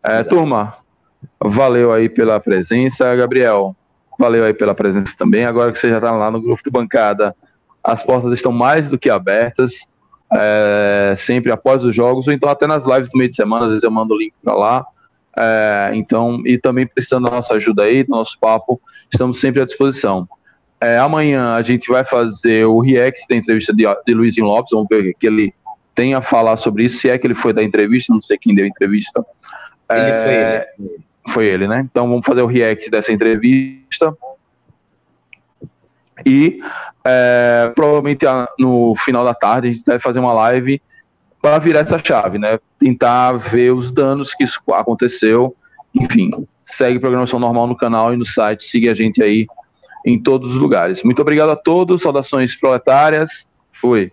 É, 0.00 0.22
turma, 0.22 0.76
valeu 1.42 1.92
aí 1.92 2.08
pela 2.08 2.38
presença. 2.38 3.16
Gabriel, 3.16 3.74
valeu 4.16 4.44
aí 4.44 4.54
pela 4.54 4.76
presença 4.76 5.16
também. 5.18 5.44
Agora 5.44 5.72
que 5.72 5.78
você 5.80 5.88
já 5.88 5.96
está 5.96 6.12
lá 6.12 6.30
no 6.30 6.40
grupo 6.40 6.62
de 6.62 6.70
bancada, 6.70 7.34
as 7.82 8.00
portas 8.00 8.32
estão 8.32 8.52
mais 8.52 8.88
do 8.88 8.96
que 8.96 9.10
abertas. 9.10 9.74
É, 10.32 11.14
sempre 11.16 11.50
após 11.50 11.84
os 11.84 11.94
jogos, 11.94 12.28
ou 12.28 12.32
então 12.32 12.48
até 12.48 12.66
nas 12.66 12.84
lives 12.84 13.10
do 13.10 13.18
meio 13.18 13.28
de 13.28 13.34
semana, 13.34 13.64
às 13.64 13.70
vezes 13.70 13.82
eu 13.82 13.90
mando 13.90 14.14
o 14.14 14.18
link 14.18 14.34
para 14.40 14.54
lá. 14.54 14.86
É, 15.36 15.90
então, 15.94 16.42
e 16.46 16.56
também 16.58 16.86
precisando 16.86 17.24
da 17.24 17.30
nossa 17.30 17.54
ajuda 17.54 17.82
aí, 17.82 18.04
do 18.04 18.10
nosso 18.10 18.38
papo, 18.40 18.80
estamos 19.12 19.40
sempre 19.40 19.60
à 19.60 19.64
disposição. 19.64 20.28
É, 20.80 20.98
amanhã 20.98 21.52
a 21.52 21.62
gente 21.62 21.88
vai 21.88 22.04
fazer 22.04 22.66
o 22.66 22.80
react 22.80 23.26
da 23.28 23.36
entrevista 23.36 23.72
de, 23.74 23.84
de 24.06 24.14
Luizinho 24.14 24.46
Lopes, 24.46 24.72
vamos 24.72 24.88
ver 24.90 25.10
o 25.10 25.14
que 25.18 25.26
ele 25.26 25.54
tem 25.94 26.14
a 26.14 26.20
falar 26.20 26.58
sobre 26.58 26.84
isso, 26.84 26.98
se 26.98 27.08
é 27.08 27.16
que 27.16 27.26
ele 27.26 27.34
foi 27.34 27.52
da 27.52 27.62
entrevista, 27.62 28.12
não 28.12 28.20
sei 28.20 28.36
quem 28.36 28.54
deu 28.54 28.66
a 28.66 28.68
entrevista. 28.68 29.24
Ele 29.90 30.00
é, 30.00 30.12
foi 30.74 30.84
ele. 30.84 31.06
Foi 31.28 31.46
ele, 31.46 31.66
né? 31.66 31.80
Então 31.90 32.08
vamos 32.08 32.26
fazer 32.26 32.42
o 32.42 32.46
react 32.46 32.90
dessa 32.90 33.10
entrevista. 33.10 34.14
E 36.24 36.60
é, 37.04 37.72
provavelmente 37.74 38.24
no 38.58 38.94
final 38.96 39.24
da 39.24 39.34
tarde 39.34 39.68
a 39.68 39.72
gente 39.72 39.84
deve 39.84 40.00
fazer 40.00 40.18
uma 40.18 40.32
live 40.32 40.80
para 41.40 41.58
virar 41.58 41.80
essa 41.80 41.98
chave, 41.98 42.38
né? 42.38 42.58
Tentar 42.78 43.32
ver 43.32 43.72
os 43.72 43.90
danos 43.90 44.34
que 44.34 44.44
isso 44.44 44.60
aconteceu. 44.72 45.56
Enfim, 45.94 46.30
segue 46.64 46.98
programação 46.98 47.38
normal 47.38 47.66
no 47.66 47.76
canal 47.76 48.12
e 48.12 48.16
no 48.16 48.26
site, 48.26 48.64
siga 48.64 48.90
a 48.90 48.94
gente 48.94 49.22
aí 49.22 49.46
em 50.06 50.18
todos 50.18 50.52
os 50.52 50.58
lugares. 50.58 51.02
Muito 51.02 51.20
obrigado 51.20 51.50
a 51.50 51.56
todos, 51.56 52.02
saudações 52.02 52.54
proletárias. 52.54 53.48
Fui. 53.72 54.12